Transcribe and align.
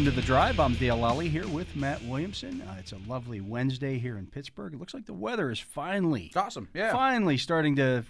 Welcome 0.00 0.14
to 0.14 0.20
the 0.22 0.26
drive. 0.26 0.58
I'm 0.58 0.72
Dale 0.76 0.96
Lolley 0.96 1.28
here 1.28 1.46
with 1.48 1.76
Matt 1.76 2.02
Williamson. 2.04 2.62
Uh, 2.62 2.76
it's 2.78 2.92
a 2.92 2.98
lovely 3.06 3.42
Wednesday 3.42 3.98
here 3.98 4.16
in 4.16 4.26
Pittsburgh. 4.28 4.72
It 4.72 4.80
looks 4.80 4.94
like 4.94 5.04
the 5.04 5.12
weather 5.12 5.50
is 5.50 5.58
finally, 5.60 6.28
It's 6.28 6.36
awesome. 6.38 6.70
Yeah. 6.72 6.90
finally 6.90 7.36
starting 7.36 7.76
to 7.76 8.04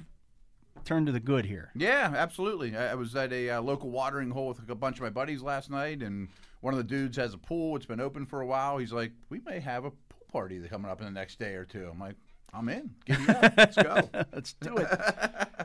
turn 0.84 1.06
to 1.06 1.10
the 1.10 1.18
good 1.18 1.46
here. 1.46 1.72
Yeah, 1.74 2.12
absolutely. 2.16 2.76
I 2.76 2.92
I 2.92 2.94
was 2.94 3.16
at 3.16 3.32
a 3.32 3.50
uh, 3.50 3.62
local 3.62 3.90
watering 3.90 4.30
hole 4.30 4.46
with 4.46 4.70
a 4.70 4.74
bunch 4.76 4.98
of 4.98 5.02
my 5.02 5.10
buddies 5.10 5.42
last 5.42 5.68
night, 5.68 6.00
and 6.04 6.28
one 6.60 6.72
of 6.72 6.78
the 6.78 6.84
dudes 6.84 7.16
has 7.16 7.34
a 7.34 7.38
pool. 7.38 7.74
It's 7.74 7.86
been 7.86 7.98
open 8.00 8.24
for 8.24 8.40
a 8.40 8.46
while. 8.46 8.78
He's 8.78 8.92
like, 8.92 9.10
"We 9.28 9.40
may 9.40 9.58
have 9.58 9.84
a 9.84 9.90
pool 9.90 10.26
party 10.30 10.60
coming 10.68 10.88
up 10.88 11.00
in 11.00 11.06
the 11.06 11.10
next 11.12 11.40
day 11.40 11.54
or 11.54 11.64
two. 11.64 11.88
I'm 11.92 11.98
like, 11.98 12.14
"I'm 12.54 12.68
in. 12.68 12.94
Get 13.04 13.18
me 13.20 13.34
up. 13.34 13.54
Let's 13.56 13.76
go." 13.76 14.08
Let's 14.32 14.52
do 14.52 14.76
it. 14.76 14.86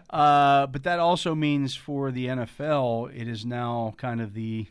uh, 0.09 0.65
but 0.65 0.81
that 0.85 0.97
also 0.97 1.35
means 1.35 1.75
for 1.75 2.09
the 2.11 2.25
NFL, 2.25 3.15
it 3.15 3.27
is 3.27 3.45
now 3.45 3.93
kind 3.97 4.21
of 4.21 4.33
the 4.33 4.65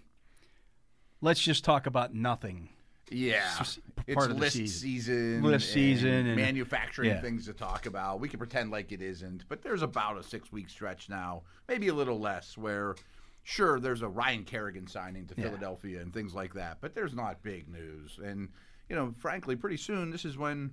let's 1.25 1.41
just 1.41 1.65
talk 1.65 1.87
about 1.87 2.15
nothing. 2.15 2.69
Yeah, 3.11 3.43
it's 3.61 4.15
part 4.15 4.31
of 4.31 4.37
the 4.37 4.41
list 4.41 4.57
season. 4.57 4.81
season, 4.81 5.43
List 5.43 5.73
season 5.73 6.27
and- 6.27 6.37
manufacturing 6.37 7.11
yeah. 7.11 7.21
things 7.21 7.45
to 7.47 7.53
talk 7.53 7.87
about. 7.87 8.19
We 8.21 8.29
can 8.29 8.39
pretend 8.39 8.71
like 8.71 8.93
it 8.93 9.03
isn't, 9.03 9.45
but 9.49 9.63
there's 9.63 9.83
about 9.83 10.19
a 10.19 10.23
six 10.23 10.51
week 10.53 10.69
stretch 10.71 11.09
now, 11.09 11.43
maybe 11.69 11.89
a 11.89 11.95
little 11.95 12.19
less, 12.19 12.57
where 12.57 12.95
sure 13.43 13.79
there's 13.79 14.01
a 14.03 14.09
Ryan 14.09 14.45
Kerrigan 14.45 14.87
signing 14.87 15.27
to 15.27 15.35
Yeah. 15.37 15.45
Philadelphia 15.45 16.01
and 16.01 16.13
things 16.15 16.35
like 16.35 16.55
that, 16.55 16.79
but 16.81 16.95
there's 16.95 17.15
not 17.15 17.43
big 17.43 17.69
news. 17.69 18.19
And 18.25 18.49
you 18.89 18.97
know, 18.97 19.15
frankly, 19.19 19.55
pretty 19.57 19.77
soon 19.79 20.11
this 20.11 20.25
is 20.25 20.37
when. 20.39 20.71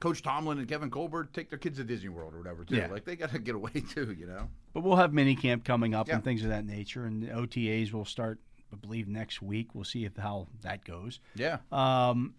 Coach 0.00 0.20
Tomlin 0.20 0.58
and 0.58 0.66
Kevin 0.66 0.90
Colbert 0.90 1.32
take 1.32 1.48
their 1.48 1.60
kids 1.60 1.76
to 1.78 1.84
Disney 1.84 2.08
World 2.08 2.34
or 2.34 2.38
whatever 2.38 2.64
too. 2.64 2.74
Yeah. 2.74 2.88
Like 2.88 3.04
they 3.04 3.14
got 3.14 3.30
to 3.30 3.38
get 3.38 3.54
away 3.54 3.70
too, 3.94 4.12
you 4.18 4.26
know. 4.26 4.48
But 4.74 4.82
we'll 4.82 4.96
have 4.96 5.12
mini 5.12 5.36
camp 5.36 5.64
coming 5.64 5.94
up 5.94 6.08
Yeah. 6.08 6.16
and 6.16 6.24
things 6.24 6.42
of 6.42 6.48
that 6.50 6.66
nature, 6.66 7.04
and 7.06 7.22
the 7.22 7.28
OTAs 7.28 7.92
will 7.92 8.04
start, 8.04 8.40
I 8.72 8.76
believe, 8.76 9.08
next 9.08 9.42
week. 9.42 9.74
We'll 9.74 9.84
see 9.84 10.04
if 10.04 10.16
how 10.16 10.48
that 10.62 10.84
goes. 10.84 11.20
Yeah, 11.34 11.58
Um, 11.70 12.34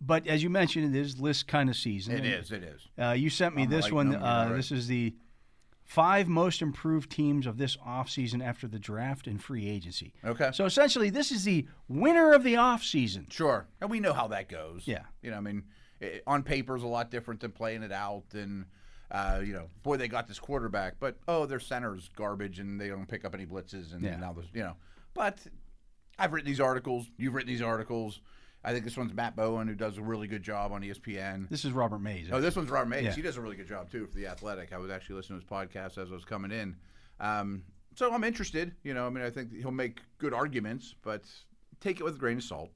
but 0.00 0.26
as 0.26 0.42
you 0.42 0.50
mentioned, 0.50 0.94
it 0.94 0.98
is 0.98 1.18
list 1.18 1.48
kind 1.48 1.68
of 1.70 1.76
season. 1.76 2.16
It 2.16 2.26
is. 2.26 2.52
It 2.52 2.62
is. 2.62 2.86
Uh, 2.98 3.12
you 3.12 3.30
sent 3.30 3.56
me 3.56 3.62
I'm 3.62 3.70
this 3.70 3.90
one. 3.90 4.14
Uh, 4.14 4.48
right. 4.50 4.56
This 4.56 4.70
is 4.70 4.86
the 4.86 5.14
five 5.84 6.28
most 6.28 6.62
improved 6.62 7.10
teams 7.10 7.46
of 7.46 7.58
this 7.58 7.76
offseason 7.78 8.44
after 8.44 8.66
the 8.66 8.78
draft 8.78 9.26
and 9.26 9.42
free 9.42 9.68
agency. 9.68 10.12
Okay. 10.24 10.50
So 10.52 10.64
essentially, 10.66 11.10
this 11.10 11.30
is 11.30 11.44
the 11.44 11.66
winner 11.88 12.32
of 12.32 12.42
the 12.42 12.54
offseason. 12.54 13.32
Sure, 13.32 13.66
and 13.80 13.88
we 13.90 14.00
know 14.00 14.12
how 14.12 14.28
that 14.28 14.48
goes. 14.48 14.82
Yeah. 14.86 15.04
you 15.22 15.30
know, 15.30 15.36
I 15.36 15.40
mean, 15.40 15.64
i 16.02 16.20
on 16.26 16.42
paper 16.42 16.76
is 16.76 16.82
a 16.82 16.88
lot 16.88 17.10
different 17.10 17.40
than 17.40 17.52
playing 17.52 17.82
it 17.82 17.92
out. 17.92 18.24
And 18.34 18.66
uh, 19.10 19.40
you 19.42 19.54
know, 19.54 19.68
boy, 19.82 19.96
they 19.96 20.08
got 20.08 20.26
this 20.26 20.38
quarterback, 20.38 20.96
but 21.00 21.16
oh, 21.28 21.46
their 21.46 21.60
center's 21.60 22.10
garbage, 22.16 22.58
and 22.58 22.78
they 22.80 22.88
don't 22.88 23.06
pick 23.06 23.24
up 23.24 23.34
any 23.34 23.46
blitzes, 23.46 23.94
and 23.94 24.02
Yeah. 24.02 24.16
now 24.16 24.32
there's 24.34 24.48
you 24.52 24.62
know. 24.62 24.76
But 25.16 25.38
I've 26.18 26.32
written 26.32 26.48
these 26.48 26.60
articles. 26.60 27.06
You've 27.16 27.34
written 27.34 27.48
these 27.48 27.62
articles. 27.62 28.20
I 28.62 28.72
think 28.72 28.84
this 28.84 28.96
one's 28.96 29.14
Matt 29.14 29.36
Bowen, 29.36 29.68
who 29.68 29.74
does 29.74 29.96
a 29.96 30.02
really 30.02 30.26
good 30.26 30.42
job 30.42 30.72
on 30.72 30.82
ESPN. 30.82 31.48
This 31.48 31.64
is 31.64 31.72
Robert 31.72 32.00
Mays. 32.00 32.28
Oh, 32.32 32.40
this 32.40 32.56
one's 32.56 32.68
Robert 32.68 32.88
Mays. 32.88 33.04
Yeah. 33.04 33.12
He 33.12 33.22
does 33.22 33.36
a 33.36 33.40
really 33.40 33.56
good 33.56 33.68
job 33.68 33.90
too 33.90 34.06
for 34.06 34.16
the 34.16 34.26
Athletic. 34.26 34.72
I 34.72 34.78
was 34.78 34.90
actually 34.90 35.16
listening 35.16 35.40
to 35.40 35.46
his 35.46 35.50
podcast 35.50 36.02
as 36.02 36.10
I 36.10 36.14
was 36.14 36.24
coming 36.24 36.50
in. 36.50 36.76
Um, 37.20 37.62
so 37.94 38.12
I'm 38.12 38.24
interested. 38.24 38.72
You 38.82 38.92
know, 38.92 39.06
I 39.06 39.10
mean, 39.10 39.24
I 39.24 39.30
think 39.30 39.54
he'll 39.54 39.70
make 39.70 40.00
good 40.18 40.34
arguments, 40.34 40.94
but 41.02 41.22
take 41.80 42.00
it 42.00 42.02
with 42.02 42.16
a 42.16 42.18
grain 42.18 42.38
of 42.38 42.42
salt. 42.42 42.70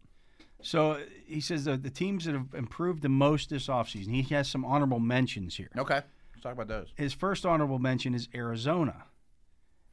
So 0.63 1.01
he 1.27 1.41
says 1.41 1.65
the, 1.65 1.77
the 1.77 1.91
teams 1.91 2.25
that 2.27 2.35
have 2.35 2.55
improved 2.55 3.03
the 3.03 3.09
most 3.09 3.51
this 3.51 3.67
offseason, 3.67 4.15
he 4.15 4.23
has 4.35 4.49
some 4.49 4.65
honorable 4.65 5.01
mentions 5.01 5.57
here. 5.57 5.71
Okay, 5.77 5.95
let's 6.33 6.43
talk 6.43 6.53
about 6.53 6.69
those. 6.69 6.93
His 6.97 7.13
first 7.13 7.45
honorable 7.45 7.79
mention 7.79 8.15
is 8.15 8.29
Arizona. 8.35 9.05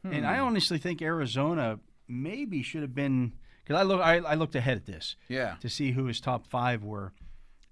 And 0.04 0.26
I 0.26 0.40
honestly 0.40 0.78
think 0.78 1.02
Arizona 1.02 1.80
maybe 2.08 2.62
should 2.64 2.82
have 2.82 2.96
been 2.96 3.34
because 3.64 3.80
I 3.80 3.84
look 3.84 4.02
I, 4.02 4.18
I 4.18 4.36
looked 4.36 4.56
ahead 4.56 4.78
at 4.78 4.86
this 4.86 5.16
Yeah. 5.28 5.56
to 5.62 5.70
see 5.70 5.92
who 5.92 6.06
his 6.06 6.20
top 6.22 6.46
five 6.48 6.84
were, 6.84 7.14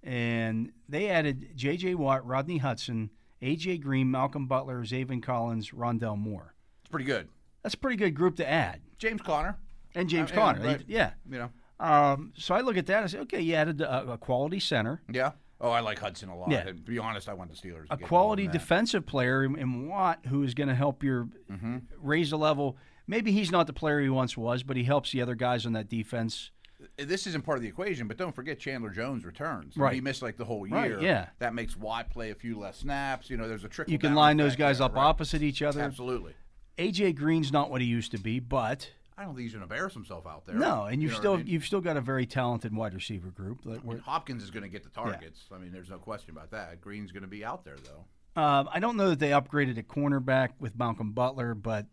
and 0.03 0.71
they 0.87 1.09
added 1.09 1.49
J.J. 1.55 1.95
Watt, 1.95 2.25
Rodney 2.25 2.57
Hudson, 2.59 3.09
A.J. 3.41 3.79
Green, 3.79 4.11
Malcolm 4.11 4.47
Butler, 4.47 4.83
Zaven 4.83 5.21
Collins, 5.21 5.71
Rondale 5.71 6.17
Moore. 6.17 6.53
It's 6.83 6.89
pretty 6.91 7.05
good. 7.05 7.27
That's 7.63 7.75
a 7.75 7.77
pretty 7.77 7.97
good 7.97 8.11
group 8.13 8.35
to 8.37 8.47
add, 8.47 8.81
James 8.97 9.21
Conner. 9.21 9.57
and 9.95 10.07
James 10.07 10.29
yeah, 10.29 10.35
Conner, 10.35 10.61
right. 10.63 10.81
yeah. 10.87 11.11
You 11.29 11.39
know. 11.39 11.49
Um, 11.79 12.31
so 12.37 12.55
I 12.55 12.61
look 12.61 12.77
at 12.77 12.85
that 12.85 13.01
and 13.01 13.11
say, 13.11 13.19
okay, 13.19 13.41
you 13.41 13.53
added 13.55 13.81
a, 13.81 14.13
a 14.13 14.17
quality 14.17 14.59
center, 14.59 15.01
Yeah. 15.11 15.31
Oh, 15.61 15.71
I 15.71 15.79
like 15.79 15.99
Hudson 15.99 16.27
a 16.27 16.37
lot. 16.37 16.51
Yeah. 16.51 16.65
To 16.65 16.73
be 16.73 16.99
honest, 16.99 17.29
I 17.29 17.33
want 17.33 17.49
the 17.49 17.55
Steelers. 17.55 17.85
a 17.89 17.97
quality 17.97 18.43
involved 18.43 18.55
in 18.55 18.59
that. 18.59 18.59
defensive 18.59 19.05
player 19.05 19.43
in, 19.45 19.57
in 19.57 19.87
Watt 19.87 20.19
who 20.27 20.43
is 20.43 20.53
going 20.53 20.67
to 20.67 20.75
help 20.75 21.01
your 21.01 21.29
Mm-hmm. 21.49 21.77
raise 22.01 22.29
the 22.31 22.37
level. 22.37 22.77
Maybe 23.07 23.31
he's 23.31 23.51
not 23.51 23.67
the 23.67 23.73
player 23.73 24.01
he 24.01 24.09
once 24.09 24.35
was, 24.37 24.63
but 24.63 24.77
he 24.77 24.83
helps 24.83 25.11
the 25.11 25.21
other 25.21 25.35
guys 25.35 25.65
on 25.65 25.73
that 25.73 25.89
defense. 25.89 26.51
This 26.97 27.25
isn't 27.27 27.43
part 27.43 27.57
of 27.57 27.61
the 27.61 27.67
equation, 27.69 28.07
but 28.07 28.17
don't 28.17 28.35
forget 28.35 28.59
Chandler 28.59 28.89
Jones 28.89 29.25
returns. 29.25 29.77
Right. 29.77 29.93
He 29.93 30.01
missed 30.01 30.21
like 30.21 30.37
the 30.37 30.45
whole 30.45 30.67
Right, 30.67 30.89
year. 30.91 30.99
yeah. 31.01 31.29
That 31.39 31.53
makes 31.53 31.75
Watt 31.77 32.09
play 32.09 32.31
a 32.31 32.35
few 32.35 32.59
less 32.59 32.77
snaps. 32.79 33.29
You 33.29 33.37
know, 33.37 33.47
there's 33.47 33.63
a 33.63 33.69
trick. 33.69 33.87
You 33.89 33.97
can 33.97 34.13
line 34.13 34.37
those 34.37 34.55
guys 34.55 34.79
there, 34.79 34.85
up 34.85 34.95
right? 34.95 35.03
opposite 35.03 35.41
each 35.41 35.61
other. 35.61 35.81
Absolutely. 35.81 36.33
AJ 36.77 37.15
Green's 37.15 37.51
not 37.51 37.69
what 37.71 37.79
he 37.81 37.87
used 37.87 38.11
to 38.11 38.17
be, 38.17 38.39
but 38.39 38.91
I 39.17 39.23
don't 39.23 39.33
think 39.33 39.43
he's 39.43 39.53
going 39.53 39.65
to 39.65 39.73
embarrass 39.73 39.93
himself 39.93 40.27
out 40.27 40.45
there. 40.45 40.55
no, 40.55 40.83
and 40.83 41.01
You 41.01 41.07
you've 41.07 41.13
know 41.13 41.19
still 41.19 41.33
I 41.35 41.37
mean? 41.37 41.47
you've 41.47 41.65
still 41.65 41.81
got 41.81 41.95
a 41.95 42.01
very 42.01 42.25
talented 42.25 42.75
wide 42.75 42.93
receiver 42.93 43.29
group. 43.29 43.59
I 43.65 43.77
mean, 43.87 43.99
Hopkins 43.99 44.43
is 44.43 44.51
going 44.51 44.63
to 44.63 44.69
get 44.69 44.83
the 44.83 44.89
targets. 44.89 45.45
I 45.53 45.57
mean, 45.57 45.71
there's 45.71 45.89
no 45.89 45.97
question 45.97 46.31
about 46.31 46.51
that. 46.51 46.81
Green's 46.81 47.11
going 47.13 47.23
to 47.23 47.29
be 47.29 47.45
out 47.45 47.63
there 47.63 47.77
though. 47.83 48.41
Um, 48.41 48.67
I 48.71 48.81
don't 48.81 48.97
know 48.97 49.09
that 49.11 49.19
they 49.19 49.29
upgraded 49.29 49.77
a 49.77 49.83
cornerback 49.83 50.49
with 50.59 50.77
Malcolm 50.77 51.13
Butler, 51.13 51.55
but 51.55 51.85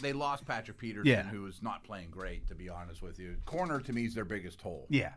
They 0.00 0.12
lost 0.12 0.46
Patrick 0.46 0.78
Peterson, 0.78 1.06
Yeah. 1.08 1.22
who 1.24 1.42
was 1.42 1.62
not 1.62 1.84
playing 1.84 2.10
great, 2.10 2.46
to 2.48 2.54
be 2.54 2.68
honest 2.68 3.02
with 3.02 3.18
you. 3.18 3.36
Corner 3.44 3.80
to 3.80 3.92
me 3.92 4.04
is 4.06 4.14
their 4.14 4.24
biggest 4.24 4.60
hole. 4.62 4.86
yeah. 4.90 5.14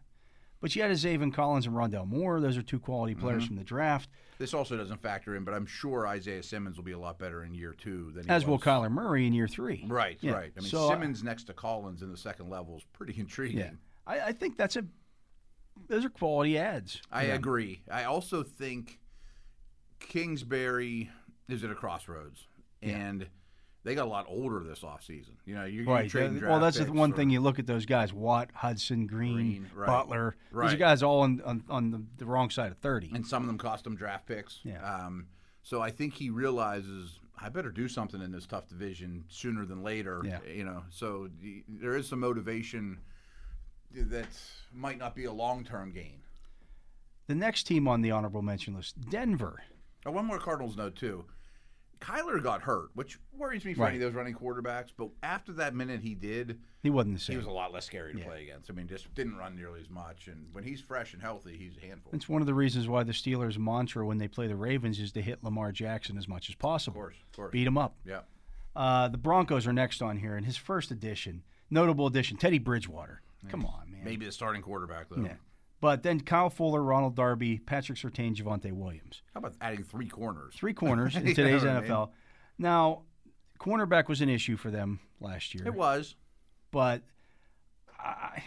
But 0.62 0.74
you 0.78 0.82
had 0.82 0.92
a 0.92 0.94
Zaven 0.94 1.34
Collins 1.34 1.66
and 1.68 1.76
Rondale 1.76 2.08
Moore. 2.08 2.40
Those 2.40 2.56
are 2.56 2.62
two 2.62 2.80
quality 2.80 3.14
Mm-hmm. 3.14 3.22
players 3.22 3.46
from 3.46 3.58
the 3.58 3.66
draft, 3.66 4.10
This 4.38 4.54
also 4.54 4.78
doesn't 4.78 5.02
factor 5.02 5.36
in, 5.36 5.44
but 5.44 5.54
I'm 5.54 5.66
sure 5.66 6.08
Isaiah 6.08 6.42
Simmons 6.42 6.78
will 6.78 6.86
be 6.86 6.94
a 6.94 6.98
lot 6.98 7.20
better 7.20 7.44
in 7.44 7.54
year 7.54 7.74
two 7.74 8.12
than 8.14 8.24
he 8.24 8.30
as 8.30 8.46
will 8.46 8.54
was. 8.56 8.64
Kyler 8.64 8.90
Murray 8.90 9.28
in 9.28 9.34
year 9.34 9.48
three. 9.50 9.84
Right, 9.88 10.18
Yeah. 10.22 10.32
right. 10.32 10.54
I 10.56 10.60
mean, 10.62 10.70
So, 10.70 10.86
uh, 10.86 10.90
Simmons 10.92 11.22
next 11.22 11.44
to 11.46 11.54
Collins 11.54 12.02
in 12.02 12.10
the 12.12 12.18
second 12.18 12.50
level 12.50 12.78
is 12.78 12.84
pretty 12.94 13.14
intriguing. 13.20 13.60
Yeah, 13.60 13.72
I, 14.08 14.20
I 14.28 14.32
think 14.32 14.56
that's 14.58 14.78
a 14.78 14.86
those 15.90 16.06
are 16.06 16.10
quality 16.10 16.58
ads. 16.58 17.02
I 17.12 17.26
Yeah. 17.28 17.34
agree. 17.34 17.84
I 17.92 18.06
also 18.06 18.42
think 18.44 19.00
Kingsbury 20.00 21.10
is 21.50 21.64
at 21.64 21.72
a 21.72 21.76
crossroads, 21.76 22.48
and 22.82 23.28
they 23.84 23.96
got 23.96 24.06
a 24.06 24.10
lot 24.10 24.26
older 24.30 24.64
this 24.64 24.80
offseason. 24.80 25.32
You 25.46 25.56
know, 25.56 25.66
you're, 25.66 25.86
Right. 25.86 26.10
trading 26.10 26.40
draft 26.40 26.50
well, 26.52 26.60
that's 26.60 26.80
the 26.80 26.92
one 26.92 27.12
for- 27.12 27.18
thing 27.18 27.30
you 27.30 27.42
look 27.42 27.60
at 27.60 27.68
those 27.68 27.86
guys: 27.86 28.14
Watt, 28.14 28.50
Hudson, 28.54 29.08
Green, 29.08 29.36
Green, 29.36 29.70
right. 29.76 29.88
Butler. 29.88 30.36
These 30.52 30.74
are 30.74 30.78
guys 30.78 31.04
all 31.04 31.22
on 31.22 31.42
on, 31.46 31.64
on 31.70 31.92
the, 31.92 32.04
the 32.18 32.26
wrong 32.26 32.50
side 32.50 32.72
of 32.72 32.78
thirty. 32.78 33.12
and 33.14 33.26
some 33.26 33.44
of 33.44 33.48
them 33.48 33.58
cost 33.58 33.86
him 33.86 33.96
draft 33.96 34.26
picks. 34.26 34.60
Yeah. 34.64 34.82
Um, 34.84 35.28
so 35.64 35.82
I 35.82 35.92
think 35.92 36.14
he 36.14 36.30
realizes 36.30 37.20
I 37.40 37.50
better 37.50 37.72
do 37.72 37.88
something 37.88 38.22
in 38.22 38.32
this 38.32 38.46
tough 38.46 38.68
division 38.70 39.26
sooner 39.28 39.66
than 39.66 39.84
later. 39.84 40.22
Yeah. 40.26 40.40
You 40.50 40.64
know, 40.66 40.84
so 40.90 41.30
the, 41.42 41.64
there 41.68 41.96
is 41.96 42.08
some 42.08 42.20
motivation 42.20 43.00
that 43.92 44.28
might 44.74 44.98
not 44.98 45.16
be 45.16 45.26
a 45.26 45.32
long 45.32 45.64
term 45.64 45.92
gain. 45.92 46.22
The 47.28 47.36
next 47.36 47.64
team 47.64 47.88
on 47.88 48.02
the 48.02 48.12
honorable 48.12 48.42
mention 48.42 48.76
list, 48.76 49.00
Denver. 49.10 49.62
Oh, 50.06 50.12
one 50.12 50.26
more 50.26 50.40
Cardinals 50.40 50.76
note 50.76 50.96
too. 50.96 51.24
Kyler 52.04 52.42
got 52.44 52.62
hurt, 52.62 52.90
which 52.96 53.18
worries 53.38 53.64
me 53.66 53.74
for 53.74 53.88
any 53.88 53.96
of 53.96 54.02
those 54.02 54.14
running 54.14 54.34
quarterbacks. 54.34 54.90
But 54.96 55.10
after 55.24 55.54
that 55.54 55.74
minute 55.74 56.02
he 56.02 56.16
did, 56.16 56.60
He 56.82 56.90
wasn't 56.90 57.16
the 57.16 57.20
same. 57.22 57.34
he 57.34 57.38
was 57.38 57.46
a 57.46 57.52
lot 57.52 57.72
less 57.72 57.86
scary 57.86 58.14
to 58.14 58.20
Yeah. 58.20 58.26
play 58.26 58.44
against. 58.44 58.70
I 58.70 58.74
mean, 58.74 58.88
just 58.88 59.14
didn't 59.16 59.38
run 59.38 59.56
nearly 59.56 59.80
as 59.82 59.90
much. 59.90 60.28
And 60.28 60.48
when 60.54 60.64
he's 60.64 60.82
fresh 60.82 61.14
and 61.14 61.22
healthy, 61.22 61.58
he's 61.58 61.78
a 61.78 61.82
handful. 61.86 62.12
It's 62.14 62.28
one 62.28 62.42
of 62.42 62.46
the 62.46 62.54
reasons 62.54 62.88
why 62.88 63.04
the 63.04 63.14
Steelers' 63.14 63.58
mantra 63.58 64.06
when 64.06 64.18
they 64.18 64.28
play 64.28 64.48
the 64.48 64.56
Ravens 64.56 65.00
is 65.00 65.12
to 65.14 65.22
hit 65.22 65.44
Lamar 65.44 65.72
Jackson 65.72 66.18
as 66.18 66.28
much 66.28 66.50
as 66.50 66.56
Of 66.56 66.60
possible. 66.60 66.96
course, 67.02 67.16
of 67.32 67.36
course. 67.36 67.52
Beat 67.52 67.68
him 67.68 67.78
up. 67.78 67.96
Yeah. 68.06 68.22
Uh, 68.76 69.08
the 69.08 69.18
Broncos 69.18 69.66
are 69.68 69.74
next 69.74 70.02
on 70.02 70.18
here, 70.18 70.36
and 70.36 70.46
his 70.46 70.58
first 70.58 70.92
addition, 70.92 71.44
notable 71.70 72.08
addition, 72.08 72.38
Teddy 72.38 72.58
Bridgewater. 72.60 73.22
Come 73.50 73.66
on, 73.66 73.92
man. 73.92 74.04
Maybe 74.04 74.26
the 74.26 74.32
starting 74.32 74.62
quarterback 74.62 75.10
though. 75.10 75.22
Yeah. 75.24 75.36
But 75.84 76.02
then 76.02 76.22
Kyle 76.22 76.50
Fuller, 76.50 76.82
Ronald 76.82 77.14
Darby, 77.14 77.58
Patrick 77.58 77.98
Surtain, 77.98 78.34
Javonte 78.34 78.72
Williams. 78.72 79.22
How 79.34 79.40
about 79.40 79.56
adding 79.60 79.84
three 79.84 80.08
corners? 80.08 80.54
Three 80.56 80.74
corners 80.74 81.14
in 81.18 81.26
today's 81.36 81.66
I? 81.66 81.82
NFL. 81.82 82.12
Now, 82.58 83.02
cornerback 83.60 84.08
was 84.08 84.22
an 84.22 84.30
issue 84.30 84.56
for 84.56 84.72
them 84.72 85.02
last 85.20 85.54
year. 85.54 85.68
It 85.68 85.74
was. 85.74 86.16
But, 86.72 87.02
I, 88.00 88.42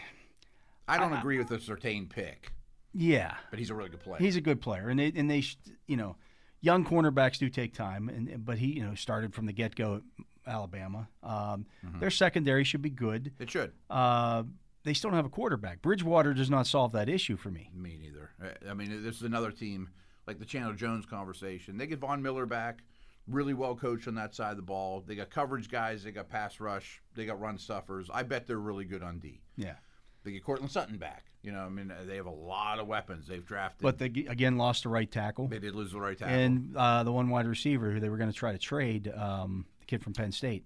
I 0.87 0.97
don't 0.97 1.13
agree 1.13 1.37
with 1.37 1.49
the 1.49 1.57
Surtain 1.57 2.09
pick, 2.09 2.53
yeah, 2.91 3.35
but 3.51 3.59
he's 3.59 3.69
a 3.69 3.75
really 3.75 3.89
good 3.89 3.99
player. 3.99 4.17
he's 4.19 4.35
a 4.35 4.41
good 4.41 4.59
player. 4.59 4.89
And 4.89 4.99
they, 4.99 5.13
and 5.15 5.29
they 5.29 5.43
you 5.85 5.95
know, 5.95 6.15
young 6.61 6.83
cornerbacks 6.85 7.37
do 7.37 7.49
take 7.49 7.71
time. 7.71 8.09
And 8.09 8.43
But 8.43 8.57
he, 8.57 8.77
you 8.77 8.83
know, 8.83 8.95
started 8.95 9.35
from 9.35 9.45
the 9.45 9.53
get 9.53 9.75
go 9.75 10.01
at 10.47 10.51
Alabama. 10.51 11.07
Um, 11.21 11.67
Mm-hmm. 11.85 11.99
Their 11.99 12.09
secondary 12.09 12.63
should 12.63 12.81
be 12.81 12.89
good. 12.89 13.33
it 13.37 13.51
should. 13.51 13.73
Uh, 13.91 14.41
they 14.83 14.93
still 14.93 15.09
don't 15.09 15.17
have 15.17 15.25
a 15.25 15.29
quarterback. 15.29 15.81
Bridgewater 15.81 16.33
does 16.33 16.49
not 16.49 16.67
solve 16.67 16.91
that 16.93 17.09
issue 17.09 17.35
for 17.37 17.49
me. 17.51 17.69
Me 17.73 17.97
neither. 17.99 18.31
I- 18.69 18.73
mean, 18.73 19.03
this 19.03 19.17
is 19.17 19.23
another 19.23 19.51
team 19.51 19.89
like 20.25 20.39
the 20.39 20.45
Chandler 20.45 20.75
Jones 20.75 21.05
conversation. 21.05 21.77
They 21.77 21.87
get 21.87 21.99
Von 21.99 22.21
Miller 22.21 22.45
back, 22.45 22.83
really 23.27 23.53
well 23.53 23.75
coached 23.75 24.07
on 24.07 24.15
that 24.15 24.35
side 24.35 24.51
of 24.51 24.57
the 24.57 24.63
ball. 24.63 25.03
They 25.05 25.15
got 25.15 25.29
coverage 25.29 25.69
guys. 25.69 26.03
They 26.03 26.11
got 26.11 26.29
pass 26.29 26.59
rush. 26.59 27.01
They 27.15 27.25
got 27.25 27.39
run 27.39 27.57
stuffers. 27.57 28.09
I 28.13 28.23
bet 28.23 28.47
they're 28.47 28.57
really 28.59 28.85
good 28.85 29.03
on 29.03 29.19
D. 29.19 29.41
Yeah. 29.55 29.75
They 30.23 30.31
get 30.31 30.43
Courtland 30.43 30.71
Sutton 30.71 30.97
back. 30.97 31.25
You 31.41 31.53
know, 31.53 31.59
I 31.61 31.69
mean, 31.69 31.93
they 32.05 32.17
have 32.17 32.25
a 32.25 32.29
lot 32.29 32.79
of 32.79 32.87
weapons 32.87 33.27
they've 33.27 33.45
drafted. 33.45 33.83
But 33.83 33.97
they 33.99 34.07
again 34.27 34.57
lost 34.57 34.83
the 34.83 34.89
right 34.89 35.09
tackle. 35.09 35.47
they 35.47 35.59
did 35.59 35.75
lose 35.75 35.93
the 35.93 35.99
right 36.01 36.17
tackle. 36.17 36.35
and 36.35 36.75
uh, 36.75 37.03
the 37.03 37.11
one 37.11 37.29
wide 37.29 37.47
receiver 37.47 37.91
who 37.91 38.01
they 38.01 38.09
were 38.09 38.17
going 38.17 38.31
to 38.31 38.35
try 38.35 38.51
to 38.51 38.57
trade, 38.57 39.11
um, 39.15 39.65
the 39.79 39.85
kid 39.85 40.03
from 40.03 40.11
Penn 40.13 40.33
State, 40.33 40.65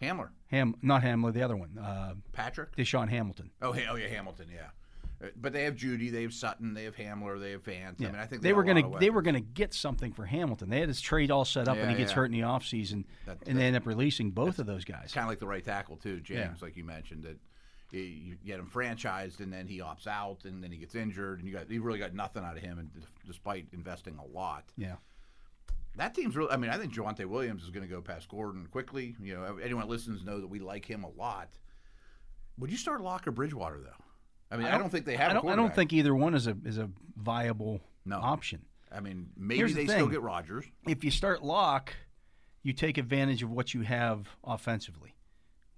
Hamler, 0.00 0.28
Ham, 0.48 0.74
not 0.82 1.02
Hamler, 1.02 1.32
the 1.32 1.42
other 1.42 1.56
one, 1.56 1.78
uh, 1.78 2.14
Patrick. 2.32 2.74
DaeSean 2.76 3.08
Hamilton. 3.08 3.50
Oh, 3.62 3.72
hey, 3.72 3.86
oh 3.88 3.96
yeah, 3.96 4.08
Hamilton. 4.08 4.48
Yeah. 4.54 4.66
Uh, 5.22 5.30
But 5.36 5.54
they 5.54 5.64
have 5.64 5.74
Jeudy, 5.74 6.10
they 6.12 6.22
have 6.22 6.34
Sutton, 6.34 6.74
they 6.74 6.84
have 6.84 6.94
Hamler, 6.96 7.40
they 7.40 7.52
have 7.52 7.62
Fant. 7.64 7.98
I 8.00 8.04
mean, 8.04 8.14
I 8.16 8.26
think 8.26 8.42
they 8.42 8.50
got 8.50 8.56
were 8.56 8.64
going 8.64 8.92
to 8.92 8.98
they 8.98 9.08
were 9.08 9.22
going 9.22 9.34
to 9.34 9.40
get 9.40 9.72
something 9.72 10.12
for 10.12 10.26
Hamilton. 10.26 10.68
They 10.68 10.80
had 10.80 10.88
his 10.88 11.00
trade 11.00 11.30
all 11.30 11.46
set 11.46 11.68
up, 11.68 11.78
and 11.78 11.86
he 11.88 11.92
Yeah, 11.94 11.98
gets 11.98 12.10
yeah. 12.10 12.16
hurt 12.16 12.24
in 12.26 12.32
the 12.32 12.40
offseason, 12.40 13.04
That- 13.24 13.38
and 13.48 13.58
they 13.58 13.64
end 13.64 13.76
up 13.76 13.86
releasing 13.86 14.30
both 14.30 14.58
of 14.58 14.66
those 14.66 14.84
guys. 14.84 15.12
kind 15.14 15.24
of 15.24 15.30
like 15.30 15.38
the 15.38 15.46
right 15.46 15.64
tackle 15.64 15.96
too, 15.96 16.20
James, 16.20 16.38
Yeah. 16.38 16.54
like 16.60 16.76
you 16.76 16.84
mentioned 16.84 17.24
that 17.24 17.38
you- 17.92 18.00
you 18.02 18.34
get 18.44 18.58
him 18.60 18.68
franchised 18.68 19.40
and 19.40 19.50
then 19.50 19.66
he 19.68 19.78
opts 19.78 20.06
out 20.06 20.44
and 20.44 20.62
then 20.62 20.70
he 20.70 20.76
gets 20.76 20.94
injured 20.94 21.38
and 21.38 21.48
you 21.48 21.54
got 21.54 21.70
you 21.70 21.80
really 21.82 21.98
got 22.00 22.12
nothing 22.12 22.44
out 22.44 22.56
of 22.56 22.62
him, 22.62 22.78
and 22.78 22.90
despite 23.24 23.68
investing 23.72 24.18
a 24.18 24.24
lot, 24.26 24.70
Yeah, 24.76 24.96
that 25.96 26.14
team's 26.14 26.36
really. 26.36 26.50
I 26.50 26.56
mean, 26.56 26.70
I 26.70 26.78
think 26.78 26.92
Javonte 26.94 27.24
Williams 27.26 27.62
is 27.62 27.70
going 27.70 27.86
to 27.86 27.92
go 27.92 28.00
past 28.00 28.28
Gordon 28.28 28.66
quickly. 28.70 29.14
You 29.20 29.34
know, 29.34 29.58
anyone 29.62 29.82
that 29.84 29.90
listens 29.90 30.24
know 30.24 30.40
that 30.40 30.46
we 30.48 30.58
like 30.60 30.84
him 30.84 31.04
a 31.04 31.10
lot. 31.10 31.48
Would 32.58 32.70
you 32.70 32.76
start 32.76 33.00
Lock 33.02 33.26
or 33.26 33.32
Bridgewater 33.32 33.80
though? 33.80 34.04
I 34.50 34.56
mean, 34.56 34.66
I 34.68 34.78
don't, 34.78 34.90
think 34.90 35.04
they 35.04 35.16
have. 35.16 35.28
I 35.28 35.32
a 35.32 35.34
don't. 35.42 35.48
I 35.50 35.56
don't 35.56 35.74
think 35.74 35.92
either 35.92 36.14
one 36.14 36.34
is 36.34 36.46
a 36.46 36.56
is 36.64 36.78
a 36.78 36.88
viable 37.16 37.80
No. 38.04 38.16
option. 38.18 38.62
I 38.92 39.00
mean, 39.00 39.28
maybe 39.36 39.58
Here's 39.58 39.74
the 39.74 39.84
they 39.86 39.92
still 39.92 40.06
get 40.06 40.22
Rodgers. 40.22 40.64
If 40.86 41.02
you 41.02 41.10
start 41.10 41.42
Lock, 41.42 41.92
you 42.62 42.72
take 42.72 42.96
advantage 42.98 43.42
of 43.42 43.50
what 43.50 43.74
you 43.74 43.80
have 43.82 44.28
offensively 44.44 45.14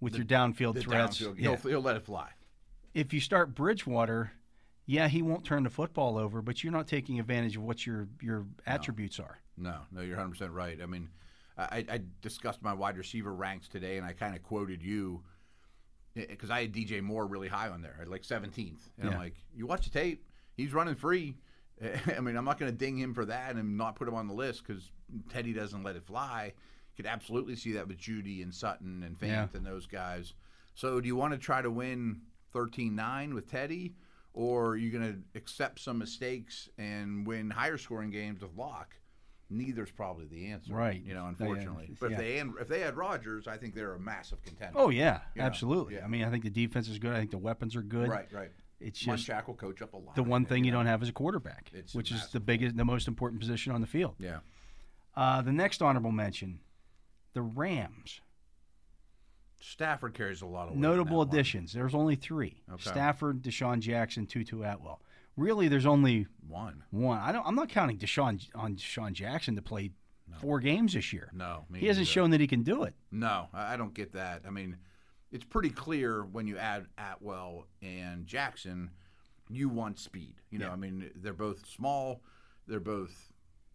with 0.00 0.14
your 0.14 0.26
downfield 0.26 0.74
The 0.74 0.82
threats. 0.82 1.18
downfield, 1.20 1.34
Yeah. 1.38 1.56
he'll, 1.56 1.70
he'll 1.70 1.80
let 1.80 1.96
it 1.96 2.04
fly. 2.04 2.28
if 2.94 3.12
you 3.14 3.20
start 3.20 3.54
Bridgewater, 3.54 4.32
yeah, 4.86 5.08
he 5.08 5.22
won't 5.22 5.44
turn 5.44 5.62
the 5.64 5.70
football 5.70 6.18
over, 6.18 6.42
but 6.42 6.62
you're 6.62 6.72
not 6.72 6.86
taking 6.86 7.18
advantage 7.18 7.56
of 7.56 7.62
what 7.62 7.86
your 7.86 8.06
your 8.20 8.46
attributes 8.66 9.18
are. 9.18 9.38
No, 9.58 9.76
no, 9.92 10.00
you're 10.00 10.16
100 10.16 10.30
percent 10.30 10.52
right. 10.52 10.78
I 10.82 10.86
mean, 10.86 11.08
I, 11.56 11.84
I 11.90 12.00
discussed 12.22 12.62
my 12.62 12.72
wide 12.72 12.96
receiver 12.96 13.34
ranks 13.34 13.68
today, 13.68 13.96
and 13.96 14.06
I 14.06 14.12
kind 14.12 14.34
of 14.36 14.42
quoted 14.42 14.82
you 14.82 15.22
eh, 16.16 16.26
because 16.28 16.50
I 16.50 16.62
had 16.62 16.72
DJ 16.72 17.02
Moore 17.02 17.26
really 17.26 17.48
high 17.48 17.68
on 17.68 17.82
there, 17.82 18.04
like 18.06 18.22
17th, 18.22 18.78
and 18.98 19.10
I'm 19.10 19.18
like, 19.18 19.34
you 19.54 19.66
watch 19.66 19.84
the 19.84 19.90
tape, 19.90 20.24
he's 20.56 20.72
running 20.72 20.94
free. 20.94 21.34
I 22.16 22.20
mean, 22.20 22.36
I'm 22.36 22.44
not 22.44 22.58
going 22.58 22.70
to 22.72 22.76
ding 22.76 22.96
him 22.98 23.14
for 23.14 23.24
that 23.26 23.54
and 23.56 23.76
not 23.76 23.94
put 23.96 24.08
him 24.08 24.14
on 24.14 24.26
the 24.26 24.34
list 24.34 24.64
because 24.66 24.90
Teddy 25.30 25.52
doesn't 25.52 25.82
let 25.84 25.94
it 25.96 26.04
fly. 26.04 26.52
Could 26.96 27.06
absolutely 27.06 27.54
see 27.54 27.72
that 27.72 27.86
with 27.86 27.98
Jeudy 27.98 28.42
and 28.42 28.52
Sutton 28.52 29.04
and 29.04 29.16
Fant 29.18 29.28
Yeah. 29.28 29.46
and 29.54 29.64
those 29.64 29.86
guys. 29.86 30.34
So, 30.74 31.00
do 31.00 31.06
you 31.06 31.14
want 31.14 31.32
to 31.34 31.38
try 31.38 31.62
to 31.62 31.70
win 31.70 32.22
13-9 32.54 33.32
with 33.34 33.48
Teddy, 33.50 33.94
or 34.34 34.70
are 34.70 34.76
you 34.76 34.90
going 34.90 35.12
to 35.12 35.38
accept 35.38 35.78
some 35.80 35.98
mistakes 35.98 36.68
and 36.78 37.26
win 37.26 37.50
higher 37.50 37.78
scoring 37.78 38.10
games 38.10 38.42
with 38.42 38.50
Lock? 38.56 38.94
Neither's 39.50 39.90
probably 39.90 40.26
the 40.26 40.48
answer, 40.48 40.74
Right. 40.74 41.02
You 41.02 41.14
know, 41.14 41.22
Yeah, 41.22 41.28
unfortunately. 41.30 41.96
But 41.98 42.10
yeah. 42.10 42.16
if 42.16 42.22
they 42.22 42.36
had, 42.36 42.50
if 42.60 42.68
they 42.68 42.80
had 42.80 42.96
Rodgers, 42.96 43.46
I 43.48 43.56
think 43.56 43.74
they're 43.74 43.94
a 43.94 43.98
massive 44.00 44.42
contender. 44.42 44.78
Oh 44.78 44.90
yeah, 44.90 45.20
You 45.34 45.40
know, 45.40 45.46
absolutely. 45.46 45.94
yeah. 45.94 46.04
I 46.04 46.08
mean, 46.08 46.24
I 46.24 46.30
think 46.30 46.44
the 46.44 46.50
defense 46.50 46.88
is 46.88 46.98
good. 46.98 47.12
I 47.14 47.18
think 47.18 47.30
the 47.30 47.38
weapons 47.38 47.74
are 47.74 47.82
good. 47.82 48.08
right, 48.08 48.28
right. 48.32 48.50
It's 48.80 48.98
just 49.00 49.26
Munchak 49.26 49.46
will 49.48 49.54
coach 49.54 49.82
up 49.82 49.94
a 49.94 49.96
lot. 49.96 50.14
the 50.14 50.22
one 50.22 50.44
thing 50.44 50.62
you 50.64 50.70
know. 50.70 50.76
don't 50.78 50.86
have 50.86 51.02
is 51.02 51.08
a 51.08 51.12
quarterback, 51.12 51.70
It's 51.74 51.94
which 51.94 52.12
is 52.12 52.28
the 52.28 52.38
biggest, 52.40 52.76
the 52.76 52.84
most 52.84 53.08
important 53.08 53.40
position 53.40 53.72
on 53.72 53.80
the 53.80 53.86
field. 53.88 54.14
Yeah. 54.20 54.38
Uh, 55.16 55.42
the 55.42 55.50
next 55.50 55.82
honorable 55.82 56.12
mention, 56.12 56.60
the 57.32 57.42
Rams. 57.42 58.20
Stafford 59.60 60.14
carries 60.14 60.42
a 60.42 60.46
lot 60.46 60.68
of 60.68 60.76
Notable 60.76 61.18
that 61.24 61.28
one. 61.30 61.36
additions. 61.36 61.72
There's 61.72 61.94
only 61.94 62.14
three: 62.14 62.62
Okay. 62.72 62.90
Stafford, 62.90 63.42
DeSean 63.42 63.80
Jackson, 63.80 64.26
Tutu 64.26 64.62
Atwell. 64.62 65.00
Really, 65.38 65.68
there's 65.68 65.86
only 65.86 66.26
One. 66.46 66.82
one. 66.90 67.18
I 67.20 67.32
don't. 67.32 67.46
I'm 67.46 67.54
not 67.54 67.68
counting 67.68 67.96
DeSean 67.98 68.44
on 68.54 68.74
DeSean 68.76 69.12
Jackson 69.12 69.54
to 69.56 69.62
play 69.62 69.92
four 70.38 70.60
games 70.60 70.92
this 70.94 71.12
year. 71.12 71.30
No, 71.32 71.64
me 71.70 71.78
he 71.80 71.86
hasn't 71.86 72.02
neither. 72.02 72.10
shown 72.12 72.30
that 72.30 72.40
he 72.40 72.46
can 72.46 72.62
do 72.62 72.82
it. 72.82 72.94
No, 73.10 73.48
I 73.54 73.74
I 73.74 73.76
don't 73.76 73.94
get 73.94 74.12
that. 74.12 74.42
I 74.46 74.50
mean, 74.50 74.76
it's 75.32 75.44
pretty 75.44 75.70
clear 75.70 76.24
when 76.24 76.46
you 76.46 76.58
add 76.58 76.86
Atwell 76.98 77.66
and 77.82 78.26
Jackson, 78.26 78.90
you 79.48 79.68
want 79.68 79.98
speed. 79.98 80.34
You 80.50 80.58
know, 80.58 80.66
Yeah. 80.66 80.72
I 80.72 80.76
mean, 80.76 81.10
they're 81.14 81.32
both 81.32 81.66
small. 81.66 82.20
They're 82.66 82.80
both 82.80 83.32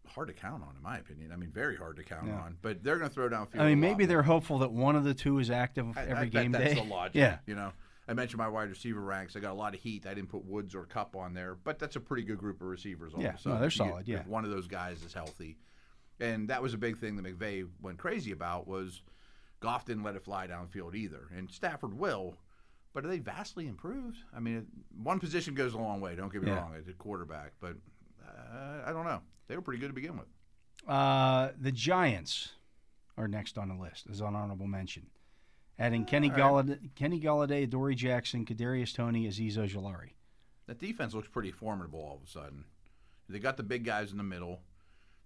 hard 0.07 0.27
to 0.27 0.33
count 0.33 0.63
on, 0.63 0.75
in 0.75 0.83
my 0.83 0.97
opinion. 0.97 1.31
I 1.31 1.37
mean, 1.37 1.49
very 1.49 1.75
hard 1.77 1.95
to 1.95 2.03
count 2.03 2.27
Yeah. 2.27 2.41
on. 2.41 2.57
But 2.61 2.83
they're 2.83 2.97
going 2.97 3.09
to 3.09 3.13
throw 3.13 3.29
downfield. 3.29 3.59
I 3.59 3.69
mean, 3.69 3.79
maybe 3.79 4.05
they're 4.05 4.21
hopeful 4.23 4.59
that 4.59 4.71
one 4.71 4.95
of 4.97 5.03
the 5.05 5.13
two 5.13 5.39
is 5.39 5.49
active 5.49 5.97
I- 5.97 6.01
I 6.01 6.05
every 6.05 6.29
bet 6.29 6.43
game 6.43 6.51
that's 6.51 6.73
day. 6.75 6.81
the 6.81 6.83
logic. 6.93 7.15
Yeah, 7.15 7.37
You 7.47 7.55
know, 7.55 7.71
I 8.07 8.13
mentioned 8.13 8.37
my 8.39 8.47
wide 8.49 8.69
receiver 8.69 8.99
ranks. 8.99 9.35
I 9.35 9.39
got 9.39 9.51
a 9.51 9.55
lot 9.55 9.73
of 9.73 9.79
heat. 9.79 10.05
I 10.05 10.13
didn't 10.13 10.29
put 10.29 10.43
Woods 10.45 10.75
or 10.75 10.85
Kupp 10.85 11.15
on 11.15 11.33
there, 11.33 11.55
but 11.55 11.79
that's 11.79 11.95
a 11.95 11.99
pretty 12.01 12.23
good 12.23 12.37
group 12.37 12.61
of 12.61 12.67
receivers. 12.67 13.13
All 13.13 13.21
Yeah, 13.21 13.35
no, 13.45 13.57
they're 13.59 13.67
If 13.67 13.73
you 13.79 13.85
solid, 13.89 14.07
yeah. 14.07 14.23
one 14.27 14.43
of 14.43 14.51
those 14.51 14.67
guys 14.67 15.01
is 15.03 15.13
healthy, 15.13 15.57
and 16.19 16.49
that 16.49 16.61
was 16.61 16.73
a 16.73 16.77
big 16.77 16.97
thing 16.99 17.15
that 17.15 17.25
McVay 17.25 17.67
went 17.81 17.97
crazy 17.97 18.31
about 18.31 18.67
was 18.67 19.01
Goff 19.61 19.85
didn't 19.85 20.03
let 20.03 20.15
it 20.15 20.23
fly 20.25 20.47
downfield 20.47 20.95
either, 20.95 21.29
and 21.35 21.49
Stafford 21.49 21.93
will. 21.93 22.35
But 22.93 23.05
are 23.05 23.07
they 23.07 23.19
vastly 23.19 23.67
improved? 23.67 24.17
I 24.35 24.39
mean, 24.39 24.67
one 25.01 25.19
position 25.19 25.55
goes 25.55 25.73
a 25.73 25.77
long 25.79 25.99
way. 25.99 26.15
Don't 26.15 26.31
get 26.31 26.43
me 26.43 26.49
Yeah. 26.51 26.57
wrong, 26.57 26.73
it's 26.77 26.87
a 26.89 26.93
quarterback, 26.93 27.53
but 27.59 27.75
uh, 28.23 28.81
I 28.85 28.91
don't 28.91 29.05
know. 29.05 29.21
They 29.47 29.55
were 29.55 29.61
pretty 29.63 29.79
good 29.79 29.87
to 29.87 29.93
begin 29.93 30.17
with. 30.17 30.27
Uh, 30.87 31.49
the 31.59 31.71
Giants 31.71 32.51
are 33.17 33.27
next 33.27 33.57
on 33.57 33.69
the 33.69 33.75
list 33.75 34.05
as 34.11 34.19
an 34.21 34.35
honorable 34.35 34.67
mention. 34.67 35.07
Adding 35.79 36.05
Kenny 36.05 36.29
Golladay, 36.29 36.77
Kenny 36.95 37.19
Golladay, 37.19 37.67
Dory 37.69 37.95
Jackson, 37.95 38.45
Kadarius 38.45 38.93
Toney, 38.93 39.27
Azeez 39.27 39.57
Ojulari. 39.57 40.11
That 40.67 40.79
defense 40.79 41.13
looks 41.13 41.27
pretty 41.27 41.51
formidable 41.51 41.99
all 41.99 42.15
of 42.21 42.27
a 42.27 42.31
sudden. 42.31 42.65
They 43.27 43.39
got 43.39 43.57
the 43.57 43.63
big 43.63 43.83
guys 43.83 44.11
in 44.11 44.17
the 44.17 44.23
middle. 44.23 44.61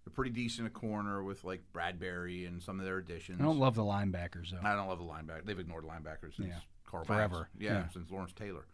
They're 0.05 0.13
pretty 0.13 0.31
decent 0.31 0.65
at 0.67 0.73
corner 0.73 1.21
with 1.21 1.43
like 1.43 1.61
Bradberry 1.73 2.47
and 2.47 2.61
some 2.63 2.79
of 2.79 2.85
their 2.85 2.97
additions. 2.97 3.39
I 3.41 3.43
don't 3.43 3.59
love 3.59 3.75
the 3.75 3.83
linebackers 3.83 4.51
though. 4.51 4.59
I 4.63 4.73
don't 4.75 4.87
love 4.87 4.99
the 4.99 5.05
linebacker. 5.05 5.45
They've 5.45 5.59
ignored 5.59 5.83
linebackers 5.83 6.35
since 6.37 6.47
Yeah. 6.49 6.59
Carl 6.85 7.03
Forever. 7.03 7.49
Yeah, 7.59 7.73
Yeah. 7.73 7.87
since 7.89 8.09
Lawrence 8.09 8.31
Taylor. 8.33 8.65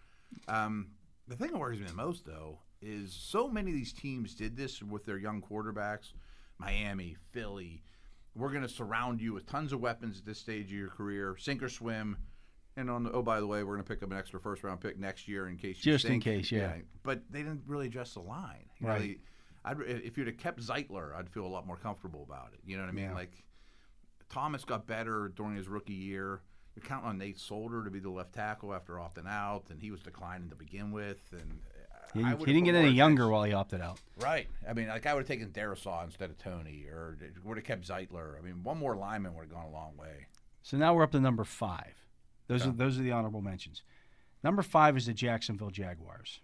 Um, 0.48 0.92
the 1.28 1.36
thing 1.36 1.52
that 1.52 1.58
worries 1.58 1.80
me 1.80 1.88
the 1.88 1.94
most, 1.94 2.26
though, 2.26 2.60
is 2.82 3.12
so 3.14 3.48
many 3.48 3.72
of 3.72 3.76
these 3.76 3.94
teams 3.94 4.36
did 4.36 4.56
this 4.56 4.84
with 4.84 5.06
their 5.06 5.18
young 5.18 5.42
quarterbacks. 5.42 6.14
Miami, 6.60 7.18
Philly. 7.32 7.84
We're 8.36 8.50
going 8.50 8.64
to 8.64 8.70
surround 8.70 9.22
you 9.22 9.34
with 9.34 9.46
tons 9.46 9.74
of 9.74 9.80
weapons 9.80 10.20
at 10.20 10.26
this 10.26 10.40
stage 10.40 10.66
of 10.66 10.72
your 10.72 10.90
career, 10.90 11.36
sink 11.38 11.62
or 11.62 11.70
swim. 11.70 12.18
And 12.76 12.90
on 12.90 13.04
the, 13.04 13.12
oh, 13.12 13.22
by 13.22 13.40
the 13.40 13.46
way, 13.46 13.64
we're 13.64 13.76
going 13.76 13.86
to 13.86 13.90
pick 13.94 14.02
up 14.02 14.12
an 14.12 14.18
extra 14.18 14.40
first 14.40 14.64
round 14.64 14.82
pick 14.82 14.98
next 14.98 15.28
year 15.28 15.48
in 15.48 15.58
case 15.58 15.86
you 15.86 15.92
Just 15.92 16.06
in 16.06 16.20
case, 16.20 16.52
yeah. 16.52 16.74
But 17.04 17.22
they 17.30 17.40
didn't 17.44 17.62
really 17.68 17.86
adjust 17.86 18.16
the 18.16 18.22
line. 18.22 18.66
You 18.80 18.88
know, 18.88 18.94
Right. 18.94 19.02
they- 19.02 19.20
I'd, 19.66 19.80
if 19.82 20.18
you'd 20.18 20.28
have 20.28 20.38
kept 20.38 20.60
Zeitler, 20.60 21.16
I'd 21.16 21.30
feel 21.30 21.46
a 21.46 21.48
lot 21.48 21.66
more 21.68 21.78
comfortable 21.78 22.24
about 22.24 22.50
it. 22.54 22.60
You 22.66 22.76
know 22.76 22.84
what 22.84 22.90
I 22.90 22.94
mean? 22.94 23.06
Yeah. 23.06 23.14
Like 23.14 23.44
Thomas 24.30 24.66
got 24.66 24.88
better 24.88 25.32
during 25.36 25.56
his 25.56 25.68
rookie 25.70 25.94
year. 25.94 26.42
You're 26.76 26.84
counting 26.84 27.08
on 27.10 27.18
Nate 27.20 27.40
Solder 27.40 27.84
to 27.84 27.92
be 27.92 28.00
the 28.00 28.10
left 28.10 28.34
tackle 28.34 28.74
after 28.74 28.96
opting 28.96 29.28
out, 29.28 29.66
and 29.70 29.80
he 29.80 29.92
was 29.92 30.02
declining 30.02 30.50
to 30.50 30.56
begin 30.56 30.92
with. 30.92 31.22
And 31.32 31.62
He, 32.14 32.22
he 32.24 32.46
didn't 32.46 32.64
get 32.66 32.76
any 32.76 32.92
younger 32.92 33.28
while 33.30 33.44
he 33.44 33.54
opted 33.54 33.82
out. 33.82 34.00
Right. 34.22 34.48
I 34.68 34.74
mean, 34.74 34.88
like 34.88 35.06
I 35.06 35.14
would 35.14 35.22
have 35.22 35.28
taken 35.28 35.50
Darrisaw 35.50 36.04
instead 36.04 36.30
of 36.30 36.38
Toney, 36.38 36.86
or 36.90 37.18
would 37.44 37.58
have 37.58 37.66
kept 37.66 37.88
Zeitler. 37.88 38.38
I 38.38 38.42
mean, 38.42 38.64
one 38.64 38.78
more 38.78 38.96
lineman 38.96 39.34
would 39.36 39.46
have 39.46 39.52
gone 39.52 39.66
a 39.66 39.72
long 39.72 39.98
way. 39.98 40.28
So 40.62 40.78
now 40.78 40.94
we're 40.94 41.04
up 41.04 41.12
to 41.12 41.20
number 41.20 41.44
five. 41.44 41.94
Those 42.48 42.64
Yeah. 42.64 42.70
are 42.70 42.74
those 42.74 43.00
are 43.00 43.04
the 43.04 43.12
honorable 43.12 43.42
mentions. 43.42 43.84
Number 44.44 44.62
five 44.62 44.96
is 44.98 45.06
the 45.08 45.14
Jacksonville 45.14 45.70
Jaguars. 45.72 46.40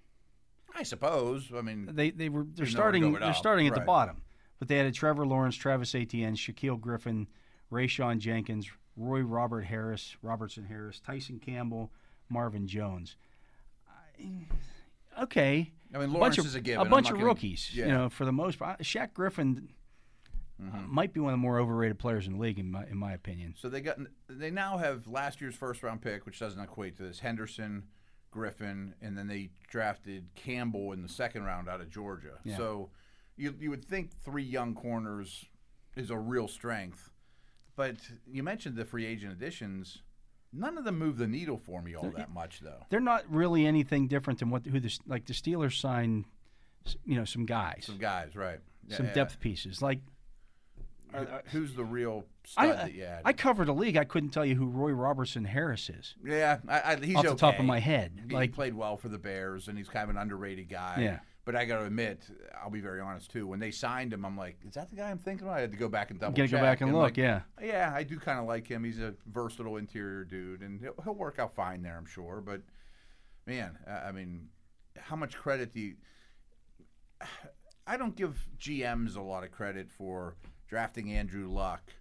I 0.76 0.84
suppose. 0.84 1.52
I 1.56 1.62
mean, 1.62 1.90
They 1.94 2.10
they 2.12 2.30
were 2.30 2.44
they're 2.44 2.44
You 2.44 2.46
know 2.46 2.52
where 2.52 2.66
to 2.66 2.72
starting 2.72 3.14
they're 3.14 3.24
up, 3.24 3.36
starting 3.36 3.68
at 3.68 3.76
the 3.76 3.82
bottom, 3.82 4.22
but 4.58 4.68
they 4.68 4.80
added 4.80 4.94
Trevor 4.94 5.26
Lawrence, 5.26 5.56
Travis 5.56 5.94
Etienne, 5.94 6.36
Shaquille 6.36 6.80
Griffin, 6.80 7.28
Rayshawn 7.72 8.20
Jenkins, 8.20 8.70
Roy 8.98 9.22
Robert 9.22 9.62
Harris, 9.62 10.16
Robertson 10.22 10.66
Harris, 10.66 11.00
Tyson 11.00 11.40
Campbell, 11.40 11.92
Marvin 12.30 12.68
Jones. 12.68 13.16
I- 13.88 14.46
okay, 15.24 15.72
I 15.94 15.98
mean, 15.98 16.16
a 16.16 16.20
bunch 16.20 16.38
of, 16.38 16.46
is 16.46 16.56
a 16.56 16.62
given. 16.62 16.86
a 16.86 16.90
bunch 16.90 17.08
of 17.08 17.14
gonna- 17.14 17.26
rookies. 17.26 17.72
yeah. 17.74 17.86
You 17.88 17.92
know, 17.94 18.10
for 18.10 18.26
the 18.26 18.32
most 18.32 18.60
part, 18.60 18.80
Shaq 18.82 19.14
Griffin 19.14 19.70
uh, 20.62 20.78
might 20.88 21.14
be 21.14 21.20
one 21.20 21.34
of 21.34 21.40
the 21.40 21.42
more 21.42 21.60
overrated 21.60 21.98
players 22.00 22.28
in 22.28 22.34
the 22.34 22.40
league, 22.40 22.60
in 22.60 22.70
my 22.72 22.86
in 22.86 22.98
my 22.98 23.14
opinion. 23.14 23.56
So 23.58 23.70
they 23.70 23.82
got 23.82 23.98
they 24.28 24.52
now 24.52 24.78
have 24.78 25.08
last 25.08 25.42
year's 25.42 25.56
first 25.56 25.84
round 25.84 26.02
pick, 26.02 26.26
which 26.26 26.40
doesn't 26.40 26.62
equate 26.62 26.98
to 26.98 27.04
this 27.04 27.20
Henderson, 27.20 27.84
Griffin, 28.32 28.94
and 29.02 29.18
then 29.18 29.28
they 29.28 29.50
drafted 29.70 30.28
Campbell 30.36 30.92
in 30.92 31.02
the 31.02 31.10
second 31.10 31.44
round 31.44 31.70
out 31.70 31.82
of 31.82 31.90
Georgia. 31.90 32.40
Yeah. 32.44 32.58
So 32.58 32.90
you 33.38 33.56
you 33.60 33.70
would 33.70 33.86
think 33.86 34.12
three 34.24 34.44
young 34.44 34.74
corners 34.76 35.46
is 35.96 36.10
a 36.12 36.18
real 36.18 36.48
strength, 36.48 37.10
but 37.76 37.96
you 38.28 38.44
mentioned 38.44 38.76
the 38.76 38.86
free 38.86 39.06
agent 39.06 39.32
additions. 39.32 40.02
None 40.52 40.78
of 40.78 40.84
them 40.84 40.98
move 40.98 41.18
the 41.18 41.28
needle 41.28 41.58
for 41.58 41.82
me 41.82 41.96
all 41.96 42.10
that 42.18 42.32
much, 42.32 42.60
though. 42.62 42.86
They're 42.90 43.00
not 43.00 43.24
really 43.30 43.66
anything 43.68 44.08
different 44.08 44.40
than 44.40 44.50
what 44.50 44.66
who 44.66 44.80
the 44.80 44.92
like 45.06 45.26
the 45.26 45.34
Steelers 45.34 45.80
signed, 45.80 46.26
you 47.06 47.16
know, 47.16 47.26
some 47.26 47.46
guys, 47.46 47.84
Some 47.86 47.98
guys, 48.00 48.36
right? 48.36 48.60
Yeah, 48.88 48.98
some 48.98 49.06
yeah. 49.08 49.14
depth 49.14 49.40
pieces. 49.40 49.82
Like 49.82 50.00
Who- 51.12 51.18
uh, 51.18 51.22
uh, 51.22 51.42
Who's 51.52 51.76
the 51.76 51.84
real 51.84 52.26
stud 52.46 52.66
I, 52.66 52.72
that 52.74 52.94
you 52.94 53.04
had? 53.04 53.22
I 53.26 53.34
covered 53.34 53.68
a 53.70 53.74
league. 53.74 53.96
I 53.98 54.06
couldn't 54.06 54.30
tell 54.30 54.46
you 54.46 54.56
who 54.56 54.66
Roy 54.68 54.92
Robertson 54.92 55.46
Harris 55.46 55.90
is 55.90 56.16
yeah, 56.26 56.58
I, 56.68 56.82
I, 56.82 56.96
he's 56.98 57.16
off 57.16 57.26
the 57.26 57.36
top 57.36 57.60
of 57.60 57.66
my 57.66 57.80
head. 57.80 58.20
He 58.28 58.34
Like, 58.34 58.54
played 58.54 58.74
well 58.74 58.98
for 58.98 59.10
the 59.10 59.18
Bears, 59.20 59.68
and 59.68 59.78
he's 59.78 59.90
kind 59.90 60.04
of 60.06 60.10
an 60.16 60.18
underrated 60.18 60.68
guy. 60.70 60.98
Yeah. 61.02 61.20
But 61.46 61.56
I 61.56 61.66
got 61.66 61.80
to 61.80 61.86
admit, 61.86 62.30
I'll 62.62 62.70
be 62.70 62.82
very 62.82 63.00
honest 63.00 63.32
too. 63.32 63.48
When 63.48 63.60
they 63.60 63.72
signed 63.72 64.14
him, 64.14 64.26
I'm 64.26 64.38
like, 64.38 64.58
is 64.68 64.76
that 64.76 64.90
the 64.90 64.96
guy 64.96 65.10
I'm 65.10 65.18
thinking 65.18 65.48
of? 65.48 65.54
I 65.54 65.62
had 65.62 65.72
to 65.72 65.78
go 65.78 65.88
back 65.88 66.12
and 66.12 66.20
double 66.20 66.36
gotta 66.36 66.48
check. 66.48 66.60
go 66.60 66.66
back 66.66 66.82
and 66.82 66.94
look. 66.94 67.02
like, 67.02 67.18
yeah, 67.18 67.42
Yeah, 67.62 67.92
I 67.94 68.04
do 68.04 68.20
kind 68.20 68.40
of 68.40 68.46
like 68.46 68.68
him. 68.68 68.84
He's 68.84 69.00
a 69.00 69.16
versatile 69.32 69.78
interior 69.78 70.26
dude, 70.26 70.62
and 70.62 70.80
he'll, 70.80 70.96
he'll 71.04 71.16
work 71.16 71.40
out 71.40 71.56
fine 71.56 71.82
there, 71.82 71.98
I'm 71.98 72.06
sure. 72.06 72.42
But 72.46 72.62
man, 73.48 73.78
I 73.88 74.10
I 74.10 74.12
mean, 74.12 74.50
how 74.98 75.16
much 75.16 75.36
credit 75.36 75.74
do 75.74 75.80
you? 75.80 75.96
I 77.88 77.98
don't 77.98 78.16
give 78.16 78.48
GMs 78.60 79.16
a 79.16 79.22
lot 79.22 79.44
of 79.44 79.52
credit 79.52 79.90
for 79.90 80.36
drafting 80.68 81.12
Andrew 81.12 81.50
Luck, 81.50 81.92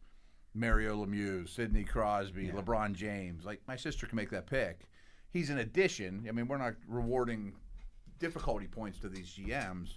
Mario 0.53 1.03
Lemieux, 1.03 1.49
Sidney 1.49 1.85
Crosby, 1.85 2.49
LeBron 2.49 2.93
James. 2.93 3.47
Like 3.47 3.63
my 3.67 3.77
sister 3.77 4.07
can 4.07 4.17
make 4.17 4.29
that 4.31 4.47
pick. 4.47 4.87
He's 5.31 5.49
an 5.49 5.59
addition. 5.59 6.27
I 6.29 6.33
mean, 6.33 6.47
we're 6.47 6.59
not 6.59 6.75
rewarding 6.87 7.55
difficulty 8.19 8.67
points 8.67 8.99
to 9.01 9.09
these 9.09 9.29
GMs, 9.29 9.95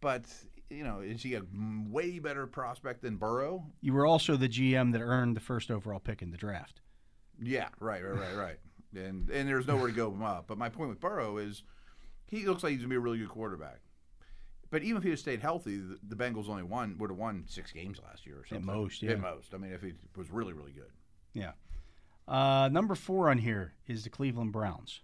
but 0.00 0.24
you 0.70 0.84
know, 0.84 1.00
is 1.00 1.22
he 1.22 1.34
a 1.34 1.42
way 1.88 2.18
better 2.18 2.46
prospect 2.46 3.02
than 3.02 3.16
Burrow? 3.16 3.64
you 3.80 3.92
were 3.92 4.06
also 4.06 4.36
the 4.36 4.48
GM 4.48 4.92
that 4.92 5.00
earned 5.00 5.36
the 5.36 5.40
first 5.40 5.70
overall 5.70 5.98
pick 6.00 6.20
in 6.22 6.30
the 6.30 6.36
draft. 6.36 6.80
Yeah, 7.42 7.68
right, 7.80 8.04
right, 8.04 8.18
right, 8.18 8.36
right. 8.36 8.58
And 8.94 9.30
and 9.30 9.48
there's 9.48 9.66
nowhere 9.66 9.88
to 9.88 9.92
go 9.92 10.10
him 10.10 10.22
up. 10.22 10.46
But 10.46 10.58
my 10.58 10.68
point 10.68 10.90
with 10.90 11.00
Burrow 11.00 11.38
is 11.38 11.62
he 12.26 12.44
looks 12.46 12.62
like 12.62 12.72
he's 12.72 12.80
gonna 12.80 12.90
be 12.90 12.96
a 12.96 13.00
really 13.00 13.18
good 13.18 13.28
quarterback. 13.28 13.80
But 14.70 14.82
even 14.82 14.98
if 14.98 15.02
he 15.02 15.10
had 15.10 15.18
stayed 15.18 15.40
healthy, 15.40 15.78
the, 15.78 15.98
the 16.02 16.16
Bengals 16.16 16.48
only 16.48 16.62
won 16.62 16.96
would 16.98 17.10
have 17.10 17.18
won 17.18 17.44
six 17.46 17.72
games 17.72 18.00
last 18.04 18.26
year 18.26 18.36
or 18.38 18.44
something. 18.44 18.66
most, 18.66 19.02
yeah. 19.02 19.12
At 19.12 19.20
most. 19.20 19.54
I 19.54 19.56
mean, 19.56 19.72
if 19.72 19.82
he 19.82 19.94
was 20.16 20.30
really, 20.30 20.52
really 20.52 20.72
good. 20.72 20.90
Yeah. 21.32 21.52
Uh, 22.26 22.68
number 22.70 22.94
four 22.94 23.30
on 23.30 23.38
here 23.38 23.72
is 23.86 24.04
the 24.04 24.10
Cleveland 24.10 24.52
Browns. 24.52 25.00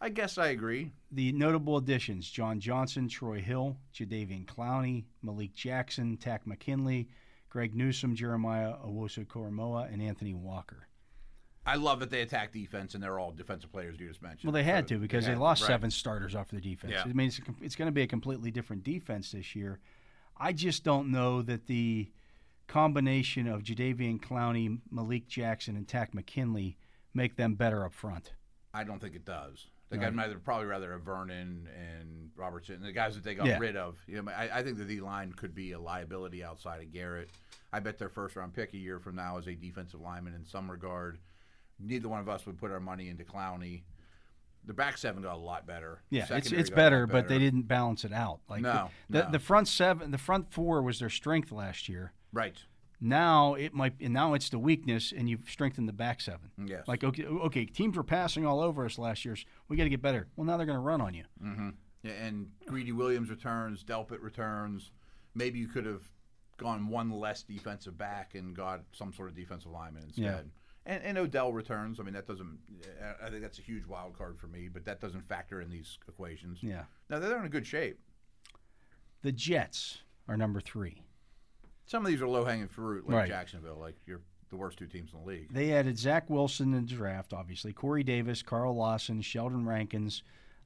I 0.00 0.08
guess 0.08 0.38
I 0.38 0.48
agree. 0.48 0.92
The 1.12 1.32
notable 1.32 1.76
additions: 1.76 2.30
John 2.30 2.58
Johnson, 2.60 3.08
Troy 3.08 3.40
Hill, 3.40 3.76
Jadeveon 3.94 4.46
Clowney, 4.46 5.04
Malik 5.22 5.54
Jackson, 5.54 6.16
Takk 6.16 6.46
McKinley, 6.46 7.08
Greg 7.50 7.74
Newsome, 7.74 8.14
Jeremiah 8.14 8.74
Owusu 8.84 9.26
Koramoah, 9.26 9.92
and 9.92 10.00
Anthony 10.00 10.32
Walker. 10.34 10.86
I 11.66 11.74
love 11.76 12.00
that 12.00 12.08
they 12.10 12.22
attack 12.22 12.52
defense 12.54 12.94
and 12.94 13.02
they're 13.02 13.18
all 13.18 13.32
defensive 13.32 13.70
players 13.70 14.00
you 14.00 14.08
just 14.08 14.22
mentioned. 14.22 14.44
Well, 14.50 14.54
they 14.54 14.64
had 14.64 14.88
So 14.88 14.94
to 14.94 15.00
because 15.00 15.26
they 15.26 15.32
had- 15.32 15.40
lost 15.40 15.60
right. 15.62 15.68
seven 15.68 15.90
starters 15.90 16.34
off 16.34 16.48
their 16.48 16.58
defense. 16.60 16.94
Yeah. 16.94 17.02
I 17.04 17.12
mean, 17.12 17.28
it's, 17.28 17.38
a 17.38 17.42
it's 17.60 17.76
going 17.76 17.86
to 17.86 17.92
be 17.92 18.00
a 18.02 18.06
completely 18.06 18.50
different 18.50 18.82
defense 18.82 19.32
this 19.32 19.54
year. 19.54 19.78
I 20.38 20.54
just 20.54 20.84
don't 20.84 21.10
know 21.10 21.42
that 21.42 21.66
the 21.66 22.10
combination 22.66 23.46
of 23.46 23.62
Jadeveon 23.62 24.20
Clowney, 24.20 24.78
Malik 24.90 25.28
Jackson, 25.28 25.76
and 25.76 25.86
Takk 25.86 26.14
McKinley 26.14 26.78
make 27.12 27.36
them 27.36 27.54
better 27.56 27.84
up 27.84 27.92
front. 27.92 28.32
I 28.72 28.84
don't 28.84 29.00
think 29.00 29.14
it 29.14 29.26
does. 29.26 29.66
Right. 29.98 30.06
I'd 30.06 30.16
rather, 30.16 30.38
probably 30.38 30.66
rather 30.66 30.92
a 30.92 30.98
Vernon 31.00 31.68
and 31.76 32.30
Robertson, 32.36 32.80
the 32.80 32.92
guys 32.92 33.14
that 33.16 33.24
they 33.24 33.34
got 33.34 33.46
Yeah. 33.46 33.58
rid 33.58 33.76
of. 33.76 33.98
You 34.06 34.22
know, 34.22 34.30
I, 34.32 34.58
I 34.58 34.62
think 34.62 34.78
the 34.78 34.84
D 34.84 35.00
line 35.00 35.32
could 35.32 35.54
be 35.54 35.72
a 35.72 35.80
liability 35.80 36.44
outside 36.44 36.80
of 36.82 36.92
Garrett. 36.92 37.30
I 37.72 37.80
bet 37.80 37.98
their 37.98 38.08
first 38.08 38.36
round 38.36 38.54
pick 38.54 38.72
a 38.74 38.78
year 38.78 38.98
from 39.00 39.16
now 39.16 39.38
is 39.38 39.46
a 39.48 39.54
defensive 39.54 40.00
lineman 40.00 40.34
in 40.34 40.44
some 40.44 40.70
regard. 40.70 41.18
Neither 41.78 42.08
one 42.08 42.20
of 42.20 42.28
us 42.28 42.46
would 42.46 42.58
put 42.58 42.70
our 42.70 42.80
money 42.80 43.08
into 43.08 43.24
Clowney. 43.24 43.82
The 44.66 44.74
back 44.74 44.98
seven 44.98 45.22
got 45.22 45.34
a 45.34 45.38
lot 45.38 45.66
better. 45.66 46.02
Yeah, 46.10 46.20
it's 46.20 46.28
Secondary 46.28 46.60
it's 46.60 46.68
a 46.70 46.72
lot 46.72 46.76
better, 46.76 47.06
but 47.06 47.28
they 47.28 47.38
didn't 47.38 47.62
balance 47.62 48.04
it 48.04 48.12
out. 48.12 48.40
Like 48.48 48.60
No, 48.60 48.90
the, 49.08 49.18
no. 49.20 49.24
the, 49.26 49.30
the 49.32 49.38
front 49.38 49.68
seven, 49.68 50.10
the 50.10 50.18
front 50.18 50.52
four 50.52 50.82
was 50.82 50.98
their 50.98 51.08
strength 51.08 51.50
last 51.50 51.88
year. 51.88 52.12
Right. 52.32 52.62
Now 53.00 53.54
it 53.54 53.72
might, 53.72 53.94
and 54.00 54.12
now 54.12 54.34
it's 54.34 54.50
the 54.50 54.58
weakness, 54.58 55.12
and 55.16 55.28
you've 55.28 55.48
strengthened 55.48 55.88
the 55.88 55.92
back 55.92 56.20
seven. 56.20 56.50
Yes. 56.66 56.86
Like 56.86 57.02
okay, 57.02 57.24
okay, 57.24 57.64
teams 57.64 57.96
were 57.96 58.04
passing 58.04 58.44
all 58.44 58.60
over 58.60 58.84
us 58.84 58.98
last 58.98 59.24
year. 59.24 59.36
so 59.36 59.44
we 59.68 59.76
got 59.76 59.84
to 59.84 59.90
get 59.90 60.02
better. 60.02 60.28
Well, 60.36 60.46
now 60.46 60.56
they're 60.56 60.66
going 60.66 60.76
to 60.76 60.82
run 60.82 61.00
on 61.00 61.14
you. 61.14 61.24
Mm-hmm. 61.42 61.70
Yeah, 62.02 62.12
and 62.12 62.50
Greedy 62.66 62.92
Williams 62.92 63.30
returns, 63.30 63.84
Delpit 63.84 64.22
returns. 64.22 64.90
Maybe 65.34 65.58
you 65.58 65.68
could 65.68 65.86
have 65.86 66.02
gone 66.58 66.88
one 66.88 67.10
less 67.10 67.42
defensive 67.42 67.96
back 67.96 68.34
and 68.34 68.54
got 68.54 68.82
some 68.92 69.12
sort 69.12 69.28
of 69.30 69.34
defensive 69.34 69.70
lineman 69.70 70.04
instead. 70.04 70.24
Yeah. 70.24 70.92
And, 70.92 71.02
and 71.04 71.18
Odell 71.18 71.52
returns. 71.52 72.00
I 72.00 72.02
mean, 72.02 72.14
that 72.14 72.26
doesn't. 72.26 72.58
I 73.24 73.30
think 73.30 73.42
that's 73.42 73.58
a 73.58 73.62
huge 73.62 73.86
wild 73.86 74.16
card 74.16 74.38
for 74.38 74.46
me, 74.46 74.68
but 74.68 74.84
that 74.84 75.00
doesn't 75.00 75.26
factor 75.28 75.60
in 75.60 75.70
these 75.70 75.98
equations. 76.08 76.58
Yeah. 76.62 76.84
Now 77.08 77.18
they're 77.18 77.38
in 77.38 77.44
a 77.44 77.50
good 77.50 77.66
shape. 77.66 77.98
The 79.22 79.32
Jets 79.32 79.98
are 80.28 80.36
number 80.36 80.60
three. 80.60 81.02
Some 81.86 82.04
of 82.04 82.10
these 82.10 82.20
are 82.22 82.28
low 82.28 82.44
hanging 82.44 82.68
fruit, 82.68 83.06
like 83.08 83.16
Right. 83.16 83.28
Jacksonville, 83.28 83.76
like 83.78 83.96
you're 84.06 84.20
the 84.50 84.56
worst 84.56 84.78
two 84.78 84.86
teams 84.86 85.12
in 85.12 85.20
the 85.20 85.26
league. 85.26 85.52
They 85.52 85.72
added 85.72 85.98
Zach 85.98 86.28
Wilson 86.28 86.74
in 86.74 86.86
the 86.86 86.94
draft, 86.94 87.32
obviously. 87.32 87.72
Corey 87.72 88.02
Davis, 88.02 88.42
Carl 88.42 88.74
Lawson, 88.74 89.22
Sheldon 89.22 89.64
Rankins, 89.66 90.22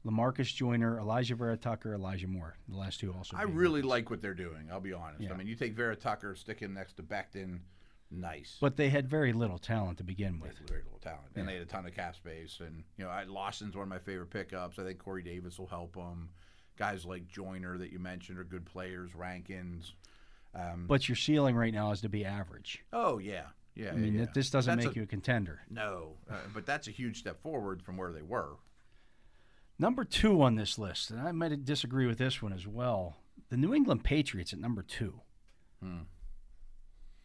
Lamarcus 0.06 0.54
Joyner, 0.54 0.99
Alijah 0.99 1.37
Vera 1.37 1.56
Tucker, 1.56 1.94
Elijah 1.94 2.26
Moore. 2.26 2.56
The 2.68 2.76
last 2.76 3.00
two 3.00 3.12
also. 3.12 3.37
I 3.37 3.42
really 3.42 3.83
like 3.83 4.11
what 4.11 4.21
they're 4.23 4.35
doing. 4.35 4.68
I'll 4.71 4.80
be 4.80 4.92
honest. 4.92 5.23
Yeah. 5.23 5.33
I 5.33 5.37
mean, 5.37 5.47
you 5.47 5.54
take 5.54 5.75
Vera 5.75 5.97
Tucker, 5.97 6.35
stick 6.35 6.61
him 6.61 6.75
next 6.75 6.94
to 6.99 7.02
Becton, 7.02 7.61
nice. 8.11 8.59
But 8.61 8.76
they 8.76 8.90
had 8.90 9.09
very 9.09 9.33
little 9.33 9.59
talent 9.59 9.99
to 9.99 10.04
begin 10.04 10.40
with. 10.40 10.59
very 10.68 10.83
little 10.83 10.99
talent, 11.00 11.33
and 11.37 11.49
they 11.49 11.54
had 11.54 11.62
a 11.62 11.66
ton 11.66 11.87
of 11.87 11.94
cap 11.94 12.16
space. 12.16 12.61
And 12.61 12.85
you 12.99 13.04
know, 13.04 13.11
I, 13.11 13.25
Lawson's 13.25 13.75
one 13.76 13.85
of 13.85 13.88
my 13.88 13.99
favorite 13.99 14.30
pickups. 14.30 14.78
I 14.78 14.85
think 14.85 14.99
Corey 14.99 15.23
Davis 15.23 15.59
will 15.59 15.66
help 15.66 15.94
them. 15.94 16.30
Guys 16.76 17.04
like 17.04 17.28
Joyner 17.28 17.78
that 17.78 17.92
you 17.92 17.99
mentioned 17.99 18.38
are 18.38 18.44
good 18.44 18.64
players. 18.66 19.14
Rankins. 19.14 19.94
Um, 20.54 20.87
But 20.87 21.08
your 21.08 21.16
ceiling 21.16 21.56
right 21.56 21.73
now 21.75 21.90
is 21.90 22.00
to 22.02 22.08
be 22.08 22.25
average. 22.25 22.84
oh 22.92 23.18
yeah, 23.18 23.46
yeah. 23.75 23.90
I 23.90 23.96
mean, 23.96 24.14
yeah. 24.14 24.26
this 24.34 24.50
doesn't 24.50 24.76
That's 24.76 24.87
make 24.87 24.96
a- 24.96 24.99
you 25.00 25.02
a 25.04 25.06
contender. 25.06 25.62
no, 25.70 26.14
uh, 26.30 26.34
but 26.52 26.64
that's 26.66 26.87
a 26.88 26.92
huge 26.92 27.18
step 27.18 27.42
forward 27.42 27.82
from 27.82 27.96
where 27.96 28.12
they 28.12 28.23
were. 28.23 28.56
Number 29.78 30.04
two 30.04 30.40
on 30.42 30.54
this 30.54 30.78
list, 30.78 31.11
and 31.11 31.20
I 31.20 31.32
might 31.32 31.64
disagree 31.64 32.06
with 32.06 32.18
this 32.18 32.40
one 32.40 32.52
as 32.52 32.66
well. 32.66 33.16
The 33.49 33.56
New 33.56 33.75
England 33.75 34.04
Patriots 34.04 34.52
at 34.52 34.61
number 34.61 34.82
two. 34.82 35.20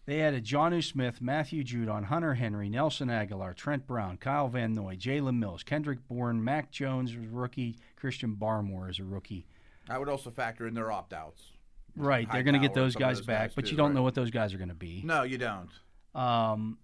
They 0.06 0.22
added 0.22 0.44
Jonnu 0.44 0.84
Smith, 0.84 1.22
Matthew 1.22 1.64
Judon, 1.64 2.06
Hunter 2.06 2.34
Henry, 2.34 2.68
Nelson 2.68 3.10
Agholor, 3.10 3.56
Trent 3.56 3.86
Brown, 3.86 4.18
Kyle 4.18 4.48
Van 4.48 4.74
Noy, 4.74 4.96
Jalen 4.96 5.38
Mills, 5.38 5.62
Kendrick 5.62 6.08
Bourne, 6.08 6.44
Mac 6.44 6.72
Jones 6.72 7.16
was 7.16 7.26
a 7.28 7.30
rookie, 7.30 7.78
Christian 7.96 8.36
Barmore 8.36 8.90
is 8.90 8.98
a 9.00 9.04
rookie. 9.04 9.46
I 9.88 10.00
would 10.00 10.10
also 10.10 10.32
factor 10.32 10.66
in 10.68 10.74
their 10.74 10.92
opt 10.92 11.14
outs. 11.14 11.52
Right, 11.96 12.30
they're 12.32 12.44
going 12.44 12.54
to 12.54 12.60
get 12.60 12.74
those 12.74 12.96
guys 12.96 13.18
those 13.18 13.26
back, 13.26 13.50
guys 13.50 13.56
but 13.56 13.72
you 13.72 13.78
don't 13.78 13.88
right. 13.88 13.96
know 13.96 14.04
what 14.04 14.16
those 14.16 14.32
guys 14.32 14.54
are 14.54 14.58
going 14.58 14.70
to 14.70 14.76
be. 14.76 15.02
No, 15.06 15.24
you 15.24 15.38
don't. 15.38 15.70
Um, 16.16 16.78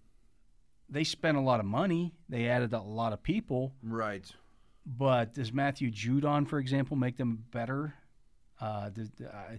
they 0.90 1.04
spent 1.04 1.38
a 1.38 1.42
lot 1.42 1.60
of 1.60 1.66
money. 1.66 2.14
They 2.30 2.48
added 2.48 2.74
a 2.74 2.82
lot 2.82 3.14
of 3.14 3.24
people. 3.24 3.74
Right. 3.84 4.26
But 4.86 5.34
does 5.34 5.52
Matthew 5.52 5.92
Judon, 5.92 6.48
for 6.48 6.60
example, 6.60 6.96
make 6.96 7.18
them 7.18 7.46
better? 7.52 7.96
Uh, 8.62 8.90
does, 8.90 9.10
uh, 9.22 9.58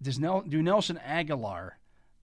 does 0.00 0.18
Nel, 0.18 0.42
do 0.42 0.62
Nelson 0.62 0.98
Agholor 1.06 1.72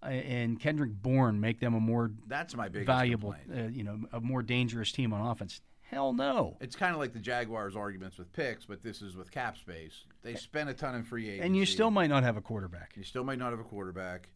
uh, 0.03 0.07
and 0.07 0.59
Kendrick 0.59 0.91
Bourne 0.91 1.39
make 1.39 1.59
them 1.59 1.75
a 1.75 1.79
more 1.79 2.11
That's 2.27 2.55
my 2.55 2.69
biggest 2.69 2.87
valuable, 2.87 3.35
uh, 3.55 3.67
you 3.67 3.83
know, 3.83 3.99
a 4.11 4.19
more 4.19 4.41
dangerous 4.41 4.91
team 4.91 5.13
on 5.13 5.25
offense? 5.25 5.61
Hell 5.89 6.13
no. 6.13 6.57
It's 6.59 6.75
kind 6.75 6.93
of 6.93 6.99
like 6.99 7.13
the 7.13 7.19
Jaguars' 7.19 7.75
arguments 7.75 8.17
with 8.17 8.31
picks, 8.33 8.65
but 8.65 8.83
this 8.83 9.01
is 9.01 9.15
with 9.15 9.31
cap 9.31 9.57
space. 9.57 10.03
They 10.21 10.35
spent 10.35 10.69
a 10.69 10.73
ton 10.73 10.95
in 10.95 11.03
free 11.03 11.27
agency. 11.29 11.45
And 11.45 11.55
you 11.55 11.65
still 11.65 11.91
might 11.91 12.07
not 12.07 12.23
have 12.23 12.35
a 12.35 12.41
quarterback. 12.41 12.93
You 12.97 13.03
still 13.03 13.23
might 13.23 13.39
not 13.39 13.51
have 13.51 13.59
a 13.59 13.63
quarterback. 13.63 14.29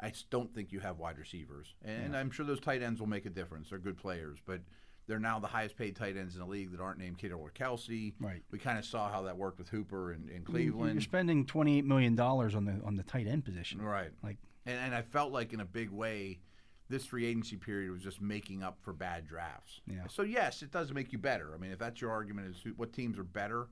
I 0.00 0.12
don't 0.30 0.52
think 0.54 0.72
you 0.72 0.80
have 0.80 0.98
wide 0.98 1.18
receivers, 1.18 1.74
and 1.82 2.14
I'm 2.14 2.30
sure 2.30 2.44
those 2.44 2.60
tight 2.60 2.82
ends 2.82 3.00
will 3.00 3.06
make 3.08 3.24
a 3.24 3.30
difference. 3.30 3.70
They're 3.70 3.78
good 3.78 3.96
players, 3.96 4.38
but 4.44 4.60
they're 5.06 5.18
now 5.18 5.38
the 5.38 5.46
highest 5.46 5.76
paid 5.78 5.96
tight 5.96 6.18
ends 6.18 6.34
in 6.34 6.40
the 6.40 6.46
league 6.46 6.70
that 6.72 6.80
aren't 6.80 6.98
named 6.98 7.16
Kittle 7.16 7.40
or 7.40 7.50
Kelce. 7.50 8.12
Right. 8.20 8.42
We 8.50 8.58
kind 8.58 8.78
of 8.78 8.84
saw 8.84 9.10
how 9.10 9.22
that 9.22 9.38
worked 9.38 9.58
with 9.58 9.68
Hooper 9.70 10.12
in, 10.12 10.28
in 10.28 10.34
You're 10.34 10.40
Cleveland. 10.42 11.02
spending 11.02 11.46
twenty 11.46 11.78
eight 11.78 11.86
million 11.86 12.14
dollars 12.14 12.54
on 12.54 12.66
the 12.66 12.78
on 12.84 12.96
the 12.96 13.04
tight 13.04 13.26
end 13.26 13.44
position. 13.46 13.80
Right. 13.80 14.10
Like 14.22 14.36
And, 14.66 14.76
and 14.76 14.94
I 14.94 15.00
felt 15.00 15.32
like 15.32 15.54
in 15.54 15.60
a 15.60 15.64
big 15.64 15.90
way, 15.90 16.40
this 16.88 17.04
free 17.04 17.26
agency 17.26 17.56
period 17.56 17.90
was 17.90 18.02
just 18.02 18.20
making 18.20 18.62
up 18.62 18.78
for 18.82 18.92
bad 18.92 19.26
drafts. 19.26 19.80
Yeah. 19.86 20.06
So 20.08 20.22
yes, 20.22 20.62
it 20.62 20.70
does 20.70 20.92
make 20.92 21.12
you 21.12 21.18
better. 21.18 21.52
I 21.54 21.58
mean, 21.58 21.72
if 21.72 21.78
that's 21.78 22.00
your 22.00 22.10
argument, 22.10 22.54
is 22.54 22.62
who, 22.62 22.70
what 22.70 22.92
teams 22.92 23.18
are 23.18 23.24
better, 23.24 23.66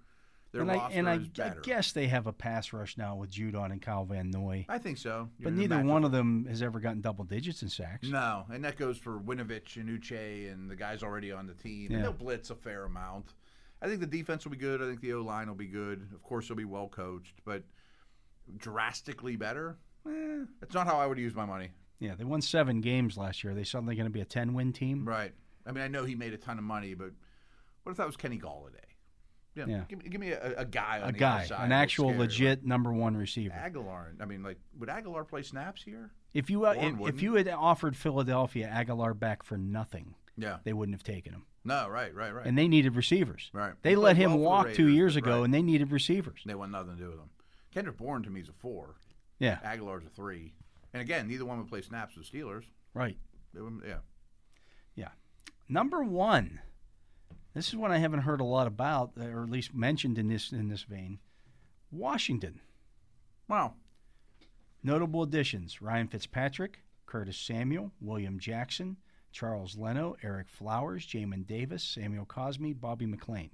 their 0.52 0.62
and 0.62 0.70
I 0.70 0.74
roster 0.74 0.98
and 0.98 1.08
I, 1.08 1.14
is 1.16 1.24
I 1.24 1.48
better. 1.48 1.60
guess 1.60 1.92
they 1.92 2.06
have 2.06 2.26
a 2.26 2.32
pass 2.32 2.72
rush 2.72 2.96
now 2.96 3.16
with 3.16 3.30
Judon 3.30 3.72
and 3.72 3.82
Kyle 3.82 4.04
Van 4.04 4.30
Noy. 4.30 4.66
I 4.68 4.78
think 4.78 4.98
so. 4.98 5.28
But 5.40 5.52
You're 5.52 5.68
neither 5.68 5.82
one 5.82 6.04
of 6.04 6.12
them 6.12 6.46
has 6.48 6.62
ever 6.62 6.80
gotten 6.80 7.00
double 7.00 7.24
digits 7.24 7.62
in 7.62 7.68
sacks. 7.68 8.08
No, 8.08 8.44
and 8.52 8.64
that 8.64 8.76
goes 8.76 8.96
for 8.96 9.18
Winovich 9.18 9.76
and 9.76 9.88
Uche 9.88 10.52
and 10.52 10.70
the 10.70 10.76
guys 10.76 11.02
already 11.02 11.32
on 11.32 11.46
the 11.46 11.54
team. 11.54 11.90
Yeah. 11.90 11.96
And 11.96 12.04
they'll 12.04 12.12
blitz 12.12 12.50
a 12.50 12.54
fair 12.54 12.84
amount. 12.84 13.34
I 13.82 13.86
think 13.86 14.00
the 14.00 14.06
defense 14.06 14.44
will 14.44 14.52
be 14.52 14.58
good. 14.58 14.80
I 14.80 14.86
think 14.86 15.00
the 15.00 15.12
O 15.14 15.22
line 15.22 15.48
will 15.48 15.54
be 15.54 15.66
good. 15.66 16.08
Of 16.14 16.22
course, 16.22 16.48
they'll 16.48 16.56
be 16.56 16.64
well 16.64 16.88
coached, 16.88 17.34
but 17.44 17.64
drastically 18.56 19.36
better. 19.36 19.76
Eh, 20.06 20.44
it's 20.62 20.74
not 20.74 20.86
how 20.86 20.98
I 20.98 21.06
would 21.06 21.18
use 21.18 21.34
my 21.34 21.44
money. 21.44 21.70
Yeah, 22.00 22.14
they 22.16 22.24
won 22.24 22.40
seven 22.42 22.80
games 22.80 23.16
last 23.16 23.42
year. 23.44 23.52
Are 23.52 23.56
they 23.56 23.64
suddenly 23.64 23.94
going 23.94 24.06
to 24.06 24.10
be 24.12 24.20
a 24.20 24.24
ten 24.24 24.54
win 24.54 24.72
team? 24.72 25.04
Right. 25.08 25.32
I 25.66 25.72
mean, 25.72 25.82
I 25.82 25.88
know 25.88 26.04
he 26.04 26.14
made 26.14 26.34
a 26.34 26.36
ton 26.36 26.58
of 26.58 26.64
money, 26.64 26.94
but 26.94 27.10
what 27.82 27.92
if 27.92 27.96
that 27.98 28.06
was 28.06 28.16
Kenny 28.16 28.38
Golladay? 28.38 28.78
Yeah. 29.54 29.66
Yeah. 29.68 29.82
Give, 29.88 29.98
me- 30.02 30.08
give 30.10 30.20
me 30.20 30.30
a, 30.32 30.54
a 30.58 30.64
guy 30.64 31.00
on 31.00 31.10
A 31.10 31.12
guy, 31.12 31.46
an 31.58 31.70
actual 31.72 32.08
scary. 32.08 32.18
legit 32.18 32.64
number 32.66 32.92
one 32.92 33.16
receiver. 33.16 33.54
Agholor. 33.54 34.20
I 34.20 34.24
mean, 34.24 34.42
like, 34.42 34.58
would 34.78 34.88
Agholor 34.88 35.26
play 35.26 35.42
snaps 35.42 35.82
here? 35.82 36.10
If 36.34 36.50
you 36.50 36.66
uh, 36.66 36.74
if, 36.76 37.14
if 37.14 37.22
you 37.22 37.34
had 37.34 37.48
offered 37.48 37.96
Philadelphia 37.96 38.68
Agholor 38.74 39.16
back 39.16 39.44
for 39.44 39.56
nothing, 39.56 40.16
Yeah. 40.36 40.56
they 40.64 40.72
wouldn't 40.72 40.94
have 40.96 41.04
taken 41.04 41.32
him. 41.32 41.44
No. 41.64 41.88
Right. 41.88 42.12
Right. 42.12 42.34
Right. 42.34 42.44
And 42.44 42.58
they 42.58 42.66
needed 42.66 42.96
receivers. 42.96 43.50
Right. 43.52 43.74
They 43.82 43.90
He 43.90 43.96
let 43.96 44.16
him 44.16 44.32
well 44.32 44.40
walk 44.40 44.72
two 44.74 44.88
years 44.88 45.14
ago, 45.14 45.36
right. 45.38 45.44
and 45.44 45.54
they 45.54 45.62
needed 45.62 45.92
receivers. 45.92 46.42
They 46.44 46.56
want 46.56 46.72
nothing 46.72 46.96
to 46.96 47.02
do 47.02 47.08
with 47.10 47.20
him. 47.20 47.30
Kendrick 47.72 47.96
Bourne 47.96 48.24
to 48.24 48.30
me 48.30 48.40
is 48.40 48.48
a 48.48 48.52
four. 48.52 48.96
Yeah, 49.38 49.58
Agholor's 49.64 50.04
a 50.04 50.08
three. 50.10 50.52
And 50.94 51.02
again, 51.02 51.26
neither 51.26 51.44
one 51.44 51.58
would 51.58 51.68
play 51.68 51.82
snaps 51.82 52.16
with 52.16 52.30
Steelers. 52.30 52.64
right. 52.94 53.18
Wouldn't, 53.52 53.84
yeah. 53.86 53.98
Yeah. 54.94 55.10
Number 55.68 56.02
one. 56.02 56.60
This 57.52 57.68
is 57.68 57.76
one 57.76 57.92
I 57.92 57.98
haven't 57.98 58.20
heard 58.22 58.40
a 58.40 58.44
lot 58.44 58.66
about, 58.66 59.12
or 59.16 59.42
at 59.44 59.50
least 59.50 59.74
mentioned 59.74 60.18
in 60.18 60.28
this 60.28 60.50
in 60.50 60.68
this 60.68 60.82
vein. 60.82 61.18
Washington. 61.92 62.60
Wow. 63.48 63.74
Notable 64.82 65.22
additions: 65.22 65.80
Ryan 65.80 66.08
Fitzpatrick, 66.08 66.80
Curtis 67.06 67.36
Samuel, 67.36 67.92
William 68.00 68.40
Jackson, 68.40 68.96
Charles 69.30 69.76
Leno, 69.76 70.16
Ereck 70.22 70.48
Flowers, 70.48 71.06
Jamin 71.06 71.46
Davis, 71.46 71.84
Samuel 71.84 72.26
Cosmi, 72.26 72.78
Bobby 72.78 73.06
McCain. 73.06 73.50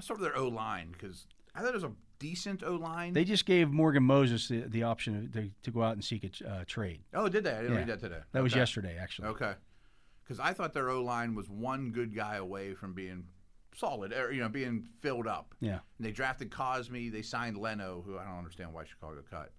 Start 0.00 0.20
with 0.20 0.28
their 0.28 0.38
O 0.38 0.46
line 0.48 0.92
because 0.92 1.26
I 1.54 1.60
thought 1.60 1.70
it 1.70 1.74
was 1.74 1.84
a 1.84 1.92
decent 2.18 2.62
O 2.62 2.74
line. 2.76 3.12
They 3.12 3.24
just 3.24 3.46
gave 3.46 3.70
Morgan 3.70 4.02
Moses 4.02 4.48
the, 4.48 4.60
the 4.62 4.82
option 4.82 5.30
to, 5.32 5.50
to 5.62 5.70
go 5.70 5.82
out 5.82 5.92
and 5.94 6.04
seek 6.04 6.24
a 6.42 6.48
uh, 6.48 6.64
trade. 6.66 7.00
oh, 7.14 7.28
did 7.28 7.44
they? 7.44 7.50
I 7.52 7.56
didn't 7.62 7.72
Yeah. 7.72 7.78
read 7.78 7.86
that 7.88 8.00
today. 8.00 8.20
That 8.32 8.42
was 8.42 8.54
yesterday, 8.54 8.96
actually. 9.00 9.28
Okay. 9.28 9.54
Because 10.22 10.40
I 10.40 10.52
thought 10.52 10.74
their 10.74 10.88
O 10.90 11.02
line 11.02 11.34
was 11.34 11.48
one 11.48 11.90
good 11.92 12.14
guy 12.14 12.36
away 12.36 12.74
from 12.74 12.92
being 12.94 13.24
solid, 13.74 14.12
or 14.12 14.32
you 14.32 14.40
know, 14.40 14.48
being 14.48 14.88
filled 15.00 15.26
up. 15.26 15.54
Yeah. 15.60 15.78
And 15.98 16.06
they 16.06 16.10
drafted 16.12 16.50
Cosmi. 16.50 17.12
They 17.12 17.22
signed 17.22 17.56
Leno, 17.56 18.02
who 18.04 18.18
I 18.18 18.24
don't 18.24 18.38
understand 18.38 18.72
why 18.72 18.84
Chicago 18.84 19.22
cut. 19.30 19.52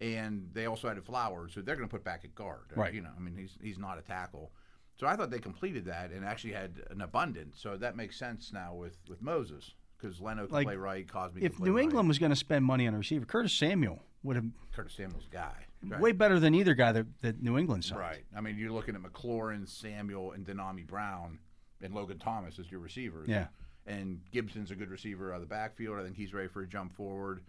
And 0.00 0.48
they 0.52 0.66
also 0.66 0.88
added 0.88 1.04
Flowers, 1.04 1.54
who 1.54 1.62
they're 1.62 1.76
going 1.76 1.88
to 1.88 1.92
put 1.92 2.02
back 2.04 2.24
at 2.24 2.34
guard. 2.34 2.72
Uh, 2.76 2.80
Right. 2.80 2.92
You 2.94 3.02
know, 3.02 3.10
I 3.16 3.20
mean, 3.20 3.36
he's 3.36 3.56
he's 3.62 3.78
not 3.78 3.98
a 3.98 4.02
tackle. 4.02 4.52
So 5.00 5.06
I 5.06 5.16
thought 5.16 5.30
they 5.30 5.38
completed 5.38 5.84
that 5.86 6.10
and 6.10 6.24
actually 6.24 6.52
had 6.52 6.82
an 6.90 7.00
abundance. 7.00 7.58
So 7.60 7.76
that 7.78 7.96
makes 7.96 8.18
sense 8.18 8.52
now 8.52 8.74
with 8.74 8.98
with 9.08 9.22
Moses 9.22 9.72
because 10.02 10.20
Leno 10.20 10.46
can 10.46 10.54
Like, 10.54 10.66
play 10.66 10.76
right, 10.76 11.06
Cosmi. 11.06 11.42
If 11.42 11.58
New 11.58 11.76
right. 11.76 11.84
England 11.84 12.08
was 12.08 12.18
going 12.18 12.30
to 12.30 12.36
spend 12.36 12.64
money 12.64 12.86
on 12.86 12.94
a 12.94 12.98
receiver, 12.98 13.24
Curtis 13.24 13.52
Samuel 13.52 14.02
would 14.22 14.36
have 14.36 14.46
Curtis 14.72 14.94
Samuel's 14.94 15.26
guy, 15.30 15.54
right. 15.86 16.00
way 16.00 16.12
better 16.12 16.38
than 16.38 16.54
either 16.54 16.74
guy 16.74 16.92
that, 16.92 17.06
that 17.22 17.42
New 17.42 17.58
England 17.58 17.84
signed. 17.84 18.00
Right. 18.00 18.24
I 18.36 18.40
mean, 18.40 18.58
you're 18.58 18.72
looking 18.72 18.94
at 18.94 19.02
McLaurin, 19.02 19.68
Samuel, 19.68 20.32
and 20.32 20.46
Dyami 20.46 20.86
Brown, 20.86 21.38
and 21.80 21.94
Logan 21.94 22.18
Thomas 22.18 22.58
as 22.58 22.70
your 22.70 22.80
receivers. 22.80 23.28
Yeah. 23.28 23.46
And 23.86 24.20
Gibson's 24.30 24.70
a 24.70 24.76
good 24.76 24.90
receiver 24.90 25.32
out 25.32 25.36
of 25.36 25.40
the 25.40 25.48
backfield. 25.48 25.98
I 25.98 26.04
think 26.04 26.16
he's 26.16 26.32
ready 26.32 26.48
for 26.48 26.62
a 26.62 26.66
jump 26.66 26.94
forward. 26.94 27.42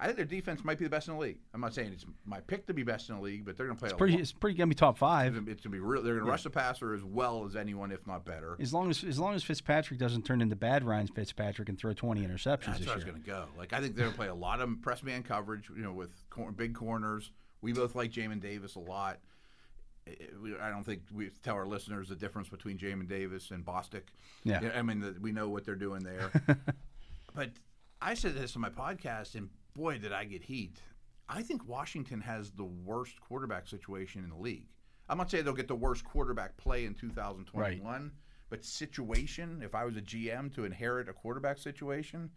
I 0.00 0.04
think 0.06 0.16
their 0.16 0.26
defense 0.26 0.64
might 0.64 0.78
be 0.78 0.84
the 0.84 0.90
best 0.90 1.08
in 1.08 1.14
the 1.14 1.20
league. 1.20 1.38
I'm 1.52 1.60
not 1.60 1.74
saying 1.74 1.90
it's 1.92 2.04
my 2.24 2.38
pick 2.40 2.66
to 2.68 2.74
be 2.74 2.84
best 2.84 3.08
in 3.08 3.16
the 3.16 3.20
league, 3.20 3.44
but 3.44 3.56
they're 3.56 3.66
going 3.66 3.76
to 3.76 3.80
play 3.80 3.86
It's 3.88 3.94
a 3.94 3.96
pretty. 3.96 4.12
lot. 4.12 4.20
It's 4.20 4.32
pretty 4.32 4.56
going 4.56 4.68
to 4.68 4.74
be 4.74 4.78
top 4.78 4.96
five. 4.96 5.34
It's 5.34 5.44
going 5.44 5.56
to 5.56 5.68
be 5.70 5.80
real. 5.80 6.02
They're 6.02 6.14
going 6.14 6.24
to 6.24 6.30
rush 6.30 6.44
the 6.44 6.50
passer 6.50 6.94
as 6.94 7.02
well 7.02 7.44
as 7.44 7.56
anyone, 7.56 7.90
if 7.90 8.06
not 8.06 8.24
better. 8.24 8.56
As 8.60 8.72
long 8.72 8.90
as 8.90 9.02
as 9.02 9.18
long 9.18 9.34
as 9.34 9.42
Fitzpatrick 9.42 9.98
doesn't 9.98 10.22
turn 10.24 10.40
into 10.40 10.54
bad 10.54 10.84
Ryan 10.84 11.08
Fitzpatrick 11.08 11.68
and 11.68 11.76
throw 11.76 11.92
20 11.92 12.24
interceptions 12.24 12.66
That's 12.66 12.78
this 12.78 12.86
where 12.86 12.94
I 12.94 12.96
was 12.96 13.04
going 13.04 13.20
to 13.20 13.26
go. 13.26 13.46
Like 13.56 13.72
I 13.72 13.80
think 13.80 13.96
they're 13.96 14.04
going 14.04 14.12
to 14.12 14.18
play 14.18 14.28
a 14.28 14.34
lot 14.34 14.60
of 14.60 14.70
press 14.82 15.02
man 15.02 15.24
coverage. 15.24 15.68
You 15.68 15.82
know, 15.82 15.92
with 15.92 16.10
cor- 16.30 16.52
big 16.52 16.74
corners. 16.74 17.32
We 17.60 17.72
both 17.72 17.96
like 17.96 18.12
Jamin 18.12 18.40
Davis 18.40 18.76
a 18.76 18.80
lot. 18.80 19.18
I 20.62 20.70
don't 20.70 20.84
think 20.84 21.02
we 21.12 21.28
tell 21.42 21.56
our 21.56 21.66
listeners 21.66 22.08
the 22.08 22.14
difference 22.14 22.48
between 22.48 22.78
Jamin 22.78 23.08
Davis 23.08 23.50
and 23.50 23.64
Bostic. 23.64 24.02
Yeah. 24.44 24.70
I 24.74 24.82
mean, 24.82 25.00
the, 25.00 25.16
we 25.20 25.32
know 25.32 25.48
what 25.48 25.64
they're 25.64 25.74
doing 25.74 26.02
there. 26.02 26.30
but 27.34 27.50
I 28.00 28.14
said 28.14 28.34
this 28.34 28.54
on 28.56 28.62
my 28.62 28.70
podcast, 28.70 29.34
and 29.34 29.50
boy, 29.74 29.98
did 29.98 30.12
I 30.12 30.24
get 30.24 30.42
heat. 30.44 30.80
I 31.28 31.42
think 31.42 31.66
Washington 31.68 32.20
has 32.22 32.50
the 32.50 32.64
worst 32.64 33.20
quarterback 33.20 33.66
situation 33.66 34.24
in 34.24 34.30
the 34.30 34.36
league. 34.36 34.66
I'm 35.08 35.18
not 35.18 35.30
saying 35.30 35.44
they'll 35.44 35.54
get 35.54 35.68
the 35.68 35.74
worst 35.74 36.04
quarterback 36.04 36.56
play 36.56 36.84
in 36.84 36.94
2021, 36.94 38.12
but 38.50 38.64
situation, 38.64 39.60
if 39.62 39.74
I 39.74 39.84
was 39.84 39.96
a 39.96 40.00
GM 40.02 40.54
to 40.54 40.64
inherit 40.64 41.08
a 41.08 41.12
quarterback 41.12 41.58
situation, 41.58 42.30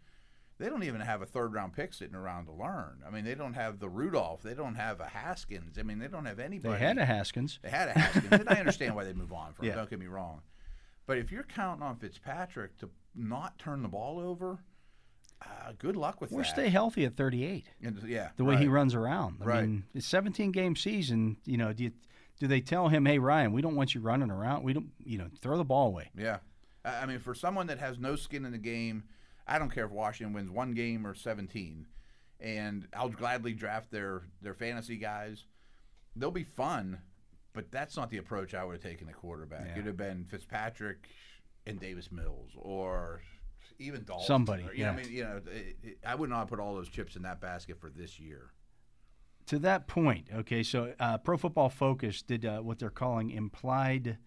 they 0.58 0.68
don't 0.68 0.82
even 0.82 1.00
have 1.00 1.22
a 1.22 1.26
third 1.26 1.52
round 1.52 1.72
pick 1.72 1.92
sitting 1.92 2.14
around 2.14 2.46
to 2.46 2.52
learn. 2.52 3.02
I 3.06 3.10
mean, 3.10 3.24
they 3.24 3.34
don't 3.34 3.54
have 3.54 3.78
the 3.78 3.88
Rudolph. 3.88 4.42
They 4.42 4.54
don't 4.54 4.74
have 4.74 5.00
a 5.00 5.06
Haskins. 5.06 5.78
I 5.78 5.82
mean, 5.82 5.98
they 5.98 6.08
don't 6.08 6.26
have 6.26 6.38
anybody. 6.38 6.74
They 6.74 6.80
had 6.80 6.98
a 6.98 7.04
Haskins. 7.04 7.58
They 7.62 7.70
had 7.70 7.88
a 7.88 7.92
Haskins, 7.92 8.32
and 8.32 8.48
I 8.48 8.54
understand 8.54 8.94
why 8.94 9.04
they 9.04 9.12
move 9.14 9.32
on 9.32 9.54
from. 9.54 9.66
Yeah. 9.72 9.74
Don't 9.74 9.88
get 9.90 9.98
me 9.98 10.06
wrong, 10.06 10.42
but 11.06 11.18
if 11.18 11.32
you're 11.32 11.44
counting 11.44 11.82
on 11.82 11.96
Fitzpatrick 11.96 12.78
to 12.78 12.90
not 13.14 13.58
turn 13.58 13.82
the 13.82 13.88
ball 13.88 14.18
over, 14.18 14.58
uh, 15.44 15.72
good 15.78 15.96
luck 15.96 16.20
with 16.20 16.32
Or 16.32 16.42
that. 16.42 16.46
stay 16.48 16.68
healthy 16.68 17.04
at 17.04 17.16
38. 17.16 17.66
And, 17.82 18.02
yeah, 18.06 18.30
The 18.36 18.44
way 18.44 18.56
he 18.56 18.68
runs 18.68 18.94
around. 18.94 19.38
I 19.40 19.44
Right. 19.44 19.62
mean, 19.68 19.84
it's 19.94 20.06
17 20.06 20.52
game 20.52 20.76
season. 20.76 21.36
You 21.44 21.56
know, 21.56 21.72
do 21.72 21.84
you, 21.84 21.92
do 22.40 22.46
they 22.46 22.60
tell 22.60 22.88
him, 22.88 23.04
hey 23.06 23.18
Ryan, 23.18 23.52
we 23.52 23.62
don't 23.62 23.76
want 23.76 23.94
you 23.94 24.00
running 24.00 24.30
around. 24.30 24.62
We 24.64 24.72
don't. 24.72 24.90
You 25.04 25.18
know, 25.18 25.28
throw 25.40 25.56
the 25.56 25.64
ball 25.64 25.86
away. 25.88 26.10
Yeah, 26.16 26.38
I 26.84 27.02
I 27.02 27.06
mean, 27.06 27.18
for 27.20 27.34
someone 27.34 27.66
that 27.68 27.78
has 27.78 27.98
no 27.98 28.16
skin 28.16 28.44
in 28.44 28.52
the 28.52 28.58
game, 28.58 29.04
I 29.46 29.58
don't 29.58 29.70
care 29.70 29.84
if 29.84 29.90
Washington 29.92 30.32
wins 30.34 30.50
one 30.50 30.72
game 30.74 31.06
or 31.06 31.14
17, 31.14 31.86
and 32.40 32.88
I'll 32.94 33.08
gladly 33.10 33.52
draft 33.52 33.90
their 33.90 34.22
their 34.40 34.54
fantasy 34.54 34.96
guys. 34.96 35.44
They'll 36.16 36.30
be 36.30 36.44
fun, 36.44 36.98
but 37.52 37.70
that's 37.70 37.96
not 37.96 38.10
the 38.10 38.18
approach 38.18 38.54
I 38.54 38.64
would 38.64 38.74
have 38.74 38.82
taken 38.82 39.08
at 39.08 39.14
quarterback. 39.16 39.66
Yeah. 39.66 39.72
It'd 39.72 39.86
have 39.86 39.96
been 39.96 40.24
Fitzpatrick 40.24 41.08
and 41.66 41.78
Davis 41.78 42.10
Mills, 42.10 42.50
or 42.56 43.22
even 43.82 44.04
Dalton. 44.04 44.26
Somebody, 44.26 44.64
or, 44.64 44.74
you 44.74 44.84
know, 44.84 44.90
yeah. 44.90 44.92
I 44.92 44.96
mean, 45.02 45.12
you 45.12 45.22
know, 45.24 45.40
it, 45.46 45.76
it, 45.82 45.98
I 46.06 46.14
would 46.14 46.30
not 46.30 46.48
put 46.48 46.58
all 46.60 46.74
those 46.74 46.88
chips 46.88 47.16
in 47.16 47.22
that 47.22 47.40
basket 47.40 47.78
for 47.80 47.90
this 47.90 48.18
year. 48.20 48.50
To 49.46 49.58
that 49.60 49.88
point, 49.88 50.28
okay, 50.32 50.62
so 50.62 50.94
uh, 51.00 51.18
Pro 51.18 51.36
Football 51.36 51.68
Focus 51.68 52.22
did 52.22 52.44
uh, 52.46 52.60
what 52.60 52.78
they're 52.78 52.90
calling 52.90 53.30
implied. 53.30 54.18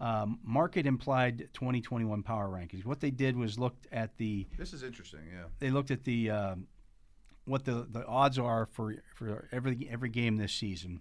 Um, 0.00 0.38
market 0.44 0.86
implied 0.86 1.48
2021 1.54 2.22
power 2.22 2.48
rankings. 2.48 2.84
What 2.84 3.00
they 3.00 3.10
did 3.10 3.36
was 3.36 3.58
looked 3.58 3.86
at 3.92 4.16
the 4.16 4.46
This 4.56 4.72
is 4.72 4.82
interesting. 4.82 5.20
Yeah. 5.30 5.44
they 5.58 5.70
looked 5.70 5.90
at 5.90 6.04
the 6.04 6.30
um, 6.30 6.66
what 7.44 7.64
the, 7.64 7.86
the 7.90 8.06
odds 8.06 8.38
are 8.38 8.66
for 8.66 8.94
for 9.14 9.48
every 9.52 9.88
every 9.90 10.08
game 10.08 10.36
this 10.36 10.52
season, 10.52 11.00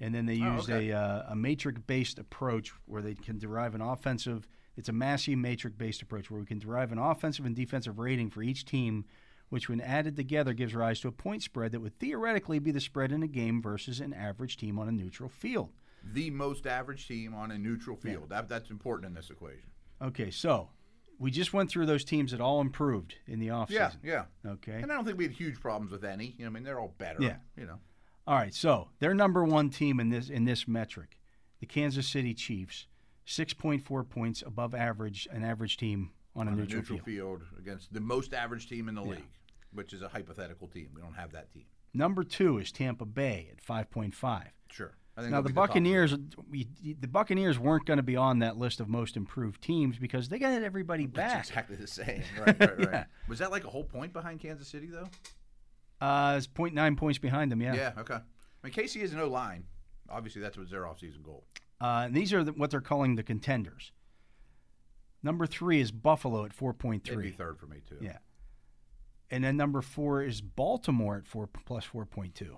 and 0.00 0.14
then 0.14 0.26
they 0.26 0.40
Oh, 0.42 0.54
used 0.56 0.70
okay. 0.70 0.90
a 0.90 0.98
uh, 0.98 1.26
a 1.30 1.34
matrix 1.36 1.80
based 1.86 2.18
approach 2.18 2.72
where 2.86 3.02
they 3.02 3.14
can 3.14 3.38
derive 3.38 3.74
an 3.74 3.80
offensive. 3.80 4.46
It's 4.76 4.88
a 4.88 4.92
Massey 4.92 5.36
matrix 5.36 5.76
based 5.76 6.02
approach 6.02 6.30
where 6.30 6.40
we 6.40 6.46
can 6.46 6.58
derive 6.58 6.92
an 6.92 6.98
offensive 6.98 7.44
and 7.44 7.54
defensive 7.54 7.98
rating 7.98 8.30
for 8.30 8.42
each 8.42 8.64
team, 8.64 9.04
which 9.48 9.68
when 9.68 9.80
added 9.80 10.16
together 10.16 10.52
gives 10.52 10.74
rise 10.74 11.00
to 11.00 11.08
a 11.08 11.12
point 11.12 11.42
spread 11.42 11.72
that 11.72 11.80
would 11.80 11.98
theoretically 11.98 12.58
be 12.58 12.70
the 12.70 12.80
spread 12.80 13.12
in 13.12 13.22
a 13.22 13.28
game 13.28 13.60
versus 13.60 14.00
an 14.00 14.12
average 14.12 14.56
team 14.56 14.78
on 14.78 14.88
a 14.88 14.92
neutral 14.92 15.28
field. 15.28 15.70
The 16.02 16.30
most 16.30 16.66
average 16.66 17.06
team 17.06 17.34
on 17.34 17.50
a 17.50 17.58
neutral 17.58 17.96
field. 17.96 18.30
That, 18.30 18.48
that's 18.48 18.70
important 18.70 19.08
in 19.08 19.14
this 19.14 19.28
equation. 19.28 19.70
Okay, 20.00 20.30
so 20.30 20.70
we 21.18 21.30
just 21.30 21.52
went 21.52 21.68
through 21.70 21.84
those 21.84 22.04
teams 22.04 22.30
that 22.30 22.40
all 22.40 22.62
improved 22.62 23.16
in 23.26 23.38
the 23.38 23.48
offseason. 23.48 23.96
Yeah, 24.02 24.24
yeah. 24.44 24.52
Okay. 24.52 24.80
And 24.80 24.90
I 24.90 24.94
don't 24.94 25.04
think 25.04 25.18
we 25.18 25.24
had 25.24 25.34
huge 25.34 25.60
problems 25.60 25.92
with 25.92 26.04
any. 26.04 26.34
You 26.38 26.44
know, 26.44 26.50
I 26.50 26.54
mean, 26.54 26.62
they're 26.62 26.80
all 26.80 26.94
better. 26.96 27.22
Yeah. 27.22 27.36
You 27.56 27.66
know. 27.66 27.78
All 28.26 28.36
right, 28.36 28.54
so 28.54 28.88
their 29.00 29.12
number 29.12 29.44
one 29.44 29.70
team 29.70 29.98
in 29.98 30.08
this 30.08 30.30
in 30.30 30.44
this 30.44 30.68
metric, 30.68 31.18
the 31.58 31.66
Kansas 31.66 32.06
City 32.06 32.32
Chiefs, 32.32 32.86
six 33.30 33.54
point 33.54 33.82
four 33.82 34.04
points 34.04 34.42
above 34.44 34.74
average, 34.74 35.28
an 35.30 35.44
average 35.44 35.76
team 35.76 36.10
on 36.34 36.48
a 36.48 36.50
on 36.50 36.56
neutral, 36.56 36.78
a 36.78 36.80
neutral 36.80 36.98
field. 36.98 37.40
field. 37.40 37.42
against 37.58 37.92
the 37.92 38.00
most 38.00 38.34
average 38.34 38.68
team 38.68 38.88
in 38.88 38.94
the 38.94 39.02
league, 39.02 39.24
which 39.72 39.92
is 39.92 40.02
a 40.02 40.08
hypothetical 40.08 40.68
team. 40.68 40.90
We 40.94 41.00
don't 41.00 41.14
have 41.14 41.32
that 41.32 41.52
team. 41.52 41.64
Number 41.94 42.22
two 42.24 42.58
is 42.58 42.70
Tampa 42.72 43.04
Bay 43.04 43.48
at 43.52 43.60
five 43.60 43.90
point 43.90 44.14
five. 44.14 44.48
Sure. 44.70 44.92
I 45.16 45.22
think 45.22 45.32
Now 45.32 45.40
the 45.42 45.52
Buccaneers, 45.52 46.16
we, 46.48 46.68
the 47.00 47.08
Buccaneers 47.08 47.58
weren't 47.58 47.84
going 47.84 47.96
to 47.98 48.02
be 48.02 48.16
on 48.16 48.38
that 48.38 48.56
list 48.56 48.80
of 48.80 48.88
most 48.88 49.16
improved 49.16 49.60
teams 49.60 49.98
because 49.98 50.28
they 50.28 50.38
got 50.38 50.62
everybody 50.62 51.04
It's 51.04 51.12
back. 51.12 51.48
exactly 51.48 51.76
the 51.76 51.88
same. 51.88 52.22
Right, 52.38 52.58
right, 52.60 52.92
right. 52.92 53.06
Was 53.28 53.40
that 53.40 53.50
like 53.50 53.64
a 53.64 53.68
whole 53.68 53.84
point 53.84 54.12
behind 54.12 54.40
Kansas 54.40 54.68
City 54.68 54.86
though? 54.86 55.08
Uh, 56.00 56.36
it's 56.38 56.46
0.9 56.46 56.96
points 56.96 57.18
behind 57.18 57.52
them. 57.52 57.60
Yeah. 57.60 57.74
Yeah. 57.74 57.92
okay. 57.98 58.14
I 58.14 58.22
mean, 58.62 58.72
KC 58.72 59.02
is 59.02 59.12
no 59.12 59.26
line. 59.28 59.64
Obviously, 60.08 60.40
that's 60.40 60.56
what's 60.56 60.70
their 60.70 60.82
offseason 60.84 61.22
goal. 61.22 61.44
Uh, 61.80 62.02
and 62.06 62.14
these 62.14 62.32
are 62.32 62.44
the, 62.44 62.52
what 62.52 62.70
they're 62.70 62.80
calling 62.80 63.16
the 63.16 63.22
contenders. 63.22 63.92
Number 65.22 65.46
three 65.46 65.80
is 65.80 65.90
Buffalo 65.90 66.44
at 66.44 66.56
4.3. 66.56 67.02
They'd 67.04 67.16
be 67.22 67.30
third 67.30 67.58
for 67.58 67.66
me 67.66 67.78
too. 67.88 67.98
Yeah. 68.00 68.18
And 69.30 69.44
then 69.44 69.56
number 69.56 69.80
four 69.82 70.22
is 70.22 70.40
Baltimore 70.40 71.16
at 71.16 71.26
four 71.26 71.46
plus 71.66 71.86
4.2. 71.86 72.56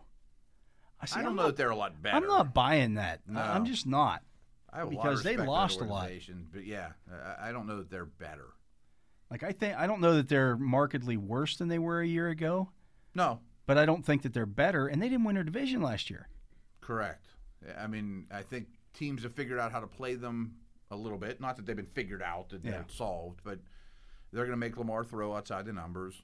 I, 1.00 1.06
see, 1.06 1.18
I 1.18 1.22
don't 1.22 1.30
I'm 1.30 1.36
know 1.36 1.42
not, 1.42 1.48
that 1.48 1.56
they're 1.56 1.70
a 1.70 1.76
lot 1.76 2.00
better. 2.00 2.16
I'm 2.16 2.26
not 2.26 2.54
buying 2.54 2.94
that. 2.94 3.20
No. 3.26 3.40
I'm 3.40 3.64
just 3.66 3.86
not. 3.86 4.22
I 4.72 4.78
have 4.78 4.86
a 4.88 4.90
lot 4.90 4.96
of 4.98 5.02
because 5.02 5.22
they 5.22 5.30
respect 5.32 5.40
for 5.40 5.44
that 5.44 5.50
lost 5.50 5.80
a 5.80 5.84
lot. 5.84 6.10
But 6.52 6.64
yeah, 6.64 6.92
I, 7.38 7.48
I 7.48 7.52
don't 7.52 7.66
know 7.66 7.76
that 7.78 7.90
they're 7.90 8.06
better. 8.06 8.46
Like 9.30 9.42
I 9.42 9.52
think 9.52 9.76
I 9.76 9.86
don't 9.86 10.00
know 10.00 10.14
that 10.14 10.28
they're 10.28 10.56
markedly 10.56 11.16
worse 11.16 11.56
than 11.56 11.68
they 11.68 11.78
were 11.78 12.00
a 12.00 12.06
year 12.06 12.28
ago, 12.28 12.70
No, 13.14 13.40
but 13.66 13.76
I 13.78 13.84
don't 13.86 14.04
think 14.04 14.22
that 14.22 14.32
they're 14.32 14.46
better. 14.46 14.86
And 14.86 15.02
they 15.02 15.08
didn't 15.08 15.24
win 15.24 15.34
their 15.34 15.44
division 15.44 15.82
last 15.82 16.08
year. 16.10 16.28
correct. 16.80 17.26
I 17.78 17.86
mean, 17.86 18.26
I 18.30 18.42
think 18.42 18.68
teams 18.94 19.22
have 19.22 19.34
figured 19.34 19.58
out 19.58 19.72
how 19.72 19.80
to 19.80 19.86
play 19.86 20.14
them 20.14 20.56
a 20.90 20.96
little 20.96 21.18
bit. 21.18 21.40
Not 21.40 21.56
that 21.56 21.66
they've 21.66 21.76
been 21.76 21.86
figured 21.86 22.22
out 22.22 22.50
that 22.50 22.64
Yeah. 22.64 22.82
solved, 22.88 23.40
but 23.44 23.58
they're 24.32 24.44
going 24.44 24.50
to 24.52 24.56
make 24.56 24.76
Lamar 24.76 25.04
throw 25.04 25.34
outside 25.34 25.64
the 25.66 25.72
numbers. 25.72 26.22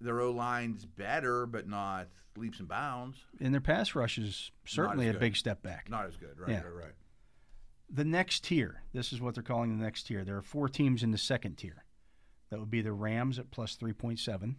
Their 0.00 0.20
O 0.20 0.30
line's 0.30 0.84
better, 0.84 1.46
but 1.46 1.66
not 1.68 2.08
leaps 2.36 2.58
and 2.58 2.68
bounds. 2.68 3.18
And 3.40 3.54
their 3.54 3.60
pass 3.60 3.94
rush 3.94 4.18
is 4.18 4.50
certainly 4.66 5.08
a 5.08 5.12
good. 5.12 5.20
big 5.20 5.36
step 5.36 5.62
back. 5.62 5.88
Not 5.88 6.06
as 6.06 6.16
good, 6.16 6.38
right? 6.38 6.50
Yeah. 6.50 6.62
Right, 6.62 6.74
right. 6.86 6.94
the 7.90 8.04
next 8.04 8.44
tier. 8.44 8.82
This 8.92 9.12
is 9.12 9.20
what 9.20 9.34
they're 9.34 9.42
calling 9.42 9.76
the 9.78 9.84
next 9.84 10.04
tier. 10.04 10.24
There 10.24 10.36
are 10.36 10.42
four 10.42 10.68
teams 10.68 11.02
in 11.02 11.10
the 11.12 11.18
second 11.18 11.56
tier. 11.56 11.84
That 12.50 12.58
would 12.60 12.70
be 12.70 12.82
the 12.82 12.92
Rams 12.92 13.38
at 13.38 13.50
plus 13.50 13.76
3.7. 13.76 14.56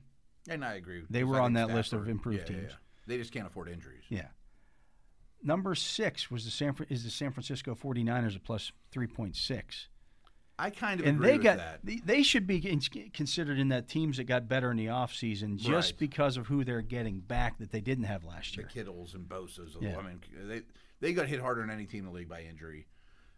And 0.47 0.63
I 0.63 0.75
agree. 0.75 1.03
They 1.09 1.23
were 1.23 1.39
on 1.41 1.53
that 1.53 1.69
list 1.69 1.91
of 1.93 2.07
improved 2.07 2.49
yeah, 2.49 2.55
teams. 2.57 2.71
yeah. 2.71 2.77
They 3.07 3.17
just 3.17 3.31
can't 3.33 3.47
afford 3.47 3.67
injuries. 3.67 4.03
Yeah. 4.09 4.27
Number 5.45 5.75
six 5.75 6.29
was 6.31 6.43
the 6.43 6.51
San 6.51 6.75
is 6.89 7.03
the 7.03 7.09
San 7.11 7.31
Francisco 7.31 7.75
49ers 7.75 8.35
at 8.35 8.43
plus 8.43 8.71
3.6. 8.91 9.87
I 10.57 10.69
kind 10.69 11.01
of 11.01 11.05
And 11.05 11.17
agree 11.17 11.27
they 11.27 11.33
with 11.37 11.43
got 11.43 11.57
that. 11.57 11.79
they- 11.83 11.97
they 11.97 12.23
should 12.23 12.47
be 12.47 12.61
considered 13.13 13.59
in 13.59 13.67
that 13.69 13.87
teams 13.89 14.17
that 14.17 14.23
got 14.23 14.47
better 14.47 14.71
in 14.71 14.77
the 14.77 14.85
offseason 14.87 15.57
just 15.57 15.91
Right. 15.93 15.99
because 15.99 16.37
of 16.37 16.47
who 16.47 16.63
they're 16.63 16.81
getting 16.81 17.19
back 17.19 17.57
that 17.59 17.71
they 17.71 17.81
didn't 17.81 18.05
have 18.05 18.23
last 18.23 18.55
year. 18.57 18.65
the. 18.65 18.71
Kittles 18.73 19.13
and 19.13 19.27
Bosa's. 19.29 19.75
Yeah. 19.79 19.97
I 19.97 20.01
mean, 20.01 20.21
they 20.47 20.63
they 21.01 21.13
got 21.13 21.27
hit 21.27 21.41
harder 21.41 21.61
than 21.61 21.69
any 21.69 21.85
team 21.85 21.99
in 21.99 22.05
the 22.05 22.11
league 22.11 22.29
by 22.29 22.41
injury. 22.41 22.87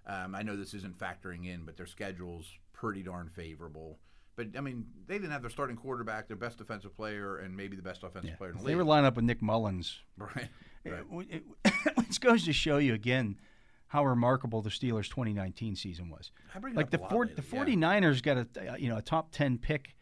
Um, 0.05 0.35
I 0.35 0.43
know 0.43 0.55
this 0.55 0.73
isn't 0.75 0.97
factoring 0.99 1.45
in, 1.47 1.65
but 1.65 1.75
their 1.75 1.87
schedule's 1.87 2.53
pretty 2.71 3.01
darn 3.03 3.29
favorable. 3.29 3.99
But 4.35 4.55
I 4.55 4.61
mean, 4.61 4.85
they 5.07 5.15
didn't 5.15 5.31
have 5.31 5.41
their 5.41 5.49
starting 5.49 5.75
quarterback, 5.75 6.27
their 6.27 6.37
best 6.37 6.59
defensive 6.59 6.95
player, 6.95 7.37
and 7.37 7.57
maybe 7.57 7.75
the 7.75 7.81
best 7.81 8.03
offensive 8.03 8.29
Yeah. 8.29 8.35
player 8.37 8.51
in 8.51 8.57
the 8.57 8.63
They 8.63 8.67
league. 8.69 8.77
were 8.77 8.83
lined 8.83 9.07
up 9.07 9.15
with 9.15 9.25
Nick 9.25 9.41
Mullens 9.41 9.99
right. 10.17 10.49
Right. 10.91 11.25
It, 11.29 11.43
it, 11.65 11.73
it 11.97 12.19
goes 12.19 12.45
to 12.45 12.53
show 12.53 12.77
you 12.77 12.93
again 12.93 13.39
how 13.87 14.05
remarkable 14.05 14.61
the 14.61 14.69
Steelers' 14.69 15.07
2019 15.09 15.75
season 15.75 16.09
was. 16.09 16.31
Like 16.73 16.89
the 16.91 16.99
a 16.99 17.01
lot 17.01 17.11
four, 17.11 17.25
the 17.27 17.41
49ers 17.41 18.21
got 18.21 18.37
a 18.37 18.71
uh, 18.73 18.75
you 18.75 18.89
know 18.89 18.97
a 18.97 19.01
top 19.01 19.31
10 19.31 19.57
pick 19.57 19.95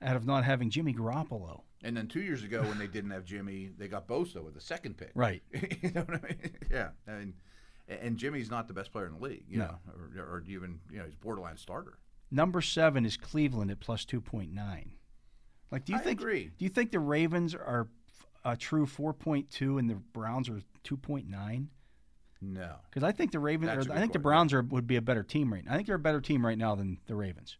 out 0.00 0.16
of 0.16 0.26
not 0.26 0.44
having 0.44 0.70
Jimmy 0.70 0.94
Garoppolo. 0.94 1.62
And 1.82 1.96
then 1.96 2.06
two 2.08 2.22
years 2.22 2.42
ago, 2.42 2.62
when 2.62 2.78
they 2.78 2.86
didn't 2.88 3.10
have 3.10 3.24
Jimmy, 3.24 3.70
they 3.76 3.86
got 3.88 4.08
Bosa 4.08 4.42
with 4.42 4.54
the 4.54 4.60
second 4.60 4.96
pick. 4.96 5.12
Right. 5.14 5.42
you 5.52 5.90
know 5.94 6.02
what 6.02 6.20
I 6.24 6.26
mean? 6.28 6.50
Yeah. 6.70 6.88
I 7.06 7.12
mean, 7.12 7.34
and 7.88 8.16
Jimmy's 8.16 8.50
not 8.50 8.68
the 8.68 8.74
best 8.74 8.92
player 8.92 9.06
in 9.06 9.12
the 9.14 9.20
league, 9.20 9.44
you 9.48 9.58
No. 9.58 9.66
know, 9.66 10.20
or, 10.20 10.22
or 10.36 10.44
even 10.48 10.80
you 10.90 10.98
know 10.98 11.04
he's 11.04 11.14
borderline 11.14 11.56
starter. 11.56 11.98
Number 12.30 12.60
seven 12.60 13.06
is 13.06 13.16
Cleveland 13.16 13.70
at 13.70 13.80
plus 13.80 14.04
2.9. 14.04 14.50
Like, 15.70 15.84
do 15.84 15.92
you 15.92 15.98
I 15.98 16.02
think 16.02 16.20
agree. 16.20 16.50
do 16.58 16.64
you 16.64 16.68
think 16.68 16.90
the 16.92 17.00
Ravens 17.00 17.54
are 17.54 17.88
a 18.44 18.56
true 18.56 18.86
4.2 18.86 19.78
and 19.78 19.88
the 19.90 19.94
Browns 19.94 20.48
are 20.48 20.60
2.9? 20.84 21.66
No. 22.40 22.76
Because 22.88 23.02
I 23.02 23.12
think 23.12 23.32
the 23.32 23.40
Ravens, 23.40 23.70
That's 23.74 23.86
or 23.88 23.92
a 23.92 23.96
I 23.96 23.98
think 24.00 24.12
the 24.12 24.18
Browns 24.20 24.52
are 24.52 24.62
would 24.62 24.86
be 24.86 24.96
a 24.96 25.02
better 25.02 25.22
team 25.24 25.52
right 25.52 25.64
now. 25.64 25.72
I 25.72 25.76
think 25.76 25.86
they're 25.86 25.96
a 25.96 26.00
better 26.00 26.20
team 26.20 26.44
right 26.46 26.58
now 26.58 26.74
than 26.74 26.98
the 27.06 27.14
Ravens. 27.16 27.56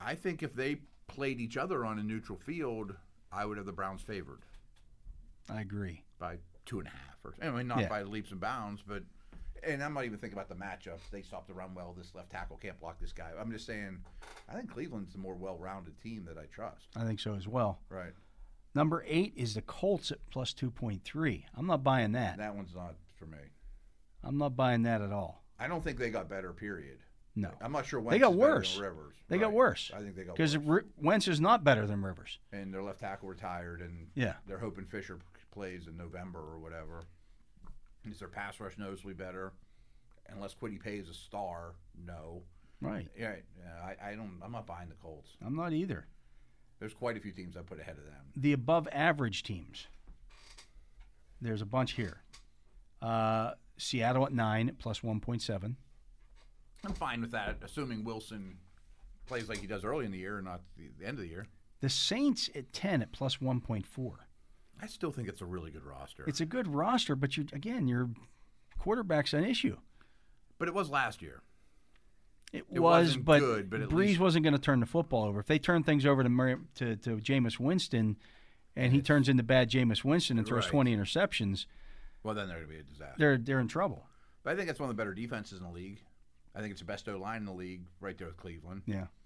I 0.00 0.14
think 0.14 0.42
if 0.42 0.54
they 0.54 0.76
played 1.08 1.40
each 1.40 1.56
other 1.56 1.84
on 1.86 1.98
a 1.98 2.02
neutral 2.02 2.38
field, 2.38 2.94
I 3.32 3.46
would 3.46 3.56
have 3.56 3.66
the 3.66 3.72
Browns 3.72 4.02
favored 4.02 4.42
I 5.48 5.62
agree. 5.62 6.02
by 6.18 6.36
two 6.66 6.80
and 6.80 6.88
a 6.88 6.90
half, 6.90 7.16
or 7.24 7.34
I 7.40 7.50
mean 7.50 7.66
not 7.66 7.80
Yeah. 7.80 7.88
by 7.88 8.02
leaps 8.02 8.30
and 8.30 8.40
bounds, 8.40 8.82
but. 8.86 9.02
And 9.62 9.82
I'm 9.82 9.94
not 9.94 10.04
even 10.04 10.18
thinking 10.18 10.38
about 10.38 10.48
the 10.50 10.54
matchup. 10.54 10.98
They 11.10 11.22
stop 11.22 11.48
the 11.48 11.54
run 11.54 11.74
well. 11.74 11.92
This 11.96 12.14
left 12.14 12.30
tackle 12.30 12.56
can't 12.58 12.78
block 12.78 13.00
this 13.00 13.12
guy. 13.12 13.30
I'm 13.40 13.50
just 13.50 13.66
saying, 13.66 13.98
I 14.48 14.54
think 14.54 14.70
Cleveland's 14.70 15.12
the 15.12 15.18
more 15.18 15.34
well-rounded 15.34 15.98
team 16.00 16.24
that 16.26 16.38
I 16.38 16.44
trust. 16.54 16.88
I 16.94 17.04
think 17.04 17.18
so 17.18 17.34
as 17.34 17.48
well. 17.48 17.80
Right. 17.88 18.12
Number 18.76 19.02
eight 19.08 19.32
is 19.36 19.54
the 19.54 19.62
Colts 19.62 20.10
at 20.10 20.18
plus 20.30 20.52
2.3. 20.52 21.44
I'm 21.56 21.66
not 21.66 21.82
buying 21.82 22.12
that. 22.12 22.36
That 22.36 22.54
one's 22.54 22.74
not 22.74 22.94
for 23.18 23.24
me. 23.24 23.38
I'm 24.22 24.36
not 24.36 24.54
buying 24.54 24.82
that 24.82 25.00
at 25.00 25.12
all. 25.12 25.42
I 25.58 25.66
don't 25.66 25.82
think 25.82 25.98
they 25.98 26.10
got 26.10 26.28
better. 26.28 26.52
Period. 26.52 26.98
No. 27.34 27.52
I'm 27.62 27.72
not 27.72 27.86
sure. 27.86 28.00
Wentz 28.00 28.12
They 28.14 28.18
got 28.18 28.32
is 28.32 28.36
worse. 28.36 28.74
Than 28.74 28.82
Rivers. 28.84 29.14
They 29.28 29.38
got 29.38 29.52
worse. 29.52 29.90
I 29.96 30.00
think 30.00 30.14
they 30.14 30.24
got 30.24 30.38
worse. 30.38 30.54
Because. 30.54 30.84
Wentz 30.98 31.26
is 31.26 31.40
not 31.40 31.64
better 31.64 31.86
than 31.86 32.02
Rivers. 32.02 32.38
and 32.52 32.72
their 32.72 32.82
left 32.82 33.00
tackle 33.00 33.30
retired, 33.30 33.80
and 33.80 34.08
Yeah. 34.14 34.34
they're 34.46 34.58
hoping 34.58 34.84
Fisher 34.84 35.20
plays 35.52 35.86
in 35.86 35.96
November 35.96 36.40
or 36.40 36.58
whatever. 36.58 37.04
Is 38.04 38.18
their 38.18 38.28
pass 38.28 38.60
rush 38.60 38.76
noticeably 38.76 39.14
better? 39.14 39.54
Unless 40.28 40.54
Kwity 40.54 40.78
Paye 40.78 40.98
is 40.98 41.08
a 41.08 41.14
star, 41.14 41.76
no. 42.04 42.42
Right. 42.82 43.08
Yeah, 43.18 43.36
yeah, 43.58 43.94
I, 44.04 44.10
I 44.10 44.14
don't. 44.16 44.38
I'm 44.44 44.52
not 44.52 44.66
buying 44.66 44.90
the 44.90 44.96
Colts. 44.96 45.30
I'm 45.44 45.56
not 45.56 45.72
either. 45.72 46.06
There's 46.78 46.94
quite 46.94 47.16
a 47.16 47.20
few 47.20 47.32
teams 47.32 47.56
I 47.56 47.62
put 47.62 47.80
ahead 47.80 47.96
of 47.98 48.04
them. 48.04 48.32
The 48.36 48.52
above 48.52 48.88
average 48.92 49.42
teams. 49.42 49.86
There's 51.40 51.62
a 51.62 51.66
bunch 51.66 51.92
here. 51.92 52.22
Uh, 53.00 53.52
Seattle 53.78 54.26
at 54.26 54.32
nine 54.32 54.74
plus 54.78 55.00
1.7. 55.00 55.76
I'm 56.84 56.92
fine 56.94 57.20
with 57.20 57.30
that, 57.32 57.58
assuming 57.62 58.04
Wilson 58.04 58.58
plays 59.26 59.48
like 59.48 59.58
he 59.58 59.66
does 59.66 59.84
early 59.84 60.04
in 60.04 60.12
the 60.12 60.18
year 60.18 60.36
and 60.36 60.46
not 60.46 60.60
the, 60.76 60.84
the 60.98 61.06
end 61.06 61.18
of 61.18 61.22
the 61.24 61.28
year. 61.30 61.46
The 61.80 61.88
Saints 61.88 62.48
at 62.54 62.72
10 62.72 63.02
at 63.02 63.12
plus 63.12 63.36
1.4. 63.36 64.12
I 64.80 64.86
still 64.86 65.10
think 65.10 65.28
it's 65.28 65.40
a 65.40 65.46
really 65.46 65.70
good 65.70 65.84
roster. 65.84 66.24
It's 66.26 66.40
a 66.40 66.46
good 66.46 66.68
roster, 66.68 67.16
but 67.16 67.36
you 67.36 67.46
again, 67.52 67.88
your 67.88 68.10
quarterback's 68.78 69.32
an 69.32 69.44
issue. 69.44 69.76
but 70.58 70.68
it 70.68 70.74
was 70.74 70.88
last 70.90 71.22
year. 71.22 71.40
It, 72.58 72.64
It 72.72 72.80
was, 72.80 73.16
but 73.16 73.40
good, 73.40 73.70
but 73.70 73.80
Brees 73.82 73.92
least- 73.92 74.20
wasn't 74.20 74.42
going 74.44 74.54
to 74.54 74.60
turn 74.60 74.80
the 74.80 74.86
football 74.86 75.24
over. 75.24 75.40
If 75.40 75.46
they 75.46 75.58
turn 75.58 75.82
things 75.82 76.04
over 76.06 76.22
to 76.22 76.28
Murray, 76.28 76.56
to, 76.76 76.96
to 76.96 77.16
Jameis 77.18 77.58
Winston, 77.58 78.16
and 78.74 78.92
he 78.92 79.00
turns 79.02 79.28
into 79.28 79.42
bad 79.42 79.70
Jameis 79.70 80.04
Winston 80.04 80.38
and 80.38 80.46
throws 80.46 80.64
Right. 80.64 80.70
20 80.70 80.96
interceptions, 80.96 81.66
Well, 82.22 82.34
then 82.34 82.48
they're 82.48 82.58
going 82.58 82.68
to 82.68 82.74
be 82.74 82.80
a 82.80 82.82
disaster. 82.82 83.14
they're 83.18 83.38
they're 83.38 83.60
in 83.60 83.68
trouble. 83.68 84.06
But 84.42 84.52
I 84.52 84.56
think 84.56 84.70
it's 84.70 84.78
one 84.80 84.90
of 84.90 84.96
the 84.96 85.00
better 85.00 85.14
defenses 85.14 85.58
in 85.58 85.64
the 85.64 85.72
league. 85.72 85.98
I 86.54 86.60
think 86.60 86.70
it's 86.72 86.80
the 86.80 86.86
best 86.86 87.08
O 87.08 87.18
line 87.18 87.38
in 87.38 87.44
the 87.46 87.52
league, 87.52 87.82
right 88.00 88.16
there 88.16 88.28
with 88.28 88.36
Cleveland. 88.36 88.82
Yeah. 88.86 89.06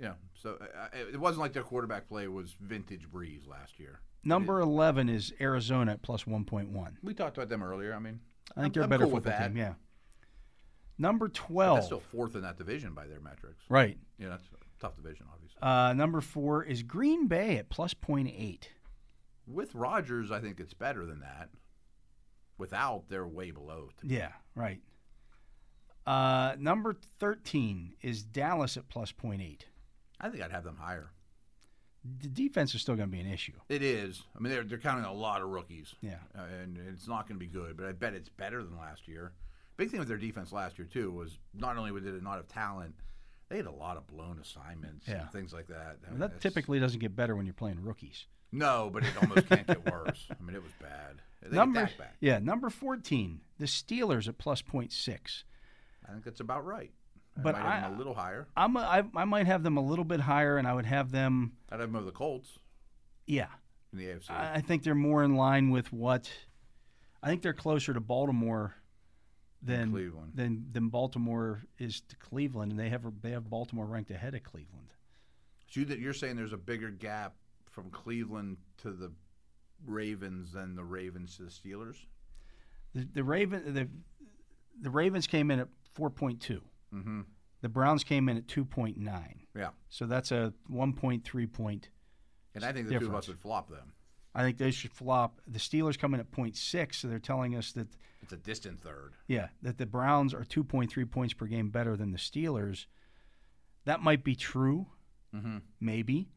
Yeah. 0.00 0.14
So 0.34 0.58
uh, 0.60 0.88
it 1.12 1.20
wasn't 1.20 1.40
like 1.42 1.52
their 1.52 1.62
quarterback 1.62 2.08
play 2.08 2.26
was 2.26 2.56
vintage 2.60 3.08
Brees 3.08 3.46
last 3.46 3.78
year. 3.78 4.00
Number 4.24 4.58
11 4.60 5.08
is 5.08 5.32
Arizona 5.40 5.92
at 5.92 6.02
plus 6.02 6.24
1.1. 6.24 6.94
We 7.02 7.14
talked 7.14 7.36
about 7.36 7.48
them 7.48 7.62
earlier. 7.62 7.94
I 7.94 7.98
mean, 8.00 8.18
I 8.56 8.62
think 8.62 8.64
I'm- 8.64 8.72
they're 8.72 8.82
I'm 8.84 8.88
better 8.90 9.04
cool 9.04 9.12
with 9.14 9.24
football 9.24 9.38
that. 9.40 9.48
team. 9.48 9.56
Yeah. 9.56 9.74
Number 10.98 11.26
But 11.26 11.34
12. 11.34 11.76
that's 11.76 11.86
still 11.86 12.00
fourth 12.00 12.34
in 12.36 12.42
that 12.42 12.56
division 12.56 12.94
by 12.94 13.06
their 13.06 13.20
metrics. 13.20 13.64
right. 13.68 13.98
Yeah, 14.18 14.28
that's 14.28 14.44
a 14.46 14.80
tough 14.80 14.94
division, 14.96 15.26
obviously. 15.32 15.58
Uh, 15.60 15.92
number 15.92 16.20
four 16.20 16.62
is 16.62 16.82
Green 16.82 17.26
Bay 17.26 17.56
at 17.58 17.68
plus 17.68 17.94
0.8. 17.94 18.68
With 19.46 19.74
Rodgers, 19.74 20.30
I 20.30 20.40
think 20.40 20.60
it's 20.60 20.74
better 20.74 21.04
than 21.04 21.20
that. 21.20 21.50
Without, 22.58 23.08
they're 23.08 23.26
way 23.26 23.50
below. 23.50 23.90
to- 24.00 24.06
Yeah, 24.06 24.32
right. 24.54 24.80
Uh, 26.06 26.54
number 26.58 26.94
13 27.18 27.94
is 28.02 28.22
Dallas 28.22 28.76
at 28.76 28.88
plus 28.88 29.12
0.8. 29.12 29.62
I 30.20 30.28
think 30.28 30.42
I'd 30.42 30.52
have 30.52 30.64
them 30.64 30.76
higher. 30.76 31.10
The 32.20 32.28
defense 32.28 32.74
is 32.74 32.82
still 32.82 32.96
going 32.96 33.08
to 33.08 33.12
be 33.16 33.20
an 33.20 33.26
issue. 33.30 33.54
It 33.70 33.82
is. 33.82 34.22
I 34.36 34.40
mean, 34.40 34.52
they're, 34.52 34.62
they're 34.64 34.78
counting 34.78 35.06
a 35.06 35.12
lot 35.12 35.40
of 35.40 35.48
rookies. 35.48 35.94
Yeah. 36.02 36.18
Uh, 36.38 36.42
and 36.62 36.78
it's 36.92 37.08
not 37.08 37.26
going 37.26 37.40
to 37.40 37.44
be 37.44 37.50
good, 37.50 37.76
but 37.78 37.86
I 37.86 37.92
bet 37.92 38.12
it's 38.12 38.28
better 38.28 38.62
than 38.62 38.76
last 38.78 39.08
year. 39.08 39.32
Big 39.76 39.90
thing 39.90 39.98
with 39.98 40.08
their 40.08 40.16
defense 40.18 40.52
last 40.52 40.78
year, 40.78 40.86
too, 40.90 41.10
was 41.10 41.38
not 41.52 41.76
only 41.76 41.90
did 42.00 42.14
it 42.14 42.22
not 42.22 42.36
have 42.36 42.48
talent, 42.48 42.94
they 43.48 43.56
had 43.56 43.66
a 43.66 43.70
lot 43.72 43.96
of 43.96 44.06
blown 44.06 44.38
assignments 44.40 45.06
Yeah. 45.08 45.22
and 45.22 45.32
things 45.32 45.52
like 45.52 45.66
that. 45.68 45.96
I 46.06 46.10
mean, 46.10 46.20
that 46.20 46.40
typically 46.40 46.78
doesn't 46.80 47.00
get 47.00 47.14
better 47.16 47.34
when 47.36 47.44
you're 47.46 47.54
playing 47.54 47.82
rookies. 47.82 48.26
No, 48.52 48.88
but 48.92 49.02
it 49.04 49.10
almost 49.20 49.48
can't 49.48 49.66
get 49.66 49.90
worse. 49.92 50.28
I 50.30 50.40
mean, 50.42 50.54
it 50.54 50.62
was 50.62 50.72
bad. 50.80 51.20
They 51.42 51.56
number 51.56 51.90
back. 51.98 52.14
yeah, 52.20 52.38
number 52.38 52.70
14, 52.70 53.40
the 53.58 53.66
Steelers 53.66 54.28
at 54.28 54.38
plus 54.38 54.62
0.6. 54.62 55.42
I 56.08 56.12
think 56.12 56.24
that's 56.24 56.40
about 56.40 56.64
right. 56.64 56.92
I 57.36 57.40
But 57.40 57.54
might 57.56 57.62
have 57.62 57.72
I- 57.72 57.80
them 57.88 57.94
a 57.94 57.98
little 57.98 58.14
higher. 58.14 58.46
I'm 58.56 58.76
a, 58.76 58.80
I, 58.80 59.02
I 59.16 59.24
might 59.24 59.46
have 59.46 59.64
them 59.64 59.76
a 59.76 59.82
little 59.84 60.04
bit 60.04 60.20
higher, 60.20 60.56
and 60.56 60.68
I 60.68 60.72
would 60.74 60.86
have 60.86 61.10
them. 61.10 61.54
I'd 61.70 61.80
have 61.80 61.88
them 61.90 61.96
over 61.96 62.06
the 62.06 62.12
Colts 62.12 62.58
Yeah, 63.26 63.48
in 63.92 63.98
the 63.98 64.04
AFC. 64.06 64.30
I, 64.30 64.54
I 64.54 64.60
think 64.60 64.84
they're 64.84 64.94
more 64.94 65.24
in 65.24 65.34
line 65.34 65.70
with 65.70 65.92
what. 65.92 66.30
I 67.22 67.28
think 67.28 67.42
they're 67.42 67.52
closer 67.54 67.92
to 67.92 68.00
Baltimore 68.00 68.74
than 69.64 69.90
Cleveland. 69.90 70.32
than 70.34 70.66
than 70.72 70.88
Baltimore 70.88 71.62
is 71.78 72.00
to 72.02 72.16
Cleveland, 72.16 72.72
and 72.72 72.78
they 72.78 72.88
have 72.90 73.04
they 73.22 73.30
have 73.30 73.48
Baltimore 73.48 73.86
ranked 73.86 74.10
ahead 74.10 74.34
of 74.34 74.42
Cleveland. 74.42 74.92
so 75.68 75.80
you, 75.80 75.86
you're 75.96 76.12
saying 76.12 76.36
there's 76.36 76.52
a 76.52 76.58
bigger 76.58 76.90
gap 76.90 77.34
from 77.70 77.90
Cleveland 77.90 78.58
to 78.78 78.90
the 78.92 79.10
Ravens 79.86 80.52
than 80.52 80.76
the 80.76 80.84
Ravens 80.84 81.36
to 81.36 81.44
the 81.44 81.50
Steelers? 81.50 81.96
The, 82.94 83.06
the 83.12 83.24
Raven 83.24 83.74
the 83.74 83.88
the 84.80 84.90
Ravens 84.90 85.26
came 85.26 85.50
in 85.50 85.60
at 85.60 85.68
4.2. 85.98 86.60
Mm-hmm. 86.92 87.20
The 87.60 87.68
Browns 87.68 88.04
came 88.04 88.28
in 88.28 88.36
at 88.36 88.46
2.9. 88.46 88.96
Yeah. 89.56 89.68
So 89.88 90.06
that's 90.06 90.32
a 90.32 90.52
1.3 90.70 91.52
point. 91.52 91.88
And 92.54 92.64
I 92.64 92.72
think 92.72 92.88
the 92.88 92.92
two 92.92 92.96
of 92.96 93.02
Difference. 93.02 93.24
us 93.24 93.28
would 93.28 93.38
flop 93.38 93.70
them. 93.70 93.93
I 94.34 94.42
think 94.42 94.58
they 94.58 94.70
should 94.72 94.92
flop. 94.92 95.40
The 95.46 95.58
Steelers 95.58 95.98
come 95.98 96.12
in 96.14 96.20
at 96.20 96.30
0.6, 96.32 96.94
so 96.94 97.08
they're 97.08 97.18
telling 97.18 97.54
us 97.54 97.72
that 97.72 97.88
It's 98.22 98.32
a 98.32 98.36
distant 98.36 98.80
third. 98.82 99.12
yeah, 99.28 99.48
that 99.62 99.78
the 99.78 99.86
Browns 99.86 100.34
are 100.34 100.44
2.3 100.44 101.08
points 101.10 101.34
per 101.34 101.46
game 101.46 101.70
better 101.70 101.96
than 101.96 102.10
the 102.10 102.18
Steelers. 102.18 102.86
That 103.84 104.00
might 104.02 104.24
be 104.24 104.34
true, 104.34 104.86
Mm-hmm. 105.34 105.58
maybe, 105.80 106.28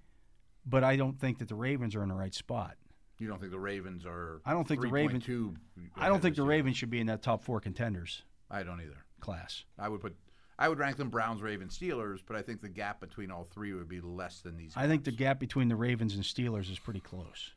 but 0.66 0.84
I 0.84 0.96
don't 0.96 1.20
think 1.20 1.38
that 1.38 1.48
the 1.48 1.56
Ravens 1.56 1.96
are 1.96 2.02
in 2.02 2.10
the 2.10 2.16
right 2.16 2.34
spot. 2.34 2.76
You 3.20 3.28
don't 3.28 3.40
think 3.40 3.52
the 3.52 3.60
Ravens 3.60 4.06
are? 4.08 4.42
I 4.46 4.54
don't 4.54 4.68
think 4.68 4.82
the 4.82 4.88
Ravens- 4.88 5.24
3.2 5.26 5.56
I 5.96 6.08
don't 6.08 6.20
think 6.22 6.36
the 6.36 6.44
Ravens 6.44 6.78
should 6.78 6.90
be 6.90 7.00
in 7.00 7.08
that 7.08 7.22
top 7.22 7.44
four 7.44 7.60
contenders 7.60 8.24
I 8.50 8.64
don't 8.64 8.82
either. 8.82 9.06
class. 9.20 9.64
I 9.78 9.88
would 9.90 10.02
put. 10.02 10.16
I 10.60 10.68
would 10.70 10.80
rank 10.80 10.98
them 10.98 11.10
Browns, 11.12 11.44
Ravens, 11.44 11.78
Steelers, 11.78 12.22
but 12.26 12.36
I 12.36 12.42
think 12.42 12.62
the 12.62 12.70
gap 12.70 13.00
between 13.00 13.30
all 13.30 13.44
three 13.44 13.74
would 13.74 13.88
be 13.88 14.02
less 14.02 14.42
than 14.42 14.58
these. 14.58 14.74
I 14.76 14.88
think 14.88 15.04
the 15.04 15.12
gap 15.12 15.40
between 15.40 15.68
the 15.68 15.76
Ravens 15.76 16.16
and 16.16 16.24
Steelers 16.24 16.72
is 16.72 16.80
pretty 16.80 17.00
close. 17.00 17.52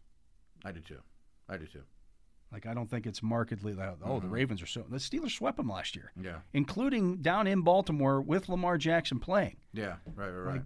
I 0.65 0.73
do 0.73 0.81
too. 0.81 1.01
I 1.49 1.57
do 1.57 1.67
too. 1.67 1.83
Like 2.53 2.67
I 2.67 2.75
don't 2.75 2.91
think 2.91 3.07
it's 3.07 3.23
markedly 3.23 3.75
like, 3.75 3.89
oh, 4.05 4.07
Mm-hmm. 4.17 4.27
the 4.27 4.33
Ravens 4.33 4.63
are 4.63 4.67
so. 4.67 4.85
The 4.89 4.97
Steelers 4.99 5.31
swept 5.31 5.57
them 5.57 5.69
last 5.69 5.95
year, 5.95 6.13
Yeah. 6.21 6.39
including 6.53 7.19
down 7.23 7.47
in 7.47 7.63
Baltimore 7.63 8.21
with 8.21 8.49
Lamar 8.49 8.77
Jackson 8.79 9.19
playing, 9.21 9.57
Yeah. 9.73 9.97
Right. 10.15 10.31
Right. 10.31 10.55
Right. 10.55 10.63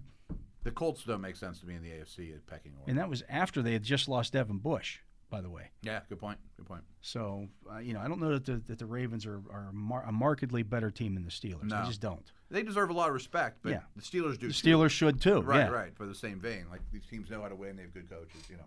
the 0.62 0.70
Colts 0.70 1.04
don't 1.04 1.20
make 1.20 1.36
sense 1.36 1.60
to 1.60 1.66
me 1.66 1.74
in 1.74 1.82
the 1.82 1.90
AFC 1.90 2.34
at 2.34 2.46
pecking 2.46 2.72
order. 2.78 2.88
and 2.90 2.98
that 2.98 3.08
was 3.10 3.22
after 3.28 3.60
they 3.60 3.74
had 3.74 3.82
just 3.82 4.08
lost 4.08 4.32
Devin 4.32 4.58
Bush, 4.58 5.00
by 5.28 5.42
the 5.42 5.50
way. 5.50 5.72
yeah. 5.82 6.00
Good 6.08 6.18
point. 6.20 6.38
Good 6.56 6.64
point. 6.64 6.84
So 7.02 7.48
uh, 7.70 7.78
you 7.80 7.92
know, 7.92 8.00
I 8.00 8.08
don't 8.08 8.18
know 8.20 8.30
that 8.32 8.46
the 8.46 8.62
that 8.66 8.78
the 8.78 8.86
Ravens 8.86 9.26
are, 9.26 9.42
are 9.50 9.70
mar- 9.72 10.06
a 10.08 10.12
markedly 10.12 10.62
better 10.62 10.90
team 10.90 11.14
than 11.14 11.24
the 11.24 11.30
Steelers. 11.30 11.70
I 11.70 11.84
just 11.86 12.00
don't. 12.00 12.32
They 12.50 12.62
deserve 12.62 12.88
a 12.88 12.94
lot 12.94 13.08
of 13.08 13.14
respect, 13.14 13.58
but 13.62 13.72
Yeah. 13.72 13.80
the 13.94 14.00
Steelers 14.02 14.38
do. 14.38 14.48
The 14.48 14.54
too. 14.54 14.68
Steelers 14.78 14.90
should 14.90 15.20
too. 15.20 15.42
Right. 15.42 15.58
yeah. 15.66 15.68
Right. 15.68 15.94
For 15.96 16.06
the 16.06 16.14
same 16.14 16.40
vein, 16.40 16.64
like 16.70 16.80
these 16.92 17.04
teams 17.04 17.28
know 17.28 17.42
how 17.42 17.48
to 17.48 17.56
win. 17.56 17.76
They 17.76 17.82
have 17.82 17.92
good 17.92 18.08
coaches. 18.08 18.40
You 18.48 18.56
know. 18.56 18.64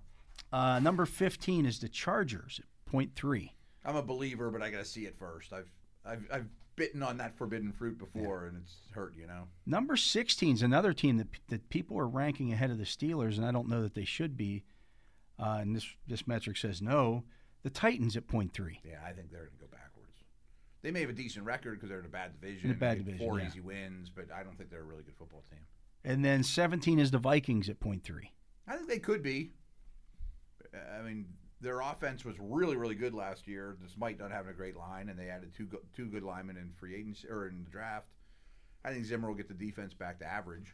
Uh, 0.51 0.79
number 0.79 1.05
fifteen 1.05 1.65
is 1.65 1.79
the 1.79 1.89
Chargers 1.89 2.60
at 2.60 2.89
point 2.89 3.15
three. 3.15 3.53
I'm 3.86 3.95
a 3.95 4.01
believer, 4.01 4.49
but 4.49 4.62
I 4.62 4.69
got 4.69 4.79
to 4.79 4.86
see 4.86 5.05
it 5.05 5.15
first. 5.17 5.53
I've 5.53 5.71
I've 6.05 6.27
I've 6.31 6.47
bitten 6.75 7.03
on 7.03 7.17
that 7.17 7.36
forbidden 7.38 7.71
fruit 7.71 7.97
before, 7.97 8.45
and 8.45 8.57
it's 8.63 8.75
hurt. 8.93 9.13
You 9.17 9.27
know. 9.27 9.47
Number 9.65 9.97
sixteen 9.97 10.55
is 10.55 10.62
another 10.62 10.93
team 10.93 11.17
that 11.17 11.27
that 11.49 11.69
people 11.69 11.97
are 11.99 12.07
ranking 12.07 12.53
ahead 12.53 12.71
of 12.71 12.77
the 12.77 12.86
Steelers, 12.86 13.38
and 13.38 13.45
I 13.45 13.51
don't 13.51 13.67
know 13.67 13.81
that 13.81 13.95
they 13.95 14.05
should 14.05 14.38
be. 14.38 14.63
Uh, 15.39 15.60
and 15.62 15.75
this 15.75 15.86
this 16.07 16.27
metric 16.27 16.57
says 16.57 16.81
no. 16.81 17.23
The 17.63 17.69
Titans 17.69 18.15
at 18.15 18.27
point 18.27 18.53
three. 18.53 18.79
Yeah, 18.86 18.99
I 19.05 19.12
think 19.12 19.31
they're 19.31 19.41
going 19.41 19.57
to 19.60 19.65
go 19.65 19.67
backwards. 19.69 20.23
They 20.81 20.91
may 20.91 21.01
have 21.01 21.10
a 21.10 21.13
decent 21.13 21.45
record 21.45 21.75
because 21.75 21.89
they're 21.89 21.99
in 21.99 22.05
a 22.05 22.10
bad 22.10 22.39
division. 22.39 22.69
In 22.69 22.75
a 22.75 22.79
bad 22.79 22.99
division, 22.99 23.19
Four 23.19 23.39
yeah. 23.39 23.47
easy 23.47 23.60
wins, 23.60 24.10
but 24.10 24.31
I 24.33 24.43
don't 24.43 24.57
think 24.57 24.69
they're 24.69 24.81
a 24.81 24.83
really 24.83 25.03
good 25.03 25.15
football 25.17 25.43
team. 25.49 25.60
And 26.03 26.23
then 26.23 26.43
17 26.43 26.99
is 26.99 27.12
the 27.12 27.17
Vikings 27.17 27.67
at 27.67 27.79
point 27.79 28.03
three. 28.03 28.31
I 28.67 28.75
think 28.75 28.88
they 28.88 28.99
could 28.99 29.21
be. 29.21 29.51
I 31.00 31.02
mean, 31.02 31.26
their 31.62 31.82
offense 31.82 32.24
was 32.24 32.36
really, 32.40 32.76
really 32.78 32.96
good 32.96 33.13
last 33.13 33.48
year, 33.48 33.78
despite 33.84 34.20
not 34.20 34.32
having 34.32 34.52
a 34.52 34.56
great 34.56 34.76
line, 34.78 35.10
and 35.10 35.18
they 35.18 35.30
added 35.30 35.54
two 35.56 35.66
go- 35.66 35.82
two 35.96 36.06
good 36.06 36.24
linemen 36.24 36.58
in 36.58 36.72
free 36.80 36.96
agency 36.96 37.28
or 37.30 37.48
in 37.48 37.63
the 37.63 37.70
draft. 37.70 38.08
I 38.86 38.92
think 38.92 39.06
Zimmer 39.06 39.28
will 39.28 39.36
get 39.36 39.48
the 39.48 39.54
defense 39.54 39.94
back 39.94 40.20
to 40.20 40.26
average. 40.26 40.74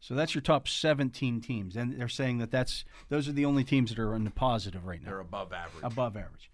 So 0.00 0.14
that's 0.14 0.34
your 0.34 0.42
top 0.42 0.68
17 0.68 1.40
teams, 1.40 1.76
and 1.76 1.98
they're 1.98 2.08
saying 2.08 2.38
that 2.38 2.50
that's 2.50 2.84
those 3.08 3.28
are 3.28 3.32
the 3.32 3.44
only 3.44 3.64
teams 3.64 3.90
that 3.90 3.98
are 3.98 4.14
in 4.14 4.24
the 4.24 4.30
positive 4.30 4.86
right 4.86 5.00
now, 5.02 5.08
They're 5.10 5.20
above 5.20 5.52
average. 5.52 5.82
above 5.84 6.16
average. 6.16 6.50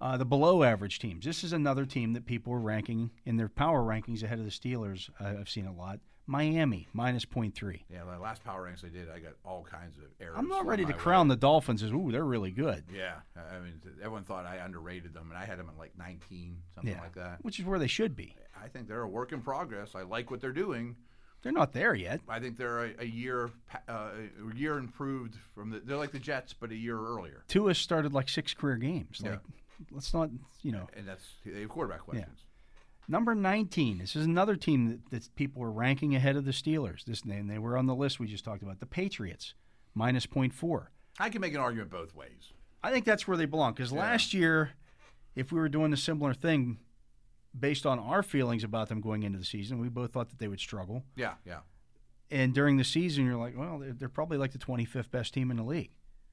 Uh, 0.00 0.16
the 0.16 0.24
below 0.24 0.62
average 0.64 0.98
teams. 0.98 1.24
This 1.24 1.44
is 1.44 1.52
another 1.52 1.86
team 1.86 2.12
that 2.14 2.26
people 2.26 2.52
are 2.52 2.58
ranking 2.58 3.10
in 3.24 3.36
their 3.36 3.48
power 3.48 3.82
rankings 3.82 4.22
ahead 4.24 4.40
of 4.40 4.44
the 4.44 4.50
Steelers. 4.50 5.08
Uh, 5.20 5.40
I've 5.40 5.48
seen 5.48 5.64
a 5.66 5.72
lot. 5.72 6.00
Miami 6.32 6.88
minus 6.94 7.24
point 7.24 7.54
three. 7.54 7.84
yeah, 7.90 8.04
the 8.10 8.18
last 8.18 8.42
power 8.42 8.62
ranks 8.62 8.82
I 8.84 8.88
did, 8.88 9.10
I 9.10 9.18
got 9.18 9.32
all 9.44 9.62
kinds 9.70 9.98
of 9.98 10.04
errors. 10.20 10.34
I'm 10.38 10.48
not 10.48 10.66
ready 10.66 10.82
to 10.84 10.90
my 10.90 10.96
way. 10.96 11.02
crown 11.02 11.28
the 11.28 11.36
Dolphins 11.36 11.82
as 11.82 11.90
ooh 11.92 12.08
they're 12.10 12.24
really 12.24 12.50
good. 12.50 12.84
Yeah, 12.92 13.16
I 13.36 13.58
mean, 13.60 13.80
everyone 14.00 14.24
thought 14.24 14.46
I 14.46 14.56
underrated 14.56 15.12
them, 15.14 15.28
and 15.30 15.38
I 15.38 15.44
had 15.44 15.58
them 15.58 15.68
at 15.68 15.78
like 15.78 15.92
19, 15.98 16.56
something 16.74 16.92
Yeah, 16.92 17.00
like 17.00 17.14
that. 17.16 17.38
which 17.42 17.58
is 17.60 17.66
where 17.66 17.78
they 17.78 17.86
should 17.86 18.16
be. 18.16 18.34
I 18.60 18.68
think 18.68 18.88
they're 18.88 19.02
a 19.02 19.08
work 19.08 19.32
in 19.32 19.42
progress. 19.42 19.94
I 19.94 20.02
like 20.02 20.30
what 20.30 20.40
they're 20.40 20.52
doing. 20.52 20.96
They're 21.42 21.52
not 21.52 21.72
there 21.72 21.94
yet. 21.94 22.20
I 22.28 22.38
think 22.38 22.56
they're 22.56 22.84
a, 22.86 22.90
a 23.00 23.04
year 23.04 23.50
uh, 23.88 24.10
a 24.52 24.56
year 24.56 24.78
improved 24.78 25.34
from 25.54 25.70
the. 25.70 25.80
They're 25.80 25.96
like 25.96 26.12
the 26.12 26.18
Jets, 26.20 26.54
but 26.54 26.70
a 26.70 26.76
year 26.76 26.96
earlier, 26.98 27.42
Tua 27.48 27.74
started 27.74 28.12
like 28.14 28.28
six 28.28 28.54
career 28.54 28.76
games. 28.76 29.20
Yeah. 29.22 29.30
Like, 29.30 29.40
let's 29.90 30.14
not, 30.14 30.30
you 30.62 30.70
know. 30.72 30.88
and 30.96 31.06
that's 31.08 31.26
they 31.44 31.60
have 31.62 31.68
quarterback 31.68 32.00
questions. 32.02 32.44
Number 33.08 33.34
19. 33.34 33.98
This 33.98 34.16
is 34.16 34.24
another 34.24 34.56
team 34.56 34.88
that, 34.88 35.10
that 35.10 35.34
people 35.34 35.60
were 35.62 35.72
ranking 35.72 36.14
ahead 36.14 36.36
of 36.36 36.44
the 36.44 36.52
Steelers. 36.52 37.04
This 37.04 37.24
name 37.24 37.46
they 37.46 37.58
were 37.58 37.76
on 37.76 37.86
the 37.86 37.94
list 37.94 38.20
we 38.20 38.26
just 38.26 38.44
talked 38.44 38.62
about. 38.62 38.80
The 38.80 38.86
Patriots 38.86 39.54
minus 39.94 40.26
0.4. 40.26 40.86
I 41.18 41.28
can 41.28 41.40
make 41.40 41.54
an 41.54 41.60
argument 41.60 41.90
both 41.90 42.14
ways. 42.14 42.52
I 42.82 42.90
think 42.90 43.04
that's 43.04 43.28
where 43.28 43.36
they 43.36 43.44
belong 43.44 43.74
because 43.74 43.92
last 43.92 44.34
year, 44.34 44.70
if 45.36 45.52
we 45.52 45.60
were 45.60 45.68
doing 45.68 45.92
a 45.92 45.96
similar 45.96 46.34
thing, 46.34 46.78
based 47.58 47.86
on 47.86 47.98
our 47.98 48.22
feelings 48.22 48.64
about 48.64 48.88
them 48.88 49.00
going 49.00 49.22
into 49.22 49.38
the 49.38 49.44
season, 49.44 49.78
we 49.78 49.88
both 49.88 50.12
thought 50.12 50.30
that 50.30 50.38
they 50.38 50.48
would 50.48 50.60
struggle. 50.60 51.04
Yeah, 51.14 51.34
yeah. 51.44 51.60
And 52.30 52.54
during 52.54 52.78
the 52.78 52.84
season, 52.84 53.26
you're 53.26 53.36
like, 53.36 53.56
well, 53.56 53.78
they're, 53.78 53.92
they're 53.92 54.08
probably 54.08 54.38
like 54.38 54.52
the 54.52 54.58
25th 54.58 55.10
best 55.10 55.34
team 55.34 55.50
in 55.50 55.58
the 55.58 55.62
league. 55.62 55.90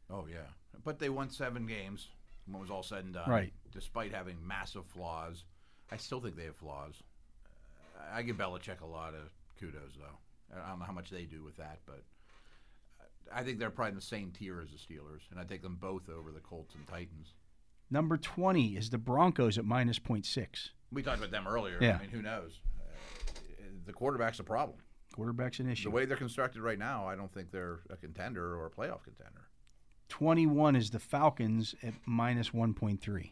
Oh 0.10 0.26
yeah, 0.32 0.48
but 0.84 0.98
they 0.98 1.10
won 1.10 1.30
seven 1.30 1.68
games 1.68 2.08
when 2.48 2.56
it 2.56 2.62
was 2.62 2.72
all 2.72 2.84
said 2.84 3.04
and 3.04 3.14
done. 3.14 3.30
Right. 3.30 3.54
Despite 3.72 4.14
having 4.14 4.38
massive 4.46 4.86
flaws, 4.88 5.44
I 5.92 5.98
still 5.98 6.22
think 6.22 6.36
they 6.36 6.46
have 6.46 6.56
flaws. 6.56 6.96
I 8.14 8.22
give 8.22 8.38
Belichick 8.38 8.82
a 8.82 8.86
lot 8.86 9.14
of 9.14 9.32
kudos 9.60 9.94
though. 9.98 10.56
I 10.56 10.70
don't 10.70 10.80
know 10.80 10.86
how 10.86 10.94
much 10.94 11.10
they 11.10 11.24
do 11.24 11.44
with 11.44 11.58
that, 11.58 11.80
but 11.86 12.04
I 13.34 13.44
think 13.44 13.60
they're 13.60 13.70
probably 13.70 13.90
in 13.90 13.96
the 13.96 14.02
same 14.02 14.32
tier 14.32 14.62
as 14.62 14.70
the 14.72 14.78
Steelers, 14.78 15.22
and 15.32 15.40
I 15.40 15.44
take 15.44 15.62
them 15.62 15.78
both 15.80 16.10
over 16.10 16.32
the 16.32 16.40
Colts 16.40 16.74
and 16.76 16.88
Titans. 16.88 17.34
Number 17.92 18.18
20 18.18 18.76
is 18.76 18.90
the 18.90 18.98
Broncos 18.98 19.58
at 19.58 19.66
minus 19.66 20.00
0.6. 20.00 20.70
We 20.92 21.04
talked 21.04 21.20
about 21.20 21.32
them 21.32 21.48
earlier. 21.48 21.78
Yeah. 21.82 21.98
I 21.98 22.02
mean, 22.02 22.10
who 22.10 22.22
knows? 22.22 22.60
Uh, 22.80 23.64
the 23.86 23.94
quarterback's 23.94 24.40
a 24.40 24.44
problem. 24.44 24.78
Quarterback's 25.16 25.60
an 25.60 25.70
issue. 25.70 25.90
The 25.90 25.96
way 25.96 26.06
they're 26.06 26.18
constructed 26.18 26.62
right 26.62 26.80
now, 26.80 27.08
I 27.08 27.16
don't 27.16 27.32
think 27.34 27.52
they're 27.52 27.80
a 27.90 27.98
contender 27.98 28.56
or 28.56 28.68
a 28.68 28.72
playoff 28.72 29.04
contender. 29.04 29.50
21 30.10 30.76
is 30.76 30.90
the 30.90 31.00
Falcons 31.00 31.76
at 31.84 31.94
minus 32.06 32.50
1.3. 32.50 33.32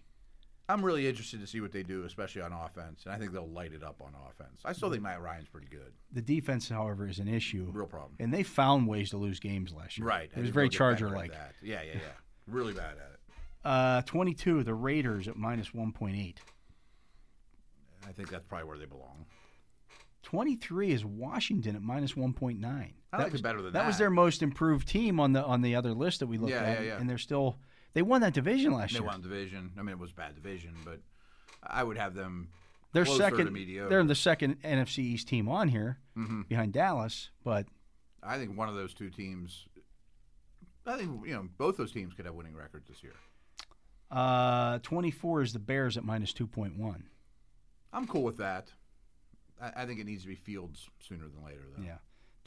I'm 0.70 0.84
really 0.84 1.08
interested 1.08 1.40
to 1.40 1.48
see 1.48 1.62
what 1.62 1.72
they 1.72 1.84
do, 1.84 2.04
especially 2.04 2.42
on 2.42 2.52
offense, 2.52 3.04
and 3.06 3.14
I 3.14 3.18
think 3.18 3.32
they'll 3.32 3.48
light 3.48 3.72
it 3.74 3.84
up 3.84 4.02
on 4.02 4.14
offense. 4.30 4.62
I 4.66 4.74
still 4.74 4.90
think 4.92 5.02
Matt 5.02 5.22
Ryan's 5.22 5.48
pretty 5.48 5.68
good. 5.68 5.94
The 6.12 6.22
defense, 6.22 6.68
however, 6.68 7.08
is 7.08 7.20
an 7.20 7.28
issue. 7.30 7.70
Real 7.72 7.86
problem. 7.86 8.14
And 8.20 8.34
they 8.34 8.44
found 8.44 8.86
ways 8.88 9.12
to 9.12 9.18
lose 9.18 9.40
games 9.40 9.74
last 9.74 9.98
year. 9.98 10.06
Right. 10.06 10.30
It 10.36 10.42
was 10.42 10.50
very 10.50 10.68
Charger 10.68 11.10
like. 11.10 11.32
Yeah, 11.62 11.82
yeah, 11.84 11.94
yeah. 11.94 12.00
Really 12.48 12.74
bad 12.74 12.96
at 12.98 13.12
it. 13.14 13.20
Uh, 13.64 14.02
22, 14.04 14.64
the 14.64 14.74
Raiders 14.74 15.28
at 15.30 15.38
minus 15.38 15.70
1.8. 15.70 16.36
I 18.08 18.12
think 18.12 18.30
that's 18.30 18.46
probably 18.46 18.68
where 18.68 18.78
they 18.78 18.86
belong. 18.86 19.26
23 20.24 20.92
is 20.92 21.06
Washington 21.06 21.76
at 21.76 21.82
minus 21.82 22.14
1.9. 22.14 22.92
I 23.14 23.18
like 23.18 23.34
it 23.34 23.42
better 23.42 23.62
than 23.62 23.72
that. 23.72 23.80
That 23.80 23.88
was 23.88 23.98
their 23.98 24.10
most 24.10 24.42
improved 24.42 24.88
team 24.88 25.20
on 25.20 25.32
the 25.32 25.42
on 25.44 25.62
the 25.62 25.76
other 25.76 25.94
list 25.94 26.20
that 26.20 26.28
we 26.28 26.38
looked 26.38 26.52
Yeah, 26.52 26.62
at. 26.64 26.82
yeah, 26.82 26.88
yeah. 26.88 26.98
And 27.00 27.10
they're 27.10 27.18
still 27.18 27.58
they 27.98 28.04
won 28.04 28.22
that 28.22 28.36
division 28.36 28.74
last 28.74 28.92
They 28.94 29.00
year. 29.00 29.02
They 29.02 29.08
won 29.08 29.22
division. 29.24 29.72
I 29.76 29.82
mean, 29.82 29.94
it 29.94 29.98
was 29.98 30.12
a 30.12 30.14
bad 30.14 30.36
division, 30.36 30.76
but 30.86 31.00
I 31.64 31.84
would 31.84 31.98
have 31.98 32.14
them. 32.14 32.50
They're 32.94 33.06
second. 33.08 33.56
They're 33.90 34.00
in 34.00 34.06
the 34.06 34.14
second 34.14 34.62
NFC 34.62 35.00
East 35.00 35.28
team 35.28 35.50
on 35.50 35.68
here 35.70 35.98
Mm-hmm. 36.16 36.42
behind 36.44 36.74
Dallas, 36.74 37.32
but 37.44 37.66
I 38.22 38.38
think 38.38 38.56
one 38.56 38.70
of 38.70 38.76
those 38.76 38.94
two 38.94 39.10
teams. 39.10 39.66
I 40.86 40.96
think 40.98 41.26
you 41.26 41.34
know 41.34 41.48
both 41.58 41.76
those 41.78 41.92
teams 41.92 42.14
could 42.14 42.26
have 42.26 42.36
winning 42.36 42.56
records 42.56 42.88
this 42.88 43.02
year. 43.02 43.16
uh, 44.12 44.78
24 44.84 45.42
is 45.42 45.54
the 45.54 45.60
Bears 45.60 45.98
at 45.98 46.04
minus 46.06 46.34
2.1. 46.34 47.02
I'm 47.92 48.06
cool 48.08 48.22
with 48.24 48.38
that. 48.38 48.68
I, 49.60 49.72
I 49.82 49.86
think 49.88 50.00
it 50.00 50.06
needs 50.06 50.22
to 50.22 50.28
be 50.30 50.36
Fields 50.36 50.88
sooner 51.00 51.24
than 51.28 51.44
later, 51.44 51.64
though. 51.76 51.84
Yeah. 51.84 51.98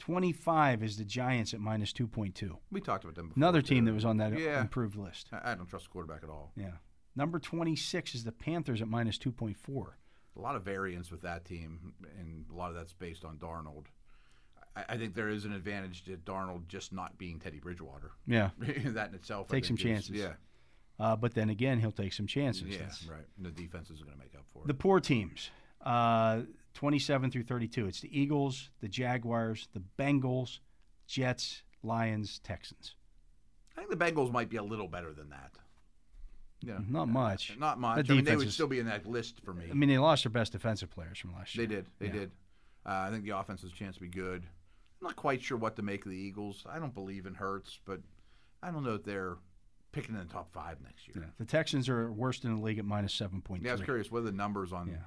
25 0.05 0.81
is 0.81 0.97
the 0.97 1.05
Giants 1.05 1.53
at 1.53 1.59
minus 1.59 1.93
2.2. 1.93 2.57
We 2.71 2.81
talked 2.81 3.03
about 3.03 3.15
them 3.15 3.27
before. 3.29 3.37
Another 3.39 3.61
team 3.61 3.85
that 3.85 3.93
was 3.93 4.03
on 4.03 4.17
that 4.17 4.37
Yeah. 4.37 4.61
improved 4.61 4.95
list. 4.95 5.29
I 5.31 5.53
don't 5.53 5.67
trust 5.67 5.85
the 5.85 5.91
quarterback 5.91 6.23
at 6.23 6.29
all. 6.29 6.51
Yeah. 6.55 6.77
Number 7.15 7.37
26 7.37 8.15
is 8.15 8.23
the 8.23 8.31
Panthers 8.31 8.81
at 8.81 8.87
minus 8.87 9.19
2.4. 9.19 9.97
A 10.35 10.39
lot 10.39 10.55
of 10.55 10.63
variance 10.63 11.11
with 11.11 11.21
that 11.21 11.45
team, 11.45 11.93
and 12.17 12.45
a 12.49 12.55
lot 12.55 12.69
of 12.69 12.75
that's 12.75 12.93
based 12.93 13.23
on 13.23 13.37
Darnold. 13.37 13.85
I, 14.75 14.85
I 14.89 14.97
think 14.97 15.13
there 15.13 15.29
is 15.29 15.45
an 15.45 15.53
advantage 15.53 16.03
to 16.05 16.17
Darnold 16.17 16.67
just 16.67 16.91
not 16.91 17.19
being 17.19 17.37
Teddy 17.39 17.59
Bridgewater. 17.59 18.11
Yeah. 18.25 18.49
that 18.57 19.09
in 19.09 19.13
itself. 19.15 19.49
Take 19.49 19.65
some 19.65 19.77
chances. 19.77 20.15
Yeah. 20.15 20.33
Uh, 20.99 21.15
but 21.15 21.35
then 21.35 21.51
again, 21.51 21.79
he'll 21.79 21.91
take 21.91 22.13
some 22.13 22.25
chances. 22.25 22.63
Yeah, 22.69 22.77
That's- 22.79 23.05
right. 23.07 23.25
And 23.37 23.45
the 23.45 23.51
defense 23.51 23.91
is 23.91 24.01
going 24.01 24.13
to 24.13 24.19
make 24.19 24.33
up 24.33 24.45
for 24.51 24.63
it. 24.63 24.67
The 24.67 24.73
poor 24.73 24.99
teams, 24.99 25.51
uh, 25.81 26.41
27 26.73 27.31
through 27.31 27.43
32. 27.43 27.87
It's 27.87 28.01
the 28.01 28.19
Eagles, 28.19 28.69
the 28.81 28.87
Jaguars, 28.87 29.67
the 29.73 29.81
Bengals, 29.99 30.59
Jets, 31.07 31.63
Lions, 31.83 32.39
Texans. 32.39 32.95
I 33.77 33.81
think 33.83 33.89
the 33.97 33.97
Bengals 34.05 34.31
might 34.31 34.49
be 34.49 34.57
a 34.57 34.63
little 34.63 34.87
better 34.87 35.13
than 35.13 35.29
that. 35.29 35.51
Yeah, 36.63 36.77
Not 36.87 37.07
much. 37.07 37.57
not 37.57 37.79
much. 37.79 38.05
The 38.07 38.13
I 38.13 38.15
mean, 38.17 38.25
they 38.25 38.35
would 38.35 38.51
still 38.53 38.67
be 38.67 38.77
in 38.79 38.85
that 38.85 39.07
list 39.07 39.41
for 39.43 39.51
me. 39.53 39.65
I 39.69 39.73
mean, 39.73 39.89
they 39.89 39.97
lost 39.97 40.23
their 40.23 40.29
best 40.31 40.51
defensive 40.51 40.91
players 40.91 41.17
from 41.17 41.33
last 41.33 41.55
year. 41.55 41.65
they 41.65 41.75
did. 41.75 41.85
They 41.97 42.05
Yeah. 42.07 42.11
did. 42.11 42.31
Uh, 42.85 43.05
I 43.07 43.09
think 43.09 43.23
the 43.23 43.31
offense 43.31 43.61
has 43.63 43.71
a 43.71 43.75
chance 43.75 43.95
to 43.95 44.01
be 44.01 44.09
good. 44.09 44.43
I'm 44.43 45.07
not 45.07 45.15
quite 45.15 45.41
sure 45.41 45.57
what 45.57 45.75
to 45.77 45.81
make 45.81 46.05
of 46.05 46.11
the 46.11 46.17
Eagles. 46.17 46.63
I 46.69 46.77
don't 46.77 46.93
believe 46.93 47.25
in 47.25 47.33
Hurts, 47.33 47.79
but 47.85 48.01
I 48.61 48.69
don't 48.69 48.83
know 48.83 48.93
if 48.93 49.03
they're 49.03 49.37
picking 49.91 50.13
in 50.13 50.19
the 50.21 50.31
top 50.31 50.51
five 50.53 50.79
next 50.81 51.07
year. 51.07 51.17
Yeah. 51.25 51.31
The 51.39 51.45
Texans 51.45 51.89
are 51.89 52.11
worst 52.11 52.45
in 52.45 52.55
the 52.55 52.61
league 52.61 52.77
at 52.77 52.85
minus 52.85 53.13
seven 53.15 53.41
7.3. 53.41 53.63
Yeah, 53.63 53.71
I 53.71 53.73
was 53.73 53.81
curious. 53.81 54.11
What 54.11 54.19
are 54.19 54.25
the 54.25 54.31
numbers 54.31 54.71
on 54.71 54.87
Yeah. 54.87 54.97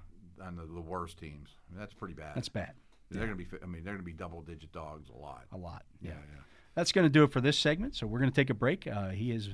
On 0.44 0.56
the, 0.56 0.62
the 0.62 0.80
worst 0.80 1.18
teams? 1.18 1.48
I 1.68 1.72
mean, 1.72 1.80
that's 1.80 1.94
pretty 1.94 2.14
bad. 2.14 2.34
That's 2.34 2.48
bad. 2.48 2.72
They're 3.10 3.26
going 3.26 3.38
to 3.38 3.44
be. 3.44 3.46
I 3.62 3.66
mean, 3.66 3.84
they're 3.84 3.94
going 3.94 4.04
to 4.04 4.10
be 4.10 4.12
double 4.12 4.42
digit 4.42 4.72
dogs 4.72 5.08
a 5.08 5.18
lot. 5.18 5.44
A 5.52 5.56
lot. 5.56 5.84
Yeah. 6.00 6.10
Yeah, 6.10 6.16
yeah. 6.34 6.40
That's 6.74 6.92
going 6.92 7.04
to 7.04 7.10
do 7.10 7.22
it 7.22 7.32
for 7.32 7.40
this 7.40 7.58
segment. 7.58 7.94
So 7.94 8.06
we're 8.06 8.18
going 8.18 8.30
to 8.30 8.34
take 8.34 8.50
a 8.50 8.54
break. 8.54 8.86
Uh, 8.86 9.10
he 9.10 9.30
is 9.30 9.50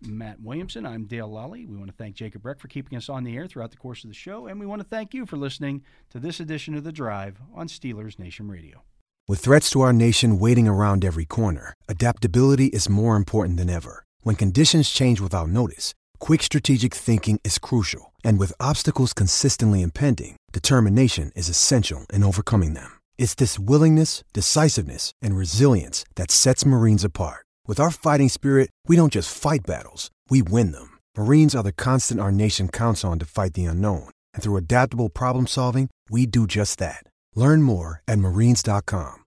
Matt 0.00 0.40
Williamson. 0.40 0.86
I'm 0.86 1.04
Dale 1.04 1.28
Lolley. 1.28 1.66
We 1.66 1.76
want 1.76 1.90
to 1.90 1.96
thank 1.96 2.14
Jacob 2.14 2.42
Breck 2.42 2.58
for 2.58 2.68
keeping 2.68 2.96
us 2.96 3.08
on 3.08 3.24
the 3.24 3.36
air 3.36 3.46
throughout 3.46 3.70
the 3.70 3.76
course 3.76 4.04
of 4.04 4.10
the 4.10 4.14
show. 4.14 4.46
And 4.46 4.58
we 4.58 4.66
want 4.66 4.80
to 4.80 4.88
thank 4.88 5.14
you 5.14 5.26
for 5.26 5.36
listening 5.36 5.82
to 6.10 6.18
this 6.18 6.40
edition 6.40 6.74
of 6.74 6.84
The 6.84 6.92
Drive 6.92 7.38
on 7.54 7.68
Steelers 7.68 8.18
Nation 8.18 8.48
Radio. 8.48 8.82
With 9.28 9.40
threats 9.40 9.70
to 9.70 9.82
our 9.82 9.92
nation 9.92 10.38
waiting 10.38 10.66
around 10.66 11.04
every 11.04 11.24
corner, 11.24 11.74
adaptability 11.88 12.66
is 12.66 12.88
more 12.88 13.16
important 13.16 13.58
than 13.58 13.70
ever. 13.70 14.04
When 14.22 14.34
conditions 14.34 14.90
change 14.90 15.20
without 15.20 15.48
notice, 15.48 15.94
quick 16.22 16.40
strategic 16.40 16.94
thinking 16.94 17.40
is 17.42 17.58
crucial. 17.58 18.12
And 18.22 18.38
with 18.38 18.52
obstacles 18.60 19.12
consistently 19.12 19.82
impending, 19.82 20.36
determination 20.52 21.32
is 21.34 21.48
essential 21.48 22.06
in 22.12 22.22
overcoming 22.22 22.74
them. 22.74 22.92
It's 23.18 23.34
this 23.34 23.58
willingness, 23.58 24.22
decisiveness, 24.32 25.10
and 25.20 25.36
resilience 25.36 26.04
that 26.14 26.30
sets 26.30 26.64
Marines 26.64 27.02
apart. 27.02 27.44
With 27.66 27.80
our 27.80 27.90
fighting 27.90 28.28
spirit, 28.28 28.70
we 28.86 28.94
don't 28.94 29.12
just 29.12 29.34
fight 29.34 29.66
battles, 29.66 30.10
we 30.30 30.42
win 30.42 30.70
them. 30.70 30.96
Marines 31.16 31.56
are 31.56 31.64
the 31.64 31.72
constant 31.72 32.20
our 32.20 32.30
nation 32.30 32.68
counts 32.68 33.04
on 33.04 33.18
to 33.18 33.24
fight 33.24 33.54
the 33.54 33.64
unknown. 33.64 34.08
And 34.34 34.42
through 34.42 34.58
adaptable 34.58 35.08
problem 35.08 35.48
solving, 35.48 35.88
we 36.08 36.26
do 36.26 36.46
just 36.46 36.78
that. 36.78 37.02
Learn 37.34 37.62
more 37.62 38.00
at 38.06 38.20
marines.com. 38.20 39.24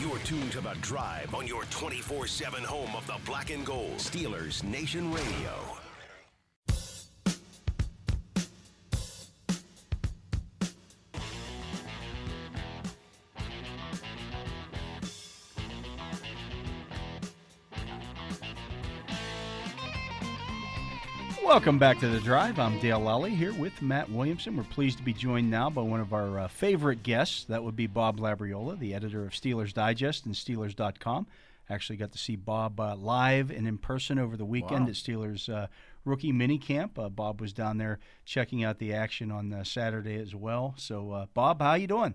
You're 0.00 0.18
tuned 0.18 0.52
to 0.52 0.60
The 0.60 0.76
Drive 0.80 1.34
on 1.34 1.48
your 1.48 1.64
24 1.64 2.28
7 2.28 2.62
home 2.62 2.94
of 2.94 3.04
the 3.08 3.18
black 3.26 3.50
and 3.50 3.66
gold. 3.66 3.98
Steelers 3.98 4.62
Nation 4.62 5.12
Radio. 5.12 5.83
Welcome 21.44 21.78
back 21.78 21.98
to 22.00 22.08
The 22.08 22.20
Drive. 22.20 22.58
I'm 22.58 22.78
Dale 22.80 22.98
Lolley 23.00 23.30
here 23.36 23.52
with 23.52 23.80
Matt 23.82 24.10
Williamson. 24.10 24.56
We're 24.56 24.64
pleased 24.64 24.98
to 24.98 25.04
be 25.04 25.12
joined 25.12 25.50
now 25.50 25.70
by 25.70 25.82
one 25.82 26.00
of 26.00 26.12
our 26.12 26.40
uh, 26.40 26.48
favorite 26.48 27.02
guests. 27.02 27.44
That 27.44 27.62
would 27.62 27.76
be 27.76 27.86
Bob 27.86 28.18
Labriola, 28.18 28.78
the 28.78 28.94
editor 28.94 29.24
of 29.24 29.32
Steelers 29.32 29.72
Digest 29.72 30.26
and 30.26 30.34
Steelers.com. 30.34 31.26
Actually 31.70 31.96
got 31.96 32.12
to 32.12 32.18
see 32.18 32.34
Bob 32.36 32.80
uh, 32.80 32.96
live 32.96 33.50
and 33.50 33.68
in 33.68 33.78
person 33.78 34.18
over 34.18 34.36
the 34.36 34.44
weekend 34.44 34.82
Wow. 34.84 34.88
at 34.88 34.94
Steelers 34.94 35.48
uh, 35.52 35.66
rookie 36.04 36.32
minicamp. 36.32 36.98
Uh, 36.98 37.08
Bob 37.08 37.40
was 37.40 37.52
down 37.52 37.78
there 37.78 37.98
checking 38.24 38.64
out 38.64 38.78
the 38.78 38.92
action 38.94 39.30
on 39.30 39.52
uh, 39.52 39.64
Saturday 39.64 40.16
as 40.16 40.34
well. 40.34 40.74
So, 40.76 41.12
uh, 41.12 41.26
Bob, 41.34 41.60
how 41.60 41.74
you 41.74 41.86
doing? 41.86 42.14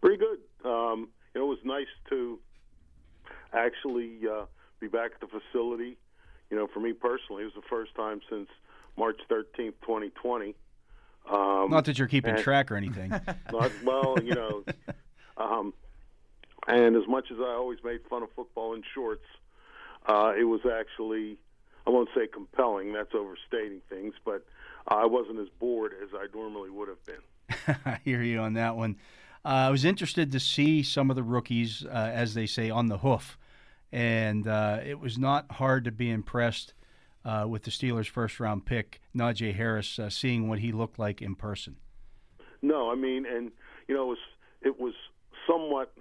Pretty 0.00 0.18
good. 0.18 0.38
Um, 0.64 1.08
it 1.34 1.38
was 1.40 1.58
nice 1.64 1.86
to 2.10 2.38
actually 3.54 4.18
uh, 4.30 4.44
be 4.80 4.88
back 4.88 5.12
at 5.14 5.20
the 5.20 5.28
facility. 5.40 5.96
You 6.50 6.56
know, 6.56 6.66
for 6.66 6.80
me 6.80 6.92
personally, 6.92 7.42
it 7.42 7.46
was 7.46 7.54
the 7.54 7.68
first 7.68 7.94
time 7.94 8.20
since 8.28 8.48
March 8.96 9.18
13th, 9.30 9.74
2020. 9.82 10.54
Um, 11.30 11.70
Not 11.70 11.84
that 11.86 11.98
you're 11.98 12.08
keeping 12.08 12.34
and- 12.34 12.42
track 12.42 12.70
or 12.70 12.76
anything. 12.76 13.10
not, 13.52 13.70
well, 13.84 14.16
you 14.22 14.34
know, 14.34 14.64
um, 15.36 15.72
and 16.66 16.96
as 16.96 17.06
much 17.08 17.30
as 17.30 17.38
I 17.40 17.54
always 17.54 17.78
made 17.84 18.00
fun 18.08 18.22
of 18.22 18.30
football 18.34 18.74
in 18.74 18.82
shorts, 18.94 19.24
uh, 20.06 20.32
it 20.38 20.44
was 20.44 20.60
actually, 20.66 21.38
I 21.86 21.90
won't 21.90 22.08
say 22.14 22.26
compelling, 22.26 22.92
that's 22.92 23.14
overstating 23.14 23.80
things, 23.88 24.14
but 24.24 24.44
I 24.88 25.06
wasn't 25.06 25.38
as 25.38 25.48
bored 25.60 25.92
as 26.02 26.08
I 26.14 26.26
normally 26.34 26.70
would 26.70 26.88
have 26.88 27.04
been. 27.04 27.76
I 27.86 28.00
hear 28.04 28.22
you 28.22 28.40
on 28.40 28.54
that 28.54 28.76
one. 28.76 28.96
Uh, 29.44 29.48
I 29.48 29.70
was 29.70 29.84
interested 29.84 30.30
to 30.32 30.40
see 30.40 30.82
some 30.82 31.10
of 31.10 31.16
the 31.16 31.22
rookies, 31.22 31.84
uh, 31.84 31.88
as 32.12 32.34
they 32.34 32.46
say, 32.46 32.70
on 32.70 32.86
the 32.86 32.98
hoof, 32.98 33.38
and 33.92 34.48
uh, 34.48 34.80
it 34.84 34.98
was 34.98 35.18
not 35.18 35.52
hard 35.52 35.84
to 35.84 35.92
be 35.92 36.10
impressed 36.10 36.74
uh, 37.24 37.44
with 37.48 37.62
the 37.62 37.70
Steelers' 37.70 38.08
first-round 38.08 38.64
pick, 38.64 39.00
Najee 39.14 39.54
Harris, 39.54 39.98
uh, 39.98 40.10
seeing 40.10 40.48
what 40.48 40.58
he 40.58 40.72
looked 40.72 40.98
like 40.98 41.22
in 41.22 41.34
person. 41.34 41.76
No, 42.62 42.90
I 42.90 42.94
mean, 42.94 43.26
and 43.26 43.50
you 43.88 43.94
know, 43.94 44.04
it 44.04 44.08
was 44.08 44.18
it 44.62 44.80
was 44.80 44.94
somewhat. 45.46 45.92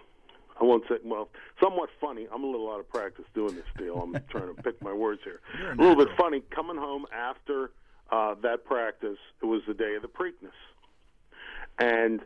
I 0.60 0.63
won't 0.63 0.84
say 0.88 0.95
well, 1.04 1.30
somewhat 1.60 1.89
funny. 1.99 2.27
I'm 2.32 2.43
a 2.43 2.47
little 2.47 2.71
out 2.71 2.80
of 2.80 2.89
practice 2.89 3.25
doing 3.34 3.56
this 3.56 3.65
deal. 3.77 3.95
I'm 3.95 4.13
trying 4.30 4.56
to 4.56 4.62
pick 4.62 4.82
my 4.82 4.93
words 4.93 5.21
here. 5.23 5.41
A 5.69 5.73
a 5.73 5.77
little 5.82 6.06
bit 6.06 6.15
funny 6.17 6.41
coming 6.51 6.77
home 6.77 7.06
after 7.12 7.71
uh, 8.12 8.36
that 8.43 8.63
practice. 8.65 9.17
It 9.41 9.45
was 9.45 9.62
the 9.67 9.73
day 9.73 9.95
of 9.95 10.04
the 10.04 10.08
Preakness, 10.08 10.51
and 11.80 12.21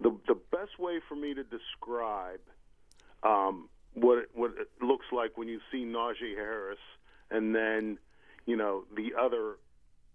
the 0.00 0.16
the 0.26 0.38
best 0.50 0.78
way 0.78 1.00
for 1.06 1.14
me 1.14 1.34
to 1.34 1.44
describe 1.44 2.40
um, 3.22 3.68
what 3.94 4.18
it, 4.18 4.30
what 4.34 4.52
it 4.58 4.68
looks 4.84 5.06
like 5.12 5.36
when 5.38 5.48
you 5.48 5.60
see 5.70 5.84
Najee 5.84 6.34
Harris 6.36 6.78
and 7.30 7.54
then 7.54 7.98
you 8.46 8.56
know 8.56 8.84
the 8.94 9.12
other 9.18 9.56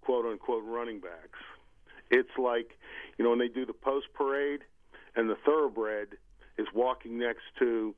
quote 0.02 0.26
unquote 0.26 0.64
running 0.66 1.00
backs. 1.00 1.40
It's 2.12 2.38
like 2.38 2.78
you 3.18 3.24
know 3.24 3.32
when 3.32 3.40
they 3.40 3.48
do 3.48 3.66
the 3.66 3.74
post 3.74 4.08
parade 4.14 4.62
and 5.16 5.30
the 5.30 5.38
thoroughbred 5.46 6.10
is 6.58 6.68
walking 6.74 7.18
next 7.18 7.44
to 7.60 7.96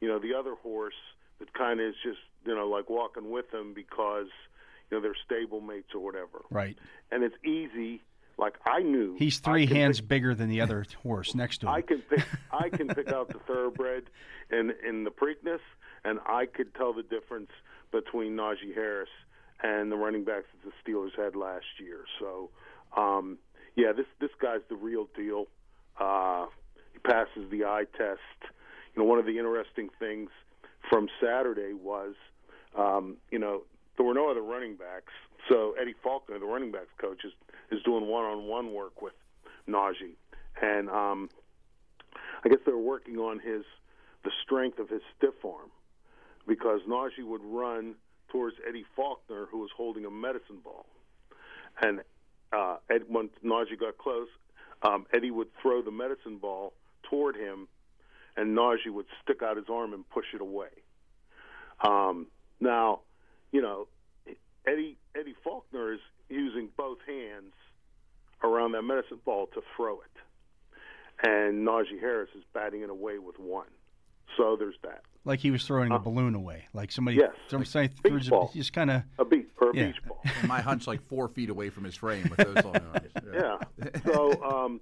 you 0.00 0.08
know 0.08 0.18
the 0.18 0.34
other 0.34 0.54
horse 0.54 0.94
that 1.38 1.52
kind 1.54 1.80
of 1.80 1.88
is 1.88 1.94
just 2.02 2.18
you 2.46 2.54
know 2.54 2.68
like 2.68 2.88
walking 2.88 3.30
with 3.30 3.50
them 3.50 3.72
because 3.74 4.28
you 4.90 4.96
know 4.96 5.00
they're 5.00 5.16
stable 5.24 5.60
mates 5.60 5.88
or 5.94 6.00
whatever. 6.00 6.42
Right. 6.50 6.76
And 7.10 7.22
it's 7.22 7.36
easy. 7.44 8.02
Like 8.38 8.54
I 8.66 8.80
knew 8.80 9.14
He's 9.18 9.38
three 9.38 9.66
hands 9.66 10.00
pick- 10.00 10.08
bigger 10.08 10.34
than 10.34 10.48
the 10.48 10.60
other 10.60 10.84
horse 11.02 11.34
next 11.34 11.58
to 11.58 11.66
him. 11.66 11.72
I 11.74 11.80
can 11.82 12.02
pick 12.02 12.24
I 12.52 12.68
can 12.68 12.88
pick 12.88 13.12
out 13.12 13.28
the 13.28 13.38
thoroughbred 13.46 14.04
in 14.50 14.72
in 14.86 15.04
the 15.04 15.10
Preakness, 15.10 15.60
and 16.04 16.18
I 16.26 16.46
could 16.46 16.74
tell 16.74 16.92
the 16.92 17.02
difference 17.02 17.50
between 17.92 18.36
Najee 18.36 18.74
Harris 18.74 19.08
and 19.62 19.90
the 19.90 19.96
running 19.96 20.24
backs 20.24 20.46
that 20.52 20.68
the 20.70 20.90
Steelers 20.92 21.16
had 21.16 21.36
last 21.36 21.64
year. 21.78 22.04
So, 22.18 22.50
um, 22.96 23.38
yeah, 23.76 23.92
this 23.92 24.06
this 24.20 24.30
guy's 24.42 24.60
the 24.68 24.76
real 24.76 25.08
deal. 25.16 25.46
Uh, 25.98 26.46
he 26.92 26.98
passes 26.98 27.48
the 27.50 27.64
eye 27.64 27.84
test. 27.96 28.20
You 28.94 29.02
know, 29.02 29.08
one 29.08 29.18
of 29.18 29.26
the 29.26 29.38
interesting 29.38 29.90
things 29.98 30.30
from 30.90 31.08
Saturday 31.20 31.72
was, 31.72 32.14
um, 32.76 33.16
you 33.30 33.38
know, 33.38 33.62
there 33.96 34.04
were 34.04 34.14
no 34.14 34.28
other 34.30 34.42
running 34.42 34.74
backs. 34.76 35.12
So 35.48 35.74
Eddie 35.80 35.94
Faulkner, 36.02 36.38
the 36.38 36.46
running 36.46 36.72
backs 36.72 36.90
coach, 36.98 37.24
is 37.24 37.32
is 37.74 37.82
doing 37.82 38.06
one-on-one 38.06 38.72
work 38.72 39.02
with 39.02 39.14
Najee, 39.68 40.16
and 40.60 40.88
um, 40.88 41.28
I 42.44 42.48
guess 42.48 42.58
they 42.64 42.72
were 42.72 42.78
working 42.78 43.18
on 43.18 43.38
his 43.38 43.64
the 44.24 44.30
strength 44.42 44.78
of 44.78 44.88
his 44.88 45.02
stiff 45.16 45.44
arm 45.44 45.70
because 46.46 46.80
Najee 46.88 47.24
would 47.26 47.42
run 47.44 47.94
towards 48.28 48.56
Eddie 48.66 48.86
Faulkner, 48.96 49.46
who 49.50 49.58
was 49.58 49.70
holding 49.76 50.04
a 50.06 50.10
medicine 50.10 50.60
ball, 50.62 50.86
and 51.80 52.00
uh, 52.52 52.76
Ed, 52.90 53.02
when 53.08 53.30
Najee 53.44 53.78
got 53.78 53.98
close, 53.98 54.28
um, 54.82 55.06
Eddie 55.12 55.30
would 55.30 55.48
throw 55.60 55.82
the 55.82 55.90
medicine 55.90 56.38
ball 56.38 56.72
toward 57.10 57.36
him, 57.36 57.68
and 58.36 58.56
Najee 58.56 58.90
would 58.90 59.06
stick 59.22 59.42
out 59.42 59.56
his 59.56 59.66
arm 59.70 59.92
and 59.92 60.08
push 60.08 60.26
it 60.34 60.40
away. 60.40 60.68
Um, 61.84 62.26
now, 62.60 63.00
you 63.52 63.60
know, 63.62 63.88
Eddie 64.66 64.96
Eddie 65.18 65.34
Faulkner 65.42 65.92
is 65.92 66.00
using 66.28 66.68
both 66.76 66.98
hands 67.06 67.52
around 68.42 68.72
that 68.72 68.82
medicine 68.82 69.18
ball 69.24 69.46
to 69.54 69.62
throw 69.76 70.00
it, 70.00 71.26
and 71.26 71.66
Najee 71.66 72.00
Harris 72.00 72.30
is 72.36 72.44
batting 72.52 72.82
it 72.82 72.90
away 72.90 73.18
with 73.18 73.38
one. 73.38 73.66
So 74.36 74.56
there's 74.58 74.74
that. 74.82 75.02
Like 75.26 75.40
he 75.40 75.50
was 75.50 75.64
throwing 75.64 75.90
a 75.92 75.98
balloon 75.98 76.34
away, 76.34 76.64
like 76.74 76.90
somebody. 76.92 77.16
yes, 77.18 77.30
some- 77.48 77.60
like 77.60 77.66
say- 77.68 77.86
beach 77.88 77.96
threw 78.06 78.18
his- 78.18 78.28
ball. 78.30 78.50
just 78.54 78.72
kind 78.72 78.90
of. 78.90 79.02
A 79.18 79.24
beach 79.24 79.46
or 79.60 79.70
a 79.70 79.76
Yeah. 79.76 79.86
beach 79.86 80.02
ball. 80.06 80.20
And 80.40 80.48
my 80.48 80.60
hunch 80.60 80.86
like 80.86 81.00
four 81.08 81.28
feet 81.28 81.48
away 81.50 81.70
from 81.70 81.84
his 81.84 81.94
frame 81.94 82.28
with 82.28 82.38
those 82.54 82.64
long 82.64 82.76
arms. 82.76 83.12
yeah. 83.32 83.58
So, 84.04 84.42
um, 84.42 84.80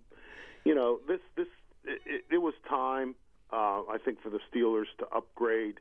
you 0.65 0.75
know, 0.75 0.99
this 1.07 1.21
this 1.37 1.47
it, 1.85 2.01
it, 2.07 2.25
it 2.35 2.39
was 2.39 2.55
time. 2.69 3.15
Uh, 3.53 3.83
I 3.91 3.99
think 4.05 4.21
for 4.23 4.31
the 4.31 4.41
Steelers 4.53 4.87
to 4.99 5.07
upgrade, 5.15 5.79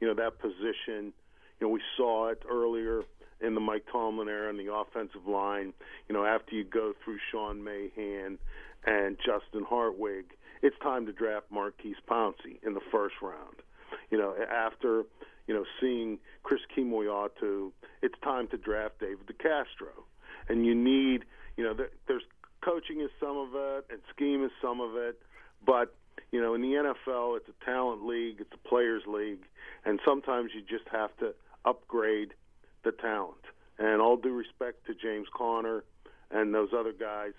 you 0.00 0.06
know, 0.06 0.14
that 0.14 0.38
position. 0.38 1.12
You 1.60 1.68
know, 1.68 1.68
we 1.68 1.80
saw 1.96 2.28
it 2.28 2.42
earlier 2.50 3.02
in 3.44 3.54
the 3.54 3.60
Mike 3.60 3.84
Tomlin 3.90 4.28
era 4.28 4.50
in 4.50 4.56
the 4.56 4.72
offensive 4.72 5.26
line. 5.26 5.72
You 6.08 6.14
know, 6.14 6.24
after 6.24 6.54
you 6.54 6.64
go 6.64 6.92
through 7.04 7.18
Sean 7.30 7.62
Mahan 7.62 8.38
and 8.86 9.16
Justin 9.18 9.64
Hartwig, 9.68 10.26
it's 10.62 10.76
time 10.82 11.06
to 11.06 11.12
draft 11.12 11.46
Maurkice 11.50 12.00
Pouncey 12.08 12.58
in 12.66 12.74
the 12.74 12.80
first 12.90 13.16
round. 13.20 13.56
You 14.10 14.18
know, 14.18 14.34
after 14.50 15.04
you 15.46 15.54
know 15.54 15.64
seeing 15.80 16.18
Chris 16.42 16.60
Kemoeatu, 16.76 17.70
it's 18.02 18.14
time 18.22 18.48
to 18.48 18.56
draft 18.56 19.00
David 19.00 19.26
DeCastro, 19.26 19.92
and 20.48 20.64
you 20.64 20.74
need 20.74 21.24
you 21.56 21.64
know 21.64 21.74
there's 22.08 22.22
coaching 22.62 23.00
is 23.00 23.10
some 23.20 23.36
of 23.36 23.48
it 23.54 23.84
and 23.90 24.00
scheme 24.14 24.42
is 24.42 24.50
some 24.62 24.80
of 24.80 24.96
it, 24.96 25.20
but 25.64 25.94
you 26.32 26.40
know 26.40 26.54
in 26.54 26.62
the 26.62 26.68
NFL 26.68 27.36
it's 27.36 27.48
a 27.48 27.64
talent 27.64 28.06
league, 28.06 28.36
it's 28.40 28.52
a 28.54 28.68
players 28.68 29.02
league, 29.06 29.42
and 29.84 30.00
sometimes 30.04 30.52
you 30.54 30.62
just 30.62 30.88
have 30.90 31.14
to 31.18 31.34
upgrade 31.64 32.32
the 32.84 32.92
talent. 32.92 33.40
And 33.78 34.00
all 34.00 34.16
due 34.16 34.34
respect 34.34 34.86
to 34.86 34.94
James 34.94 35.26
Conner 35.34 35.84
and 36.30 36.54
those 36.54 36.70
other 36.76 36.92
guys, 36.92 37.32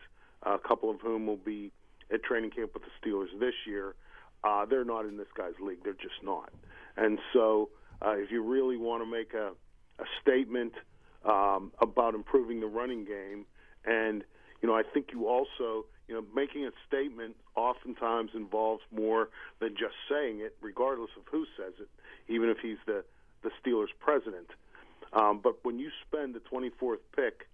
a 0.43 0.57
couple 0.57 0.89
of 0.89 0.99
whom 1.01 1.25
will 1.25 1.37
be 1.37 1.71
at 2.13 2.23
training 2.23 2.51
camp 2.51 2.71
with 2.73 2.83
the 2.83 2.89
Steelers 3.01 3.39
this 3.39 3.53
year. 3.65 3.95
Uh, 4.43 4.65
they're 4.65 4.85
not 4.85 5.05
in 5.05 5.17
this 5.17 5.27
guy's 5.35 5.53
league. 5.59 5.79
They're 5.83 5.93
just 5.93 6.23
not. 6.23 6.51
And 6.97 7.19
so, 7.33 7.69
uh, 8.05 8.15
if 8.17 8.31
you 8.31 8.43
really 8.43 8.77
want 8.77 9.03
to 9.03 9.09
make 9.09 9.33
a, 9.33 9.51
a 9.99 10.05
statement 10.21 10.73
um, 11.25 11.71
about 11.79 12.13
improving 12.13 12.59
the 12.59 12.67
running 12.67 13.05
game, 13.05 13.45
and 13.85 14.23
you 14.61 14.69
know, 14.69 14.75
I 14.75 14.83
think 14.83 15.07
you 15.11 15.27
also, 15.27 15.85
you 16.07 16.13
know, 16.15 16.23
making 16.35 16.65
a 16.65 16.71
statement 16.87 17.35
oftentimes 17.55 18.31
involves 18.35 18.83
more 18.91 19.29
than 19.59 19.69
just 19.69 19.95
saying 20.09 20.41
it, 20.41 20.55
regardless 20.61 21.11
of 21.17 21.23
who 21.31 21.45
says 21.57 21.73
it, 21.79 21.89
even 22.27 22.49
if 22.49 22.57
he's 22.61 22.77
the 22.85 23.03
the 23.41 23.51
Steelers 23.61 23.93
president. 23.99 24.47
Um, 25.15 25.39
but 25.41 25.63
when 25.63 25.79
you 25.79 25.89
spend 26.07 26.35
the 26.35 26.41
24th 26.41 26.97
pick 27.15 27.47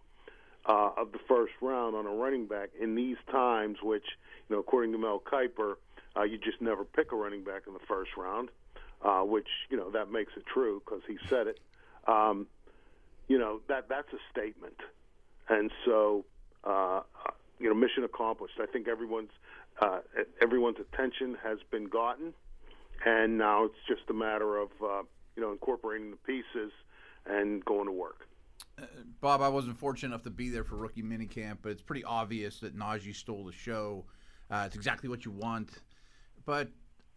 uh, 0.65 0.89
of 0.97 1.11
the 1.11 1.19
first 1.27 1.53
round 1.61 1.95
on 1.95 2.05
a 2.05 2.09
running 2.09 2.47
back 2.47 2.69
in 2.79 2.95
these 2.95 3.17
times, 3.31 3.77
which, 3.83 4.05
you 4.49 4.55
know, 4.55 4.59
according 4.59 4.91
to 4.93 4.97
Mel 4.97 5.21
Kiper, 5.21 5.75
uh, 6.17 6.23
you 6.23 6.37
just 6.37 6.59
never 6.59 6.83
pick 6.83 7.11
a 7.11 7.15
running 7.15 7.43
back 7.43 7.63
in 7.67 7.73
the 7.73 7.79
first 7.87 8.11
round, 8.17 8.49
uh, 9.03 9.21
which, 9.21 9.47
you 9.69 9.77
know, 9.77 9.91
that 9.91 10.11
makes 10.11 10.33
it 10.35 10.43
true 10.45 10.81
because 10.83 11.01
he 11.07 11.17
said 11.29 11.47
it. 11.47 11.59
Um, 12.07 12.47
you 13.27 13.37
know, 13.37 13.61
that 13.69 13.87
that's 13.87 14.11
a 14.11 14.17
statement. 14.31 14.77
And 15.47 15.71
so, 15.85 16.25
uh, 16.63 17.01
you 17.59 17.69
know, 17.69 17.75
mission 17.75 18.03
accomplished. 18.03 18.55
I 18.59 18.65
think 18.65 18.87
everyone's 18.87 19.31
uh, 19.81 19.99
everyone's 20.41 20.79
attention 20.79 21.37
has 21.43 21.59
been 21.69 21.85
gotten, 21.85 22.33
and 23.05 23.37
now 23.37 23.65
it's 23.65 23.75
just 23.87 24.01
a 24.09 24.13
matter 24.13 24.57
of 24.57 24.69
uh, 24.83 25.03
you 25.35 25.41
know 25.41 25.51
incorporating 25.51 26.11
the 26.11 26.17
pieces 26.17 26.71
and 27.25 27.63
going 27.65 27.85
to 27.85 27.91
work. 27.91 28.27
Bob, 29.19 29.41
I 29.41 29.49
wasn't 29.49 29.77
fortunate 29.77 30.09
enough 30.09 30.23
to 30.23 30.29
be 30.29 30.49
there 30.49 30.63
for 30.63 30.75
rookie 30.75 31.03
minicamp, 31.03 31.57
but 31.61 31.71
it's 31.71 31.81
pretty 31.81 32.03
obvious 32.03 32.59
that 32.61 32.75
Najee 32.77 33.15
stole 33.15 33.45
the 33.45 33.51
show. 33.51 34.05
Uh, 34.49 34.63
it's 34.65 34.75
exactly 34.75 35.09
what 35.09 35.25
you 35.25 35.31
want. 35.31 35.69
But 36.45 36.69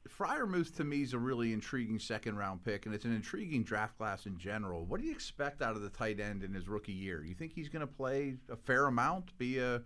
Freiermuth 0.08 0.76
to 0.76 0.84
me 0.84 1.02
is 1.02 1.14
a 1.14 1.18
really 1.18 1.52
intriguing 1.52 1.98
second 1.98 2.36
round 2.36 2.62
pick, 2.64 2.86
and 2.86 2.94
it's 2.94 3.04
an 3.04 3.14
intriguing 3.14 3.62
draft 3.62 3.96
class 3.96 4.26
in 4.26 4.36
general. 4.36 4.84
What 4.84 5.00
do 5.00 5.06
you 5.06 5.12
expect 5.12 5.62
out 5.62 5.76
of 5.76 5.82
the 5.82 5.88
tight 5.88 6.20
end 6.20 6.42
in 6.44 6.52
his 6.52 6.68
rookie 6.68 6.92
year? 6.92 7.24
You 7.24 7.34
think 7.34 7.52
he's 7.54 7.68
going 7.68 7.80
to 7.80 7.86
play 7.86 8.36
a 8.50 8.56
fair 8.56 8.86
amount, 8.86 9.36
be 9.38 9.58
a 9.58 9.82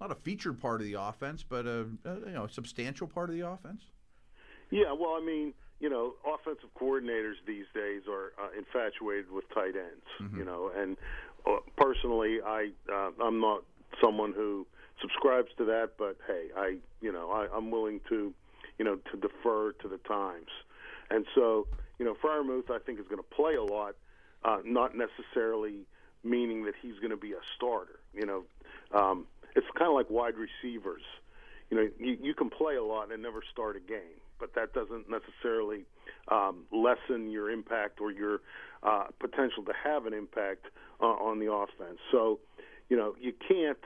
not 0.00 0.10
a 0.10 0.16
featured 0.16 0.58
part 0.58 0.80
of 0.80 0.86
the 0.86 0.94
offense, 0.94 1.44
but 1.48 1.66
a, 1.66 1.86
a 2.04 2.14
you 2.26 2.32
know 2.32 2.44
a 2.44 2.50
substantial 2.50 3.06
part 3.06 3.30
of 3.30 3.36
the 3.36 3.46
offense? 3.46 3.84
Yeah, 4.70 4.92
well, 4.98 5.16
I 5.20 5.24
mean, 5.24 5.54
you 5.82 5.90
know, 5.90 6.14
offensive 6.24 6.70
coordinators 6.80 7.34
these 7.44 7.66
days 7.74 8.02
are 8.08 8.32
uh, 8.40 8.56
infatuated 8.56 9.32
with 9.32 9.44
tight 9.52 9.74
ends. 9.74 10.06
You 10.38 10.44
know, 10.44 10.70
and 10.74 10.96
uh, 11.44 11.56
personally, 11.76 12.38
I 12.40 12.68
uh, 12.90 13.10
I'm 13.20 13.40
not 13.40 13.64
someone 14.00 14.32
who 14.32 14.64
subscribes 15.00 15.48
to 15.58 15.64
that, 15.64 15.90
but 15.98 16.16
hey, 16.28 16.46
I 16.56 16.76
you 17.00 17.12
know 17.12 17.32
I, 17.32 17.48
I'm 17.54 17.72
willing 17.72 18.00
to 18.08 18.32
you 18.78 18.84
know 18.84 18.96
to 19.10 19.16
defer 19.16 19.72
to 19.82 19.88
the 19.88 19.98
times, 19.98 20.50
and 21.10 21.26
so 21.34 21.66
you 21.98 22.04
know 22.04 22.14
Freiermuth 22.22 22.70
I 22.70 22.78
think 22.78 23.00
is 23.00 23.06
going 23.08 23.20
to 23.20 23.34
play 23.34 23.56
a 23.56 23.64
lot, 23.64 23.96
uh, 24.44 24.58
not 24.64 24.92
necessarily 24.96 25.80
meaning 26.22 26.64
that 26.66 26.74
he's 26.80 26.94
going 27.00 27.10
to 27.10 27.16
be 27.16 27.32
a 27.32 27.42
starter. 27.56 27.98
You 28.14 28.26
know, 28.26 28.44
um, 28.96 29.26
it's 29.56 29.66
kind 29.76 29.88
of 29.88 29.94
like 29.94 30.08
wide 30.10 30.34
receivers 30.36 31.02
you 31.72 31.78
know, 31.78 31.88
you, 31.98 32.18
you 32.20 32.34
can 32.34 32.50
play 32.50 32.76
a 32.76 32.84
lot 32.84 33.10
and 33.10 33.22
never 33.22 33.42
start 33.50 33.76
a 33.76 33.80
game, 33.80 34.20
but 34.42 34.54
that 34.56 34.74
doesn't 34.74 35.06
necessarily 35.08 35.84
um, 36.26 36.64
lessen 36.72 37.30
your 37.30 37.48
impact 37.48 38.00
or 38.00 38.10
your 38.10 38.40
uh, 38.82 39.04
potential 39.20 39.62
to 39.62 39.72
have 39.84 40.04
an 40.04 40.12
impact 40.12 40.66
uh, 41.00 41.04
on 41.06 41.38
the 41.38 41.50
offense. 41.50 41.98
So, 42.10 42.40
you 42.90 42.96
know, 42.96 43.14
you 43.20 43.32
can't. 43.48 43.78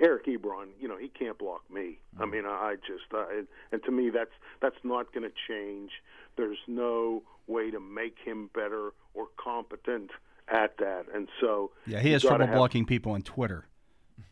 Eric 0.00 0.24
Ebron, 0.26 0.68
you 0.80 0.88
know, 0.88 0.96
he 0.96 1.08
can't 1.08 1.36
block 1.38 1.62
me. 1.70 1.98
I 2.18 2.24
mean, 2.24 2.46
I 2.46 2.50
I 2.50 2.74
just, 2.76 3.12
uh, 3.12 3.26
and, 3.36 3.46
and 3.70 3.82
to 3.84 3.90
me, 3.92 4.08
that's 4.08 4.30
that's 4.62 4.82
not 4.82 5.12
going 5.12 5.28
to 5.28 5.34
change. 5.46 5.90
There's 6.36 6.58
no 6.66 7.22
way 7.46 7.70
to 7.70 7.78
make 7.78 8.16
him 8.24 8.48
better 8.54 8.92
or 9.12 9.26
competent 9.36 10.10
at 10.48 10.78
that, 10.78 11.04
and 11.14 11.28
so 11.40 11.72
Yeah, 11.86 12.00
he 12.00 12.12
has 12.12 12.22
trouble 12.22 12.46
have- 12.46 12.54
blocking 12.54 12.86
people 12.86 13.12
on 13.12 13.20
Twitter. 13.22 13.66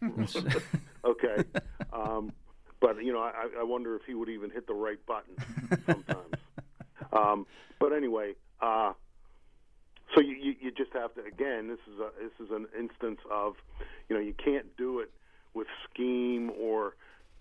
Okay, 1.04 1.44
um, 1.94 2.32
but 2.80 3.02
you 3.04 3.12
know, 3.12 3.20
I, 3.20 3.48
I 3.60 3.62
wonder 3.62 3.94
if 3.94 4.02
he 4.06 4.14
would 4.14 4.28
even 4.28 4.50
hit 4.50 4.66
the 4.66 4.74
right 4.74 4.98
button 5.06 5.36
sometimes. 5.86 6.34
um, 7.12 7.46
but 7.78 7.92
anyway, 7.92 8.34
uh, 8.60 8.92
so 10.14 10.20
you, 10.20 10.34
you 10.34 10.54
you 10.60 10.70
just 10.70 10.92
have 10.94 11.14
to 11.14 11.24
again. 11.24 11.68
This 11.68 11.78
is 11.92 12.00
a 12.00 12.10
this 12.22 12.46
is 12.46 12.50
an 12.52 12.66
instance 12.78 13.20
of, 13.30 13.54
you 14.08 14.16
know, 14.16 14.22
you 14.22 14.34
can't 14.34 14.76
do 14.76 15.00
it 15.00 15.10
with 15.54 15.66
scheme 15.88 16.50
or 16.58 16.96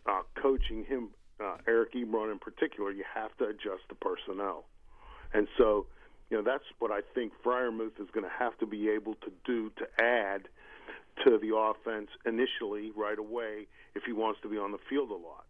uh, 0.06 0.22
coaching 0.36 0.86
him, 0.86 1.10
uh, 1.40 1.58
Eric 1.68 1.94
Ebron 1.94 2.32
in 2.32 2.40
particular. 2.40 2.92
You 2.92 3.06
have 3.16 3.36
to 3.38 3.46
adjust 3.46 3.84
the 3.90 3.96
personnel, 3.96 4.66
and 5.34 5.48
so. 5.58 5.88
You 6.32 6.38
know 6.38 6.44
that's 6.44 6.66
what 6.78 6.92
I 6.92 7.00
think 7.16 7.34
Freiermuth 7.44 8.00
is 8.00 8.08
going 8.14 8.24
to 8.24 8.30
have 8.30 8.56
to 8.60 8.68
be 8.68 8.88
able 8.90 9.16
to 9.16 9.32
do 9.46 9.72
to 9.78 9.88
add 10.00 10.48
to 11.24 11.40
the 11.40 11.56
offense 11.56 12.10
initially 12.24 12.92
right 12.96 13.18
away 13.18 13.66
if 14.00 14.06
he 14.06 14.14
wants 14.14 14.40
to 14.42 14.50
be 14.50 14.58
on 14.58 14.72
the 14.72 14.80
field 14.90 15.12
a 15.12 15.14
lot. 15.14 15.46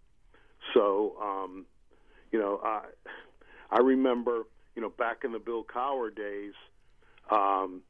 So, 0.74 1.16
um, 1.22 1.66
you 2.32 2.40
know, 2.40 2.60
I 2.64 2.82
I 3.72 3.80
remember, 3.80 4.44
you 4.76 4.82
know, 4.82 4.90
back 4.90 5.24
in 5.24 5.32
the 5.32 5.40
Bill 5.40 5.64
Cowher 5.64 6.14
days, 6.14 6.54
um, 7.30 7.82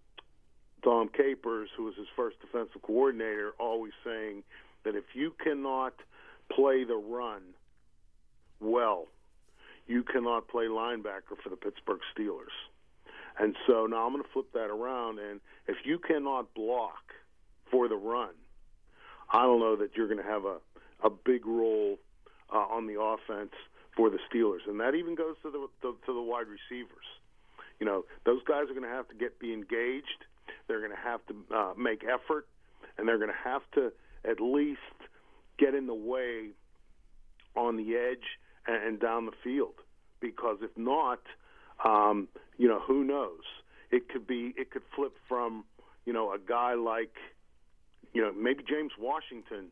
Dom 0.83 1.09
Capers, 1.09 1.69
who 1.75 1.85
was 1.85 1.95
his 1.95 2.07
first 2.15 2.39
defensive 2.41 2.81
coordinator, 2.81 3.53
always 3.59 3.93
saying 4.03 4.43
that 4.83 4.95
if 4.95 5.05
you 5.13 5.33
cannot 5.43 5.93
play 6.51 6.83
the 6.83 6.95
run 6.95 7.41
well, 8.59 9.07
you 9.87 10.03
cannot 10.03 10.47
play 10.47 10.65
linebacker 10.65 11.35
for 11.41 11.49
the 11.49 11.55
Pittsburgh 11.55 12.01
Steelers. 12.13 12.55
And 13.39 13.55
so 13.65 13.85
now 13.85 14.05
I'm 14.05 14.11
going 14.11 14.23
to 14.23 14.29
flip 14.31 14.51
that 14.53 14.69
around, 14.69 15.19
and 15.19 15.39
if 15.67 15.77
you 15.85 15.97
cannot 15.99 16.53
block 16.53 17.13
for 17.71 17.87
the 17.87 17.95
run, 17.95 18.33
I 19.31 19.43
don't 19.43 19.59
know 19.59 19.75
that 19.77 19.91
you're 19.95 20.07
going 20.07 20.23
to 20.23 20.29
have 20.29 20.45
a 20.45 20.57
a 21.03 21.09
big 21.09 21.45
role 21.45 21.97
uh, 22.53 22.57
on 22.57 22.87
the 22.87 22.99
offense 22.99 23.53
for 23.95 24.09
the 24.09 24.19
Steelers, 24.31 24.67
and 24.67 24.79
that 24.79 24.95
even 24.95 25.15
goes 25.15 25.35
to 25.43 25.51
the, 25.51 25.67
the 25.81 25.95
to 26.05 26.13
the 26.13 26.21
wide 26.21 26.47
receivers. 26.47 27.05
You 27.79 27.85
know, 27.85 28.05
those 28.25 28.41
guys 28.47 28.63
are 28.63 28.73
going 28.73 28.83
to 28.83 28.89
have 28.89 29.07
to 29.09 29.15
get 29.15 29.39
be 29.39 29.53
engaged. 29.53 30.25
They're 30.67 30.79
going 30.79 30.91
to 30.91 30.97
have 30.97 31.21
to 31.27 31.55
uh, 31.55 31.73
make 31.77 32.03
effort, 32.03 32.47
and 32.97 33.07
they're 33.07 33.17
going 33.17 33.31
to 33.31 33.49
have 33.49 33.61
to 33.75 33.91
at 34.29 34.41
least 34.41 34.79
get 35.57 35.73
in 35.73 35.87
the 35.87 35.93
way 35.93 36.49
on 37.55 37.77
the 37.77 37.95
edge 37.95 38.37
and, 38.67 38.83
and 38.83 38.99
down 38.99 39.25
the 39.25 39.31
field. 39.43 39.75
Because 40.19 40.57
if 40.61 40.71
not, 40.77 41.21
um, 41.83 42.27
you 42.57 42.67
know, 42.67 42.79
who 42.79 43.03
knows? 43.03 43.43
It 43.91 44.09
could 44.09 44.27
be 44.27 44.53
it 44.57 44.71
could 44.71 44.83
flip 44.95 45.13
from 45.27 45.63
you 46.05 46.13
know 46.13 46.33
a 46.33 46.37
guy 46.37 46.73
like 46.73 47.15
you 48.13 48.21
know 48.21 48.31
maybe 48.33 48.63
James 48.67 48.91
Washington 48.99 49.67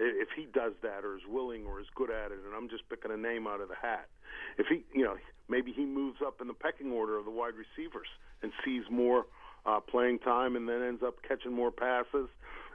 if 0.00 0.28
he 0.34 0.46
does 0.46 0.72
that 0.82 1.04
or 1.04 1.16
is 1.16 1.22
willing 1.28 1.66
or 1.66 1.78
is 1.78 1.86
good 1.94 2.10
at 2.10 2.32
it, 2.32 2.38
and 2.46 2.54
I'm 2.56 2.70
just 2.70 2.88
picking 2.88 3.10
a 3.12 3.16
name 3.16 3.46
out 3.46 3.60
of 3.60 3.68
the 3.68 3.74
hat. 3.74 4.08
If 4.56 4.66
he, 4.66 4.82
you 4.94 5.04
know, 5.04 5.16
maybe 5.48 5.72
he 5.72 5.84
moves 5.84 6.18
up 6.24 6.40
in 6.40 6.48
the 6.48 6.54
pecking 6.54 6.90
order 6.90 7.18
of 7.18 7.26
the 7.26 7.30
wide 7.30 7.52
receivers 7.54 8.08
and 8.42 8.50
sees 8.64 8.84
more 8.90 9.26
uh, 9.66 9.80
playing 9.80 10.20
time, 10.20 10.56
and 10.56 10.66
then 10.66 10.82
ends 10.82 11.02
up 11.06 11.16
catching 11.28 11.52
more 11.52 11.70
passes, 11.70 12.28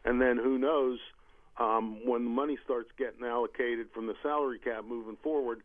and 0.04 0.22
then 0.22 0.38
who 0.38 0.60
knows 0.60 1.00
um, 1.58 2.06
when 2.06 2.26
the 2.26 2.30
money 2.30 2.60
starts 2.64 2.90
getting 2.98 3.26
allocated 3.26 3.88
from 3.92 4.06
the 4.06 4.14
salary 4.22 4.60
cap 4.60 4.86
moving 4.88 5.18
forward, 5.24 5.62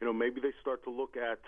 you 0.00 0.06
know, 0.06 0.12
maybe 0.12 0.40
they 0.40 0.52
start 0.60 0.82
to 0.82 0.90
look 0.90 1.16
at 1.16 1.38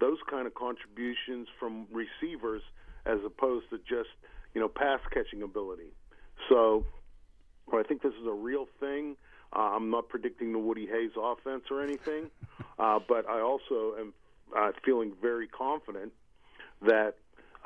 those 0.00 0.18
kind 0.30 0.46
of 0.46 0.54
contributions 0.54 1.46
from 1.60 1.86
receivers 1.92 2.62
as 3.04 3.18
opposed 3.24 3.68
to 3.68 3.78
just 3.78 4.08
you 4.54 4.60
know 4.60 4.68
pass 4.68 5.00
catching 5.12 5.42
ability. 5.42 5.92
So 6.48 6.84
I 7.72 7.82
think 7.82 8.02
this 8.02 8.14
is 8.14 8.26
a 8.26 8.32
real 8.32 8.66
thing. 8.80 9.16
Uh, 9.54 9.60
I'm 9.60 9.90
not 9.90 10.08
predicting 10.08 10.52
the 10.52 10.58
Woody 10.58 10.86
Hayes 10.86 11.12
offense 11.20 11.64
or 11.70 11.82
anything, 11.82 12.30
uh, 12.78 12.98
but 13.06 13.28
I 13.28 13.40
also 13.40 13.94
am 13.98 14.14
uh, 14.56 14.72
feeling 14.84 15.12
very 15.20 15.46
confident 15.46 16.12
that 16.82 17.14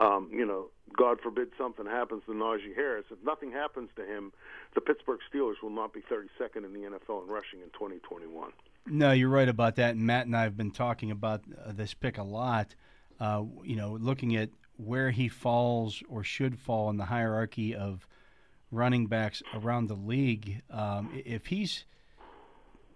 um, 0.01 0.31
you 0.33 0.47
know, 0.47 0.68
God 0.97 1.20
forbid 1.20 1.49
something 1.59 1.87
happens 1.87 2.22
to 2.26 2.33
Najee 2.33 2.74
Harris. 2.74 3.07
If 3.11 3.18
nothing 3.24 3.51
happens 3.51 3.91
to 3.97 4.05
him, 4.05 4.33
the 4.74 4.81
Pittsburgh 4.81 5.18
Steelers 5.33 5.55
will 5.62 5.70
not 5.70 5.93
be 5.93 6.01
32nd 6.01 6.64
in 6.64 6.72
the 6.72 6.89
NFL 6.89 7.24
in 7.24 7.29
rushing 7.29 7.61
in 7.61 7.70
2021. 7.70 8.53
No, 8.87 9.12
you're 9.12 9.29
right 9.29 9.49
about 9.49 9.76
that. 9.76 9.97
And 9.97 10.03
Matt 10.03 10.26
and 10.26 10.37
I 10.37 10.43
have 10.43 10.57
been 10.57 10.70
talking 10.70 11.11
about 11.11 11.43
uh, 11.64 11.72
this 11.72 11.95
pick 11.95 12.18
a 12.18 12.22
lot. 12.22 12.74
Uh, 13.20 13.45
you 13.64 13.74
know, 13.74 13.99
looking 14.01 14.37
at 14.37 14.51
where 14.76 15.11
he 15.11 15.29
falls 15.29 16.03
or 16.09 16.22
should 16.22 16.59
fall 16.59 16.89
in 16.91 16.97
the 16.97 17.05
hierarchy 17.05 17.74
of 17.74 18.07
running 18.71 19.07
backs 19.07 19.43
around 19.55 19.89
the 19.89 19.95
league. 19.95 20.62
Um, 20.71 21.11
if 21.25 21.47
he's 21.47 21.85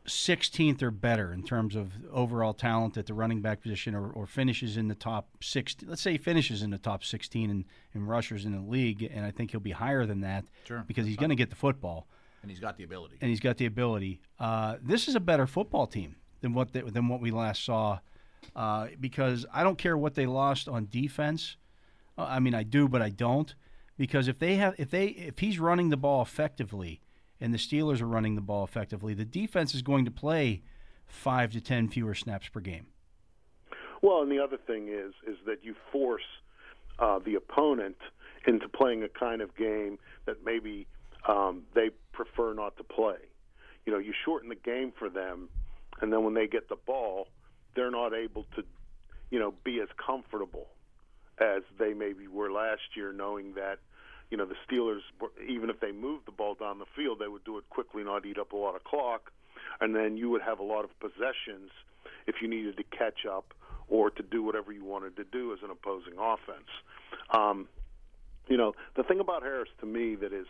16th 0.07 0.83
or 0.83 0.91
better 0.91 1.33
in 1.33 1.45
terms 1.45 1.77
of 1.77 1.93
overall 2.11 2.53
talent 2.53 2.97
at 2.97 3.07
the 3.07 3.15
running 3.15 3.41
back 3.41 3.63
position 3.63 3.95
or, 3.95 4.11
or 4.11 4.27
finishes 4.27 4.77
in 4.77 4.89
the 4.89 4.97
top 4.97 5.29
16 5.41 5.89
let's 5.89 6.03
say 6.03 6.13
he 6.13 6.19
finishes 6.19 6.63
in 6.63 6.71
the 6.71 6.79
top 6.79 7.05
16 7.05 7.51
in, 7.51 7.65
in 7.95 8.05
rushers 8.05 8.45
in 8.45 8.53
the 8.53 8.61
league 8.61 9.09
and 9.15 9.25
i 9.25 9.31
think 9.31 9.53
he'll 9.53 9.61
be 9.61 9.71
higher 9.71 10.05
than 10.05 10.21
that 10.21 10.45
sure. 10.65 10.83
because 10.89 11.07
he's 11.07 11.17
going 11.17 11.31
to 11.31 11.37
get 11.37 11.51
the 11.51 11.57
football 11.57 12.09
and 12.43 12.51
he's 12.51 12.59
got 12.59 12.77
the 12.77 12.83
ability 12.83 13.17
and 13.21 13.31
he's 13.31 13.39
got 13.39 13.59
the 13.59 13.67
ability 13.67 14.21
uh, 14.41 14.77
this 14.83 15.07
is 15.07 15.15
a 15.15 15.21
better 15.21 15.47
football 15.47 15.87
team 15.87 16.17
than 16.41 16.53
what 16.53 16.73
the, 16.73 16.83
than 16.83 17.07
what 17.07 17.21
we 17.21 17.31
last 17.31 17.65
saw 17.65 17.99
uh, 18.57 18.89
because 19.01 19.47
i 19.53 19.63
don't 19.63 19.79
care 19.79 19.97
what 19.97 20.15
they 20.15 20.27
lost 20.27 20.69
on 20.69 20.89
defense 20.91 21.57
uh, 22.19 22.25
i 22.25 22.41
mean 22.41 22.55
i 22.55 22.65
do 22.65 22.89
but 22.89 23.01
i 23.01 23.09
don't 23.09 23.55
because 23.97 24.29
if 24.29 24.39
they 24.39 24.57
have 24.57 24.75
if 24.79 24.91
they 24.91 25.07
if 25.07 25.39
he's 25.39 25.59
running 25.59 25.91
the 25.91 25.97
ball 25.97 26.23
effectively 26.23 27.01
and 27.41 27.53
the 27.53 27.59
Steelers 27.59 28.01
are 28.01 28.07
running 28.07 28.35
the 28.35 28.41
ball 28.41 28.65
effectively, 28.65 29.15
the 29.15 29.25
defense 29.25 29.75
is 29.75 29.83
going 29.83 30.05
to 30.05 30.11
play 30.11 30.63
five 31.07 31.53
to 31.53 31.61
ten 31.61 31.89
fewer 31.89 32.15
snaps 32.15 32.49
per 32.49 32.61
game. 32.61 32.87
Well, 34.01 34.23
and 34.23 34.31
the 34.31 34.41
other 34.41 34.59
thing 34.59 34.89
is 34.89 35.13
is 35.27 35.39
that 35.47 35.65
you 35.65 35.75
force 35.91 36.23
uh, 36.99 37.19
the 37.19 37.35
opponent 37.35 37.97
into 38.47 38.69
playing 38.69 39.03
a 39.03 39.09
kind 39.09 39.41
of 39.41 39.57
game 39.57 39.99
that 40.27 40.45
maybe 40.45 40.87
um, 41.29 41.63
they 41.75 41.91
prefer 42.13 42.53
not 42.53 42.77
to 42.77 42.85
play. 42.85 43.17
You 43.87 43.93
know, 43.93 43.99
you 43.99 44.13
shorten 44.25 44.49
the 44.49 44.57
game 44.57 44.93
for 44.99 45.09
them, 45.09 45.49
and 46.01 46.13
then 46.13 46.25
when 46.25 46.35
they 46.35 46.47
get 46.47 46.69
the 46.69 46.77
ball, 46.77 47.29
they're 47.75 47.91
not 47.91 48.13
able 48.15 48.45
to, 48.57 48.65
you 49.31 49.39
know, 49.39 49.55
be 49.65 49.81
as 49.81 49.89
comfortable 50.05 50.69
as 51.43 51.63
they 51.79 51.93
maybe 51.93 52.29
were 52.29 52.51
last 52.51 52.97
year, 52.97 53.13
knowing 53.13 53.55
that 53.55 53.79
you 54.31 54.37
know 54.37 54.47
the 54.47 54.57
Steelers, 54.67 55.01
even 55.47 55.69
if 55.69 55.81
they 55.81 55.93
moved 55.93 56.27
the 56.27 56.33
ball 56.33 56.55
down 56.55 56.79
the 56.79 56.87
field, 56.97 57.19
they 57.19 57.29
would 57.29 57.45
do 57.45 57.59
it 57.59 57.69
quickly, 57.71 58.03
not 58.05 58.25
eat 58.25 58.39
up 58.39 58.53
a 58.53 58.57
lot 58.57 58.75
of 58.75 58.85
clock, 58.85 59.31
and 59.81 59.95
then 59.95 60.17
you 60.17 60.31
would 60.31 60.43
have 60.43 60.59
a 60.59 60.63
lot 60.63 60.85
of 60.85 60.91
possessions 61.01 61.71
if 62.27 62.37
you 62.41 62.49
needed 62.49 62.77
to 62.77 62.85
catch 62.85 63.27
up 63.31 63.53
or 63.89 64.11
to 64.11 64.23
do 64.23 64.43
whatever 64.43 64.73
you 64.73 64.85
wanted 64.85 65.17
to 65.17 65.25
do 65.25 65.53
as 65.53 65.59
an 65.63 65.71
opposing 65.71 66.15
offense. 66.19 66.69
Um, 67.31 67.69
you 68.49 68.57
know, 68.57 68.75
the 68.97 69.03
thing 69.03 69.21
about 69.21 69.43
Harris 69.43 69.69
to 69.81 69.87
me 69.87 70.15
that 70.17 70.33
is 70.33 70.47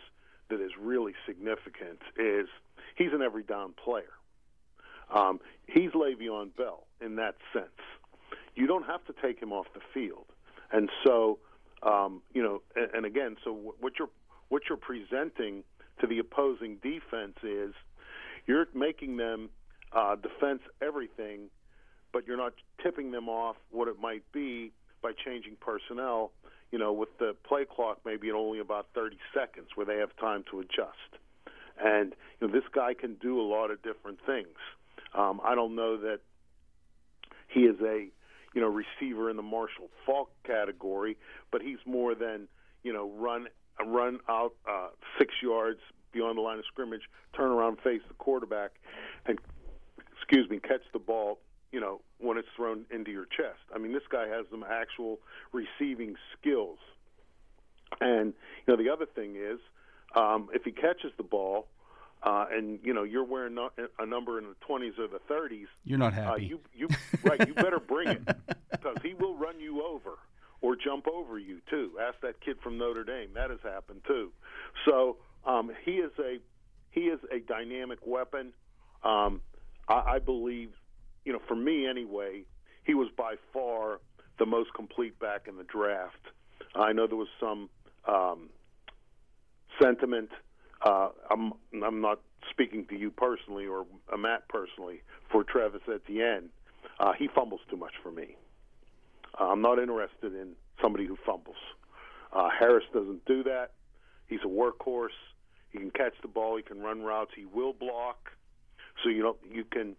that 0.49 0.61
is 0.61 0.71
really 0.79 1.13
significant 1.25 1.99
is 2.17 2.47
he's 2.95 3.13
an 3.13 3.21
every 3.21 3.43
down 3.43 3.73
player. 3.83 4.13
Um, 5.13 5.39
he's 5.67 5.91
Le'Veon 5.91 6.55
Bell 6.55 6.85
in 7.01 7.15
that 7.17 7.35
sense. 7.51 7.67
You 8.55 8.67
don't 8.67 8.85
have 8.85 9.03
to 9.05 9.13
take 9.21 9.41
him 9.41 9.51
off 9.51 9.67
the 9.73 9.81
field, 9.93 10.25
and 10.73 10.89
so 11.05 11.39
um, 11.83 12.21
you 12.33 12.41
know, 12.41 12.61
and, 12.75 12.89
and 12.93 13.05
again, 13.05 13.35
so 13.43 13.73
what 13.79 13.93
you're 13.99 14.09
what 14.49 14.63
you're 14.69 14.77
presenting 14.77 15.63
to 15.99 16.07
the 16.07 16.19
opposing 16.19 16.77
defense 16.77 17.37
is 17.43 17.73
you're 18.45 18.67
making 18.73 19.17
them 19.17 19.49
uh, 19.91 20.15
defense 20.15 20.61
everything, 20.81 21.49
but 22.11 22.25
you're 22.27 22.37
not 22.37 22.53
tipping 22.81 23.11
them 23.11 23.29
off 23.29 23.55
what 23.71 23.87
it 23.87 23.99
might 23.99 24.23
be 24.31 24.71
by 25.01 25.11
changing 25.25 25.55
personnel. 25.59 26.31
You 26.71 26.79
know, 26.79 26.91
with 26.91 27.09
the 27.19 27.35
play 27.47 27.65
clock 27.69 27.99
maybe 28.05 28.29
at 28.29 28.35
only 28.35 28.59
about 28.59 28.87
30 28.95 29.17
seconds, 29.33 29.67
where 29.75 29.85
they 29.85 29.97
have 29.97 30.15
time 30.17 30.43
to 30.51 30.59
adjust. 30.59 30.97
And 31.83 32.15
you 32.39 32.47
know, 32.47 32.53
this 32.53 32.63
guy 32.73 32.93
can 32.93 33.15
do 33.15 33.39
a 33.39 33.45
lot 33.45 33.71
of 33.71 33.81
different 33.83 34.19
things. 34.25 34.57
Um, 35.13 35.39
I 35.43 35.53
don't 35.53 35.75
know 35.75 35.97
that 35.97 36.19
he 37.47 37.61
is 37.61 37.75
a 37.81 38.07
you 38.53 38.61
know, 38.61 38.67
receiver 38.67 39.29
in 39.29 39.35
the 39.35 39.43
Marshall 39.43 39.89
Faulk 40.05 40.29
category, 40.45 41.17
but 41.51 41.61
he's 41.61 41.79
more 41.85 42.15
than 42.15 42.47
you 42.83 42.93
know 42.93 43.11
run 43.17 43.47
run 43.85 44.19
out 44.29 44.53
uh, 44.69 44.89
six 45.17 45.33
yards 45.41 45.79
beyond 46.11 46.37
the 46.37 46.41
line 46.41 46.59
of 46.59 46.65
scrimmage, 46.65 47.01
turn 47.35 47.51
around, 47.51 47.77
face 47.83 48.01
the 48.07 48.13
quarterback, 48.15 48.71
and 49.25 49.39
excuse 50.15 50.49
me, 50.49 50.59
catch 50.59 50.83
the 50.93 50.99
ball. 50.99 51.39
You 51.71 51.79
know, 51.79 52.01
when 52.19 52.37
it's 52.37 52.47
thrown 52.55 52.85
into 52.91 53.09
your 53.09 53.25
chest. 53.25 53.59
I 53.73 53.79
mean, 53.79 53.93
this 53.93 54.03
guy 54.07 54.27
has 54.27 54.45
some 54.51 54.63
actual 54.63 55.19
receiving 55.51 56.15
skills. 56.37 56.77
And 57.99 58.33
you 58.67 58.75
know, 58.75 58.81
the 58.81 58.91
other 58.91 59.07
thing 59.07 59.35
is, 59.35 59.59
um, 60.15 60.49
if 60.53 60.63
he 60.63 60.71
catches 60.71 61.11
the 61.17 61.23
ball, 61.23 61.67
uh, 62.23 62.45
and 62.51 62.79
you 62.83 62.93
know 62.93 63.03
you're 63.03 63.25
wearing 63.25 63.57
a 63.99 64.05
number 64.05 64.39
in 64.39 64.45
the 64.45 64.55
20s 64.67 64.97
or 64.97 65.07
the 65.07 65.19
30s, 65.29 65.65
you're 65.83 65.99
not 65.99 66.13
happy. 66.13 66.29
Uh, 66.29 66.35
you, 66.35 66.59
you, 66.73 66.87
right? 67.23 67.47
You 67.47 67.53
better 67.53 67.79
bring 67.79 68.07
it 68.07 68.27
because 68.71 68.97
he 69.03 69.13
will 69.13 69.35
run 69.35 69.59
you 69.59 69.85
over 69.85 70.17
or 70.61 70.75
jump 70.75 71.05
over 71.07 71.37
you 71.37 71.59
too. 71.69 71.91
Ask 72.01 72.21
that 72.21 72.39
kid 72.39 72.57
from 72.63 72.77
Notre 72.77 73.03
Dame; 73.03 73.29
that 73.35 73.49
has 73.49 73.59
happened 73.61 74.01
too. 74.07 74.31
So 74.85 75.17
um, 75.45 75.71
he 75.83 75.93
is 75.93 76.11
a 76.19 76.39
he 76.91 77.01
is 77.01 77.19
a 77.31 77.39
dynamic 77.39 77.99
weapon. 78.05 78.53
Um, 79.03 79.41
I, 79.89 80.13
I 80.15 80.19
believe, 80.19 80.71
you 81.25 81.33
know, 81.33 81.41
for 81.47 81.55
me 81.55 81.87
anyway, 81.87 82.43
he 82.85 82.93
was 82.93 83.09
by 83.17 83.35
far 83.51 83.99
the 84.39 84.45
most 84.45 84.73
complete 84.73 85.19
back 85.19 85.47
in 85.47 85.57
the 85.57 85.63
draft. 85.63 86.15
I 86.75 86.93
know 86.93 87.07
there 87.07 87.17
was 87.17 87.27
some 87.39 87.69
um, 88.07 88.49
sentiment 89.81 90.29
uh, 90.85 91.09
I'm 91.29 91.53
I'm 91.83 92.01
not 92.01 92.19
speaking 92.49 92.85
to 92.89 92.97
you 92.97 93.11
personally 93.11 93.65
or 93.65 93.85
uh, 94.11 94.17
Matt 94.17 94.47
personally 94.49 95.01
for 95.31 95.43
Travis 95.43 95.81
at 95.87 96.01
Etienne. 96.07 96.49
Uh, 96.99 97.13
he 97.17 97.27
fumbles 97.33 97.61
too 97.69 97.77
much 97.77 97.93
for 98.01 98.11
me. 98.11 98.35
Uh, 99.39 99.45
I'm 99.45 99.61
not 99.61 99.79
interested 99.79 100.33
in 100.33 100.53
somebody 100.81 101.05
who 101.05 101.17
fumbles. 101.25 101.55
Uh, 102.31 102.49
Harris 102.57 102.83
doesn't 102.93 103.25
do 103.25 103.43
that. 103.43 103.71
He's 104.27 104.41
a 104.43 104.47
workhorse. 104.47 105.09
He 105.71 105.79
can 105.79 105.91
catch 105.91 106.13
the 106.21 106.27
ball. 106.27 106.57
He 106.57 106.63
can 106.63 106.79
run 106.79 107.01
routes. 107.01 107.31
He 107.35 107.45
will 107.45 107.73
block. 107.73 108.31
So 109.03 109.09
you 109.09 109.23
know 109.23 109.37
you 109.49 109.63
can 109.63 109.95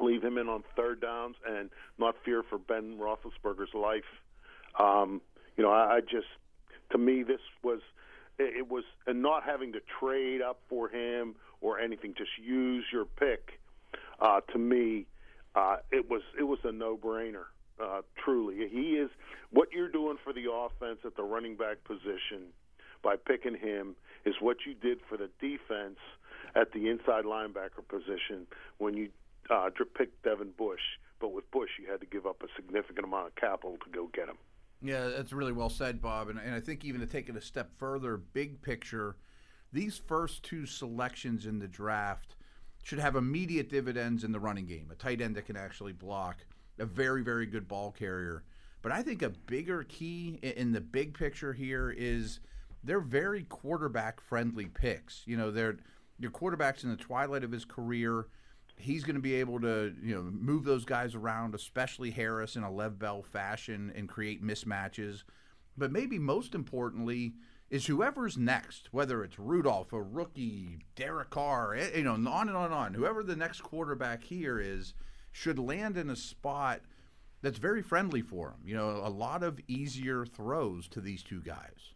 leave 0.00 0.22
him 0.22 0.38
in 0.38 0.48
on 0.48 0.64
third 0.76 1.00
downs 1.00 1.36
and 1.48 1.70
not 1.98 2.16
fear 2.24 2.42
for 2.42 2.58
Ben 2.58 2.98
Roethlisberger's 2.98 3.74
life. 3.74 4.02
Um, 4.78 5.20
you 5.56 5.62
know, 5.62 5.70
I, 5.70 5.96
I 5.96 6.00
just 6.00 6.26
to 6.90 6.98
me 6.98 7.22
this 7.22 7.40
was 7.62 7.80
it 8.38 8.68
was 8.68 8.84
and 9.06 9.22
not 9.22 9.44
having 9.44 9.72
to 9.72 9.80
trade 10.00 10.40
up 10.42 10.60
for 10.68 10.88
him 10.88 11.34
or 11.60 11.78
anything. 11.78 12.14
Just 12.16 12.30
use 12.42 12.84
your 12.92 13.04
pick. 13.04 13.60
Uh, 14.20 14.40
to 14.52 14.58
me, 14.58 15.06
uh, 15.54 15.76
it 15.90 16.08
was 16.08 16.22
it 16.38 16.44
was 16.44 16.58
a 16.64 16.72
no 16.72 16.96
brainer. 16.96 17.44
Uh, 17.82 18.02
truly, 18.22 18.68
he 18.70 18.92
is 18.92 19.10
what 19.50 19.68
you're 19.72 19.88
doing 19.88 20.16
for 20.22 20.32
the 20.32 20.50
offense 20.50 21.00
at 21.04 21.16
the 21.16 21.22
running 21.22 21.56
back 21.56 21.82
position 21.84 22.52
by 23.02 23.16
picking 23.16 23.56
him 23.56 23.96
is 24.24 24.34
what 24.40 24.58
you 24.66 24.74
did 24.74 24.98
for 25.08 25.16
the 25.16 25.28
defense 25.40 25.98
at 26.54 26.72
the 26.72 26.88
inside 26.88 27.24
linebacker 27.24 27.86
position 27.88 28.46
when 28.78 28.94
you 28.94 29.08
uh, 29.50 29.68
picked 29.96 30.22
Devin 30.22 30.52
Bush. 30.56 30.80
But 31.20 31.32
with 31.32 31.50
Bush, 31.50 31.70
you 31.80 31.90
had 31.90 32.00
to 32.00 32.06
give 32.06 32.26
up 32.26 32.42
a 32.42 32.46
significant 32.56 33.06
amount 33.06 33.28
of 33.28 33.34
capital 33.34 33.76
to 33.84 33.90
go 33.90 34.08
get 34.12 34.28
him. 34.28 34.36
Yeah, 34.82 35.08
that's 35.08 35.32
really 35.32 35.52
well 35.52 35.70
said, 35.70 36.02
Bob. 36.02 36.28
And, 36.28 36.38
and 36.38 36.54
I 36.54 36.60
think 36.60 36.84
even 36.84 37.00
to 37.00 37.06
take 37.06 37.28
it 37.28 37.36
a 37.36 37.40
step 37.40 37.70
further, 37.78 38.16
big 38.16 38.60
picture, 38.62 39.16
these 39.72 39.96
first 39.96 40.42
two 40.42 40.66
selections 40.66 41.46
in 41.46 41.58
the 41.58 41.68
draft 41.68 42.34
should 42.82 42.98
have 42.98 43.14
immediate 43.14 43.70
dividends 43.70 44.24
in 44.24 44.32
the 44.32 44.40
running 44.40 44.66
game. 44.66 44.88
A 44.90 44.96
tight 44.96 45.20
end 45.20 45.36
that 45.36 45.46
can 45.46 45.56
actually 45.56 45.92
block, 45.92 46.38
a 46.78 46.84
very, 46.84 47.22
very 47.22 47.46
good 47.46 47.68
ball 47.68 47.92
carrier. 47.92 48.42
But 48.82 48.90
I 48.90 49.02
think 49.02 49.22
a 49.22 49.30
bigger 49.30 49.84
key 49.84 50.40
in 50.42 50.72
the 50.72 50.80
big 50.80 51.14
picture 51.14 51.52
here 51.52 51.94
is 51.96 52.40
they're 52.82 53.00
very 53.00 53.44
quarterback 53.44 54.20
friendly 54.20 54.66
picks. 54.66 55.22
You 55.26 55.36
know, 55.36 55.52
they're 55.52 55.76
your 56.18 56.32
quarterback's 56.32 56.84
in 56.84 56.90
the 56.90 56.96
twilight 56.96 57.44
of 57.44 57.52
his 57.52 57.64
career 57.64 58.26
he's 58.76 59.04
going 59.04 59.16
to 59.16 59.22
be 59.22 59.34
able 59.34 59.60
to 59.60 59.94
you 60.02 60.14
know 60.14 60.22
move 60.22 60.64
those 60.64 60.84
guys 60.84 61.14
around, 61.14 61.54
especially 61.54 62.10
Harris 62.10 62.56
in 62.56 62.62
a 62.62 62.70
Lev 62.70 62.98
Bell 62.98 63.22
fashion 63.22 63.92
and 63.94 64.08
create 64.08 64.42
mismatches. 64.42 65.22
But 65.76 65.92
maybe 65.92 66.18
most 66.18 66.54
importantly 66.54 67.34
is 67.70 67.86
whoever's 67.86 68.36
next, 68.36 68.92
whether 68.92 69.24
it's 69.24 69.38
Rudolph, 69.38 69.94
a 69.94 70.02
rookie, 70.02 70.80
Derek 70.94 71.30
Carr, 71.30 71.74
eh, 71.74 71.96
you 71.96 72.04
know, 72.04 72.12
on 72.12 72.48
and 72.48 72.56
on 72.56 72.66
and 72.66 72.74
on. 72.74 72.92
Whoever 72.92 73.22
the 73.22 73.36
next 73.36 73.62
quarterback 73.62 74.22
here 74.22 74.60
is, 74.60 74.92
should 75.30 75.58
land 75.58 75.96
in 75.96 76.10
a 76.10 76.16
spot 76.16 76.82
that's 77.40 77.58
very 77.58 77.82
friendly 77.82 78.20
for 78.20 78.50
him. 78.50 78.60
You 78.64 78.76
know, 78.76 79.00
a 79.02 79.08
lot 79.08 79.42
of 79.42 79.58
easier 79.66 80.26
throws 80.26 80.86
to 80.88 81.00
these 81.00 81.22
two 81.22 81.40
guys. 81.40 81.94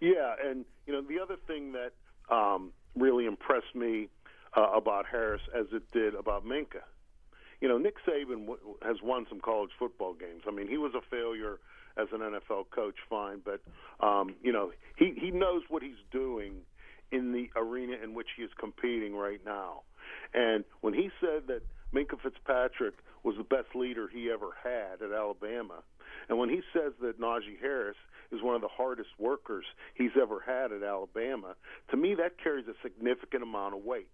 Yeah, 0.00 0.34
and 0.44 0.64
you 0.86 0.92
know 0.92 1.02
the 1.02 1.18
other 1.18 1.36
thing 1.46 1.72
that 1.72 1.92
um, 2.34 2.72
really 2.94 3.26
impressed 3.26 3.74
me 3.74 4.08
uh, 4.56 4.70
about 4.74 5.06
Harris, 5.10 5.42
as 5.58 5.66
it 5.72 5.82
did 5.92 6.14
about 6.14 6.44
Minkah. 6.44 6.86
You 7.60 7.68
know, 7.68 7.78
Nick 7.78 7.96
Saban 8.06 8.46
w- 8.46 8.58
has 8.82 8.96
won 9.02 9.26
some 9.28 9.40
college 9.40 9.70
football 9.78 10.14
games. 10.14 10.42
I 10.46 10.50
mean, 10.50 10.68
he 10.68 10.76
was 10.76 10.92
a 10.94 11.00
failure 11.10 11.58
as 11.96 12.08
an 12.12 12.20
NFL 12.20 12.70
coach, 12.74 12.96
fine, 13.08 13.40
but 13.44 13.60
um, 14.04 14.34
you 14.42 14.52
know, 14.52 14.72
he 14.96 15.14
he 15.16 15.30
knows 15.30 15.62
what 15.68 15.82
he's 15.82 16.02
doing 16.10 16.56
in 17.12 17.32
the 17.32 17.48
arena 17.56 17.96
in 18.02 18.14
which 18.14 18.28
he 18.36 18.42
is 18.42 18.50
competing 18.58 19.14
right 19.14 19.40
now. 19.44 19.82
And 20.32 20.64
when 20.80 20.94
he 20.94 21.10
said 21.20 21.46
that 21.46 21.62
Minkah 21.94 22.20
Fitzpatrick 22.20 22.94
was 23.22 23.36
the 23.36 23.44
best 23.44 23.74
leader 23.74 24.08
he 24.12 24.30
ever 24.30 24.50
had 24.62 25.00
at 25.00 25.12
Alabama, 25.16 25.82
and 26.28 26.38
when 26.38 26.48
he 26.48 26.60
says 26.72 26.92
that 27.00 27.20
Najee 27.20 27.60
Harris 27.60 27.96
is 28.32 28.42
one 28.42 28.56
of 28.56 28.60
the 28.60 28.68
hardest 28.68 29.10
workers 29.18 29.64
he's 29.94 30.10
ever 30.20 30.42
had 30.44 30.72
at 30.72 30.82
Alabama, 30.82 31.54
to 31.90 31.96
me 31.96 32.14
that 32.16 32.42
carries 32.42 32.66
a 32.66 32.74
significant 32.82 33.42
amount 33.42 33.74
of 33.74 33.84
weight 33.84 34.08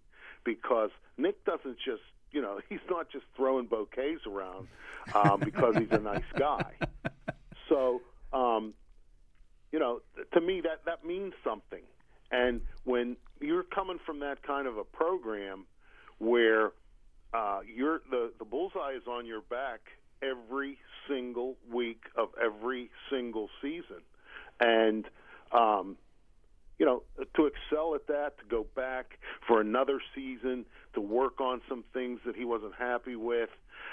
because 0.45 0.91
Nick 1.17 1.45
doesn't 1.45 1.77
just 1.85 2.03
you 2.33 2.41
know 2.43 2.61
he's 2.69 2.81
not 2.89 3.11
just 3.11 3.25
throwing 3.37 3.67
bouquets 3.67 4.27
around 4.27 4.69
um, 5.15 5.41
because 5.41 5.77
he's 5.77 5.91
a 5.91 5.99
nice 5.99 6.23
guy. 6.37 6.73
So 7.69 8.03
um, 8.33 8.75
you 9.71 9.79
know, 9.79 10.01
to 10.33 10.41
me 10.41 10.61
that 10.63 10.85
that 10.87 11.05
means 11.05 11.35
something. 11.45 11.83
And 12.33 12.63
when 12.85 13.17
you're 13.41 13.65
coming 13.65 13.99
from 14.05 14.21
that 14.21 14.43
kind 14.43 14.67
of 14.67 14.77
a 14.77 14.85
program 14.85 15.67
where 16.19 16.73
uh, 17.33 17.61
you're 17.67 18.03
the 18.11 18.33
the 18.39 18.45
bullseye 18.45 18.93
is 18.97 19.07
on 19.09 19.27
your 19.27 19.41
back 19.43 19.81
every 20.23 20.79
single 21.09 21.57
week 21.73 22.03
of 22.17 22.29
every 22.43 22.91
single 23.11 23.49
season, 23.63 24.03
and 24.61 25.07
um, 25.53 25.97
you 26.79 26.87
know 26.87 27.03
to 27.37 27.47
excel 27.47 27.95
at 27.95 28.07
that, 28.09 28.39
to 28.39 28.45
go 28.49 28.67
back 28.77 29.19
for 29.47 29.61
another 29.61 30.01
season, 30.15 30.67
to 30.95 31.01
work 31.01 31.41
on 31.41 31.61
some 31.69 31.85
things 31.93 32.21
that 32.27 32.37
he 32.37 32.45
wasn't 32.45 32.75
happy 32.79 33.17
with. 33.17 33.51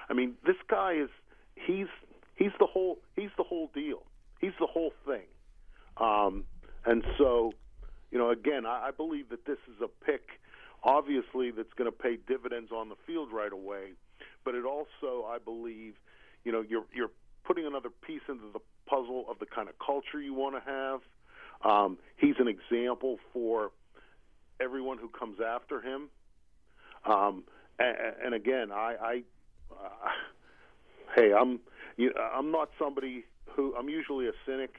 I 0.09 0.13
mean, 0.13 0.33
this 0.45 0.57
guy 0.67 0.93
is 0.93 1.09
he's 1.55 1.87
he's 2.35 2.53
the 2.59 2.67
whole 2.67 2.99
he's 3.15 3.31
the 3.37 3.43
whole 3.43 3.69
deal. 3.73 4.03
He's 4.41 4.53
the 4.59 4.67
whole 4.67 4.93
thing. 5.05 5.25
Um, 5.97 6.43
and 6.85 7.03
so 7.17 7.53
you 8.11 8.17
know, 8.17 8.29
again, 8.29 8.65
I, 8.65 8.87
I 8.87 8.91
believe 8.91 9.29
that 9.29 9.45
this 9.45 9.57
is 9.67 9.81
a 9.81 9.87
pick, 9.87 10.39
obviously, 10.83 11.51
that's 11.51 11.73
going 11.77 11.91
to 11.91 11.97
pay 11.97 12.17
dividends 12.27 12.71
on 12.71 12.89
the 12.89 12.95
field 13.05 13.29
right 13.31 13.51
away. 13.51 13.93
But 14.45 14.55
it 14.55 14.65
also, 14.65 15.25
I 15.27 15.37
believe, 15.43 15.95
you 16.45 16.51
know, 16.51 16.63
you're 16.67 16.85
you're 16.93 17.11
putting 17.43 17.65
another 17.65 17.89
piece 17.89 18.21
into 18.29 18.45
the 18.53 18.59
puzzle 18.87 19.25
of 19.29 19.39
the 19.39 19.45
kind 19.45 19.67
of 19.67 19.75
culture 19.79 20.21
you 20.21 20.33
want 20.33 20.55
to 20.55 20.71
have. 20.71 20.99
Um, 21.69 21.97
he's 22.15 22.35
an 22.39 22.47
example 22.47 23.17
for 23.33 23.71
everyone 24.59 24.97
who 24.99 25.09
comes 25.09 25.39
after 25.45 25.81
him. 25.81 26.09
Um, 27.05 27.43
and, 27.79 27.97
and 28.25 28.33
again, 28.33 28.71
I, 28.71 28.95
I 29.01 29.23
uh, 29.71 30.09
hey, 31.15 31.33
I'm 31.33 31.59
you 31.97 32.13
know, 32.13 32.21
I'm 32.21 32.51
not 32.51 32.69
somebody 32.79 33.25
who 33.49 33.75
I'm 33.75 33.89
usually 33.89 34.27
a 34.27 34.33
cynic. 34.45 34.75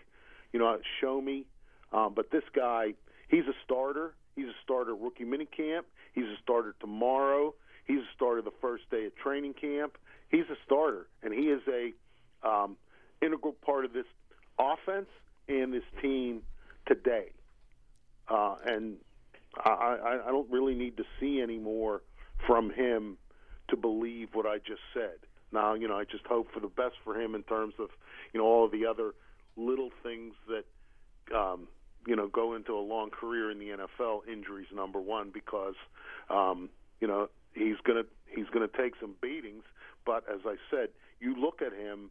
You 0.55 0.61
know, 0.61 0.79
show 1.03 1.21
me. 1.21 1.45
Um, 1.93 2.13
but 2.15 2.31
this 2.31 2.45
guy, 2.55 2.95
He's 3.29 3.45
a 3.45 3.55
starter. 3.65 4.15
He's 4.35 4.47
a 4.47 4.57
starter 4.65 4.95
rookie 4.95 5.25
minicamp. 5.25 5.83
He's 6.15 6.25
a 6.25 6.37
starter 6.43 6.75
tomorrow. 6.81 7.55
He's 7.87 7.99
a 7.99 8.15
starter 8.15 8.43
the 8.43 8.53
first 8.61 8.91
day 8.91 9.07
of 9.07 9.15
training 9.17 9.55
camp. 9.55 9.99
He's 10.31 10.45
a 10.51 10.57
starter, 10.65 11.07
and 11.23 11.33
he 11.33 11.49
is 11.51 11.61
a 11.69 11.93
um, 12.47 12.77
integral 13.23 13.55
part 13.65 13.85
of 13.85 13.93
this 13.93 14.07
offense 14.59 15.09
and 15.49 15.73
this 15.73 15.85
team 16.03 16.43
today. 16.87 17.31
Uh, 18.29 18.57
and 18.67 18.97
I, 19.57 19.71
I, 19.71 20.29
I 20.29 20.31
don't 20.31 20.51
really 20.51 20.75
need 20.75 20.97
to 20.99 21.05
see 21.21 21.41
any 21.41 21.59
more 21.59 22.03
from 22.47 22.71
him 22.71 23.17
to 23.69 23.77
believe 23.77 24.29
what 24.33 24.47
I 24.47 24.59
just 24.59 24.83
said. 24.93 25.19
Now, 25.51 25.75
you 25.75 25.89
know, 25.89 25.97
I 25.99 26.05
just 26.05 26.27
hope 26.27 26.53
for 26.53 26.61
the 26.61 26.69
best 26.69 26.97
for 27.05 27.19
him 27.19 27.35
in 27.35 27.43
terms 27.43 27.75
of, 27.79 27.89
you 28.33 28.41
know, 28.41 28.47
all 28.47 28.67
of 28.67 28.71
the 28.71 28.85
other 28.87 29.15
little 29.57 29.91
things 30.03 30.35
that 30.47 30.65
um, 31.35 31.69
you 32.09 32.17
know, 32.17 32.27
go 32.27 32.55
into 32.55 32.73
a 32.73 32.81
long 32.81 33.11
career 33.11 33.51
in 33.51 33.59
the 33.59 33.67
NFL, 33.67 34.27
injuries 34.27 34.69
number 34.75 34.99
one 34.99 35.31
because, 35.33 35.75
um, 36.31 36.71
you 37.01 37.07
know, 37.07 37.29
he's 37.53 37.77
gonna 37.85 38.05
he's 38.27 38.47
gonna 38.53 38.67
take 38.67 38.95
some 38.99 39.15
beatings. 39.21 39.65
But 40.07 40.25
as 40.33 40.41
I 40.47 40.57
said, 40.71 40.89
you 41.21 41.39
look 41.39 41.61
at 41.61 41.75
him, 41.75 42.11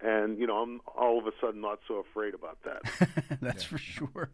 and 0.00 0.38
you 0.38 0.46
know, 0.46 0.62
I'm 0.62 0.80
all 0.96 1.18
of 1.18 1.26
a 1.26 1.32
sudden 1.42 1.60
not 1.60 1.80
so 1.86 1.96
afraid 1.96 2.32
about 2.32 2.58
that. 2.64 3.38
That's 3.42 3.64
for 3.64 3.76
sure. 3.76 4.30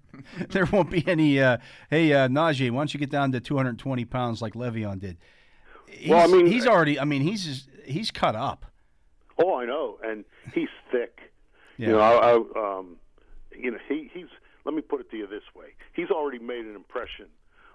there 0.52 0.66
won't 0.66 0.90
be 0.90 1.06
any. 1.06 1.40
Uh, 1.40 1.58
hey, 1.90 2.12
uh, 2.12 2.28
Najee, 2.28 2.70
why 2.70 2.80
don't 2.80 2.94
you 2.94 3.00
get 3.00 3.10
down 3.10 3.32
to 3.32 3.40
220 3.40 4.04
pounds 4.04 4.42
like 4.42 4.54
Le'Veon 4.54 4.98
did? 4.98 5.18
He's, 5.86 6.10
well, 6.10 6.22
I 6.22 6.26
mean, 6.26 6.46
he's 6.46 6.66
already. 6.66 6.98
I 6.98 7.04
mean, 7.04 7.22
he's 7.22 7.68
he's 7.84 8.10
cut 8.10 8.36
up. 8.36 8.66
Oh, 9.42 9.56
I 9.56 9.64
know, 9.64 9.98
and 10.04 10.24
he's 10.54 10.68
thick. 10.92 11.18
Yeah. 11.76 11.86
You 11.86 11.92
know, 11.94 12.00
I, 12.00 12.32
I, 12.32 12.78
um, 12.78 12.96
you 13.56 13.70
know, 13.70 13.78
he, 13.88 14.10
he's 14.12 14.26
let 14.64 14.74
me 14.74 14.82
put 14.82 15.00
it 15.00 15.10
to 15.10 15.16
you 15.16 15.26
this 15.26 15.42
way: 15.54 15.68
he's 15.94 16.10
already 16.10 16.38
made 16.38 16.64
an 16.64 16.74
impression 16.74 17.26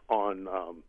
on 0.09 0.47
um, 0.47 0.83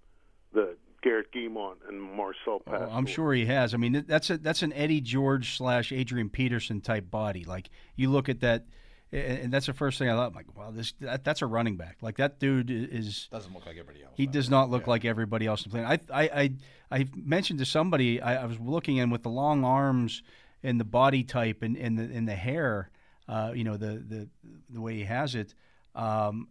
the 0.53 0.77
Garrett 1.03 1.33
Giemont 1.33 1.77
and 1.89 2.01
Marcel. 2.01 2.63
Oh, 2.67 2.75
I'm 2.75 3.07
sure 3.07 3.33
he 3.33 3.47
has. 3.47 3.75
I 3.75 3.77
mean, 3.77 4.05
that's 4.07 4.31
a 4.31 4.39
that's 4.39 4.63
an 4.63 4.73
Eddie 4.73 5.01
George 5.01 5.57
slash 5.57 5.93
Adrian 5.93 6.29
Peterson 6.29 6.81
type 6.81 7.11
body. 7.11 7.45
Like 7.45 7.71
you 7.95 8.11
look 8.11 8.29
at 8.29 8.41
that, 8.41 8.67
and 9.13 9.53
that's 9.53 9.67
the 9.67 9.73
first 9.73 9.99
thing 9.99 10.09
I 10.09 10.15
thought. 10.15 10.29
I'm 10.29 10.35
like, 10.35 10.57
wow, 10.57 10.71
this 10.71 10.93
that, 11.01 11.25
that's 11.25 11.43
a 11.43 11.47
running 11.47 11.77
back. 11.77 11.99
Like 12.01 12.17
that 12.17 12.41
dude 12.41 12.71
is 12.71 13.29
doesn't 13.31 13.53
look 13.53 13.67
like 13.67 13.77
everybody 13.77 14.05
else. 14.05 14.13
He 14.17 14.27
does 14.27 14.51
not 14.51 14.69
look 14.71 14.83
yeah. 14.83 14.91
like 14.91 15.05
everybody 15.05 15.47
else 15.47 15.65
in 15.65 15.73
the 15.73 15.81
I 15.81 15.99
I 16.13 16.23
I, 16.23 16.53
I 16.91 17.07
mentioned 17.15 17.61
to 17.61 17.65
somebody 17.65 18.21
I, 18.21 18.43
I 18.43 18.47
was 18.47 18.59
looking 18.59 18.97
in 18.97 19.11
with 19.11 19.23
the 19.23 19.31
long 19.31 19.65
arms 19.65 20.23
and 20.63 20.81
the 20.81 20.85
body 20.85 21.23
type 21.23 21.63
and, 21.63 21.77
and 21.77 21.99
the 21.99 22.03
and 22.03 22.29
the 22.29 22.35
hair. 22.35 22.91
Uh, 23.29 23.53
you 23.55 23.65
know 23.65 23.77
the 23.77 24.05
the 24.07 24.29
the 24.71 24.81
way 24.81 24.95
he 24.95 25.05
has 25.05 25.35
it. 25.35 25.55
Um, 25.95 26.49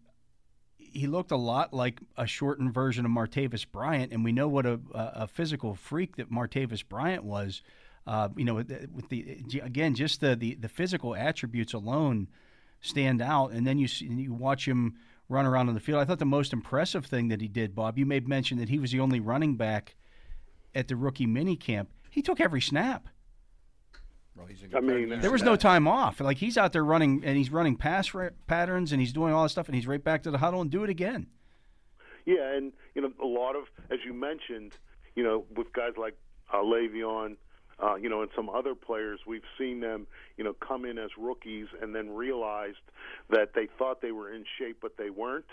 he 0.77 1.07
looked 1.07 1.31
a 1.31 1.37
lot 1.37 1.73
like 1.73 1.99
a 2.17 2.25
shortened 2.25 2.73
version 2.73 3.05
of 3.05 3.11
Martavis 3.11 3.65
Bryant, 3.69 4.13
and 4.13 4.23
we 4.23 4.31
know 4.31 4.47
what 4.47 4.65
a, 4.65 4.79
a 4.93 5.27
physical 5.27 5.75
freak 5.75 6.15
that 6.15 6.31
Martavis 6.31 6.87
Bryant 6.87 7.23
was. 7.23 7.61
Uh, 8.07 8.29
you 8.37 8.45
know, 8.45 8.53
with 8.53 8.67
the, 8.67 8.87
with 8.93 9.09
the, 9.09 9.59
again, 9.63 9.95
just 9.95 10.21
the, 10.21 10.35
the, 10.35 10.53
the 10.55 10.69
physical 10.69 11.15
attributes 11.15 11.73
alone 11.73 12.27
stand 12.85 13.21
out, 13.21 13.51
and 13.51 13.65
then 13.65 13.77
you 13.77 13.87
see, 13.87 14.05
you 14.05 14.33
watch 14.33 14.67
him 14.67 14.95
run 15.27 15.45
around 15.45 15.67
on 15.69 15.73
the 15.73 15.79
field. 15.79 15.99
I 15.99 16.05
thought 16.05 16.19
the 16.19 16.25
most 16.25 16.53
impressive 16.53 17.05
thing 17.05 17.29
that 17.29 17.41
he 17.41 17.47
did, 17.47 17.75
Bob, 17.75 17.97
you 17.97 18.05
made 18.05 18.27
mention 18.27 18.57
that 18.59 18.69
he 18.69 18.79
was 18.79 18.91
the 18.91 18.99
only 18.99 19.19
running 19.19 19.55
back 19.55 19.95
at 20.73 20.87
the 20.87 20.95
rookie 20.95 21.25
mini 21.25 21.55
camp. 21.55 21.89
He 22.09 22.21
took 22.21 22.39
every 22.39 22.61
snap. 22.61 23.07
Well, 24.35 24.47
I 24.75 24.81
mean, 24.81 25.21
there 25.21 25.31
was 25.31 25.43
no 25.43 25.55
time 25.55 25.87
off. 25.87 26.19
Like 26.19 26.37
he's 26.37 26.57
out 26.57 26.73
there 26.73 26.83
running, 26.83 27.23
and 27.23 27.37
he's 27.37 27.51
running 27.51 27.77
pass 27.77 28.13
ra- 28.13 28.31
patterns, 28.47 28.91
and 28.91 28.99
he's 28.99 29.13
doing 29.13 29.33
all 29.33 29.43
this 29.43 29.53
stuff, 29.53 29.67
and 29.67 29.75
he's 29.75 29.87
right 29.87 30.03
back 30.03 30.23
to 30.23 30.31
the 30.31 30.39
huddle 30.39 30.59
and 30.61 30.69
do 30.69 30.83
it 30.83 30.89
again. 30.89 31.27
Yeah, 32.25 32.53
and 32.53 32.73
you 32.95 33.01
know, 33.01 33.11
a 33.23 33.25
lot 33.25 33.55
of, 33.55 33.65
as 33.89 33.99
you 34.05 34.13
mentioned, 34.13 34.73
you 35.15 35.23
know, 35.23 35.45
with 35.55 35.71
guys 35.71 35.93
like 35.97 36.17
uh, 36.53 36.57
Le'Veon, 36.57 37.37
uh, 37.81 37.95
you 37.95 38.09
know, 38.09 38.21
and 38.21 38.31
some 38.35 38.49
other 38.49 38.75
players, 38.75 39.19
we've 39.27 39.43
seen 39.57 39.79
them, 39.79 40.07
you 40.37 40.43
know, 40.43 40.53
come 40.53 40.85
in 40.85 40.97
as 40.97 41.09
rookies 41.17 41.67
and 41.81 41.93
then 41.93 42.09
realized 42.09 42.77
that 43.29 43.53
they 43.53 43.67
thought 43.77 44.01
they 44.01 44.11
were 44.11 44.33
in 44.33 44.45
shape, 44.57 44.77
but 44.81 44.97
they 44.97 45.09
weren't. 45.09 45.45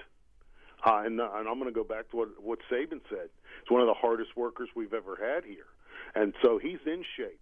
Uh, 0.85 1.03
and, 1.05 1.21
uh, 1.21 1.29
and 1.35 1.49
I'm 1.49 1.59
going 1.59 1.73
to 1.73 1.75
go 1.75 1.85
back 1.85 2.11
to 2.11 2.17
what 2.17 2.29
what 2.43 2.59
Saban 2.71 3.01
said. 3.09 3.29
It's 3.61 3.71
one 3.71 3.81
of 3.81 3.87
the 3.87 3.95
hardest 3.95 4.37
workers 4.37 4.69
we've 4.75 4.95
ever 4.95 5.17
had 5.17 5.45
here, 5.45 5.67
and 6.15 6.35
so 6.43 6.59
he's 6.59 6.81
in 6.87 7.05
shape 7.17 7.41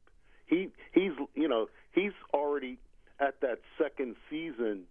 he 0.51 0.68
he's 0.93 1.12
you 1.35 1.49
know 1.49 1.68
he's 1.93 2.12
already 2.35 2.76
at 3.18 3.41
that 3.41 3.61
second 3.78 4.16
season, 4.28 4.83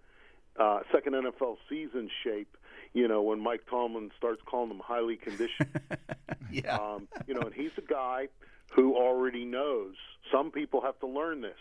uh, 0.58 0.80
second 0.92 1.14
NFL 1.14 1.58
season 1.70 2.10
shape. 2.24 2.58
You 2.94 3.08
know 3.08 3.22
when 3.22 3.40
Mike 3.40 3.62
Tomlin 3.70 4.10
starts 4.18 4.42
calling 4.46 4.72
him 4.72 4.82
highly 4.84 5.18
conditioned. 5.18 5.80
yeah. 6.52 6.78
Um, 6.78 7.08
you 7.28 7.36
know, 7.36 7.42
and 7.42 7.54
he's 7.54 7.72
a 7.78 7.82
guy 7.82 8.30
who 8.76 8.96
already 8.96 9.46
knows. 9.46 9.96
Some 10.32 10.52
people 10.52 10.82
have 10.82 11.00
to 11.00 11.08
learn 11.08 11.42
this, 11.42 11.60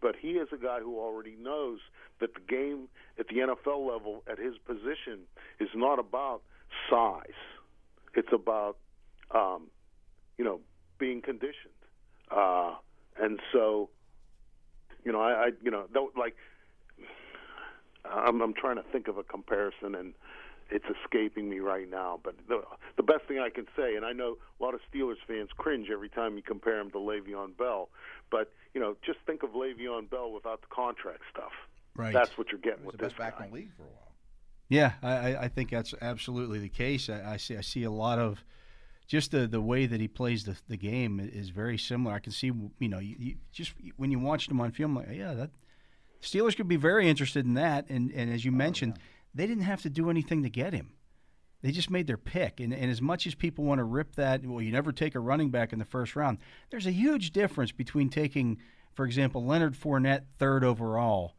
but 0.00 0.14
he 0.20 0.32
is 0.32 0.48
a 0.52 0.56
guy 0.56 0.80
who 0.80 0.98
already 0.98 1.36
knows 1.40 1.78
that 2.20 2.34
the 2.34 2.40
game 2.40 2.88
at 3.18 3.28
the 3.28 3.36
NFL 3.36 3.86
level 3.86 4.22
at 4.30 4.38
his 4.38 4.54
position 4.66 5.20
is 5.60 5.68
not 5.74 5.98
about 5.98 6.42
size. 6.90 7.26
It's 8.14 8.32
about 8.32 8.76
um, 9.34 9.68
you 10.38 10.44
know 10.44 10.60
being 10.98 11.22
conditioned. 11.22 11.72
Uh, 12.30 12.74
and 13.20 13.40
so, 13.52 13.90
you 15.04 15.12
know, 15.12 15.20
I, 15.20 15.32
I 15.32 15.50
you 15.62 15.70
know, 15.70 15.86
like. 16.16 16.36
I'm, 18.04 18.42
I'm 18.42 18.52
trying 18.52 18.76
to 18.76 18.82
think 18.90 19.06
of 19.06 19.16
a 19.16 19.22
comparison, 19.22 19.94
and 19.94 20.12
it's 20.72 20.86
escaping 21.04 21.48
me 21.48 21.60
right 21.60 21.88
now. 21.90 22.18
But 22.22 22.34
the 22.48 22.62
the 22.96 23.02
best 23.02 23.24
thing 23.28 23.38
I 23.38 23.50
can 23.50 23.66
say, 23.76 23.94
and 23.96 24.04
I 24.04 24.12
know 24.12 24.38
a 24.58 24.62
lot 24.62 24.74
of 24.74 24.80
Steelers 24.92 25.16
fans 25.26 25.50
cringe 25.56 25.88
every 25.92 26.08
time 26.08 26.36
you 26.36 26.42
compare 26.42 26.80
him 26.80 26.90
to 26.92 26.98
Le'Veon 26.98 27.56
Bell, 27.56 27.88
but 28.30 28.52
you 28.74 28.80
know, 28.80 28.96
just 29.04 29.18
think 29.26 29.42
of 29.42 29.50
Le'Veon 29.50 30.08
Bell 30.10 30.32
without 30.32 30.60
the 30.62 30.68
contract 30.68 31.20
stuff. 31.30 31.52
Right. 31.94 32.12
That's 32.12 32.36
what 32.38 32.48
you're 32.50 32.60
getting 32.60 32.80
He 32.80 32.86
was 32.86 32.92
with 32.92 33.00
the 33.00 33.06
this 33.06 33.12
best 33.12 33.18
back 33.18 33.38
guy. 33.38 33.44
in 33.44 33.50
the 33.50 33.56
league 33.56 33.76
for 33.76 33.82
a 33.82 33.86
while. 33.86 34.12
Yeah, 34.68 34.92
I, 35.02 35.12
I- 35.12 35.42
I 35.44 35.48
think 35.48 35.70
that's 35.70 35.94
absolutely 36.00 36.58
the 36.58 36.70
case. 36.70 37.08
I, 37.10 37.34
I 37.34 37.36
see 37.36 37.56
I 37.56 37.60
see 37.60 37.84
a 37.84 37.90
lot 37.90 38.18
of 38.18 38.42
just 39.06 39.32
the, 39.32 39.46
the 39.46 39.60
way 39.60 39.84
that 39.84 40.00
he 40.00 40.08
plays 40.08 40.44
the, 40.44 40.56
the 40.68 40.76
game 40.78 41.20
is 41.20 41.50
very 41.50 41.76
similar. 41.76 42.14
I 42.14 42.18
can 42.20 42.32
see 42.32 42.50
you 42.78 42.88
know 42.88 42.98
you, 42.98 43.16
you 43.18 43.34
just 43.52 43.74
when 43.96 44.10
you 44.10 44.18
watched 44.18 44.50
him 44.50 44.60
on 44.60 44.72
film, 44.72 44.96
like 44.96 45.08
yeah, 45.12 45.34
that 45.34 45.50
Steelers 46.22 46.56
could 46.56 46.68
be 46.68 46.76
very 46.76 47.08
interested 47.08 47.44
in 47.44 47.54
that. 47.54 47.90
And 47.90 48.10
and 48.12 48.32
as 48.32 48.44
you 48.44 48.52
oh, 48.52 48.54
mentioned, 48.54 48.98
they 49.34 49.46
didn't 49.46 49.64
have 49.64 49.82
to 49.82 49.90
do 49.90 50.10
anything 50.10 50.42
to 50.42 50.50
get 50.50 50.72
him. 50.72 50.92
They 51.62 51.70
just 51.70 51.90
made 51.90 52.06
their 52.08 52.16
pick. 52.16 52.58
And, 52.60 52.74
and 52.74 52.90
as 52.90 53.00
much 53.00 53.26
as 53.26 53.34
people 53.34 53.64
want 53.64 53.78
to 53.78 53.84
rip 53.84 54.16
that, 54.16 54.44
well, 54.44 54.60
you 54.60 54.72
never 54.72 54.90
take 54.92 55.14
a 55.14 55.20
running 55.20 55.50
back 55.50 55.72
in 55.72 55.78
the 55.78 55.84
first 55.84 56.16
round. 56.16 56.38
There's 56.70 56.86
a 56.86 56.90
huge 56.92 57.30
difference 57.30 57.70
between 57.70 58.08
taking, 58.08 58.58
for 58.94 59.06
example, 59.06 59.44
Leonard 59.46 59.74
Fournette 59.74 60.22
third 60.38 60.64
overall 60.64 61.36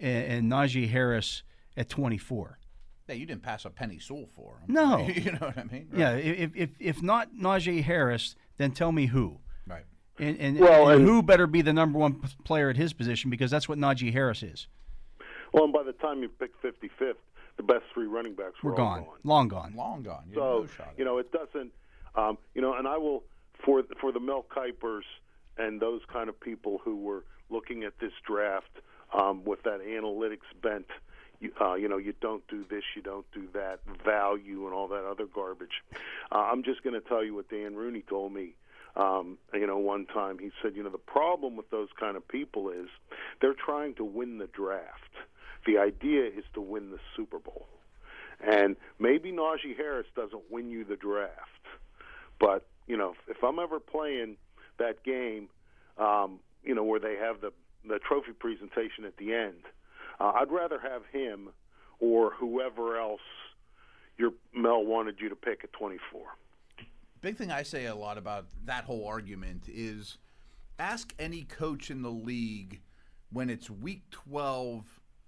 and, 0.00 0.24
and 0.24 0.52
Najee 0.52 0.88
Harris 0.88 1.42
at 1.76 1.88
24. 1.90 2.58
Yeah, 3.06 3.16
you 3.16 3.26
didn't 3.26 3.42
pass 3.42 3.66
a 3.66 3.70
penny 3.70 3.98
soul 3.98 4.30
for 4.34 4.60
him. 4.60 4.72
No. 4.74 5.06
you 5.14 5.32
know 5.32 5.38
what 5.40 5.58
I 5.58 5.64
mean? 5.64 5.88
Right. 5.92 6.00
Yeah, 6.00 6.12
if, 6.14 6.56
if 6.56 6.70
if 6.80 7.02
not 7.02 7.34
Najee 7.34 7.82
Harris, 7.82 8.34
then 8.56 8.70
tell 8.72 8.92
me 8.92 9.06
who. 9.06 9.40
Right. 9.66 9.84
And 10.18 10.38
and, 10.38 10.58
Well, 10.58 10.88
and 10.88 11.00
and- 11.00 11.08
who 11.08 11.22
better 11.22 11.46
be 11.46 11.60
the 11.60 11.74
number 11.74 11.98
one 11.98 12.22
player 12.44 12.70
at 12.70 12.78
his 12.78 12.94
position 12.94 13.28
because 13.28 13.50
that's 13.50 13.68
what 13.68 13.76
Najee 13.76 14.12
Harris 14.14 14.42
is. 14.42 14.68
Well, 15.54 15.64
and 15.64 15.72
by 15.72 15.84
the 15.84 15.92
time 15.92 16.20
you 16.20 16.28
pick 16.28 16.50
55th, 16.62 17.14
the 17.56 17.62
best 17.62 17.84
three 17.94 18.06
running 18.06 18.34
backs 18.34 18.60
were 18.60 18.72
We're 18.72 18.76
gone, 18.76 19.04
gone. 19.04 19.08
long 19.22 19.46
gone. 19.48 19.72
Long 19.76 20.02
gone. 20.02 20.24
You 20.28 20.34
So 20.34 20.40
no 20.40 20.66
shot. 20.66 20.94
you 20.98 21.04
know, 21.04 21.18
it 21.18 21.30
doesn't. 21.30 21.70
Um, 22.16 22.38
you 22.54 22.60
know, 22.60 22.74
and 22.74 22.88
I 22.88 22.98
will 22.98 23.22
for 23.64 23.84
for 24.00 24.10
the 24.10 24.18
Mel 24.18 24.44
Kipers 24.54 25.04
and 25.56 25.80
those 25.80 26.00
kind 26.12 26.28
of 26.28 26.38
people 26.40 26.80
who 26.84 26.96
were 26.96 27.24
looking 27.50 27.84
at 27.84 27.92
this 28.00 28.10
draft 28.26 28.70
um, 29.16 29.44
with 29.44 29.62
that 29.62 29.80
analytics 29.80 30.48
bent. 30.60 30.86
You, 31.40 31.52
uh, 31.60 31.74
you 31.74 31.88
know, 31.88 31.98
you 31.98 32.14
don't 32.20 32.46
do 32.48 32.64
this, 32.68 32.82
you 32.96 33.02
don't 33.02 33.26
do 33.32 33.46
that, 33.52 33.78
value 34.04 34.64
and 34.66 34.74
all 34.74 34.88
that 34.88 35.04
other 35.04 35.26
garbage. 35.26 35.82
Uh, 36.32 36.38
I'm 36.38 36.64
just 36.64 36.82
going 36.82 37.00
to 37.00 37.06
tell 37.08 37.22
you 37.24 37.34
what 37.34 37.48
Dan 37.48 37.76
Rooney 37.76 38.02
told 38.08 38.32
me. 38.32 38.54
Um, 38.96 39.38
you 39.52 39.66
know, 39.66 39.78
one 39.78 40.06
time 40.06 40.38
he 40.38 40.50
said, 40.62 40.74
you 40.76 40.82
know, 40.82 40.90
the 40.90 40.98
problem 40.98 41.56
with 41.56 41.70
those 41.70 41.88
kind 41.98 42.16
of 42.16 42.26
people 42.26 42.70
is 42.70 42.86
they're 43.40 43.54
trying 43.54 43.94
to 43.96 44.04
win 44.04 44.38
the 44.38 44.46
draft. 44.48 45.00
The 45.66 45.78
idea 45.78 46.24
is 46.26 46.44
to 46.54 46.60
win 46.60 46.90
the 46.90 46.98
Super 47.16 47.38
Bowl. 47.38 47.66
And 48.40 48.76
maybe 48.98 49.32
Najee 49.32 49.76
Harris 49.76 50.06
doesn't 50.14 50.50
win 50.50 50.70
you 50.70 50.84
the 50.84 50.96
draft, 50.96 51.66
but 52.38 52.66
you 52.86 52.96
know, 52.96 53.14
if 53.28 53.42
I'm 53.42 53.58
ever 53.58 53.80
playing 53.80 54.36
that 54.78 55.02
game, 55.04 55.48
um, 55.96 56.40
you 56.62 56.74
know, 56.74 56.84
where 56.84 57.00
they 57.00 57.16
have 57.16 57.40
the 57.40 57.52
the 57.86 57.98
trophy 57.98 58.32
presentation 58.32 59.04
at 59.04 59.16
the 59.16 59.34
end, 59.34 59.62
uh, 60.20 60.32
I'd 60.34 60.50
rather 60.50 60.78
have 60.78 61.02
him 61.12 61.50
or 62.00 62.30
whoever 62.30 62.98
else 62.98 63.20
your 64.18 64.32
Mel 64.54 64.84
wanted 64.84 65.20
you 65.20 65.28
to 65.28 65.36
pick 65.36 65.64
at 65.64 65.72
24. 65.72 66.22
big 67.20 67.36
thing 67.36 67.50
I 67.50 67.62
say 67.62 67.86
a 67.86 67.94
lot 67.94 68.18
about 68.18 68.46
that 68.64 68.84
whole 68.84 69.06
argument 69.06 69.64
is 69.68 70.18
ask 70.78 71.14
any 71.18 71.42
coach 71.42 71.90
in 71.90 72.02
the 72.02 72.10
league 72.10 72.80
when 73.32 73.50
it's 73.50 73.68
week 73.70 74.02
12, 74.10 74.84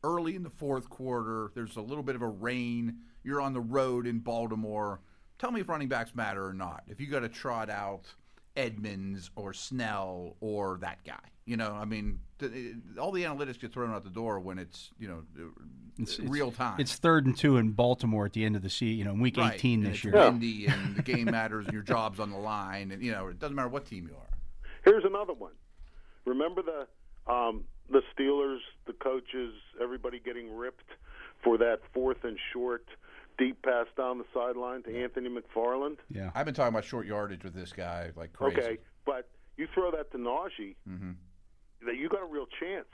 early 0.07 0.37
in 0.37 0.43
the 0.43 0.51
fourth 0.51 0.89
quarter, 0.89 1.51
there's 1.55 1.77
a 1.77 1.81
little 1.83 2.05
bit 2.05 2.15
of 2.15 2.23
a 2.23 2.29
rain, 2.29 2.99
you're 3.25 3.41
on 3.41 3.53
the 3.53 3.61
road 3.61 4.07
in 4.07 4.21
Baltimore. 4.21 5.01
Tell 5.39 5.51
me 5.51 5.61
if 5.61 5.69
running 5.69 5.89
backs 5.89 6.15
matter 6.15 6.47
or 6.47 6.55
not. 6.55 6.85
If 6.89 7.01
you 7.01 7.09
got 7.09 7.21
to 7.21 7.29
trot 7.29 7.69
out 7.69 8.07
Edmonds 8.57 9.31
or 9.37 9.53
Snell 9.53 10.37
or 10.41 10.79
that 10.81 11.05
guy, 11.05 11.19
you 11.45 11.57
know, 11.57 11.73
I 11.73 11.85
mean, 11.85 12.21
th- 12.39 12.53
it- 12.53 12.99
all 12.99 13.13
the 13.13 13.25
analytics 13.25 13.61
get 13.61 13.73
thrown 13.73 13.93
out 13.93 14.05
the 14.05 14.11
door 14.11 14.41
when 14.41 14.59
it's, 14.59 14.91
you 14.99 15.09
know, 15.09 15.23
uh, 15.39 16.23
real 16.29 16.51
time. 16.53 16.81
It's 16.81 16.97
third 16.97 17.27
and 17.27 17.37
two 17.37 17.57
in 17.57 17.73
Baltimore 17.73 18.27
at 18.27 18.33
the 18.33 18.45
end 18.45 18.57
of 18.57 18.63
the 18.63 18.71
season. 18.71 18.99
You 18.99 19.05
know, 19.05 19.13
in 19.13 19.21
week 19.21 19.37
Right, 19.37 19.55
18 19.55 19.81
and 19.81 19.87
this 19.93 19.97
it's 19.97 20.05
year. 20.05 20.15
windy 20.15 20.67
and 20.67 20.97
the 20.97 21.03
game 21.03 21.27
matters 21.27 21.67
and 21.67 21.75
your 21.75 21.83
job's 21.83 22.19
on 22.21 22.31
the 22.31 22.37
line 22.39 22.93
and 22.93 23.03
you 23.03 23.13
know 23.13 23.29
it 23.29 23.39
doesn't 23.39 23.55
matter 23.57 23.69
what 23.69 23.87
team 23.87 24.07
you 24.09 24.15
are. 24.17 24.29
Here's 24.85 25.05
another 25.05 25.33
one. 25.35 25.53
Remember 26.25 26.63
the 26.63 26.87
um, 27.27 27.65
the 27.91 28.03
Steelers, 28.17 28.59
the 28.87 28.93
coaches, 28.93 29.53
everybody 29.83 30.19
getting 30.25 30.55
ripped 30.57 30.89
for 31.43 31.59
that 31.59 31.81
fourth 31.93 32.25
and 32.25 32.39
short 32.53 32.87
deep 33.39 33.61
pass 33.63 33.87
down 33.97 34.19
the 34.19 34.25
sideline 34.33 34.83
to 34.85 35.03
Anthony 35.03 35.29
McFarland. 35.29 35.99
Yeah. 36.11 36.31
I've 36.35 36.47
been 36.47 36.55
talking 36.55 36.73
about 36.75 36.85
short 36.85 37.07
yardage 37.07 37.45
with 37.45 37.55
this 37.55 37.73
guy 37.73 38.11
like 38.17 38.33
crazy. 38.33 38.59
Okay, 38.61 38.79
but 39.05 39.29
you 39.57 39.69
throw 39.75 39.91
that 39.91 40.11
to 40.13 40.19
Najee, 40.19 40.75
Mm-hmm. 40.89 41.11
that 41.87 41.97
you 41.97 42.09
got 42.09 42.23
a 42.23 42.27
real 42.27 42.47
chance. 42.59 42.87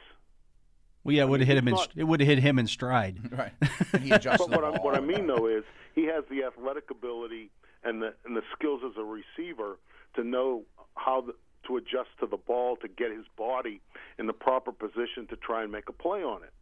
Well, 1.05 1.15
yeah, 1.17 1.23
it 1.23 1.29
would 1.29 1.41
have 1.41 1.49
hit 1.49 1.57
him 1.59 1.69
in. 1.69 1.75
not- 1.75 1.93
It 1.97 2.05
would 2.05 2.21
have 2.21 2.29
hit 2.29 2.39
him 2.39 2.59
in 2.59 2.67
stride. 2.67 3.19
Right. 3.37 3.53
And 3.93 4.03
he 4.05 4.11
adjusts 4.11 4.39
But 4.39 4.51
the 4.51 4.57
what 4.57 4.65
I, 4.65 4.83
what 4.83 4.95
I 4.97 5.01
mean 5.01 5.27
though 5.27 5.47
is 5.49 5.65
he 5.95 6.05
has 6.07 6.25
the 6.31 6.45
athletic 6.45 6.91
ability 6.91 7.51
and 7.85 8.03
the 8.03 8.15
and 8.25 8.37
the 8.37 8.43
skills 8.57 8.83
as 8.85 8.93
a 8.97 9.05
receiver 9.05 9.79
to 10.17 10.23
know 10.25 10.63
how 10.97 11.23
the, 11.23 11.35
to 11.67 11.77
adjust 11.77 12.11
to 12.21 12.27
the 12.27 12.37
ball 12.37 12.77
to 12.77 12.89
get 12.89 13.11
his 13.11 13.27
body 13.37 13.81
in 14.19 14.27
the 14.27 14.33
proper 14.33 14.73
position 14.73 15.27
to 15.29 15.37
try 15.37 15.63
and 15.63 15.73
make 15.73 15.89
a 15.89 15.93
play 15.93 16.23
on 16.23 16.43
it. 16.43 16.53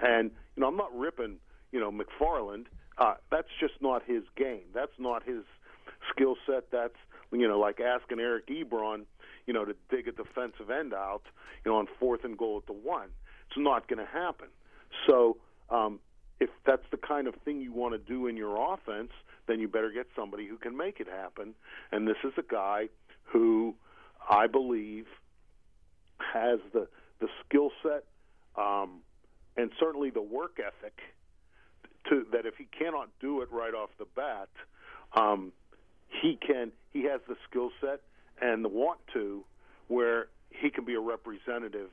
And 0.00 0.30
you 0.56 0.60
know, 0.60 0.68
I'm 0.68 0.76
not 0.76 0.96
ripping 0.96 1.38
you 1.72 1.80
know 1.80 1.90
McFarland. 1.90 2.66
Uh, 2.98 3.14
that's 3.30 3.48
just 3.60 3.74
not 3.80 4.02
his 4.06 4.22
game. 4.36 4.64
That's 4.74 4.98
not 4.98 5.22
his 5.22 5.42
skill 6.10 6.36
set. 6.46 6.70
That's 6.70 6.96
you 7.32 7.48
know 7.48 7.58
like 7.58 7.80
asking 7.80 8.20
Eric 8.20 8.48
Ebron, 8.48 9.04
you 9.46 9.52
know, 9.52 9.64
to 9.64 9.74
dig 9.90 10.08
a 10.08 10.12
defensive 10.12 10.70
end 10.70 10.94
out, 10.94 11.22
you 11.64 11.70
know, 11.70 11.78
on 11.78 11.86
fourth 11.98 12.24
and 12.24 12.36
goal 12.36 12.58
at 12.58 12.66
the 12.66 12.72
one. 12.72 13.08
It's 13.48 13.58
not 13.58 13.88
going 13.88 13.98
to 13.98 14.12
happen. 14.12 14.48
So 15.06 15.36
um, 15.70 16.00
if 16.40 16.50
that's 16.66 16.82
the 16.90 16.96
kind 16.96 17.26
of 17.26 17.34
thing 17.44 17.60
you 17.60 17.72
want 17.72 17.94
to 17.94 17.98
do 17.98 18.26
in 18.26 18.36
your 18.36 18.74
offense, 18.74 19.10
then 19.46 19.60
you 19.60 19.68
better 19.68 19.90
get 19.90 20.06
somebody 20.16 20.46
who 20.46 20.56
can 20.56 20.76
make 20.76 21.00
it 21.00 21.06
happen. 21.06 21.54
And 21.92 22.06
this 22.08 22.16
is 22.24 22.32
a 22.36 22.42
guy 22.42 22.88
who 23.24 23.74
I 24.28 24.46
believe 24.46 25.06
has 26.18 26.58
the 26.72 26.88
the 27.20 27.28
skill 27.44 27.70
set 27.82 28.04
um, 28.56 29.00
and 29.56 29.70
certainly 29.78 30.10
the 30.10 30.22
work 30.22 30.58
ethic 30.58 30.98
to 32.08 32.26
that 32.32 32.46
if 32.46 32.54
he 32.56 32.66
cannot 32.78 33.08
do 33.20 33.42
it 33.42 33.50
right 33.50 33.74
off 33.74 33.90
the 33.98 34.06
bat, 34.14 34.48
um, 35.14 35.52
he 36.08 36.36
can. 36.36 36.72
He 36.92 37.04
has 37.04 37.20
the 37.28 37.36
skill 37.48 37.70
set 37.80 38.00
and 38.40 38.64
the 38.64 38.68
want 38.68 39.00
to, 39.12 39.44
where 39.88 40.28
he 40.50 40.70
can 40.70 40.84
be 40.84 40.94
a 40.94 41.00
representative 41.00 41.90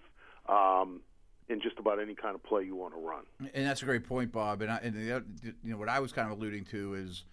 um, 0.48 1.02
in 1.50 1.62
just 1.62 1.78
about 1.78 2.00
any 2.00 2.16
kind 2.16 2.36
of 2.36 2.44
play 2.44 2.64
you 2.64 2.76
want 2.76 2.94
to 2.94 3.00
run. 3.00 3.24
And 3.54 3.66
that's 3.66 3.82
a 3.82 3.86
great 3.86 4.08
point, 4.08 4.32
Bob. 4.32 4.62
And, 4.62 4.72
I, 4.72 4.78
and 4.78 4.96
the, 4.96 5.24
you 5.64 5.72
know 5.72 5.78
what 5.78 5.90
I 5.90 6.00
was 6.00 6.12
kind 6.12 6.32
of 6.32 6.38
alluding 6.38 6.66
to 6.66 6.94
is, 6.96 7.24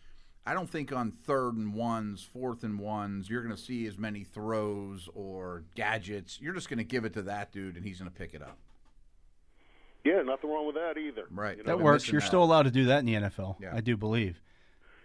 I 0.51 0.55
don't 0.55 0.69
think 0.69 0.93
on 0.93 1.13
third 1.13 1.55
and 1.55 1.73
ones, 1.75 2.29
fourth 2.33 2.65
and 2.65 2.77
ones, 2.77 3.31
you're 3.31 3.41
going 3.45 3.55
to 3.55 3.63
see 3.63 3.87
as 3.87 3.97
many 3.97 4.25
throws 4.25 5.09
or 5.15 5.63
gadgets. 5.77 6.41
You're 6.41 6.55
just 6.55 6.69
going 6.69 6.79
to 6.79 6.85
give 6.85 7.05
it 7.05 7.15
to 7.15 7.23
that 7.23 7.53
dude, 7.53 7.77
and 7.77 7.85
he's 7.87 8.01
going 8.01 8.11
to 8.11 8.17
pick 8.17 8.35
it 8.35 8.43
up. 8.43 8.59
Yeah, 10.05 10.23
nothing 10.23 10.51
wrong 10.51 10.67
with 10.67 10.75
that 10.75 10.99
either. 10.99 11.27
Right. 11.31 11.57
You 11.57 11.63
know, 11.63 11.69
That 11.77 11.81
works. 11.85 12.11
You're 12.11 12.21
that. 12.21 12.27
still 12.27 12.43
allowed 12.43 12.65
to 12.65 12.73
do 12.73 12.87
that 12.87 12.99
in 12.99 13.05
the 13.05 13.15
NFL. 13.15 13.61
Yeah. 13.63 13.71
I 13.73 13.81
do 13.81 13.97
believe. 13.97 14.41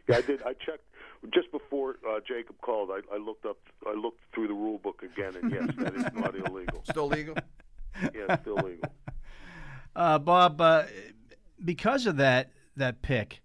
Yeah, 0.09 0.17
I 0.17 0.21
did. 0.21 0.41
I 0.41 0.53
checked 0.53 0.83
just 1.31 1.51
before 1.51 1.97
uh, 2.09 2.21
Jacob 2.27 2.55
called. 2.61 2.89
I, 2.89 3.01
I 3.13 3.19
looked 3.19 3.45
up. 3.45 3.57
I 3.85 3.93
looked 3.93 4.21
through 4.33 4.47
the 4.47 4.53
rule 4.55 4.79
book 4.79 5.03
again, 5.03 5.35
and 5.39 5.51
yes, 5.51 5.69
that 5.77 5.93
is 5.93 6.05
not 6.15 6.33
illegal. 6.47 6.81
Still 6.89 7.07
legal? 7.07 7.35
Yeah, 8.01 8.39
still 8.41 8.55
legal. 8.55 8.89
Uh, 9.95 10.19
Bob, 10.19 10.59
uh, 10.59 10.83
because 11.63 12.05
of 12.05 12.17
that 12.17 12.51
that 12.75 13.01
pick, 13.01 13.41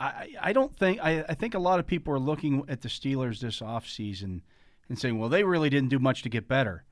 I, 0.00 0.28
I 0.40 0.52
don't 0.54 0.74
think 0.74 0.98
I, 1.02 1.24
I 1.28 1.34
think 1.34 1.54
a 1.54 1.58
lot 1.58 1.78
of 1.78 1.86
people 1.86 2.14
are 2.14 2.18
looking 2.18 2.64
at 2.68 2.80
the 2.80 2.88
Steelers 2.88 3.40
this 3.40 3.60
offseason 3.60 4.40
and 4.88 4.98
saying, 4.98 5.18
well, 5.18 5.28
they 5.28 5.44
really 5.44 5.68
didn't 5.68 5.90
do 5.90 5.98
much 5.98 6.22
to 6.22 6.28
get 6.30 6.48
better. 6.48 6.84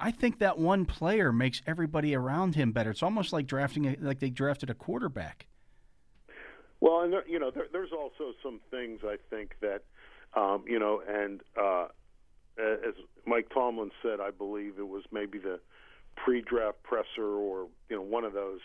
I 0.00 0.10
think 0.10 0.38
that 0.38 0.58
one 0.58 0.86
player 0.86 1.32
makes 1.32 1.60
everybody 1.66 2.14
around 2.14 2.54
him 2.54 2.72
better. 2.72 2.90
It's 2.90 3.02
almost 3.02 3.34
like 3.34 3.46
drafting 3.46 3.86
a, 3.86 3.96
like 4.00 4.18
they 4.18 4.30
drafted 4.30 4.70
a 4.70 4.74
quarterback. 4.74 5.46
Well, 6.80 7.02
and 7.02 7.12
there, 7.12 7.28
you 7.28 7.38
know, 7.38 7.50
there, 7.50 7.66
there's 7.70 7.92
also 7.92 8.32
some 8.42 8.60
things 8.70 9.00
I 9.04 9.16
think 9.28 9.56
that, 9.60 9.82
um, 10.34 10.64
you 10.66 10.78
know, 10.78 11.02
and 11.06 11.42
uh, 11.60 11.88
as 12.58 12.94
Mike 13.26 13.50
Tomlin 13.52 13.90
said, 14.02 14.18
I 14.20 14.30
believe 14.30 14.74
it 14.78 14.88
was 14.88 15.02
maybe 15.12 15.36
the 15.38 15.60
pre-draft 16.16 16.82
presser 16.82 17.26
or 17.26 17.68
you 17.88 17.96
know 17.96 18.02
one 18.02 18.24
of 18.24 18.32
those, 18.32 18.60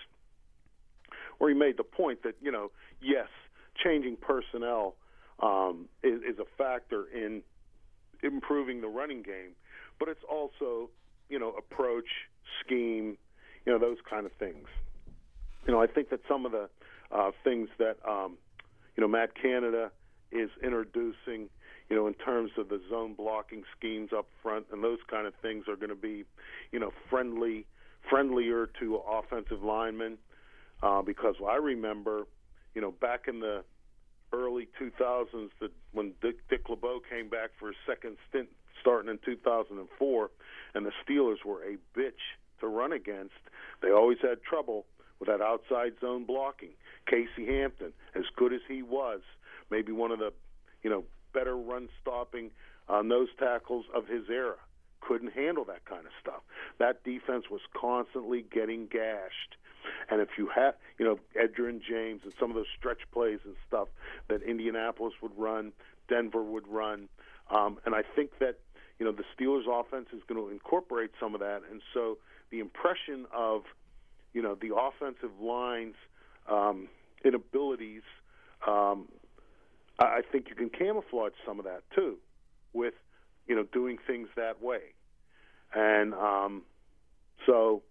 where 1.37 1.49
he 1.49 1.55
made 1.55 1.77
the 1.77 1.83
point 1.83 2.23
that 2.23 2.35
you 2.41 2.51
know, 2.51 2.71
yes, 3.01 3.27
changing 3.83 4.17
personnel 4.17 4.95
um, 5.41 5.87
is, 6.03 6.21
is 6.21 6.39
a 6.39 6.45
factor 6.57 7.05
in 7.13 7.41
improving 8.23 8.81
the 8.81 8.87
running 8.87 9.21
game, 9.21 9.51
but 9.99 10.09
it's 10.09 10.23
also 10.29 10.89
you 11.29 11.39
know 11.39 11.53
approach, 11.57 12.07
scheme, 12.63 13.17
you 13.65 13.71
know 13.71 13.79
those 13.79 13.97
kind 14.09 14.25
of 14.25 14.31
things. 14.33 14.67
You 15.67 15.73
know, 15.73 15.81
I 15.81 15.87
think 15.87 16.09
that 16.09 16.19
some 16.27 16.45
of 16.45 16.51
the 16.51 16.69
uh, 17.11 17.31
things 17.43 17.69
that 17.79 17.97
um, 18.07 18.37
you 18.95 19.01
know, 19.01 19.07
Matt 19.07 19.31
Canada 19.39 19.91
is 20.31 20.49
introducing, 20.63 21.49
you 21.89 21.95
know, 21.95 22.07
in 22.07 22.13
terms 22.13 22.51
of 22.57 22.69
the 22.69 22.81
zone 22.89 23.13
blocking 23.13 23.63
schemes 23.77 24.11
up 24.15 24.27
front 24.41 24.65
and 24.71 24.83
those 24.83 24.99
kind 25.09 25.27
of 25.27 25.33
things 25.41 25.65
are 25.67 25.75
going 25.75 25.89
to 25.89 25.95
be, 25.95 26.23
you 26.71 26.79
know, 26.79 26.91
friendly, 27.09 27.65
friendlier 28.09 28.69
to 28.79 28.95
offensive 28.95 29.63
linemen. 29.63 30.17
Uh, 30.81 31.01
because 31.01 31.35
I 31.47 31.55
remember, 31.55 32.27
you 32.75 32.81
know, 32.81 32.91
back 32.91 33.27
in 33.27 33.39
the 33.39 33.63
early 34.31 34.67
2000s, 34.79 35.49
that 35.59 35.71
when 35.93 36.13
Dick, 36.21 36.47
Dick 36.49 36.69
LeBeau 36.69 36.99
came 37.09 37.29
back 37.29 37.51
for 37.57 37.67
his 37.67 37.77
second 37.87 38.17
stint 38.29 38.49
starting 38.81 39.09
in 39.09 39.17
2004, 39.25 40.31
and 40.75 40.85
the 40.85 40.91
Steelers 41.03 41.43
were 41.43 41.63
a 41.63 41.77
bitch 41.97 42.21
to 42.59 42.67
run 42.67 42.91
against. 42.91 43.33
They 43.81 43.89
always 43.91 44.19
had 44.21 44.43
trouble 44.43 44.85
with 45.19 45.27
that 45.29 45.41
outside 45.41 45.93
zone 46.01 46.25
blocking. 46.25 46.71
Casey 47.07 47.45
Hampton, 47.47 47.93
as 48.13 48.25
good 48.35 48.53
as 48.53 48.61
he 48.67 48.83
was, 48.83 49.21
maybe 49.71 49.91
one 49.91 50.11
of 50.11 50.19
the, 50.19 50.33
you 50.83 50.89
know, 50.89 51.05
better 51.33 51.55
run 51.55 51.89
stopping 52.01 52.51
uh, 52.89 53.01
nose 53.01 53.29
tackles 53.39 53.85
of 53.95 54.07
his 54.07 54.29
era, 54.29 54.57
couldn't 55.01 55.33
handle 55.33 55.65
that 55.65 55.85
kind 55.85 56.05
of 56.05 56.11
stuff. 56.21 56.41
That 56.79 57.03
defense 57.03 57.45
was 57.49 57.61
constantly 57.75 58.45
getting 58.51 58.87
gashed. 58.87 59.55
And 60.09 60.21
if 60.21 60.29
you 60.37 60.49
have, 60.55 60.75
you 60.97 61.05
know, 61.05 61.19
Edgerrin 61.35 61.81
James 61.81 62.21
and 62.23 62.33
some 62.39 62.49
of 62.49 62.55
those 62.55 62.67
stretch 62.77 63.01
plays 63.11 63.39
and 63.45 63.55
stuff 63.67 63.87
that 64.27 64.41
Indianapolis 64.41 65.13
would 65.21 65.37
run, 65.37 65.73
Denver 66.07 66.43
would 66.43 66.67
run, 66.67 67.09
um, 67.49 67.77
and 67.85 67.93
I 67.93 68.01
think 68.15 68.39
that 68.39 68.59
you 68.99 69.05
know 69.05 69.11
the 69.11 69.23
Steelers' 69.35 69.67
offense 69.67 70.07
is 70.13 70.21
going 70.27 70.41
to 70.41 70.51
incorporate 70.51 71.11
some 71.19 71.33
of 71.33 71.41
that, 71.41 71.61
and 71.69 71.81
so 71.93 72.17
the 72.49 72.59
impression 72.59 73.25
of 73.35 73.63
you 74.33 74.41
know 74.41 74.55
the 74.55 74.75
offensive 74.75 75.31
line's 75.41 75.95
um, 76.49 76.87
inabilities, 77.23 78.03
um, 78.67 79.07
I 79.99 80.21
think 80.31 80.49
you 80.49 80.55
can 80.55 80.69
camouflage 80.69 81.33
some 81.45 81.59
of 81.59 81.65
that 81.65 81.83
too, 81.93 82.17
with 82.73 82.93
you 83.47 83.55
know 83.55 83.63
doing 83.63 83.97
things 84.05 84.29
that 84.35 84.61
way, 84.61 84.93
and 85.73 86.13
um, 86.13 86.63
so 87.45 87.83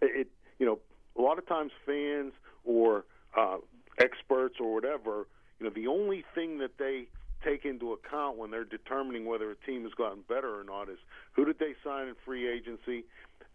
it 0.00 0.28
you 0.58 0.66
know 0.66 0.78
a 1.18 1.22
lot 1.22 1.38
of 1.38 1.46
times 1.46 1.72
fans 1.84 2.32
or 2.64 3.04
uh, 3.36 3.56
experts 3.98 4.56
or 4.60 4.74
whatever 4.74 5.26
you 5.58 5.66
know 5.66 5.72
the 5.74 5.86
only 5.86 6.24
thing 6.34 6.58
that 6.58 6.78
they 6.78 7.06
take 7.44 7.64
into 7.64 7.92
account 7.92 8.36
when 8.36 8.50
they're 8.50 8.64
determining 8.64 9.26
whether 9.26 9.50
a 9.50 9.56
team 9.66 9.84
has 9.84 9.92
gotten 9.94 10.22
better 10.28 10.58
or 10.58 10.64
not 10.64 10.88
is 10.88 10.98
who 11.32 11.44
did 11.44 11.58
they 11.58 11.74
sign 11.84 12.08
in 12.08 12.14
free 12.24 12.48
agency 12.50 13.04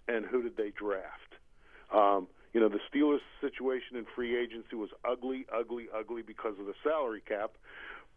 and 0.08 0.26
who 0.26 0.44
did 0.44 0.58
they 0.58 0.72
draft. 0.72 1.36
Um, 1.94 2.28
you 2.54 2.60
know, 2.60 2.70
the 2.70 2.80
Steelers' 2.92 3.20
situation 3.40 3.98
in 3.98 4.06
free 4.16 4.38
agency 4.38 4.76
was 4.76 4.90
ugly, 5.10 5.46
ugly, 5.54 5.88
ugly 5.98 6.22
because 6.22 6.54
of 6.60 6.66
the 6.66 6.74
salary 6.84 7.22
cap. 7.26 7.52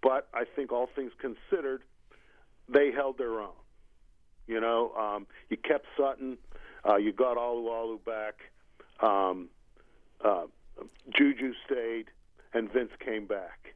But 0.03 0.29
I 0.35 0.45
think 0.45 0.73
all 0.73 0.89
things 0.95 1.13
considered, 1.21 1.83
they 2.69 2.91
held 2.91 3.19
their 3.19 3.41
own. 3.41 3.55
You 4.47 4.61
know, 4.61 4.93
um, 4.99 5.27
you 5.49 5.57
kept 5.57 5.87
Sutton, 5.97 6.37
uh, 6.89 6.97
you 6.97 7.13
got 7.13 7.37
Alualu 7.37 8.05
back, 8.05 8.35
um, 9.01 9.49
uh, 10.25 10.45
Juju 11.15 11.53
stayed, 11.67 12.07
and 12.53 12.73
Vince 12.73 12.93
came 13.05 13.27
back. 13.27 13.75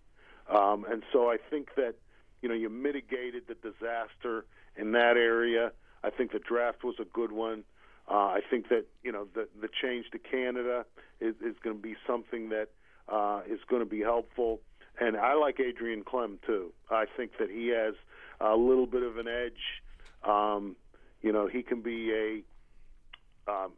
Um, 0.48 0.84
and 0.90 1.02
so 1.12 1.30
I 1.30 1.36
think 1.50 1.74
that 1.76 1.94
you 2.42 2.48
know 2.48 2.54
you 2.54 2.68
mitigated 2.68 3.44
the 3.48 3.54
disaster 3.54 4.46
in 4.76 4.92
that 4.92 5.16
area. 5.16 5.72
I 6.02 6.10
think 6.10 6.32
the 6.32 6.38
draft 6.38 6.84
was 6.84 6.94
a 7.00 7.04
good 7.04 7.32
one. 7.32 7.64
Uh, 8.10 8.14
I 8.14 8.40
think 8.48 8.68
that 8.68 8.86
you 9.02 9.12
know 9.12 9.26
the 9.34 9.48
the 9.60 9.68
change 9.68 10.06
to 10.12 10.18
Canada 10.18 10.86
is, 11.20 11.34
is 11.44 11.56
going 11.62 11.76
to 11.76 11.82
be 11.82 11.96
something 12.06 12.48
that 12.50 12.68
uh, 13.08 13.42
is 13.48 13.60
going 13.68 13.82
to 13.82 13.88
be 13.88 14.00
helpful. 14.00 14.60
And 15.00 15.16
I 15.16 15.34
like 15.34 15.60
Adrian 15.60 16.02
Klemm 16.02 16.38
too. 16.44 16.72
I 16.90 17.04
think 17.16 17.32
that 17.38 17.50
he 17.50 17.68
has 17.68 17.94
a 18.40 18.56
little 18.56 18.86
bit 18.86 19.02
of 19.02 19.18
an 19.18 19.28
edge. 19.28 19.82
Um, 20.24 20.76
you 21.22 21.32
know, 21.32 21.46
he 21.46 21.62
can 21.62 21.82
be 21.82 22.12
a. 22.12 23.50
Um, 23.50 23.72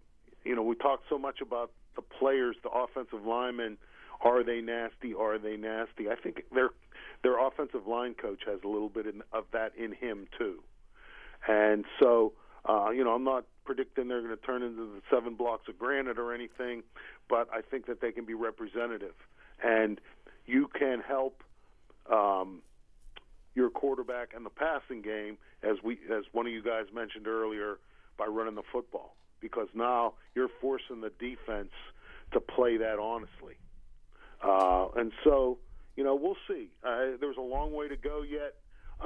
you 0.44 0.54
know, 0.54 0.62
we 0.62 0.74
talk 0.74 1.02
so 1.08 1.18
much 1.18 1.40
about 1.40 1.70
the 1.96 2.02
players, 2.02 2.56
the 2.62 2.70
offensive 2.70 3.24
linemen 3.26 3.78
are 4.22 4.44
they 4.44 4.60
nasty? 4.60 5.14
Are 5.14 5.38
they 5.38 5.56
nasty? 5.56 6.10
I 6.10 6.14
think 6.14 6.42
their 6.54 6.70
their 7.22 7.38
offensive 7.38 7.86
line 7.86 8.14
coach 8.14 8.40
has 8.46 8.60
a 8.64 8.68
little 8.68 8.88
bit 8.88 9.06
in, 9.06 9.22
of 9.32 9.44
that 9.52 9.72
in 9.76 9.92
him 9.92 10.26
too, 10.38 10.62
and 11.48 11.84
so 11.98 12.32
uh, 12.68 12.90
you 12.90 13.02
know 13.02 13.14
I'm 13.14 13.24
not 13.24 13.44
predicting 13.64 14.08
they're 14.08 14.22
going 14.22 14.36
to 14.36 14.42
turn 14.42 14.62
into 14.62 14.82
the 14.82 15.00
seven 15.10 15.36
blocks 15.36 15.68
of 15.68 15.78
granite 15.78 16.18
or 16.18 16.34
anything, 16.34 16.82
but 17.28 17.48
I 17.52 17.62
think 17.62 17.86
that 17.86 18.00
they 18.00 18.12
can 18.12 18.26
be 18.26 18.34
representative, 18.34 19.14
and 19.64 20.00
you 20.46 20.68
can 20.68 21.00
help 21.00 21.42
um, 22.12 22.60
your 23.54 23.70
quarterback 23.70 24.32
in 24.36 24.44
the 24.44 24.50
passing 24.50 25.00
game 25.00 25.38
as 25.62 25.76
we 25.82 25.98
as 26.12 26.24
one 26.32 26.46
of 26.46 26.52
you 26.52 26.62
guys 26.62 26.86
mentioned 26.92 27.26
earlier 27.26 27.78
by 28.18 28.26
running 28.26 28.54
the 28.54 28.62
football 28.70 29.14
because 29.40 29.68
now 29.74 30.14
you're 30.34 30.50
forcing 30.60 31.00
the 31.00 31.12
defense 31.18 31.72
to 32.32 32.40
play 32.40 32.76
that 32.78 32.98
honestly. 32.98 33.56
Uh, 34.42 34.88
and 34.96 35.12
so, 35.24 35.58
you 35.96 36.04
know, 36.04 36.14
we'll 36.14 36.36
see. 36.48 36.68
Uh, 36.84 37.16
there's 37.20 37.36
a 37.36 37.42
long 37.42 37.72
way 37.72 37.88
to 37.88 37.96
go 37.96 38.22
yet, 38.22 38.54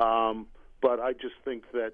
um, 0.01 0.47
but 0.81 1.01
I 1.01 1.13
just 1.13 1.35
think 1.45 1.65
that, 1.73 1.93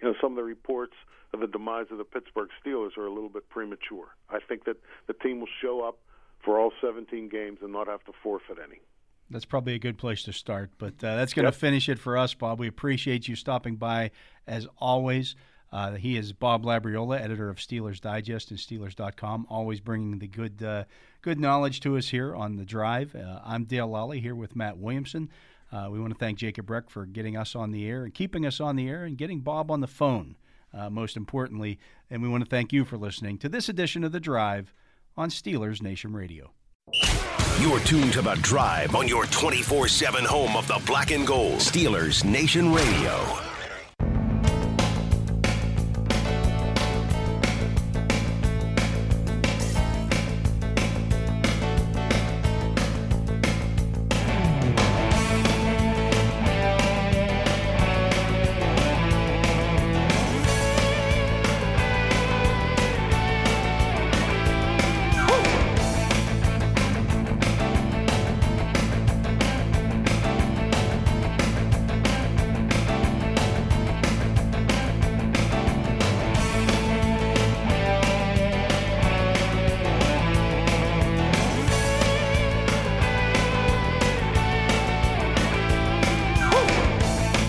you 0.00 0.08
know, 0.08 0.14
some 0.20 0.32
of 0.32 0.36
the 0.36 0.44
reports 0.44 0.94
of 1.32 1.40
the 1.40 1.46
demise 1.46 1.86
of 1.90 1.98
the 1.98 2.04
Pittsburgh 2.04 2.48
Steelers 2.64 2.96
are 2.96 3.06
a 3.06 3.12
little 3.12 3.28
bit 3.28 3.48
premature. 3.48 4.08
I 4.30 4.38
think 4.46 4.64
that 4.64 4.76
the 5.06 5.14
team 5.14 5.40
will 5.40 5.48
show 5.62 5.82
up 5.82 5.98
for 6.44 6.58
all 6.58 6.72
17 6.80 7.28
games 7.28 7.58
and 7.62 7.72
not 7.72 7.86
have 7.88 8.04
to 8.04 8.12
forfeit 8.22 8.58
any. 8.62 8.80
That's 9.30 9.44
probably 9.44 9.74
a 9.74 9.78
good 9.78 9.98
place 9.98 10.22
to 10.22 10.32
start, 10.32 10.70
but 10.78 10.94
uh, 11.04 11.16
that's 11.16 11.34
going 11.34 11.44
to 11.44 11.48
yep. 11.48 11.60
finish 11.60 11.88
it 11.90 11.98
for 11.98 12.16
us, 12.16 12.32
Bob. 12.32 12.58
We 12.58 12.66
appreciate 12.66 13.28
you 13.28 13.36
stopping 13.36 13.76
by 13.76 14.10
as 14.46 14.66
always. 14.78 15.36
Uh, 15.72 15.92
he 15.92 16.16
is 16.16 16.32
Bob 16.32 16.64
Labriola, 16.64 17.20
editor 17.20 17.50
of 17.50 17.58
Steelers 17.58 18.00
Digest 18.00 18.50
and 18.50 18.58
Steelers.com, 18.58 19.46
always 19.50 19.80
bringing 19.80 20.18
the 20.18 20.26
good 20.26 20.62
uh, 20.62 20.84
good 21.20 21.38
knowledge 21.38 21.80
to 21.80 21.96
us 21.96 22.08
here 22.08 22.34
on 22.34 22.56
the 22.56 22.64
drive. 22.64 23.14
Uh, 23.14 23.40
I'm 23.44 23.64
Dale 23.64 23.88
Lolley 23.88 24.20
here 24.20 24.34
with 24.34 24.56
Matt 24.56 24.78
Williamson. 24.78 25.28
Uh, 25.70 25.88
we 25.90 26.00
want 26.00 26.12
to 26.12 26.18
thank 26.18 26.38
Jacob 26.38 26.70
Reck 26.70 26.88
for 26.88 27.04
getting 27.04 27.36
us 27.36 27.54
on 27.54 27.70
the 27.70 27.86
air 27.86 28.04
and 28.04 28.14
keeping 28.14 28.46
us 28.46 28.60
on 28.60 28.76
the 28.76 28.88
air 28.88 29.04
and 29.04 29.18
getting 29.18 29.40
Bob 29.40 29.70
on 29.70 29.80
the 29.80 29.86
phone, 29.86 30.36
uh, 30.72 30.88
most 30.88 31.16
importantly. 31.16 31.78
And 32.10 32.22
we 32.22 32.28
want 32.28 32.42
to 32.42 32.48
thank 32.48 32.72
you 32.72 32.86
for 32.86 32.96
listening 32.96 33.36
to 33.38 33.48
this 33.50 33.68
edition 33.68 34.02
of 34.04 34.12
The 34.12 34.20
Drive 34.20 34.72
on 35.16 35.28
Steelers 35.28 35.82
Nation 35.82 36.14
Radio. 36.14 36.52
You're 37.60 37.80
tuned 37.80 38.14
to 38.14 38.22
The 38.22 38.36
Drive 38.36 38.94
on 38.94 39.06
your 39.06 39.26
24 39.26 39.88
7 39.88 40.24
home 40.24 40.56
of 40.56 40.66
the 40.66 40.80
black 40.86 41.10
and 41.10 41.26
gold. 41.26 41.58
Steelers 41.58 42.24
Nation 42.24 42.72
Radio. 42.72 43.57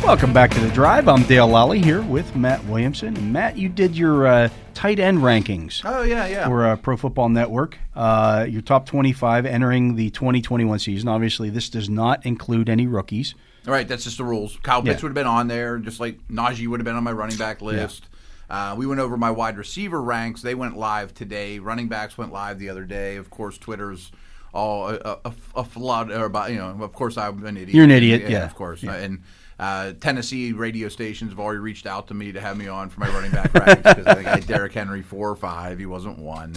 Welcome 0.09 0.33
back 0.33 0.49
to 0.49 0.59
the 0.59 0.71
drive. 0.71 1.07
I'm 1.07 1.21
Dale 1.21 1.47
Lolley 1.47 1.83
here 1.83 2.01
with 2.01 2.35
Matt 2.35 2.65
Williamson. 2.65 3.15
And 3.15 3.31
Matt, 3.31 3.57
you 3.57 3.69
did 3.69 3.95
your 3.95 4.25
uh, 4.25 4.49
tight 4.73 4.97
end 4.97 5.19
rankings. 5.19 5.83
Oh 5.85 6.01
yeah, 6.01 6.25
yeah. 6.25 6.47
For 6.47 6.65
uh, 6.65 6.77
Pro 6.77 6.97
Football 6.97 7.29
Network, 7.29 7.77
uh, 7.95 8.43
your 8.49 8.63
top 8.63 8.87
25 8.87 9.45
entering 9.45 9.97
the 9.97 10.09
2021 10.09 10.79
season. 10.79 11.09
Obviously, 11.09 11.51
this 11.51 11.69
does 11.69 11.91
not 11.91 12.25
include 12.25 12.69
any 12.69 12.87
rookies. 12.87 13.35
All 13.67 13.71
right, 13.71 13.87
that's 13.87 14.03
just 14.03 14.17
the 14.17 14.23
rules. 14.23 14.57
Kyle 14.63 14.81
Pitts 14.81 14.99
yeah. 14.99 15.03
would 15.03 15.09
have 15.09 15.13
been 15.13 15.27
on 15.27 15.47
there, 15.47 15.77
just 15.77 15.99
like 15.99 16.17
Najee 16.27 16.65
would 16.65 16.79
have 16.79 16.85
been 16.85 16.95
on 16.95 17.03
my 17.03 17.11
running 17.11 17.37
back 17.37 17.61
list. 17.61 18.07
Yeah. 18.49 18.71
Uh, 18.71 18.75
we 18.75 18.87
went 18.87 18.99
over 18.99 19.15
my 19.15 19.29
wide 19.29 19.59
receiver 19.59 20.01
ranks. 20.01 20.41
They 20.41 20.55
went 20.55 20.75
live 20.75 21.13
today. 21.13 21.59
Running 21.59 21.87
backs 21.87 22.17
went 22.17 22.33
live 22.33 22.57
the 22.57 22.69
other 22.69 22.83
day. 22.83 23.17
Of 23.17 23.29
course, 23.29 23.59
Twitter's 23.59 24.11
all 24.53 24.89
a, 24.89 25.19
a, 25.23 25.33
a 25.57 25.63
flood 25.63 26.09
or 26.09 26.25
about 26.25 26.49
you 26.49 26.57
know. 26.57 26.81
Of 26.81 26.93
course, 26.93 27.15
I'm 27.15 27.45
an 27.45 27.57
idiot. 27.57 27.75
You're 27.75 27.83
an 27.83 27.91
idiot. 27.91 28.23
Yeah, 28.23 28.29
yeah. 28.29 28.45
of 28.45 28.55
course. 28.55 28.81
And 28.81 29.21
uh, 29.59 29.93
Tennessee 29.99 30.53
radio 30.53 30.87
stations 30.89 31.31
have 31.31 31.39
already 31.39 31.59
reached 31.59 31.85
out 31.85 32.07
to 32.07 32.13
me 32.13 32.31
to 32.31 32.39
have 32.41 32.57
me 32.57 32.67
on 32.67 32.89
for 32.89 32.99
my 33.01 33.09
running 33.09 33.31
back 33.31 33.53
ranks 33.53 33.75
because 33.83 34.05
I 34.07 34.15
think 34.15 34.27
I 34.27 34.35
had 34.35 34.47
Derrick 34.47 34.73
Henry 34.73 35.01
four 35.01 35.29
or 35.29 35.35
five. 35.35 35.79
He 35.79 35.85
wasn't 35.85 36.17
one. 36.17 36.55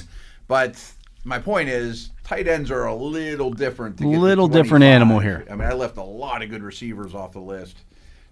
But 0.49 0.81
my 1.25 1.39
point 1.39 1.69
is, 1.69 2.11
tight 2.25 2.47
ends 2.49 2.71
are 2.71 2.87
a 2.87 2.95
little 2.95 3.51
different. 3.51 3.99
To 3.99 4.05
get 4.05 4.13
to 4.13 4.19
Little 4.19 4.49
different 4.49 4.85
animal 4.85 5.19
here. 5.19 5.45
I 5.51 5.55
mean, 5.57 5.67
I 5.69 5.73
left 5.73 5.97
a 5.97 6.03
lot 6.03 6.43
of 6.43 6.51
good 6.51 6.63
receivers 6.63 7.15
off 7.15 7.33
the 7.33 7.41
list. 7.41 7.79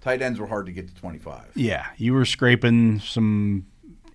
Tight 0.00 0.22
ends 0.22 0.38
were 0.40 0.46
hard 0.46 0.66
to 0.66 0.72
get 0.72 0.88
to 0.88 0.94
25. 0.94 1.42
Yeah, 1.56 1.86
you 1.98 2.14
were 2.14 2.24
scraping 2.24 3.00
some 3.00 3.66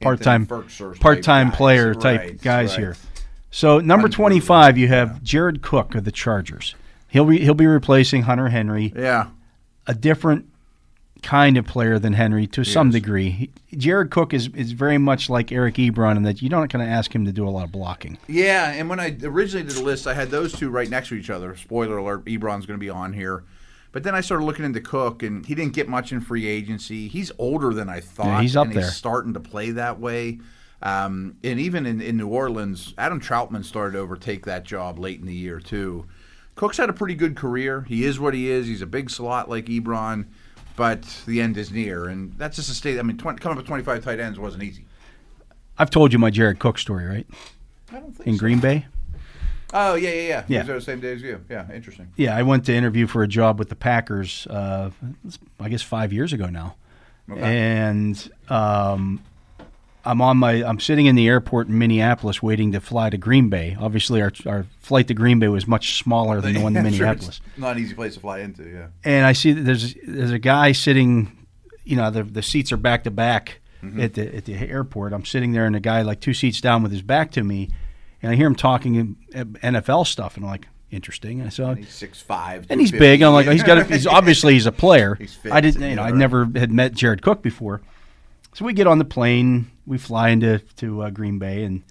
part-time 0.01 0.45
part-time 0.45 1.49
guys. 1.49 1.55
player 1.57 1.93
type 1.93 2.19
Right, 2.21 2.41
guys 2.41 2.71
right. 2.71 2.79
here. 2.79 2.97
So 3.51 3.79
number 3.79 4.09
25, 4.09 4.77
you 4.77 4.87
have 4.87 5.21
Jared 5.23 5.61
Cook 5.61 5.95
of 5.95 6.03
the 6.03 6.11
Chargers. 6.11 6.75
He'll 7.07 7.25
be 7.25 7.39
he'll 7.39 7.53
be 7.53 7.67
replacing 7.67 8.23
Hunter 8.23 8.49
Henry, 8.49 8.93
Yeah. 8.95 9.27
A 9.87 9.93
different 9.93 10.49
kind 11.21 11.57
of 11.57 11.65
player 11.65 11.97
than 11.97 12.13
Henry 12.13 12.45
to 12.47 12.63
some 12.63 12.89
is. 12.89 12.95
degree. 12.95 13.29
He, 13.31 13.49
Jared 13.75 14.11
Cook 14.11 14.33
is 14.33 14.47
is 14.49 14.71
very 14.71 14.97
much 14.97 15.29
like 15.29 15.51
Eric 15.51 15.75
Ebron 15.75 16.17
in 16.17 16.23
that 16.23 16.41
you're 16.41 16.51
not 16.51 16.69
going 16.69 16.85
to 16.85 16.91
ask 16.91 17.13
him 17.13 17.25
to 17.25 17.31
do 17.31 17.47
a 17.47 17.49
lot 17.49 17.63
of 17.65 17.71
blocking. 17.71 18.17
Yeah, 18.27 18.71
and 18.71 18.89
when 18.89 18.99
I 18.99 19.17
originally 19.23 19.65
did 19.67 19.75
the 19.75 19.83
list, 19.83 20.07
I 20.07 20.13
had 20.13 20.29
those 20.29 20.53
two 20.53 20.69
right 20.69 20.89
next 20.89 21.09
to 21.09 21.15
each 21.15 21.29
other. 21.29 21.55
Spoiler 21.55 21.97
alert: 21.97 22.25
Ebron's 22.25 22.65
going 22.65 22.79
to 22.79 22.83
be 22.83 22.89
on 22.89 23.13
here. 23.13 23.43
But 23.91 24.03
then 24.03 24.13
I 24.13 24.19
started 24.19 24.43
looking 24.43 24.65
into 24.65 24.81
Cook, 24.81 25.23
and 25.23 25.45
he 25.45 25.55
didn't 25.55 25.73
get 25.73 25.87
much 25.87 26.11
in 26.11 26.19
free 26.19 26.45
agency. 26.47 27.07
He's 27.07 27.31
older 27.39 27.73
than 27.73 27.87
I 27.87 28.01
thought. 28.01 28.41
he's 28.41 28.57
up 28.57 28.67
and 28.67 28.75
there. 28.75 28.83
He's 28.83 28.93
starting 28.93 29.33
to 29.35 29.39
play 29.39 29.71
that 29.71 30.01
way. 30.01 30.39
Um, 30.81 31.37
and 31.43 31.59
even 31.61 31.85
in, 31.85 32.01
in 32.01 32.17
New 32.17 32.27
Orleans, 32.27 32.93
Adam 32.97 33.21
Trautman 33.21 33.63
started 33.63 33.93
to 33.93 33.99
overtake 33.99 34.45
that 34.45 34.65
job 34.65 34.99
late 34.99 35.21
in 35.21 35.25
the 35.25 35.33
year 35.33 35.61
too. 35.61 36.07
Cook's 36.55 36.77
had 36.77 36.89
a 36.89 36.93
pretty 36.93 37.15
good 37.15 37.35
career. 37.35 37.81
He 37.87 38.05
is 38.05 38.19
what 38.19 38.33
he 38.33 38.49
is. 38.49 38.67
He's 38.67 38.81
a 38.81 38.85
big 38.87 39.09
slot 39.09 39.49
like 39.49 39.65
Ebron, 39.65 40.25
but 40.75 41.03
the 41.27 41.41
end 41.41 41.57
is 41.57 41.71
near, 41.71 42.05
and 42.07 42.33
that's 42.37 42.55
just 42.55 42.69
a 42.69 42.73
state. 42.73 42.97
I 42.97 43.01
mean, 43.01 43.17
20, 43.17 43.39
coming 43.39 43.57
up 43.57 43.63
with 43.63 43.67
25 43.67 44.03
tight 44.03 44.19
ends 44.19 44.39
wasn't 44.39 44.63
easy. 44.63 44.85
I've 45.77 45.89
told 45.89 46.13
you 46.13 46.19
my 46.19 46.29
Jared 46.29 46.59
Cook 46.59 46.77
story, 46.77 47.05
right? 47.05 47.27
I 47.91 47.99
don't 47.99 48.15
think 48.15 48.27
In 48.27 48.35
so. 48.35 48.39
Green 48.39 48.59
Bay. 48.59 48.85
Oh 49.73 49.95
yeah, 49.95 50.09
yeah, 50.11 50.21
yeah. 50.27 50.43
Yeah. 50.47 50.63
the 50.63 50.79
same 50.79 51.01
day 51.01 51.11
as 51.13 51.21
you. 51.21 51.43
Yeah, 51.49 51.69
interesting. 51.73 52.07
Yeah, 52.15 52.37
I 52.37 52.43
went 52.43 52.65
to 52.67 52.73
interview 52.73 53.07
for 53.07 53.23
a 53.23 53.27
job 53.27 53.59
with 53.59 53.67
the 53.67 53.75
Packers. 53.75 54.47
Uh, 54.47 54.91
I 55.59 55.67
guess 55.69 55.81
five 55.81 56.13
years 56.13 56.31
ago 56.31 56.45
now, 56.45 56.75
Okay. 57.29 57.41
and 57.41 58.31
um, 58.47 59.21
I'm 60.05 60.21
on 60.21 60.37
my. 60.37 60.63
I'm 60.63 60.79
sitting 60.79 61.05
in 61.07 61.15
the 61.15 61.27
airport 61.27 61.67
in 61.67 61.77
Minneapolis 61.77 62.41
waiting 62.41 62.71
to 62.73 62.79
fly 62.79 63.09
to 63.09 63.17
Green 63.17 63.49
Bay. 63.49 63.75
Obviously, 63.79 64.21
our 64.21 64.31
our 64.45 64.65
flight 64.79 65.07
to 65.07 65.13
Green 65.13 65.39
Bay 65.39 65.47
was 65.47 65.67
much 65.67 65.97
smaller 65.97 66.41
than 66.41 66.53
the 66.53 66.61
one 66.61 66.73
to 66.73 66.79
sure 66.83 66.91
Minneapolis. 66.91 67.41
it's 67.45 67.57
not 67.57 67.77
an 67.77 67.83
easy 67.83 67.95
place 67.95 68.13
to 68.13 68.19
fly 68.19 68.39
into. 68.39 68.63
Yeah. 68.63 68.87
And 69.03 69.25
I 69.25 69.33
see 69.33 69.53
that 69.53 69.61
there's 69.61 69.95
there's 70.05 70.31
a 70.31 70.39
guy 70.39 70.71
sitting. 70.71 71.47
You 71.83 71.97
know, 71.97 72.11
the 72.11 72.23
the 72.23 72.41
seats 72.41 72.71
are 72.71 72.77
back 72.77 73.03
to 73.03 73.11
back 73.11 73.59
mm-hmm. 73.83 74.01
at 74.01 74.13
the 74.13 74.35
at 74.35 74.45
the 74.45 74.55
airport. 74.55 75.13
I'm 75.13 75.25
sitting 75.25 75.53
there, 75.53 75.65
and 75.65 75.75
a 75.75 75.79
guy 75.79 76.01
like 76.01 76.19
two 76.19 76.33
seats 76.33 76.61
down 76.61 76.83
with 76.83 76.91
his 76.91 77.01
back 77.01 77.31
to 77.31 77.43
me, 77.43 77.69
and 78.21 78.31
I 78.31 78.35
hear 78.35 78.47
him 78.47 78.55
talking 78.55 79.17
NFL 79.33 80.07
stuff, 80.07 80.35
and 80.35 80.45
I'm 80.45 80.51
like, 80.51 80.67
interesting. 80.91 81.41
And 81.41 81.51
so 81.51 81.73
He's 81.73 81.89
six 81.89 82.21
five. 82.21 82.67
and 82.69 82.79
he's 82.79 82.91
big. 82.91 83.21
And 83.21 83.27
I'm 83.27 83.33
like, 83.33 83.47
he's 83.47 83.63
got. 83.63 83.77
A, 83.77 83.83
he's 83.83 84.07
obviously 84.07 84.53
he's 84.53 84.65
a 84.65 84.71
player. 84.71 85.15
He's 85.19 85.35
fit, 85.35 85.51
I 85.51 85.61
didn't. 85.61 85.81
You 85.81 85.95
know, 85.95 86.03
I 86.03 86.11
never 86.11 86.45
had 86.55 86.71
met 86.71 86.93
Jared 86.93 87.21
Cook 87.21 87.41
before. 87.41 87.81
So 88.55 88.63
we 88.63 88.71
get 88.73 88.87
on 88.87 88.99
the 88.99 89.05
plane. 89.05 89.69
We 89.85 89.97
fly 89.97 90.29
into 90.29 90.59
to 90.77 91.01
uh, 91.03 91.09
Green 91.09 91.39
Bay, 91.39 91.63
and 91.65 91.83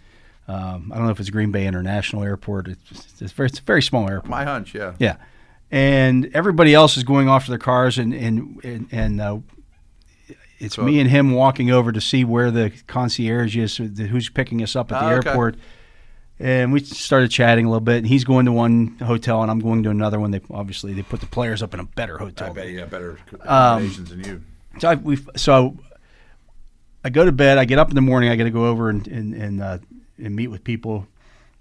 um, 0.49 0.91
I 0.93 0.97
don't 0.97 1.05
know 1.05 1.13
if 1.13 1.21
it's 1.21 1.29
Green 1.29 1.53
Bay 1.53 1.67
International 1.67 2.23
Airport. 2.25 2.69
It's, 2.69 2.83
just, 2.85 3.21
it's 3.23 3.33
very 3.33 3.49
it's 3.51 3.59
a 3.59 3.63
very 3.63 3.83
small 3.83 4.09
airport. 4.09 4.31
My 4.31 4.45
hunch, 4.45 4.75
yeah. 4.75 4.95
Yeah, 4.99 5.17
and 5.71 6.31
everybody 6.35 6.73
else 6.73 6.97
is 6.97 7.05
going 7.05 7.29
off 7.29 7.45
to 7.45 7.51
their 7.51 7.59
cars, 7.59 7.99
and 7.99 8.15
and 8.15 8.65
and, 8.65 8.89
and 8.91 9.21
uh, 9.21 9.39
it's 10.59 10.79
me 10.79 11.01
and 11.01 11.11
him 11.11 11.33
walking 11.33 11.71
over 11.71 11.93
to 11.93 12.01
see 12.01 12.25
where 12.25 12.51
the 12.51 12.73
concierge 12.87 13.57
is, 13.59 13.77
who's 13.77 14.31
picking 14.31 14.63
us 14.63 14.75
up 14.75 14.91
at 14.91 15.01
the 15.01 15.07
Oh, 15.07 15.19
okay. 15.19 15.29
airport. 15.29 15.57
And 16.41 16.73
we 16.73 16.81
started 16.81 17.31
chatting 17.31 17.67
a 17.67 17.69
little 17.69 17.81
bit. 17.81 17.99
And 17.99 18.07
he's 18.07 18.25
going 18.25 18.47
to 18.47 18.53
one 18.53 18.97
hotel, 18.99 19.43
and 19.43 19.51
I'm 19.51 19.61
going 19.61 19.83
to 19.85 19.91
another 19.91 20.19
one. 20.19 20.31
They 20.31 20.41
obviously 20.51 20.95
they 20.95 21.03
put 21.03 21.21
the 21.21 21.27
players 21.27 21.63
up 21.63 21.75
in 21.75 21.81
a 21.81 21.85
better 21.85 22.17
hotel. 22.19 22.51
I 22.51 22.53
bet 22.55 22.69
have 22.71 22.91
better 22.91 23.19
Um, 23.43 23.93
than 24.09 24.25
you. 24.25 24.43
So 24.79 24.89
I, 24.89 24.95
we 24.95 25.19
so 25.37 25.77
I 27.05 27.11
go 27.11 27.25
to 27.25 27.33
bed. 27.33 27.59
I 27.59 27.65
get 27.67 27.79
up 27.79 27.91
in 27.91 27.95
the 27.95 28.01
morning. 28.01 28.31
I 28.31 28.37
got 28.37 28.45
to 28.45 28.51
go 28.51 28.67
over 28.67 28.89
and 28.89 29.07
and 29.07 29.35
and, 29.35 29.63
uh, 29.63 29.79
and 30.19 30.35
meet 30.35 30.49
with 30.49 30.65
people 30.65 31.07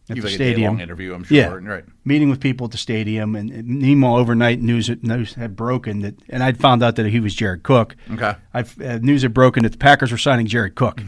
at 0.10 0.16
You've 0.16 0.24
the 0.24 0.30
like 0.30 0.36
stadium. 0.36 0.80
interview, 0.80 1.14
I'm 1.14 1.24
sure. 1.24 1.38
Yeah. 1.38 1.48
Right. 1.48 1.86
Meeting 2.06 2.30
with 2.30 2.40
people 2.40 2.66
at 2.66 2.72
the 2.72 2.78
stadium, 2.78 3.36
and, 3.36 3.50
and 3.52 3.68
meanwhile, 3.82 4.16
overnight 4.18 4.62
news 4.62 4.90
news 5.02 5.34
had 5.36 5.56
broken 5.56 6.00
that, 6.02 6.16
and 6.30 6.44
I'd 6.44 6.60
found 6.60 6.84
out 6.84 6.96
that 6.96 7.06
he 7.08 7.20
was 7.20 7.36
Jared 7.36 7.64
Cook. 7.64 7.96
Okay. 8.12 8.36
I've 8.54 8.80
uh, 8.82 9.00
news 9.00 9.22
had 9.24 9.34
broken 9.34 9.64
that 9.64 9.74
the 9.74 9.78
Packers 9.78 10.12
were 10.12 10.18
signing 10.18 10.46
Jared 10.48 10.76
Cook. 10.76 11.02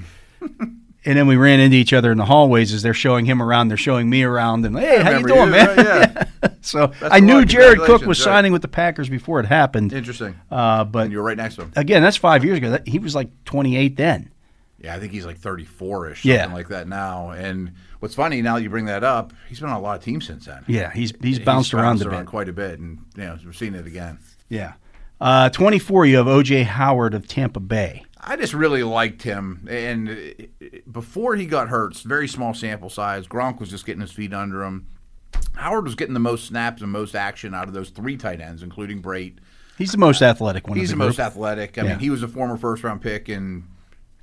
And 1.06 1.18
then 1.18 1.28
we 1.28 1.36
ran 1.36 1.60
into 1.60 1.78
each 1.78 1.94
other 1.94 2.12
in 2.12 2.18
the 2.18 2.26
hallways 2.26 2.74
as 2.74 2.82
they're 2.82 2.94
showing 2.94 3.26
him 3.26 3.42
around. 3.42 3.68
They're 3.68 3.78
showing 3.78 4.10
me 4.10 4.24
around, 4.24 4.66
and 4.66 4.78
hey, 4.78 5.02
how 5.04 5.12
you 5.12 5.28
doing, 5.28 5.46
you, 5.46 5.52
man? 5.52 5.78
right, 5.78 5.86
yeah. 5.86 6.50
so 6.62 6.88
That's 7.00 7.14
I 7.14 7.20
knew. 7.20 7.46
Jared 7.46 7.80
Cook 7.80 8.06
was 8.06 8.20
right. 8.20 8.24
signing 8.34 8.52
with 8.52 8.64
the 8.64 8.68
Packers 8.68 9.08
before 9.08 9.40
it 9.40 9.46
happened. 9.46 9.94
Interesting. 9.94 10.36
Uh, 10.50 10.84
but 10.84 11.12
you 11.12 11.18
were 11.18 11.24
right 11.24 11.38
next 11.38 11.56
to 11.56 11.62
him. 11.64 11.74
again, 11.76 12.02
that's 12.02 12.18
five 12.18 12.44
years 12.44 12.58
ago. 12.58 12.72
That, 12.72 12.88
he 12.88 12.98
was 13.00 13.14
like 13.14 13.30
28 13.46 13.96
then. 13.98 14.32
Yeah, 14.80 14.96
I 14.96 15.00
think 15.00 15.14
he's 15.14 15.26
like 15.26 15.38
34 15.38 16.12
ish, 16.12 16.26
Yeah. 16.26 16.52
like 16.54 16.68
that 16.70 16.88
now. 16.88 17.30
And 17.32 17.74
what's 18.00 18.14
funny 18.16 18.42
now 18.42 18.56
that 18.56 18.64
you 18.64 18.70
bring 18.70 18.86
that 18.86 19.04
up, 19.04 19.34
he's 19.48 19.60
been 19.60 19.70
on 19.70 19.78
a 19.78 19.80
lot 19.82 19.98
of 19.98 20.04
teams 20.04 20.26
since 20.28 20.46
then. 20.46 20.64
Yeah, 20.68 20.92
he's 20.92 21.14
he's 21.22 21.40
bounced 21.40 21.74
around 21.74 22.02
a 22.02 22.10
bit. 22.10 22.26
quite 22.26 22.50
a 22.50 22.54
bit, 22.54 22.80
and 22.80 23.00
you 23.16 23.24
know, 23.24 23.38
we're 23.46 23.54
seeing 23.54 23.74
it 23.76 23.88
again. 23.88 24.20
Yeah. 24.50 24.74
Uh, 25.20 25.50
24, 25.50 26.08
you 26.08 26.18
have 26.18 26.28
O.J. 26.28 26.64
Howard 26.64 27.14
of 27.14 27.28
Tampa 27.28 27.60
Bay. 27.60 28.06
I 28.28 28.36
just 28.38 28.54
really 28.56 28.82
liked 28.84 29.22
him, 29.22 29.68
and 29.70 30.10
uh, 30.10 30.66
before 30.92 31.36
he 31.36 31.46
got 31.46 31.70
hurt, 31.70 31.96
very 31.98 32.28
small 32.28 32.54
sample 32.56 32.90
size. 32.90 33.28
Gronk 33.28 33.60
was 33.60 33.70
just 33.70 33.86
getting 33.86 34.02
his 34.02 34.12
feet 34.12 34.34
under 34.34 34.64
him. 34.64 34.88
Howard 35.54 35.86
was 35.86 35.94
getting 35.96 36.16
the 36.16 36.20
most 36.20 36.46
snaps 36.46 36.82
and 36.82 36.92
most 36.92 37.16
action 37.16 37.54
out 37.54 37.68
of 37.68 37.74
those 37.76 37.92
three 37.92 38.18
tight 38.18 38.42
ends, 38.42 38.64
including 38.64 39.02
Brate. 39.02 39.38
He's 39.78 39.92
the 39.92 39.98
most 40.00 40.22
athletic 40.22 40.68
one. 40.68 40.78
He's 40.78 40.90
the 40.90 40.96
the 40.96 41.04
most 41.06 41.20
athletic. 41.20 41.78
I 41.78 41.84
Yeah. 41.84 41.90
mean, 41.92 42.00
he 42.00 42.10
was 42.10 42.24
a 42.24 42.28
former 42.28 42.58
first 42.58 42.84
round 42.84 43.02
pick 43.02 43.30
and 43.30 43.64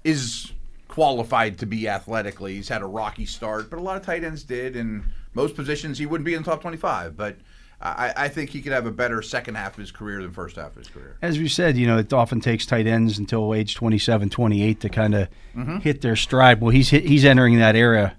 is 0.03 0.53
qualified 0.89 1.59
to 1.59 1.67
be 1.67 1.89
athletically. 1.89 2.55
He's 2.55 2.69
had 2.69 2.83
a 2.83 2.87
rocky 2.87 3.25
start, 3.25 3.71
but 3.71 3.79
a 3.79 3.83
lot 3.83 3.97
of 3.97 4.03
tight 4.03 4.25
ends 4.25 4.43
did, 4.43 4.75
and 4.77 5.05
most 5.35 5.55
positions 5.55 5.99
he 5.99 6.07
wouldn't 6.07 6.25
be 6.27 6.35
in 6.35 6.43
the 6.43 6.51
top 6.51 6.61
25. 6.61 7.17
But 7.17 7.37
I, 7.85 8.13
I 8.17 8.29
think 8.29 8.51
he 8.51 8.63
could 8.63 8.73
have 8.73 8.87
a 8.87 8.93
better 8.93 9.21
second 9.23 9.57
half 9.57 9.73
of 9.73 9.79
his 9.79 9.91
career 9.91 10.23
than 10.23 10.31
first 10.33 10.55
half 10.57 10.69
of 10.71 10.77
his 10.77 10.89
career. 10.89 11.17
As 11.21 11.39
we 11.39 11.49
said, 11.49 11.77
you 11.77 11.87
know, 11.87 11.99
it 11.99 12.13
often 12.13 12.41
takes 12.41 12.65
tight 12.65 12.87
ends 12.87 13.19
until 13.19 13.53
age 13.55 13.75
27, 13.75 14.31
28 14.31 14.81
to 14.81 14.89
kind 14.89 15.15
of 15.15 15.29
Mm-hmm. 15.57 15.79
hit 15.79 16.01
their 16.01 16.17
stride. 16.17 16.61
Well, 16.63 16.71
he's 16.71 16.89
hit, 16.89 17.05
he's 17.05 17.25
entering 17.27 17.59
that 17.59 17.77
era 17.77 18.17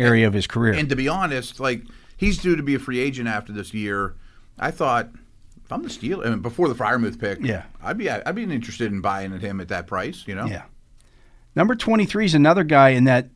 area 0.00 0.26
of 0.26 0.32
his 0.34 0.46
career. 0.48 0.72
And 0.72 0.88
to 0.88 0.96
be 0.96 1.06
honest, 1.08 1.60
like 1.60 1.82
he's 2.16 2.38
due 2.38 2.56
to 2.56 2.62
be 2.62 2.74
a 2.74 2.78
free 2.80 2.98
agent 2.98 3.28
after 3.28 3.52
this 3.52 3.72
year. 3.72 4.14
I 4.58 4.70
thought 4.72 5.10
if 5.64 5.70
I'm 5.72 5.82
the 5.82 5.88
Steelers, 5.88 6.26
I 6.26 6.30
mean, 6.30 6.40
before 6.40 6.68
the 6.68 6.74
Freiermuth 6.74 7.20
pick, 7.20 7.38
Yeah. 7.40 7.62
I'd 7.82 7.98
be 7.98 8.10
I'd 8.10 8.34
be 8.34 8.42
interested 8.42 8.90
in 8.90 9.00
buying 9.00 9.32
at 9.32 9.40
him 9.42 9.60
at 9.60 9.68
that 9.68 9.86
price. 9.86 10.24
You 10.26 10.34
know, 10.34 10.46
Yeah. 10.46 10.62
Number 11.54 11.74
23 11.76 12.24
is 12.24 12.34
another 12.34 12.64
guy 12.64 12.90
in 12.90 13.04
that 13.04 13.28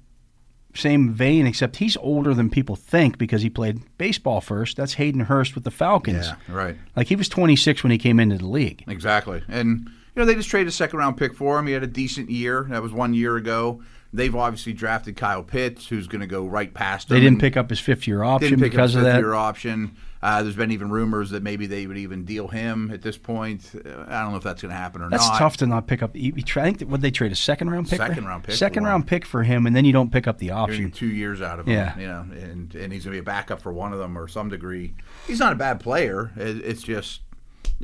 same 0.76 1.12
vein, 1.12 1.46
except 1.46 1.76
he's 1.76 1.96
older 1.98 2.34
than 2.34 2.50
people 2.50 2.76
think 2.76 3.18
because 3.18 3.42
he 3.42 3.50
played 3.50 3.80
baseball 3.98 4.40
first. 4.40 4.76
That's 4.76 4.94
Hayden 4.94 5.22
Hurst 5.22 5.54
with 5.54 5.64
the 5.64 5.70
Falcons. 5.70 6.26
yeah, 6.26 6.36
right. 6.48 6.76
Like 6.94 7.08
he 7.08 7.16
was 7.16 7.28
26 7.28 7.82
when 7.82 7.90
he 7.90 7.98
came 7.98 8.20
into 8.20 8.38
the 8.38 8.46
league. 8.46 8.84
Exactly. 8.86 9.42
And 9.48 9.88
you 10.14 10.22
know, 10.22 10.24
they 10.24 10.34
just 10.34 10.48
traded 10.48 10.68
a 10.68 10.72
second 10.72 10.98
round 10.98 11.16
pick 11.16 11.34
for 11.34 11.58
him. 11.58 11.66
He 11.66 11.72
had 11.72 11.82
a 11.82 11.86
decent 11.88 12.30
year. 12.30 12.66
That 12.70 12.82
was 12.82 12.92
one 12.92 13.12
year 13.14 13.36
ago. 13.36 13.82
They've 14.12 14.34
obviously 14.34 14.72
drafted 14.72 15.16
Kyle 15.16 15.42
Pitts, 15.42 15.88
who's 15.88 16.06
going 16.06 16.20
to 16.22 16.26
go 16.26 16.46
right 16.46 16.72
past 16.72 17.10
him. 17.10 17.16
They 17.16 17.20
didn't 17.20 17.40
pick 17.40 17.56
up 17.56 17.68
his 17.68 17.80
fifth 17.80 18.06
year 18.06 18.22
option 18.22 18.50
didn't 18.50 18.62
pick 18.62 18.72
because 18.72 18.94
up 18.96 19.00
of 19.00 19.06
his 19.06 19.14
that. 19.14 19.18
year 19.18 19.34
option. 19.34 19.96
Uh, 20.22 20.42
there's 20.42 20.56
been 20.56 20.70
even 20.70 20.90
rumors 20.90 21.30
that 21.30 21.42
maybe 21.42 21.66
they 21.66 21.86
would 21.86 21.98
even 21.98 22.24
deal 22.24 22.48
him 22.48 22.90
at 22.90 23.02
this 23.02 23.18
point. 23.18 23.70
Uh, 23.74 24.04
I 24.08 24.22
don't 24.22 24.30
know 24.30 24.36
if 24.38 24.42
that's 24.42 24.62
going 24.62 24.70
to 24.70 24.76
happen 24.76 25.02
or 25.02 25.10
That's 25.10 25.22
not. 25.24 25.28
That's 25.30 25.38
tough 25.38 25.56
to 25.58 25.66
not 25.66 25.86
pick 25.86 26.02
up. 26.02 26.16
You, 26.16 26.32
you 26.34 26.42
try, 26.42 26.62
I 26.62 26.66
think 26.66 26.78
that, 26.78 26.88
would 26.88 27.02
they 27.02 27.10
trade 27.10 27.32
a 27.32 27.36
second 27.36 27.70
round 27.70 27.88
pick? 27.88 27.98
Second 27.98 28.24
round 28.26 28.42
pick 28.44 28.52
for 28.52 28.56
Second 28.56 28.84
him. 28.84 28.88
round 28.88 29.06
pick 29.06 29.26
for 29.26 29.42
him, 29.42 29.66
and 29.66 29.76
then 29.76 29.84
you 29.84 29.92
don't 29.92 30.10
pick 30.10 30.26
up 30.26 30.38
the 30.38 30.50
option. 30.50 30.90
two 30.90 31.08
years 31.08 31.42
out 31.42 31.60
of 31.60 31.66
him. 31.68 31.74
Yeah. 31.74 31.98
You 31.98 32.06
know, 32.06 32.20
and, 32.32 32.74
and 32.74 32.92
he's 32.92 33.04
going 33.04 33.12
to 33.12 33.16
be 33.16 33.18
a 33.18 33.22
backup 33.22 33.60
for 33.60 33.72
one 33.72 33.92
of 33.92 33.98
them 33.98 34.16
or 34.16 34.26
some 34.26 34.48
degree. 34.48 34.94
He's 35.26 35.38
not 35.38 35.52
a 35.52 35.56
bad 35.56 35.80
player. 35.80 36.32
It, 36.36 36.64
it's 36.64 36.82
just, 36.82 37.20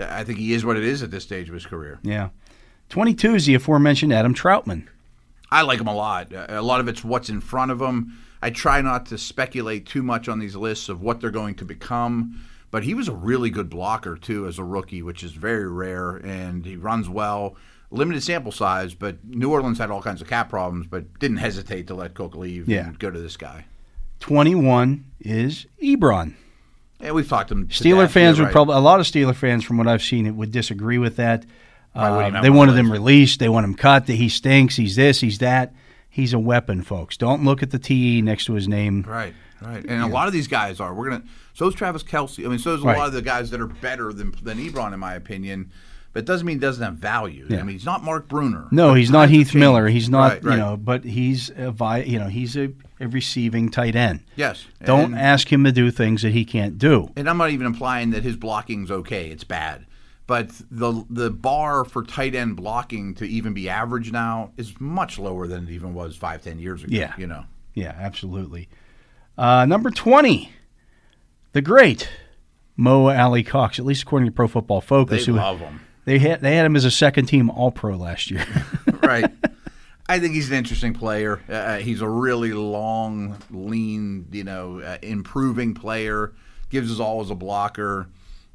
I 0.01 0.25
think 0.25 0.39
he 0.39 0.55
is 0.55 0.65
what 0.65 0.77
it 0.77 0.85
is 0.85 1.03
at 1.03 1.11
this 1.11 1.25
stage 1.25 1.49
of 1.49 1.55
his 1.55 1.67
career. 1.67 2.01
Yeah. 2.03 2.31
22 2.89 3.35
is 3.35 3.47
the 3.47 3.55
aforementioned 3.55 4.13
Adam 4.13 4.35
Trautman. 4.35 4.87
I 5.51 5.63
like 5.63 5.81
him 5.81 5.87
a 5.87 5.95
lot. 5.95 6.33
A 6.33 6.63
lot 6.63 6.81
of 6.81 6.89
it's 6.89 7.05
what's 7.05 7.29
in 7.29 7.41
front 7.43 7.71
of 7.71 7.81
him. 7.81 8.19
I 8.43 8.51
try 8.51 8.81
not 8.83 9.07
to 9.07 9.19
speculate 9.19 9.87
too 9.87 10.03
much 10.03 10.29
on 10.29 10.39
these 10.41 10.57
lists 10.57 10.89
of 10.89 11.01
what 11.01 11.21
they're 11.21 11.31
going 11.31 11.55
to 11.57 11.65
become, 11.65 12.41
but 12.73 12.83
he 12.83 12.93
was 12.93 13.07
a 13.09 13.13
really 13.15 13.51
good 13.51 13.71
blocker 13.71 14.17
too 14.17 14.47
as 14.49 14.59
a 14.59 14.65
rookie, 14.65 15.01
which 15.03 15.23
is 15.23 15.33
very 15.33 15.71
rare, 15.71 16.17
and 16.17 16.67
he 16.67 16.77
runs 16.77 17.09
well. 17.09 17.55
Limited 17.91 18.23
sample 18.23 18.53
size, 18.53 18.95
but 18.95 19.23
New 19.25 19.51
Orleans 19.53 19.79
had 19.79 19.91
all 19.91 20.03
kinds 20.03 20.21
of 20.23 20.27
cap 20.29 20.49
problems, 20.49 20.87
but 20.87 21.19
didn't 21.19 21.37
hesitate 21.37 21.87
to 21.89 21.95
let 21.95 22.15
Cook 22.15 22.35
leave 22.35 22.69
Yeah. 22.69 22.87
and 22.89 22.99
go 22.99 23.11
to 23.11 23.21
this 23.21 23.37
guy. 23.37 23.67
21 24.21 25.05
is 25.21 25.67
Ebron. 25.83 26.35
And 27.01 27.15
we've 27.15 27.29
talked 27.29 27.49
to 27.49 27.55
him. 27.55 27.69
Steeler 27.69 28.05
death, 28.05 28.13
fans 28.13 28.39
yeah, 28.39 28.43
would 28.43 28.47
right. 28.47 28.53
probably, 28.53 28.77
a 28.77 28.81
lot 28.81 29.01
of 29.01 29.07
Steeler 29.07 29.35
fans 29.35 29.65
from 29.65 29.77
what 29.77 29.89
I've 29.89 30.03
seen, 30.03 30.27
it 30.27 30.35
would 30.35 30.53
disagree 30.53 30.99
with 30.99 31.17
that. 31.17 31.45
Would 31.95 32.03
Uh, 32.03 32.41
they 32.41 32.49
wanted 32.49 32.77
him 32.77 32.91
released. 32.91 33.39
They 33.41 33.49
want 33.51 33.65
him 33.65 33.75
cut. 33.75 34.07
That 34.07 34.15
he 34.15 34.29
stinks. 34.29 34.77
He's 34.77 34.97
this. 34.97 35.21
He's 35.21 35.39
that. 35.39 35.75
He's 36.15 36.35
a 36.35 36.39
weapon, 36.39 36.83
folks. 36.83 37.17
Don't 37.17 37.43
look 37.43 37.63
at 37.63 37.71
the 37.71 37.79
TE 37.79 38.21
next 38.21 38.45
to 38.45 38.53
his 38.53 38.69
name. 38.69 39.03
Right. 39.09 39.33
right. 39.63 39.83
And 39.83 40.03
a 40.03 40.07
lot 40.07 40.27
of 40.27 40.35
these 40.35 40.47
guys 40.47 40.79
are. 40.79 40.93
We're 40.95 41.09
gonna. 41.09 41.23
So 41.55 41.67
is 41.69 41.75
Travis 41.75 42.03
Kelce. 42.03 42.45
I 42.45 42.49
mean, 42.49 42.59
so 42.59 42.75
is 42.75 42.83
a 42.83 42.87
Right. 42.87 42.99
lot 42.99 43.07
of 43.09 43.15
the 43.15 43.23
guys 43.23 43.51
that 43.51 43.61
are 43.63 43.67
better 43.67 44.13
than 44.13 44.35
than 44.43 44.59
Ebron, 44.59 44.93
in 44.93 45.01
my 45.01 45.15
opinion. 45.15 45.71
But 46.13 46.25
it 46.25 46.27
doesn't 46.27 46.47
mean 46.47 46.57
he 46.57 46.61
doesn't 46.61 46.85
have 46.85 46.97
value. 46.97 47.47
Yeah. 47.49 47.61
I 47.61 47.63
mean, 47.63 47.73
he's 47.73 47.87
not 47.87 48.05
Mark 48.05 48.29
Bruener. 48.29 48.71
No, 48.71 48.93
he's 48.93 49.11
not 49.11 49.31
Heath 49.31 49.55
Miller. 49.55 49.89
He's 49.89 50.11
not, 50.11 50.33
Right, 50.33 50.45
right. 50.45 50.53
you 50.53 50.59
know, 50.59 50.77
but 50.77 51.05
he's 51.05 51.51
a 51.57 51.71
vi- 51.71 52.03
you 52.03 52.19
know, 52.19 52.29
he's 52.29 52.55
a, 52.55 52.71
a 53.01 53.09
receiving 53.09 53.71
tight 53.71 53.97
end. 53.97 54.21
Yes. 54.37 54.67
Don't 54.85 55.15
and, 55.15 55.19
ask 55.19 55.51
him 55.51 55.65
to 55.65 55.73
do 55.73 55.91
things 55.91 56.21
that 56.21 56.33
he 56.35 56.45
can't 56.45 56.77
do. 56.77 57.09
And 57.17 57.31
I'm 57.31 57.39
not 57.39 57.49
even 57.49 57.67
implying 57.67 58.11
that 58.11 58.25
his 58.25 58.37
blocking's 58.37 58.91
okay. 58.91 59.31
It's 59.31 59.45
bad. 59.45 59.87
But 60.27 60.51
the 60.71 61.05
the 61.11 61.31
bar 61.31 61.85
for 61.85 62.03
tight 62.05 62.35
end 62.35 62.57
blocking 62.57 63.15
to 63.17 63.25
even 63.27 63.55
be 63.55 63.69
average 63.69 64.13
now 64.13 64.53
is 64.57 64.81
much 64.81 65.19
lower 65.19 65.47
than 65.47 65.67
it 65.69 65.71
even 65.73 65.95
was 65.95 66.17
five, 66.17 66.43
ten 66.43 66.59
years 66.59 66.83
ago. 66.85 66.95
Yeah. 66.97 67.13
You 67.19 67.27
know. 67.27 67.45
Yeah, 67.75 67.95
absolutely. 67.99 68.69
Uh, 69.37 69.65
number 69.65 69.91
20, 69.91 70.51
the 71.53 71.63
great 71.63 72.09
Mo 72.77 73.09
Alie-Cox, 73.09 73.79
at 73.79 73.85
least 73.87 74.03
according 74.03 74.27
to 74.29 74.33
Pro 74.33 74.47
Football 74.47 74.81
They 74.81 74.87
Focus. 74.87 75.27
who- 75.27 75.33
love 75.35 75.59
him. 75.61 75.81
They 76.05 76.19
had, 76.19 76.41
they 76.41 76.57
had 76.57 76.67
him 76.67 76.75
as 76.75 76.85
a 76.85 76.91
second 76.91 77.27
team 77.27 77.49
All 77.49 77.71
Pro 77.71 77.97
last 77.97 78.29
year. 78.31 78.45
right. 79.03 79.31
I 80.09 80.19
think 80.19 80.35
he's 80.35 80.51
an 80.51 80.57
interesting 80.57 80.95
player. 80.95 81.41
Uh, 81.49 81.77
he's 81.79 82.01
a 82.01 82.09
really 82.09 82.53
long, 82.53 83.39
lean, 83.53 84.27
you 84.33 84.43
know, 84.45 84.81
uh, 84.81 84.99
improving 85.01 85.75
player. 85.75 86.33
Gives 86.71 86.91
us 86.93 86.99
all 86.99 87.21
as 87.21 87.31
a 87.31 87.37
blocker. 87.37 88.09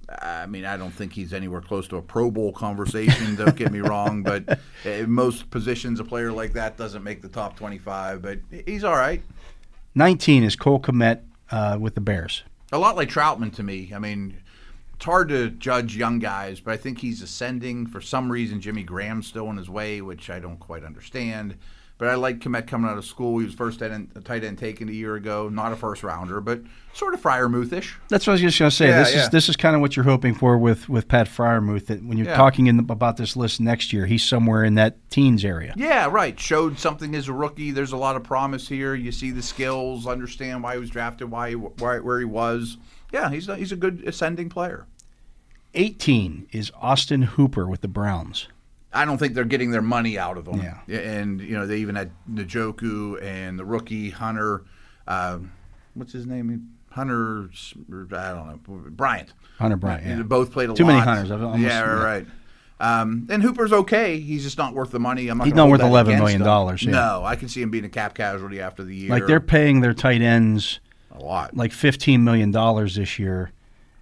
I 0.09 0.45
mean, 0.45 0.63
I 0.65 0.77
don't 0.77 0.91
think 0.91 1.13
he's 1.13 1.33
anywhere 1.33 1.61
close 1.61 1.87
to 1.89 1.97
a 1.97 2.01
Pro 2.01 2.31
Bowl 2.31 2.53
conversation. 2.53 3.35
don't 3.35 3.55
get 3.55 3.71
me 3.71 3.79
wrong, 3.79 4.23
but 4.23 4.47
uh, 4.85 5.03
most 5.05 5.49
positions, 5.49 5.99
a 5.99 6.03
player 6.03 6.31
like 6.31 6.53
that 6.53 6.77
doesn't 6.77 7.03
make 7.03 7.21
the 7.21 7.27
top 7.27 7.57
twenty-five. 7.57 8.21
But 8.21 8.39
he's 8.65 8.83
all 8.83 8.95
right. 8.95 9.21
19 9.95 10.43
is 10.43 10.55
Cole 10.55 10.79
Kmet 10.79 11.21
uh, 11.49 11.77
with 11.79 11.95
the 11.95 12.01
Bears. 12.01 12.43
A 12.71 12.77
lot 12.77 12.95
like 12.95 13.09
Trautman 13.09 13.51
to 13.55 13.63
me. 13.63 13.91
I 13.95 13.97
mean, 13.97 14.37
it's 14.93 15.05
hard 15.05 15.29
to 15.29 15.49
judge 15.49 15.95
young 15.95 16.19
guys, 16.19 16.59
but 16.59 16.71
I 16.71 16.77
think 16.77 16.99
he's 16.99 17.21
ascending. 17.21 17.87
For 17.87 17.99
some 17.99 18.31
reason, 18.31 18.61
Jimmy 18.61 18.83
Graham's 18.83 19.25
still 19.25 19.49
in 19.49 19.57
his 19.57 19.69
way, 19.69 20.01
which 20.01 20.29
I 20.29 20.39
don't 20.39 20.59
quite 20.59 20.83
understand. 20.83 21.55
But 21.99 22.09
I 22.09 22.15
like 22.15 22.39
Kmet 22.39 22.67
coming 22.67 22.89
out 22.91 22.97
of 22.97 23.05
school. 23.05 23.39
He 23.39 23.45
was 23.45 23.55
first 23.55 23.79
tight 23.79 23.91
end, 23.91 24.11
tight 24.23 24.43
end 24.43 24.59
taken 24.59 24.87
a 24.87 24.91
year 24.91 25.15
ago. 25.15 25.49
Not 25.49 25.71
a 25.71 25.75
first 25.75 26.03
rounder, 26.03 26.39
but 26.39 26.61
sort 26.93 27.15
of 27.15 27.21
Freiermuth-ish. 27.21 27.97
That's 28.07 28.27
what 28.27 28.31
I 28.31 28.35
was 28.35 28.41
just 28.41 28.59
going 28.59 28.69
to 28.69 28.75
say. 28.75 28.87
Yeah, 28.89 28.99
this 29.03 29.15
yeah. 29.15 29.23
is 29.23 29.29
this 29.29 29.49
is 29.49 29.55
kind 29.55 29.75
of 29.75 29.81
what 29.81 29.95
you're 29.95 30.05
hoping 30.05 30.35
for 30.35 30.59
with 30.59 30.87
with 30.89 31.07
Pat 31.07 31.27
Freiermuth. 31.27 31.87
That 31.87 32.03
when 32.03 32.17
you're 32.19 32.27
Yeah. 32.27 32.37
talking 32.37 32.67
in, 32.67 32.79
about 32.79 33.17
this 33.17 33.35
list 33.35 33.59
next 33.59 33.91
year, 33.93 34.05
he's 34.05 34.23
somewhere 34.23 34.63
in 34.63 34.75
that 34.75 35.09
teens 35.09 35.43
area. 35.43 35.73
Yeah, 35.75 36.07
right. 36.11 36.39
Showed 36.39 36.77
something 36.77 37.15
as 37.15 37.27
a 37.27 37.33
rookie. 37.33 37.71
There's 37.71 37.93
a 37.93 37.97
lot 37.97 38.15
of 38.15 38.23
promise 38.23 38.67
here. 38.67 38.93
You 38.93 39.11
see 39.11 39.31
the 39.31 39.41
skills, 39.41 40.05
understand 40.05 40.61
why 40.61 40.73
he 40.75 40.79
was 40.79 40.91
drafted, 40.91 41.31
why, 41.31 41.49
he, 41.49 41.55
why 41.55 41.97
where 41.97 42.19
he 42.19 42.25
was. 42.25 42.77
Yeah, 43.11 43.31
he's 43.31 43.47
a, 43.49 43.55
he's 43.55 43.71
a 43.71 43.75
good 43.77 44.03
ascending 44.05 44.49
player. 44.49 44.85
18 45.73 46.47
is 46.51 46.71
Austin 46.79 47.23
Hooper 47.23 47.67
with 47.67 47.81
the 47.81 47.87
Browns. 47.87 48.47
I 48.97 49.05
don't 49.05 49.17
think 49.17 49.33
they're 49.35 49.43
getting 49.45 49.71
their 49.71 49.81
money 49.81 50.17
out 50.17 50.37
of 50.37 50.45
them. 50.45 50.59
Yeah. 50.61 50.97
And, 50.97 51.39
you 51.39 51.53
know, 51.55 51.67
they 51.67 51.77
even 51.77 51.95
had 51.95 52.11
Njoku 52.31 53.21
and 53.23 53.59
the 53.59 53.65
rookie 53.65 54.09
Hunter, 54.09 54.63
um, 55.07 55.51
what's 55.93 56.13
his 56.13 56.25
name? 56.25 56.69
Hunter, 56.89 57.49
I 57.91 58.31
don't 58.31 58.47
know, 58.47 58.59
Bryant. 58.89 59.33
Hunter 59.59 59.77
Bryant. 59.77 60.03
They 60.03 60.09
Yeah. 60.15 60.21
both 60.23 60.51
played 60.51 60.69
a 60.69 60.71
lot. 60.71 60.77
Too 60.77 60.83
lot. 60.83 60.89
many 60.93 61.01
Hunters. 61.01 61.31
Almost- 61.31 61.59
yeah, 61.61 61.81
right. 61.81 62.03
right. 62.03 62.27
Um, 62.79 63.27
and 63.29 63.41
Hooper's 63.41 63.73
okay. 63.73 64.19
He's 64.19 64.43
just 64.43 64.57
not 64.57 64.73
worth 64.73 64.91
the 64.91 64.99
money. 64.99 65.27
I'm 65.29 65.37
not 65.39 65.45
He's 65.45 65.55
not 65.55 65.67
worth 65.69 65.79
that 65.81 65.87
11 65.87 66.13
against 66.13 66.21
million 66.23 66.41
dollars, 66.41 66.83
yeah. 66.83 66.91
No, 66.91 67.23
I 67.25 67.35
can 67.35 67.49
see 67.49 67.61
him 67.61 67.71
being 67.71 67.85
a 67.85 67.89
cap 67.89 68.13
casualty 68.13 68.61
after 68.61 68.83
the 68.83 68.95
year. 68.95 69.09
Like 69.09 69.25
they're 69.25 69.39
paying 69.39 69.81
their 69.81 69.93
tight 69.95 70.21
ends 70.21 70.79
a 71.11 71.19
lot 71.23 71.55
like 71.57 71.71
15 71.71 72.23
million 72.23 72.51
dollars 72.51 72.95
this 72.95 73.17
year, 73.17 73.51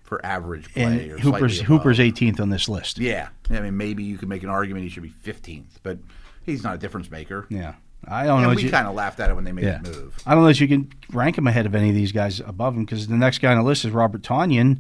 for 0.06 0.26
average 0.26 0.72
play. 0.74 0.84
and 0.84 1.12
or 1.12 1.18
Hooper's 1.20 1.60
Hooper's 1.62 2.00
18th 2.00 2.40
on 2.40 2.50
this 2.50 2.70
list. 2.70 2.98
Yeah, 3.00 3.28
I 3.50 3.60
mean 3.60 3.76
maybe 3.76 4.04
you 4.04 4.18
could 4.18 4.30
make 4.30 4.44
an 4.44 4.50
argument 4.50 4.84
he 4.84 4.90
should 4.90 5.04
be 5.04 5.10
15th, 5.24 5.66
but 5.84 5.98
he's 6.44 6.64
not 6.64 6.76
a 6.76 6.78
difference 6.78 7.12
maker. 7.12 7.46
Yeah. 7.50 7.74
I 8.08 8.26
don't 8.28 8.42
know. 8.44 8.50
And 8.50 8.54
if 8.60 8.64
we 8.64 8.66
you- 8.66 8.72
kind 8.72 8.88
of 8.88 8.94
laughed 8.94 9.20
at 9.20 9.32
it 9.32 9.36
when 9.36 9.44
they 9.46 9.52
made 9.52 9.66
Yeah. 9.66 9.80
the 9.82 9.90
move. 9.90 10.16
I 10.28 10.36
don't 10.36 10.44
know 10.44 10.50
if 10.50 10.62
you 10.62 10.68
can 10.68 10.92
rank 11.12 11.38
him 11.40 11.48
ahead 11.48 11.66
of 11.66 11.74
any 11.74 11.90
of 11.90 11.96
these 11.96 12.12
guys 12.12 12.40
above 12.40 12.76
him 12.76 12.86
because 12.86 13.08
the 13.08 13.16
next 13.18 13.40
guy 13.40 13.52
on 13.52 13.58
the 13.58 13.64
list 13.64 13.84
is 13.84 13.90
Robert 13.92 14.22
Tonyan. 14.22 14.78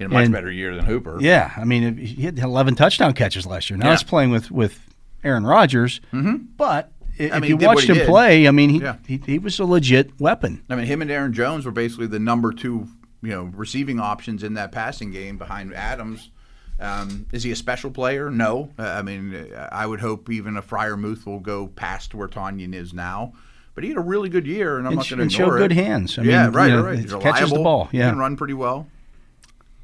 Had 0.00 0.06
a 0.06 0.08
much 0.08 0.24
And- 0.24 0.32
better 0.34 0.50
year 0.50 0.74
than 0.74 0.84
Hooper. 0.84 1.18
Yeah, 1.20 1.52
I 1.56 1.62
mean 1.64 1.96
he 1.98 2.22
had 2.24 2.36
11 2.38 2.74
touchdown 2.74 3.12
catches 3.14 3.46
last 3.46 3.70
year. 3.70 3.76
Now 3.76 3.86
Yeah. 3.86 3.92
he's 3.92 4.02
playing 4.02 4.30
with 4.30 4.50
with 4.50 4.80
Aaron 5.22 5.44
Rodgers, 5.46 6.00
Mm-hmm. 6.12 6.34
but 6.56 6.90
i- 7.20 7.22
I 7.22 7.26
if 7.26 7.32
mean, 7.34 7.42
you 7.44 7.48
he 7.54 7.58
did 7.58 7.66
what 7.68 7.76
watched 7.76 7.88
him 7.88 7.94
did. 7.98 8.08
play, 8.08 8.48
I 8.48 8.50
mean 8.50 8.70
he, 8.70 8.80
Yeah. 8.80 8.96
he 9.06 9.20
he 9.24 9.38
was 9.38 9.56
a 9.60 9.64
legit 9.64 10.20
weapon. 10.20 10.62
I 10.68 10.74
mean, 10.74 10.86
him 10.86 11.00
and 11.00 11.12
Aaron 11.12 11.32
Jones 11.32 11.64
were 11.64 11.70
basically 11.70 12.08
the 12.08 12.18
number 12.18 12.50
two, 12.52 12.88
you 13.24 13.30
know, 13.32 13.44
receiving 13.54 13.98
options 14.00 14.42
in 14.42 14.54
that 14.54 14.72
passing 14.72 15.10
game 15.10 15.38
behind 15.38 15.74
Adams. 15.74 16.30
Um, 16.80 17.26
is 17.32 17.42
he 17.44 17.52
a 17.52 17.56
special 17.56 17.90
player? 17.90 18.30
No. 18.30 18.70
Uh, 18.78 18.82
I 18.82 19.02
mean, 19.02 19.34
uh, 19.34 19.68
I 19.70 19.86
would 19.86 20.00
hope 20.00 20.28
even 20.30 20.56
a 20.56 20.62
Freiermuth 20.62 21.24
will 21.24 21.38
go 21.40 21.68
past 21.68 22.14
where 22.14 22.26
Tonyan 22.28 22.74
is 22.74 22.92
now. 22.92 23.32
But 23.74 23.84
he 23.84 23.90
had 23.90 23.96
a 23.98 24.02
really 24.02 24.28
good 24.28 24.46
year, 24.46 24.78
and 24.78 24.86
I'm 24.86 24.92
And 24.92 24.96
not 24.98 25.08
going 25.08 25.28
to 25.28 25.34
ignore 25.34 25.50
showed 25.50 25.56
it. 25.56 25.68
good 25.68 25.72
hands. 25.72 26.18
I 26.18 26.22
yeah, 26.22 26.44
mean, 26.44 26.52
right, 26.52 26.70
you 26.70 26.76
know, 26.76 26.82
right. 26.84 26.96
he 26.96 27.02
He's 27.02 27.14
catches 27.14 27.50
the 27.50 27.56
ball. 27.60 27.86
He 27.86 27.98
Yeah. 27.98 28.10
can 28.10 28.18
run 28.18 28.36
pretty 28.36 28.54
well. 28.54 28.86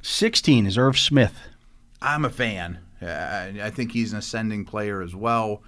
16 0.03 0.66
is 0.66 0.78
Irv 0.78 0.99
Smith. 0.99 1.34
I'm 2.03 2.24
a 2.24 2.30
fan. 2.30 2.78
Uh, 3.03 3.07
I- 3.62 3.70
think 3.70 3.93
he's 3.93 4.12
an 4.12 4.18
ascending 4.18 4.64
player 4.64 5.03
as 5.03 5.14
well. 5.14 5.62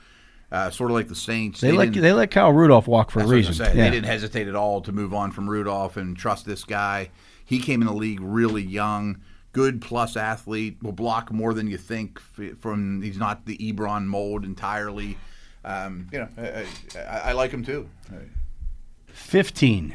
Uh, 0.50 0.70
sort 0.70 0.90
of 0.90 0.94
like 0.94 1.08
the 1.08 1.14
Saints. 1.16 1.60
They, 1.62 1.72
let 1.72 1.94
they 1.94 2.12
let 2.12 2.30
Kyle 2.30 2.52
Rudolph 2.52 2.86
walk 2.86 3.10
for 3.10 3.20
a 3.20 3.24
what 3.24 3.32
I 3.32 3.36
was 3.36 3.48
reason. 3.48 3.66
Yeah. 3.66 3.84
They 3.84 3.90
didn't 3.90 4.06
hesitate 4.06 4.48
at 4.48 4.54
all 4.54 4.82
to 4.82 4.92
move 4.92 5.14
on 5.14 5.32
from 5.32 5.48
Rudolph 5.48 5.96
and 5.96 6.14
trust 6.16 6.44
this 6.44 6.64
guy. 6.64 7.08
He 7.44 7.58
came 7.58 7.80
in 7.82 7.86
the 7.86 7.92
league 7.94 8.20
really 8.20 8.62
young, 8.62 9.20
good 9.52 9.80
plus 9.82 10.16
athlete, 10.16 10.78
will 10.82 10.92
block 10.92 11.30
more 11.32 11.52
than 11.54 11.66
you 11.68 11.76
think. 11.78 12.18
From 12.60 13.02
he's 13.02 13.18
not 13.18 13.46
the 13.46 13.56
Ebron 13.58 14.06
mold 14.06 14.44
entirely. 14.44 15.18
Um, 15.64 16.08
you 16.12 16.18
know, 16.20 16.28
I, 16.38 16.66
I, 16.98 17.18
I 17.18 17.32
like 17.32 17.50
him 17.52 17.64
too. 17.64 17.88
15, 19.08 19.94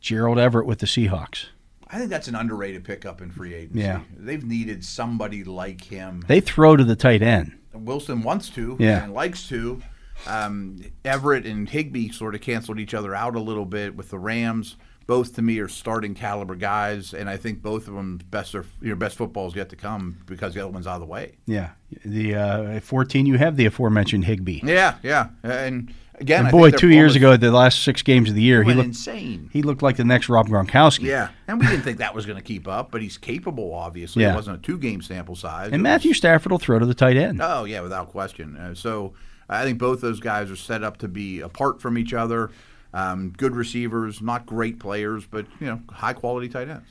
Gerald 0.00 0.38
Everett 0.38 0.66
with 0.66 0.80
the 0.80 0.86
Seahawks. 0.86 1.46
I 1.90 1.96
think 1.98 2.10
that's 2.10 2.28
an 2.28 2.34
underrated 2.34 2.84
pickup 2.84 3.22
in 3.22 3.30
free 3.30 3.54
agency. 3.54 3.80
Yeah. 3.80 4.00
they've 4.16 4.44
needed 4.44 4.84
somebody 4.84 5.42
like 5.44 5.84
him. 5.84 6.22
They 6.26 6.40
throw 6.40 6.76
to 6.76 6.84
the 6.84 6.96
tight 6.96 7.22
end. 7.22 7.56
Wilson 7.72 8.22
wants 8.22 8.50
to 8.50 8.76
Yeah. 8.78 9.04
and 9.04 9.14
likes 9.14 9.48
to. 9.48 9.80
Um, 10.26 10.82
Everett 11.04 11.46
and 11.46 11.68
Higbee 11.68 12.10
sort 12.10 12.34
of 12.34 12.40
canceled 12.40 12.78
each 12.80 12.92
other 12.92 13.14
out 13.14 13.36
a 13.36 13.40
little 13.40 13.64
bit 13.64 13.94
with 13.96 14.10
the 14.10 14.18
Rams. 14.18 14.76
Both 15.08 15.36
to 15.36 15.42
me 15.42 15.58
are 15.58 15.68
starting 15.68 16.14
caliber 16.14 16.54
guys, 16.54 17.14
and 17.14 17.30
I 17.30 17.38
think 17.38 17.62
both 17.62 17.88
of 17.88 17.94
them 17.94 18.20
best 18.30 18.54
are, 18.54 18.66
your 18.82 18.94
best 18.94 19.16
football 19.16 19.48
is 19.48 19.54
yet 19.56 19.70
to 19.70 19.76
come 19.76 20.18
because 20.26 20.52
the 20.52 20.60
other 20.60 20.70
one's 20.70 20.86
out 20.86 20.96
of 20.96 21.00
the 21.00 21.06
way. 21.06 21.32
Yeah. 21.46 21.70
The 22.04 22.34
uh, 22.34 22.80
14, 22.80 23.24
you 23.24 23.38
have 23.38 23.56
the 23.56 23.64
aforementioned 23.64 24.26
Higbee. 24.26 24.60
Yeah, 24.62 24.96
yeah, 25.02 25.30
and 25.42 25.94
again, 26.16 26.40
And 26.40 26.48
I 26.48 26.50
boy, 26.50 26.68
think 26.70 26.80
two 26.80 26.90
years 26.90 27.16
ago, 27.16 27.38
the 27.38 27.50
last 27.50 27.84
six 27.84 28.02
games 28.02 28.28
of 28.28 28.34
the 28.34 28.42
year, 28.42 28.62
he 28.62 28.74
looked 28.74 28.88
insane. 28.88 29.48
he 29.50 29.62
looked 29.62 29.80
like 29.82 29.96
the 29.96 30.04
next 30.04 30.28
Rob 30.28 30.46
Gronkowski. 30.48 31.04
Yeah, 31.04 31.30
and 31.46 31.58
we 31.58 31.66
didn't 31.66 31.84
think 31.84 31.98
that 32.00 32.14
was 32.14 32.26
going 32.26 32.36
to 32.36 32.44
keep 32.44 32.68
up, 32.68 32.90
but 32.90 33.00
he's 33.00 33.16
capable. 33.16 33.72
Obviously, 33.72 34.24
Yeah. 34.24 34.32
it 34.32 34.36
wasn't 34.36 34.58
a 34.58 34.60
two-game 34.60 35.00
sample 35.00 35.36
size. 35.36 35.72
And 35.72 35.82
Matthew 35.82 36.10
was- 36.10 36.18
Stafford 36.18 36.52
will 36.52 36.58
throw 36.58 36.78
to 36.78 36.84
the 36.84 36.92
tight 36.94 37.16
end. 37.16 37.40
Oh 37.42 37.64
yeah, 37.64 37.80
without 37.80 38.08
question. 38.08 38.58
Uh, 38.58 38.74
so 38.74 39.14
I 39.48 39.64
think 39.64 39.78
both 39.78 40.02
those 40.02 40.20
guys 40.20 40.50
are 40.50 40.56
set 40.56 40.84
up 40.84 40.98
to 40.98 41.08
be 41.08 41.40
apart 41.40 41.80
from 41.80 41.96
each 41.96 42.12
other. 42.12 42.50
Um, 42.94 43.34
good 43.36 43.54
receivers, 43.54 44.22
not 44.22 44.46
great 44.46 44.78
players, 44.80 45.26
but 45.26 45.46
you 45.60 45.66
know, 45.66 45.80
high 45.90 46.14
quality 46.14 46.48
tight 46.48 46.68
ends. 46.68 46.88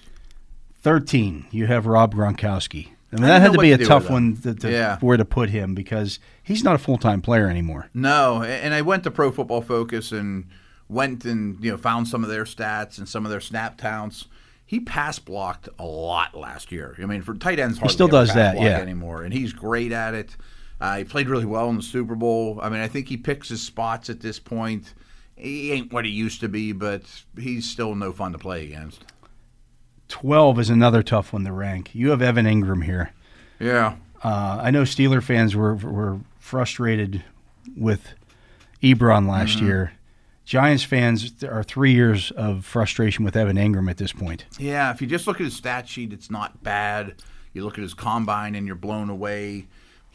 13, 0.82 1.48
you 1.52 1.68
have 1.68 1.86
Rob 1.86 2.14
Gronkowski. 2.14 2.90
I 3.12 3.16
mean, 3.16 3.24
that 3.24 3.42
had 3.42 3.54
to 3.54 3.60
be 3.60 3.76
to 3.76 3.82
a 3.84 3.86
tough 3.86 4.10
one 4.10 4.36
to, 4.38 4.54
to, 4.54 4.70
Yeah. 4.72 4.98
where 5.00 5.18
to 5.18 5.26
put 5.26 5.50
him 5.50 5.74
because 5.74 6.20
he's 6.44 6.64
not 6.64 6.76
a 6.76 6.78
full 6.78 6.98
time 6.98 7.22
player 7.22 7.50
anymore. 7.50 7.90
No, 7.94 8.44
and 8.44 8.74
I 8.74 8.82
went 8.82 9.04
to 9.06 9.12
Pro 9.12 9.32
Football 9.32 9.62
Focus 9.62 10.12
and 10.12 10.46
went 10.90 11.26
and 11.26 11.62
you 11.64 11.72
know 11.72 11.78
found 11.78 12.08
some 12.08 12.24
of 12.24 12.30
their 12.30 12.44
stats 12.44 12.98
and 12.98 13.08
some 13.08 13.26
of 13.26 13.32
their 13.32 13.40
snap 13.42 13.78
counts. 13.78 14.28
He 14.66 14.82
pass 14.82 15.18
blocked 15.20 15.70
a 15.80 15.86
lot 15.86 16.36
last 16.36 16.72
year. 16.74 16.96
I 17.02 17.06
mean, 17.06 17.22
for 17.22 17.34
tight 17.34 17.58
ends, 17.60 17.80
He 17.80 17.88
still 17.88 18.10
does 18.10 18.34
that, 18.34 18.60
yeah. 18.60 18.78
anymore, 18.80 19.24
and 19.24 19.34
he's 19.34 19.54
great 19.54 19.94
at 19.94 20.14
it. 20.14 20.36
Uh, 20.82 20.98
he 20.98 21.04
played 21.06 21.30
really 21.30 21.46
well 21.46 21.70
in 21.70 21.78
the 21.78 21.82
Super 21.82 22.16
Bowl. 22.16 22.60
I 22.62 22.68
mean, 22.70 22.82
I 22.82 22.90
think 22.90 23.08
he 23.08 23.16
picks 23.16 23.48
his 23.48 23.62
spots 23.62 24.10
at 24.10 24.20
this 24.20 24.38
point. 24.40 24.94
He 25.38 25.72
ain't 25.72 25.94
what 25.94 26.04
he 26.06 26.12
used 26.12 26.40
to 26.42 26.50
be, 26.50 26.72
but 26.72 27.04
he's 27.40 27.70
still 27.70 27.94
no 27.96 28.12
fun 28.12 28.32
to 28.34 28.38
play 28.38 28.66
against. 28.66 29.04
12 30.10 30.60
is 30.60 30.70
another 30.70 31.04
tough 31.04 31.34
one 31.34 31.44
to 31.44 31.52
rank. 31.52 31.94
You 31.94 32.10
have 32.12 32.22
Evan 32.22 32.46
Engram 32.46 32.84
here. 32.84 33.12
Yeah, 33.60 33.96
Uh, 34.24 34.60
I 34.62 34.72
know 34.72 34.84
Steeler 34.84 35.22
fans 35.22 35.56
were 35.56 35.76
were 35.76 36.20
frustrated 36.40 37.24
with 37.76 38.10
Ebron 38.82 39.28
last 39.28 39.58
Mm-hmm. 39.58 39.66
year. 39.66 39.92
Giants 40.46 40.84
fans 40.84 41.44
are 41.44 41.62
three 41.64 41.92
years 41.92 42.32
of 42.32 42.64
frustration 42.66 43.26
with 43.26 43.36
Evan 43.36 43.58
Engram 43.58 43.90
at 43.90 43.98
this 43.98 44.14
point. 44.14 44.46
Yeah, 44.58 44.92
if 44.92 45.02
you 45.02 45.08
just 45.08 45.28
look 45.28 45.42
at 45.42 45.44
his 45.44 45.56
stat 45.56 45.90
sheet, 45.90 46.14
it's 46.14 46.32
not 46.32 46.64
bad. 46.64 47.16
You 47.54 47.66
look 47.66 47.78
at 47.78 47.82
his 47.82 47.94
combine 47.94 48.56
and 48.56 48.66
you're 48.66 48.76
blown 48.78 49.10
away. 49.10 49.68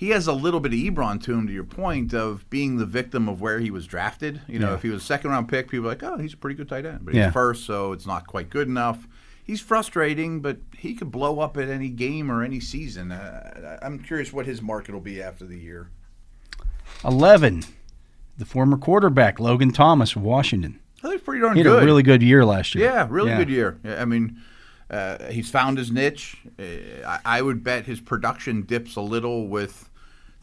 He 0.03 0.11
has 0.11 0.27
a 0.27 0.33
little 0.33 0.59
bit 0.59 0.73
of 0.73 0.79
Ebron 0.81 1.23
to 1.23 1.33
him. 1.33 1.47
To 1.47 1.53
your 1.53 1.63
point 1.63 2.13
of 2.13 2.49
being 2.51 2.77
the 2.79 2.87
victim 2.87 3.29
of 3.29 3.41
where 3.41 3.61
he 3.61 3.71
was 3.71 3.87
drafted. 3.87 4.41
You 4.49 4.59
know, 4.59 4.71
Yeah. 4.71 4.75
if 4.75 4.83
he 4.83 4.89
was 4.89 5.01
a 5.03 5.07
second 5.07 5.31
round 5.31 5.49
pick, 5.49 5.69
people 5.71 5.87
are 5.87 5.91
like, 5.91 6.03
oh, 6.03 6.19
he's 6.19 6.35
a 6.35 6.37
pretty 6.37 6.57
good 6.57 6.69
tight 6.69 6.85
end, 6.85 7.01
but 7.05 7.15
he's 7.15 7.21
Yeah. 7.21 7.31
first, 7.31 7.65
so 7.65 7.93
it's 7.93 8.05
not 8.07 8.27
quite 8.27 8.51
good 8.51 8.67
enough. 8.67 9.07
He's 9.45 9.61
frustrating, 9.61 10.41
but 10.41 10.59
he 10.77 10.95
could 10.95 11.13
blow 11.13 11.39
up 11.39 11.57
at 11.57 11.69
any 11.69 11.89
game 11.89 12.33
or 12.33 12.43
any 12.43 12.59
season. 12.59 13.13
Uh, 13.13 13.79
I'm 13.81 14.01
curious 14.01 14.33
what 14.33 14.47
his 14.47 14.61
market 14.61 14.93
will 14.93 15.01
be 15.01 15.23
after 15.23 15.45
the 15.45 15.57
year. 15.59 15.89
11, 17.05 17.63
the 18.39 18.45
former 18.45 18.77
quarterback, 18.77 19.39
Logan 19.41 19.71
Thomas 19.73 20.17
of 20.17 20.23
Washington. 20.23 20.79
I 21.05 21.09
think 21.11 21.25
pretty 21.25 21.41
darn 21.43 21.55
He 21.57 21.61
had 21.61 21.67
good. 21.69 21.83
a 21.83 21.87
really 21.87 22.03
good 22.03 22.23
year 22.23 22.45
last 22.45 22.75
year. 22.75 22.85
Yeah, 22.85 23.07
really 23.11 23.31
Yeah. 23.31 23.39
good 23.39 23.51
year. 23.51 23.79
I 23.85 24.05
mean, 24.05 24.39
uh, 24.91 25.25
he's 25.31 25.51
found 25.51 25.79
his 25.79 25.91
niche. 25.91 26.39
Uh, 26.59 26.63
I, 27.07 27.19
I 27.39 27.43
would 27.43 27.65
bet 27.65 27.87
his 27.87 28.01
production 28.01 28.63
dips 28.63 28.95
a 28.97 29.01
little 29.01 29.49
with 29.49 29.89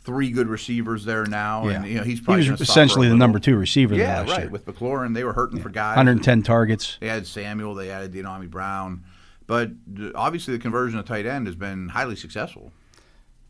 three 0.10 0.32
good 0.32 0.48
receivers 0.48 1.06
there 1.06 1.24
now, 1.28 1.68
and 1.68 1.86
you 1.86 1.98
know 1.98 2.04
he's 2.04 2.20
He 2.20 2.50
was 2.50 2.50
essentially 2.60 3.08
the 3.08 3.16
number 3.16 3.38
two 3.38 3.56
receiver 3.56 3.94
Yeah, 3.94 4.22
last 4.22 4.30
right. 4.30 4.40
year. 4.42 4.50
With 4.50 4.66
McLaurin, 4.66 5.14
they 5.14 5.24
were 5.24 5.34
hurting 5.34 5.62
for 5.62 5.70
guys. 5.70 5.98
110 5.98 6.42
targets. 6.42 6.98
They 7.00 7.08
had 7.08 7.28
Samuel. 7.28 7.76
They 7.76 7.92
added 7.92 8.12
Dyami 8.12 8.50
Brown. 8.50 9.04
But 9.46 9.70
obviously, 10.16 10.56
the 10.56 10.60
conversion 10.60 10.98
of 10.98 11.06
tight 11.06 11.28
end 11.28 11.46
has 11.46 11.56
been 11.56 11.90
highly 11.90 12.16
successful. 12.16 12.72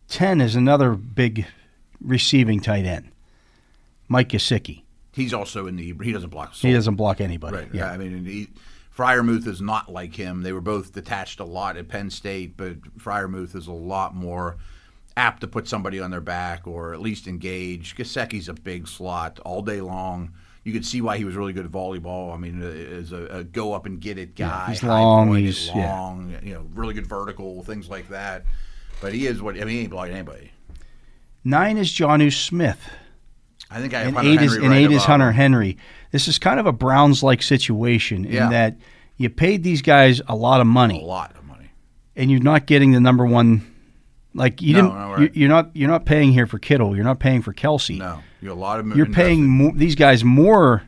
10 0.09 0.41
is 0.41 0.55
another 0.55 0.95
big 0.95 1.45
receiving 2.01 2.59
tight 2.59 2.85
end, 2.85 3.09
Mike 4.09 4.29
Gesicki. 4.29 4.83
He's 5.13 5.33
also 5.33 5.65
in 5.65 5.77
the. 5.77 5.95
He 6.03 6.11
doesn't 6.11 6.29
block. 6.29 6.53
He 6.55 6.73
doesn't 6.73 6.95
block 6.95 7.21
anybody. 7.21 7.55
Right. 7.55 7.73
Yeah. 7.73 7.89
I 7.89 7.95
mean, 7.95 8.25
he, 8.25 8.49
Freiermuth 8.95 9.47
is 9.47 9.61
not 9.61 9.89
like 9.89 10.15
him. 10.15 10.43
They 10.43 10.51
were 10.51 10.59
both 10.59 10.91
detached 10.91 11.39
a 11.39 11.45
lot 11.45 11.77
at 11.77 11.87
Penn 11.87 12.09
State, 12.09 12.57
but 12.57 12.81
Freiermuth 12.97 13.55
is 13.55 13.67
a 13.67 13.71
lot 13.71 14.13
more 14.13 14.57
apt 15.19 15.41
to 15.41 15.47
put 15.47 15.67
somebody 15.67 15.99
on 15.99 16.11
their 16.11 16.21
back 16.21 16.65
or 16.65 16.93
at 16.93 17.01
least 17.01 17.27
engage. 17.27 17.95
Gesicki's 17.95 18.47
a 18.49 18.53
big 18.53 18.87
slot 18.87 19.39
all 19.39 19.61
day 19.61 19.81
long. 19.81 20.31
You 20.63 20.73
could 20.73 20.85
see 20.85 21.01
why 21.01 21.17
he 21.17 21.25
was 21.25 21.35
really 21.35 21.53
good 21.53 21.65
at 21.65 21.71
volleyball. 21.71 22.33
I 22.33 22.37
mean, 22.37 22.61
uh, 22.61 22.67
is 22.67 23.11
a, 23.11 23.23
a 23.39 23.43
go 23.43 23.73
up 23.73 23.85
and 23.85 23.99
get 23.99 24.17
it 24.17 24.35
guy. 24.35 24.67
he's 24.69 24.83
long, 24.83 25.27
point, 25.29 25.45
he's- 25.45 25.67
yeah. 25.73 25.91
long. 25.99 26.35
You 26.43 26.53
know, 26.55 26.65
really 26.73 26.93
good 26.93 27.07
vertical 27.07 27.63
things 27.63 27.89
like 27.89 28.09
that. 28.09 28.45
But 29.01 29.13
he 29.13 29.27
is 29.27 29.41
what 29.41 29.55
I 29.55 29.59
mean. 29.59 29.67
He 29.69 29.79
ain't 29.81 29.89
blocking 29.91 30.13
anybody. 30.13 30.51
Nine 31.43 31.77
is 31.77 31.89
Jonnu 31.91 32.31
Smith. 32.33 32.79
I 33.71 33.79
think 33.79 33.93
I 33.93 33.99
have 33.99 34.07
And 34.09 34.17
Hunter 34.17 34.31
eight 34.31 34.41
is 34.41 34.53
and 34.55 34.69
right 34.69 34.77
eight 34.83 34.91
is 34.91 35.03
Hunter 35.03 35.29
him. 35.29 35.35
Henry. 35.35 35.77
This 36.11 36.27
is 36.27 36.37
kind 36.39 36.59
of 36.59 36.65
a 36.65 36.71
Browns 36.73 37.23
like 37.23 37.41
situation 37.41 38.23
Yeah. 38.25 38.45
in 38.45 38.49
that 38.51 38.77
you 39.17 39.29
paid 39.29 39.63
these 39.63 39.81
guys 39.81 40.21
a 40.27 40.35
lot 40.35 40.59
of 40.59 40.67
money, 40.67 40.99
A 41.01 41.05
lot 41.05 41.35
of 41.37 41.45
money. 41.45 41.69
and 42.15 42.29
you're 42.31 42.41
not 42.41 42.65
getting 42.65 42.91
the 42.91 42.99
number 42.99 43.25
one. 43.25 43.65
Like 44.33 44.61
you 44.61 44.73
No, 44.73 44.81
didn't, 44.83 44.93
no, 44.95 45.07
you, 45.07 45.13
right. 45.15 45.35
you're 45.35 45.49
not, 45.49 45.75
you're 45.75 45.89
not 45.89 46.05
paying 46.05 46.31
here 46.31 46.45
for 46.45 46.59
Kittle. 46.59 46.95
You're 46.95 47.03
not 47.05 47.19
paying 47.19 47.41
for 47.41 47.53
Kelce. 47.53 47.97
No, 47.97 48.19
you 48.41 48.49
have 48.49 48.57
a 48.57 48.61
lot 48.61 48.79
of. 48.79 48.95
You're 48.95 49.07
paying 49.07 49.47
more, 49.47 49.71
these 49.73 49.95
guys 49.95 50.23
more 50.23 50.83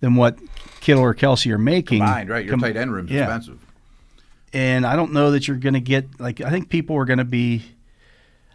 than 0.00 0.14
what 0.16 0.38
Kittle 0.80 1.02
or 1.02 1.14
Kelce 1.14 1.50
are 1.50 1.58
making. 1.58 2.00
combined, 2.00 2.28
right? 2.28 2.44
Your 2.44 2.52
Com- 2.52 2.60
tight 2.60 2.76
end 2.76 2.92
room's 2.92 3.10
yeah. 3.10 3.22
expensive. 3.22 3.58
and 4.52 4.84
I 4.84 4.96
don't 4.96 5.12
know 5.12 5.30
that 5.30 5.48
you're 5.48 5.56
going 5.56 5.74
to 5.74 5.80
get 5.80 6.20
like 6.20 6.40
I 6.40 6.50
think 6.50 6.68
people 6.68 6.96
are 6.96 7.04
going 7.06 7.18
to 7.20 7.24
be. 7.24 7.62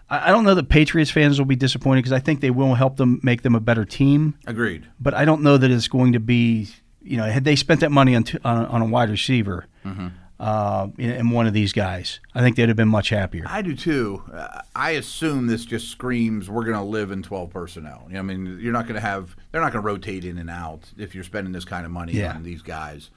I 0.09 0.29
I 0.29 0.31
don't 0.31 0.43
know 0.43 0.53
that 0.55 0.69
Patriots 0.69 1.09
fans 1.11 1.39
will 1.39 1.45
be 1.47 1.55
disappointed 1.55 2.01
because 2.03 2.11
I 2.13 2.19
think 2.19 2.39
they 2.41 2.51
will 2.51 2.75
help 2.75 2.97
them 2.97 3.19
make 3.23 3.41
them 3.41 3.55
a 3.55 3.59
better 3.59 3.83
team. 3.83 4.35
Agreed. 4.45 4.87
But 4.99 5.15
I 5.15 5.25
don't 5.25 5.41
know 5.41 5.57
that 5.57 5.71
it's 5.71 5.87
going 5.87 6.13
to 6.13 6.19
be. 6.19 6.67
You 7.01 7.17
know, 7.17 7.23
had 7.23 7.45
they 7.45 7.55
spent 7.55 7.79
that 7.79 7.91
money 7.91 8.15
on 8.15 8.23
t- 8.25 8.37
on, 8.43 8.65
on 8.67 8.81
a 8.81 8.85
wide 8.85 9.09
receiver 9.09 9.65
Mm-hmm. 9.85 10.07
Uh, 10.39 10.89
and 10.99 11.31
one 11.31 11.47
of 11.47 11.53
these 11.53 11.73
guys, 11.73 12.19
I 12.35 12.41
think 12.41 12.55
they'd 12.57 12.67
have 12.67 12.77
been 12.77 12.87
much 12.87 13.09
happier. 13.09 13.43
I 13.47 13.63
do 13.63 13.75
too. 13.75 14.21
Uh, 14.31 14.61
I 14.75 14.91
assume 14.91 15.47
this 15.47 15.65
just 15.65 15.89
screams 15.89 16.47
we're 16.47 16.63
going 16.63 16.77
to 16.77 16.83
live 16.83 17.09
in 17.09 17.23
12 17.23 17.49
personnel. 17.49 18.03
You 18.07 18.13
know, 18.13 18.19
I 18.19 18.21
mean, 18.23 18.59
you're 18.61 18.71
not 18.73 18.83
going 18.85 18.95
to 18.95 19.01
have, 19.01 19.35
they're 19.51 19.61
not 19.61 19.73
going 19.73 19.81
to 19.83 19.87
rotate 19.87 20.25
in 20.25 20.37
and 20.37 20.49
out 20.49 20.91
if 20.97 21.15
you're 21.15 21.23
spending 21.23 21.53
this 21.53 21.65
kind 21.65 21.85
of 21.85 21.91
money 21.91 22.13
Yeah. 22.13 22.35
on 22.35 22.43
these 22.43 22.61
guys. 22.61 23.09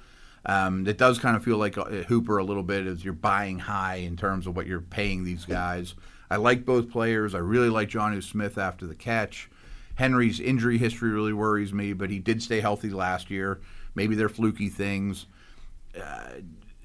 Um, 0.47 0.87
it 0.87 0.97
does 0.97 1.19
kind 1.19 1.37
of 1.37 1.45
feel 1.45 1.59
like 1.59 1.77
uh, 1.77 1.85
Hooper 1.85 2.39
a 2.39 2.45
little 2.45 2.63
bit 2.63 2.87
as 2.87 3.05
you're 3.05 3.13
buying 3.13 3.59
high 3.59 3.97
in 3.97 4.17
terms 4.17 4.47
of 4.47 4.57
what 4.57 4.67
you're 4.67 4.81
paying 4.81 5.23
these 5.25 5.45
guys. 5.45 5.95
I 6.31 6.37
like 6.37 6.65
both 6.65 6.91
players. 6.91 7.35
I 7.35 7.39
really 7.39 7.69
like 7.69 7.91
Jonnu 7.91 8.23
Smith 8.23 8.57
after 8.57 8.87
the 8.87 8.95
catch. 8.95 9.51
Henry's 9.97 10.41
injury 10.41 10.79
history 10.79 11.11
really 11.11 11.35
worries 11.35 11.75
me, 11.75 11.93
but 11.93 12.09
he 12.09 12.19
did 12.19 12.43
stay 12.43 12.61
healthy 12.61 12.89
last 12.89 13.31
year. 13.31 13.61
Maybe 13.95 14.15
they're 14.15 14.31
fluky 14.31 14.71
things. 14.71 15.27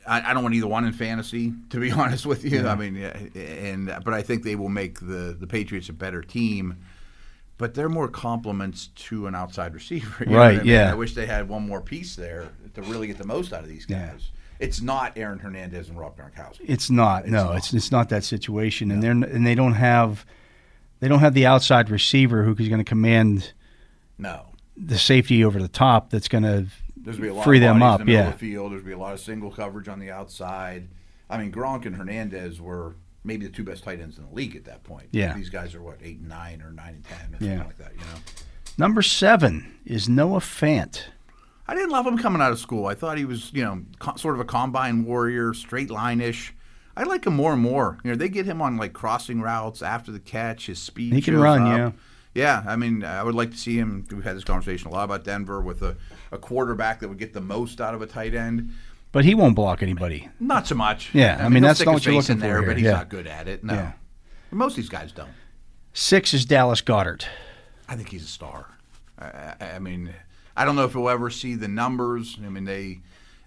I, 0.08 0.32
I 0.32 0.34
don't 0.34 0.44
want 0.44 0.56
either 0.56 0.68
one 0.68 0.86
in 0.86 0.94
fantasy, 0.94 1.54
to 1.70 1.80
be 1.80 1.92
honest 2.02 2.26
with 2.26 2.44
you. 2.46 2.68
I 2.68 2.76
mean, 2.76 2.96
and 2.98 3.88
but 4.04 4.14
I 4.14 4.22
think 4.22 4.44
they 4.44 4.56
will 4.56 4.70
make 4.70 5.00
the 5.00 5.36
the 5.40 5.48
Patriots 5.48 5.90
a 5.90 5.94
better 5.94 6.22
team. 6.22 6.78
But 7.58 7.74
they're 7.74 7.88
more 7.88 8.10
complements 8.10 8.88
to 8.96 9.28
an 9.28 9.36
outside 9.36 9.74
receiver. 9.74 10.14
you 10.26 10.32
know 10.32 10.38
what 10.40 10.44
Right, 10.44 10.56
I 10.56 10.58
mean? 10.58 10.68
yeah. 10.68 10.92
I 10.92 10.94
wish 10.96 11.16
they 11.16 11.26
had 11.26 11.48
one 11.48 11.66
more 11.66 11.80
piece 11.80 12.14
there 12.18 12.50
to 12.74 12.82
really 12.82 13.08
get 13.08 13.18
the 13.18 13.26
most 13.26 13.54
out 13.54 13.62
of 13.64 13.70
these 13.70 13.86
guys. 13.86 14.00
Yeah. 14.60 14.66
It's 14.68 14.82
not 14.82 15.18
Aaron 15.18 15.40
Hernandez 15.40 15.88
and 15.88 15.98
Rob 15.98 16.18
Gronkowski. 16.18 16.62
It's 16.66 16.90
not. 16.90 17.24
It's 17.24 17.32
no, 17.32 17.46
not. 17.46 17.58
it's 17.58 17.74
it's 17.74 17.92
not 17.92 18.10
that 18.10 18.24
situation, 18.26 18.92
and 18.92 19.02
they're 19.02 19.12
and 19.12 19.48
they 19.48 19.56
don't 19.56 19.74
have 19.74 20.26
they 21.00 21.08
don't 21.08 21.20
have 21.20 21.34
the 21.34 21.46
outside 21.46 21.90
receiver 21.90 22.44
who's 22.44 22.68
going 22.68 22.78
to 22.80 22.84
command 22.86 23.54
No. 24.18 24.48
the 24.78 24.98
safety 24.98 25.44
over 25.46 25.62
the 25.62 25.68
top. 25.70 26.10
That's 26.10 26.28
going 26.28 26.44
to 26.44 26.66
There's 27.06 27.18
be 27.20 27.28
a 27.30 27.34
lot 27.34 27.44
free 27.46 27.58
of 27.58 27.62
them 27.62 27.82
up. 27.84 28.02
in 28.02 28.08
the 28.08 28.14
Yeah, 28.14 28.28
of 28.28 28.34
the 28.34 28.40
field. 28.40 28.72
There's 28.74 28.84
be 28.84 28.92
a 28.92 28.98
lot 28.98 29.14
of 29.14 29.20
single 29.20 29.52
coverage 29.52 29.88
on 29.88 30.00
the 30.00 30.12
outside. 30.12 30.88
I 31.30 31.38
mean, 31.38 31.52
Gronk 31.52 31.86
and 31.86 31.96
Hernandez 31.96 32.60
were 32.60 32.96
maybe 33.24 33.46
the 33.46 33.52
two 33.52 33.64
best 33.64 33.84
tight 33.84 34.00
ends 34.02 34.18
in 34.18 34.26
the 34.28 34.34
league 34.36 34.56
at 34.56 34.66
that 34.66 34.84
point. 34.84 35.08
Yeah. 35.12 35.34
These 35.34 35.50
guys 35.50 35.74
are 35.76 35.82
what 35.82 35.98
eight 36.04 36.20
and 36.20 36.28
nine 36.30 36.62
or 36.62 36.72
nine 36.72 36.96
and 36.96 37.04
ten 37.04 37.18
or 37.30 37.40
something 37.40 37.48
Yeah. 37.58 37.64
like 37.64 37.78
that. 37.78 37.94
You 37.94 38.00
know. 38.02 38.20
number 38.78 39.02
seven 39.02 39.76
is 39.86 40.10
Noah 40.10 40.40
Fant. 40.40 41.04
I 41.68 41.74
didn't 41.74 41.90
love 41.90 42.06
him 42.06 42.18
coming 42.18 42.42
out 42.42 42.52
of 42.52 42.60
school. 42.60 42.86
I 42.86 42.94
thought 42.94 43.18
he 43.18 43.26
was, 43.26 43.52
you 43.54 43.64
know, 43.64 43.82
co- 43.98 44.16
sort 44.18 44.36
of 44.36 44.42
a 44.42 44.46
combine 44.46 45.04
warrior, 45.04 45.54
straight 45.56 45.90
line 45.90 46.22
ish. 46.22 46.54
I 46.96 47.04
like 47.04 47.26
him 47.26 47.36
more 47.36 47.54
and 47.54 47.62
more. 47.62 47.98
You 48.04 48.12
know, 48.12 48.16
they 48.18 48.30
get 48.30 48.46
him 48.46 48.62
on 48.62 48.78
like 48.78 48.94
crossing 48.94 49.42
routes 49.42 49.82
after 49.82 50.12
the 50.12 50.20
catch. 50.20 50.68
His 50.68 50.78
speed. 50.80 51.14
He 51.14 51.22
can 51.22 51.36
run, 51.38 51.62
up. 51.64 51.78
yeah. 51.78 51.92
Yeah, 52.36 52.64
I 52.68 52.76
mean, 52.76 53.04
I 53.04 53.24
would 53.24 53.34
like 53.34 53.52
to 53.52 53.58
see 53.58 53.78
him. 53.78 54.06
We've 54.12 54.24
had 54.24 54.36
this 54.36 54.44
conversation 54.44 54.90
a 54.90 54.92
lot 54.92 55.06
about 55.06 55.24
Denver 55.24 55.62
with 55.62 55.82
a, 55.82 55.96
a 56.34 56.38
quarterback 56.38 57.00
that 57.00 57.08
would 57.08 57.18
get 57.18 57.34
the 57.34 57.40
most 57.42 57.80
out 57.80 57.96
of 57.96 58.02
a 58.02 58.06
tight 58.06 58.36
end. 58.36 58.72
But 59.14 59.24
he 59.24 59.34
won't 59.34 59.56
block 59.56 59.82
anybody. 59.82 60.28
Not 60.42 60.68
so 60.68 60.76
much. 60.76 61.16
Yeah, 61.16 61.38
I 61.40 61.48
mean, 61.48 61.64
he'll 61.64 61.70
that's 61.70 61.86
not 61.86 61.94
what 61.94 62.06
you're 62.06 62.14
looking 62.14 62.36
for 62.36 62.42
there, 62.42 62.60
here, 62.60 62.68
but 62.68 62.76
he's 62.76 62.86
yeah. 62.86 62.92
not 62.92 63.10
good 63.10 63.26
at 63.26 63.48
it. 63.48 63.64
No, 63.64 63.74
Yeah. 63.74 63.92
most 64.52 64.74
of 64.74 64.76
these 64.76 64.90
guys 64.90 65.14
don't. 65.14 65.30
Six 65.94 66.34
is 66.34 66.44
Dallas 66.46 66.82
Goedert. 66.82 67.26
I 67.88 67.96
think 67.96 68.10
he's 68.10 68.26
a 68.26 68.28
star. 68.28 68.68
I, 69.18 69.54
I, 69.62 69.72
I 69.76 69.80
mean, 69.80 70.14
I 70.58 70.66
don't 70.66 70.76
know 70.76 70.84
if 70.84 70.92
he'll 70.92 71.08
ever 71.08 71.30
see 71.30 71.56
the 71.56 71.70
numbers. 71.70 72.38
I 72.46 72.50
mean, 72.50 72.66
they 72.66 73.00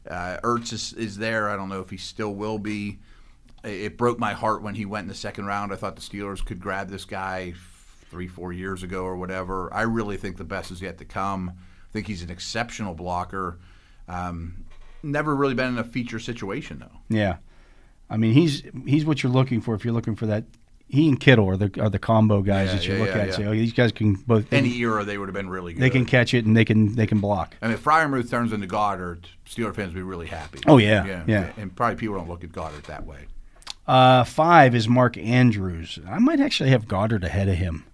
uh, 0.08 0.38
Ertz 0.42 0.72
is, 0.72 0.94
is 0.94 1.18
there. 1.18 1.50
I 1.50 1.56
don't 1.56 1.68
know 1.68 1.80
if 1.80 1.90
he 1.90 1.98
still 1.98 2.34
will 2.34 2.58
be. 2.58 3.00
It 3.64 3.98
broke 3.98 4.18
my 4.18 4.32
heart 4.32 4.62
when 4.62 4.76
he 4.76 4.86
went 4.86 5.04
in 5.04 5.08
the 5.08 5.14
second 5.14 5.44
round. 5.44 5.74
I 5.74 5.76
thought 5.76 5.96
the 5.96 6.00
Steelers 6.00 6.42
could 6.42 6.60
grab 6.60 6.88
this 6.88 7.04
guy 7.04 7.52
three, 8.10 8.28
four 8.28 8.52
years 8.52 8.82
ago 8.82 9.02
or 9.04 9.16
whatever. 9.16 9.72
I 9.72 9.82
really 9.82 10.16
think 10.16 10.36
the 10.36 10.44
best 10.44 10.70
is 10.70 10.80
yet 10.82 10.98
to 10.98 11.04
come. 11.04 11.50
I 11.56 11.92
think 11.92 12.06
he's 12.06 12.22
an 12.22 12.30
exceptional 12.30 12.94
blocker. 12.94 13.58
Um, 14.08 14.64
never 15.02 15.34
really 15.34 15.54
been 15.54 15.68
in 15.68 15.78
a 15.78 15.84
feature 15.84 16.18
situation 16.18 16.78
though. 16.80 16.98
Yeah, 17.14 17.36
I 18.10 18.16
mean 18.16 18.32
he's 18.32 18.62
he's 18.86 19.04
what 19.04 19.22
you're 19.22 19.32
looking 19.32 19.60
for 19.60 19.74
if 19.74 19.84
you're 19.84 19.94
looking 19.94 20.16
for 20.16 20.26
that. 20.26 20.44
He 20.90 21.06
and 21.06 21.20
Kittle 21.20 21.46
are 21.50 21.56
the 21.58 21.70
are 21.82 21.90
the 21.90 21.98
combo 21.98 22.40
guys 22.40 22.68
Yeah, 22.68 22.74
that 22.76 22.86
you 22.86 22.94
yeah, 22.94 22.98
look 23.00 23.08
yeah, 23.08 23.14
at. 23.14 23.20
and 23.20 23.28
yeah. 23.30 23.36
Say, 23.36 23.44
oh, 23.44 23.50
these 23.52 23.72
guys 23.74 23.92
can 23.92 24.14
both. 24.14 24.50
Any 24.52 24.74
era 24.78 25.04
they 25.04 25.18
would 25.18 25.28
have 25.28 25.34
been 25.34 25.50
really 25.50 25.74
good. 25.74 25.82
they 25.82 25.90
can 25.90 26.06
catch 26.06 26.32
it 26.32 26.46
and 26.46 26.56
they 26.56 26.64
can 26.64 26.94
they 26.94 27.06
can 27.06 27.20
block. 27.20 27.54
I 27.60 27.66
mean, 27.66 27.74
if 27.74 27.84
Freiermuth 27.84 28.30
turns 28.30 28.54
into 28.54 28.66
Goedert, 28.66 29.26
Steeler 29.46 29.74
fans 29.74 29.88
will 29.92 30.00
be 30.00 30.02
really 30.02 30.28
happy. 30.28 30.60
Oh, 30.66 30.78
yeah, 30.78 31.24
yeah. 31.26 31.52
And 31.58 31.76
probably 31.76 31.96
people 31.96 32.16
don't 32.16 32.28
look 32.28 32.42
at 32.42 32.52
Goedert 32.52 32.84
that 32.84 33.04
way. 33.04 33.26
Uh, 33.86 34.24
five 34.24 34.74
is 34.74 34.88
Mark 34.88 35.18
Andrews. 35.18 35.98
I 36.08 36.18
might 36.20 36.40
actually 36.40 36.70
have 36.70 36.86
Goedert 36.88 37.22
ahead 37.24 37.48
of 37.50 37.56
him, 37.56 37.84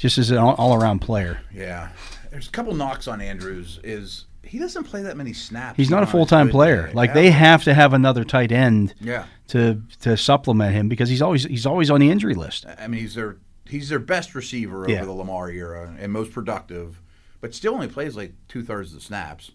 just 0.00 0.18
as 0.18 0.30
an 0.30 0.38
all 0.38 0.74
around 0.74 1.00
player. 1.00 1.40
Yeah. 1.54 1.90
There's 2.30 2.48
a 2.48 2.50
couple 2.50 2.74
knocks 2.74 3.06
on 3.06 3.20
Andrews. 3.20 3.78
Is 3.84 4.24
he 4.42 4.58
doesn't 4.58 4.84
play 4.84 5.02
that 5.02 5.16
many 5.16 5.32
snaps? 5.34 5.76
He's 5.76 5.90
not 5.90 6.02
a 6.02 6.06
full 6.06 6.24
time 6.26 6.48
player. 6.48 6.86
day. 6.88 6.92
Like 6.94 7.08
Yeah. 7.10 7.14
they 7.14 7.30
have 7.30 7.64
to 7.64 7.74
have 7.74 7.92
another 7.92 8.24
tight 8.24 8.50
end 8.50 8.94
Yeah. 9.00 9.24
to 9.48 9.82
to 10.00 10.16
supplement 10.16 10.74
him 10.74 10.88
because 10.88 11.08
he's 11.10 11.20
always 11.22 11.44
he's 11.44 11.66
always 11.66 11.90
on 11.90 12.00
the 12.00 12.10
injury 12.10 12.34
list. 12.34 12.64
I 12.78 12.86
mean, 12.88 13.00
he's 13.02 13.14
their 13.14 13.36
he's 13.68 13.88
their 13.90 13.98
best 13.98 14.34
receiver 14.34 14.84
over 14.84 14.90
Yeah. 14.90 15.04
the 15.04 15.12
Lamar 15.12 15.50
era 15.50 15.94
and 16.00 16.12
most 16.12 16.32
productive, 16.32 17.00
but 17.42 17.54
still 17.54 17.74
only 17.74 17.88
plays 17.88 18.16
like 18.16 18.32
two 18.48 18.62
thirds 18.62 18.90
of 18.90 18.94
the 19.00 19.04
snaps. 19.04 19.50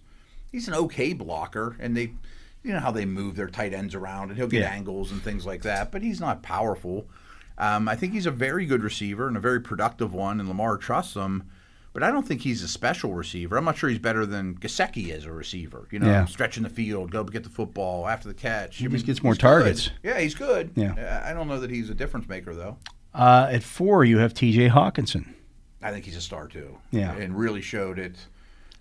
He's 0.51 0.67
an 0.67 0.73
okay 0.76 1.11
blocker, 1.13 1.76
and 1.80 1.97
they, 1.97 2.11
you 2.63 2.72
know 2.72 2.80
how 2.80 2.91
they 2.91 3.05
move 3.05 3.35
their 3.35 3.49
tight 3.49 3.73
ends 3.73 3.93
around, 3.95 4.30
and 4.30 4.38
he'll 4.38 4.47
get 4.47 4.61
Yeah. 4.61 4.69
angles 4.72 5.11
and 5.11 5.22
things 5.22 5.45
like 5.45 5.63
that. 5.63 5.91
But 5.91 6.01
he's 6.01 6.19
not 6.22 6.43
powerful. 6.43 7.07
Um, 7.57 7.88
I 7.88 7.95
think 7.95 8.14
he's 8.14 8.26
a 8.26 8.32
very 8.32 8.65
good 8.65 8.84
receiver 8.84 9.27
and 9.27 9.38
a 9.38 9.40
very 9.40 9.61
productive 9.61 10.14
one, 10.14 10.40
and 10.40 10.49
Lamar 10.49 10.77
trusts 10.77 11.14
him. 11.14 11.44
But 11.94 12.03
I 12.03 12.11
don't 12.11 12.27
think 12.27 12.41
he's 12.41 12.61
a 12.61 12.68
special 12.68 13.14
receiver. 13.14 13.56
I'm 13.56 13.64
not 13.64 13.77
sure 13.77 13.90
he's 13.90 13.99
better 13.99 14.26
than 14.26 14.56
Gesicki 14.56 15.11
as 15.11 15.23
a 15.23 15.32
receiver. 15.32 15.88
You 15.91 15.99
know, 15.99 16.07
Yeah. 16.07 16.26
stretching 16.26 16.64
the 16.64 16.69
field, 16.69 17.11
go 17.11 17.23
get 17.23 17.44
the 17.44 17.49
football 17.49 18.07
after 18.10 18.27
the 18.27 18.34
catch. 18.34 18.77
He 18.77 18.86
I 18.86 18.90
just 18.90 19.06
gets 19.06 19.23
more 19.23 19.32
he's 19.32 19.38
good. 19.38 19.41
targets. 19.48 19.90
Yeah, 20.03 20.19
he's 20.19 20.36
good. 20.36 20.72
Yeah. 20.76 20.91
Uh, 21.23 21.30
I 21.30 21.34
don't 21.34 21.48
know 21.48 21.60
that 21.61 21.69
he's 21.72 21.90
a 21.90 21.94
difference 21.94 22.27
maker 22.27 22.53
though. 22.53 22.76
Uh, 23.14 23.48
at 23.49 23.64
four, 23.64 24.03
you 24.03 24.18
have 24.18 24.34
T.J. 24.34 24.68
Hockenson, 24.68 25.26
I 25.82 25.91
think 25.91 26.03
he's 26.03 26.18
a 26.18 26.22
star 26.22 26.49
too. 26.49 26.77
Yeah. 26.91 27.14
and 27.15 27.38
really 27.38 27.61
showed 27.61 27.98
it. 27.98 28.18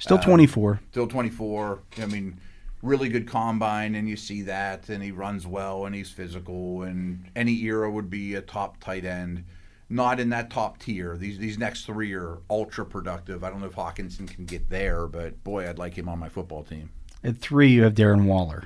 still 0.00 0.18
24. 0.18 0.80
Still 0.90 1.06
24. 1.06 1.78
I 2.02 2.06
mean, 2.06 2.38
really 2.84 3.08
good 3.08 3.26
combine, 3.26 3.94
and 3.94 4.08
you 4.08 4.16
see 4.16 4.42
that, 4.42 4.88
and 4.88 5.02
he 5.02 5.10
runs 5.10 5.46
well, 5.46 5.86
and 5.86 5.94
he's 5.94 6.10
physical, 6.10 6.82
and 6.82 7.24
any 7.34 7.62
era 7.62 7.90
would 7.90 8.10
be 8.10 8.34
a 8.34 8.42
top 8.42 8.78
tight 8.78 9.04
end. 9.04 9.44
Not 9.88 10.20
in 10.20 10.30
that 10.30 10.50
top 10.50 10.78
tier. 10.78 11.16
These 11.16 11.38
these 11.38 11.58
next 11.58 11.84
three 11.84 12.12
are 12.14 12.38
ultra 12.48 12.86
productive. 12.86 13.44
I 13.44 13.50
don't 13.50 13.60
know 13.60 13.66
if 13.66 13.76
Hockenson 13.76 14.28
can 14.28 14.44
get 14.44 14.68
there, 14.70 15.06
but 15.06 15.42
boy, 15.44 15.68
I'd 15.68 15.78
like 15.78 15.94
him 15.94 16.08
on 16.08 16.18
my 16.18 16.28
football 16.28 16.62
team. 16.62 16.90
At 17.22 17.38
three, 17.38 17.70
you 17.70 17.82
have 17.84 17.94
Darren 17.94 18.24
Waller. 18.24 18.64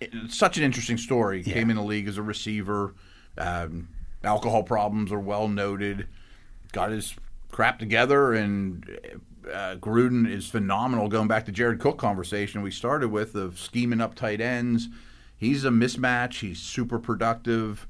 It's 0.00 0.36
such 0.36 0.58
an 0.58 0.64
interesting 0.64 0.98
story. 0.98 1.42
Came 1.42 1.70
in 1.70 1.76
the 1.76 1.82
league 1.82 2.08
as 2.08 2.18
a 2.18 2.22
receiver. 2.22 2.94
Um, 3.38 3.88
alcohol 4.24 4.62
problems 4.62 5.12
are 5.12 5.20
well 5.20 5.48
noted. 5.48 6.06
Got 6.72 6.90
his 6.90 7.14
crap 7.50 7.78
together, 7.78 8.32
and 8.32 8.84
uh, 9.46 9.76
Gruden 9.76 10.28
is 10.30 10.46
phenomenal. 10.48 11.08
Going 11.08 11.28
back 11.28 11.46
to 11.46 11.52
Jared 11.52 11.80
Cook 11.80 11.98
conversation 11.98 12.62
we 12.62 12.70
started 12.70 13.08
with 13.10 13.34
of 13.34 13.58
scheming 13.58 14.00
up 14.00 14.14
tight 14.14 14.40
ends, 14.40 14.88
he's 15.36 15.64
a 15.64 15.70
mismatch. 15.70 16.40
He's 16.40 16.58
super 16.60 16.98
productive. 16.98 17.86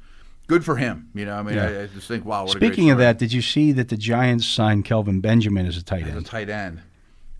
Good 0.48 0.64
for 0.64 0.76
him. 0.76 1.08
You 1.14 1.24
know, 1.24 1.34
I 1.34 1.42
mean, 1.42 1.54
Yeah. 1.54 1.64
I, 1.68 1.82
I 1.82 1.86
just 1.86 2.08
think, 2.08 2.24
wow. 2.24 2.44
What 2.44 2.52
Speaking 2.56 2.90
of 2.90 2.98
that, 2.98 3.18
did 3.18 3.32
you 3.32 3.42
see 3.42 3.72
that 3.72 3.88
the 3.88 3.96
Giants 3.96 4.46
signed 4.46 4.84
Kelvin 4.84 5.20
Benjamin 5.20 5.66
as 5.66 5.76
a 5.76 5.82
tight 5.84 6.00
story. 6.00 6.10
as 6.10 6.16
end? 6.16 6.26
a 6.26 6.28
tight 6.28 6.48
end, 6.50 6.80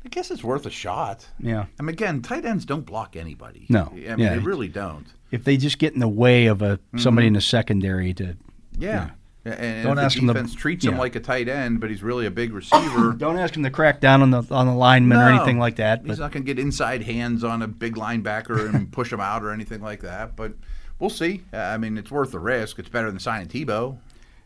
I 0.05 0.09
guess 0.09 0.31
it's 0.31 0.43
worth 0.45 0.67
a 0.67 0.71
shot. 0.71 1.27
Yeah. 1.39 1.67
I 1.79 1.83
mean, 1.83 1.91
again, 1.91 2.23
tight 2.23 2.45
ends 2.45 2.65
don't 2.65 2.87
block 2.87 3.17
anybody. 3.17 3.67
No. 3.69 3.89
I 3.93 3.95
mean, 3.95 4.19
Yeah. 4.19 4.35
they 4.35 4.39
really 4.39 4.69
don't. 4.69 5.07
If 5.31 5.45
they 5.45 5.57
just 5.57 5.79
get 5.79 5.95
in 5.95 6.01
the 6.01 6.09
way 6.09 6.47
of 6.47 6.61
a 6.63 6.79
somebody 6.97 7.27
in 7.27 7.33
the 7.33 7.41
secondary 7.41 8.13
to 8.15 8.37
Yeah. 8.79 8.89
Yeah, 8.89 9.11
And, 9.45 9.83
Don't 9.85 9.99
ask 9.99 10.15
the 10.15 10.21
him 10.23 10.29
to- 10.29 10.35
defense 10.35 10.55
treats 10.55 10.85
him 10.85 10.97
like 10.97 11.17
a 11.17 11.21
tight 11.21 11.49
end, 11.49 11.81
but 11.81 11.91
he's 11.91 12.03
really 12.03 12.27
a 12.27 12.31
big 12.31 12.53
receiver. 12.55 13.13
don't 13.13 13.39
ask 13.39 13.57
him 13.57 13.65
to 13.65 13.71
crack 13.71 14.01
down 14.01 14.23
on 14.23 14.31
the 14.31 14.43
on 14.53 14.67
the 14.69 14.75
lineman 14.75 15.19
or 15.19 15.29
anything 15.29 15.59
like 15.59 15.77
that. 15.77 16.03
He's 16.07 16.21
not 16.21 16.31
going 16.31 16.45
to 16.45 16.47
get 16.55 16.61
inside 16.63 17.03
hands 17.03 17.43
on 17.43 17.61
a 17.63 17.67
big 17.67 17.97
linebacker 17.97 18.73
and 18.73 18.91
push 18.93 19.13
him 19.13 19.21
out 19.21 19.43
or 19.43 19.51
anything 19.51 19.83
like 19.83 20.03
that. 20.03 20.37
But 20.37 20.53
we'll 21.01 21.11
see. 21.11 21.43
I 21.53 21.77
mean, 21.77 21.99
it's 21.99 22.11
worth 22.11 22.31
the 22.31 22.39
risk. 22.39 22.79
It's 22.79 22.89
better 22.89 23.11
than 23.11 23.19
signing 23.19 23.49
Tebow. 23.49 23.99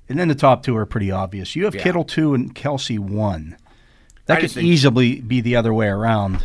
and 0.08 0.18
then 0.18 0.28
the 0.28 0.34
top 0.34 0.62
two 0.62 0.74
are 0.76 0.86
pretty 0.86 1.10
obvious. 1.10 1.54
You 1.54 1.66
have 1.66 1.74
Yeah. 1.74 1.82
Kittle 1.82 2.04
two 2.04 2.32
and 2.32 2.54
Kelce 2.54 2.98
one. 2.98 3.56
I 3.58 3.60
That 4.24 4.40
could 4.40 4.56
easily 4.56 5.20
be 5.20 5.42
the 5.42 5.56
other 5.56 5.74
way 5.74 5.88
around. 5.88 6.44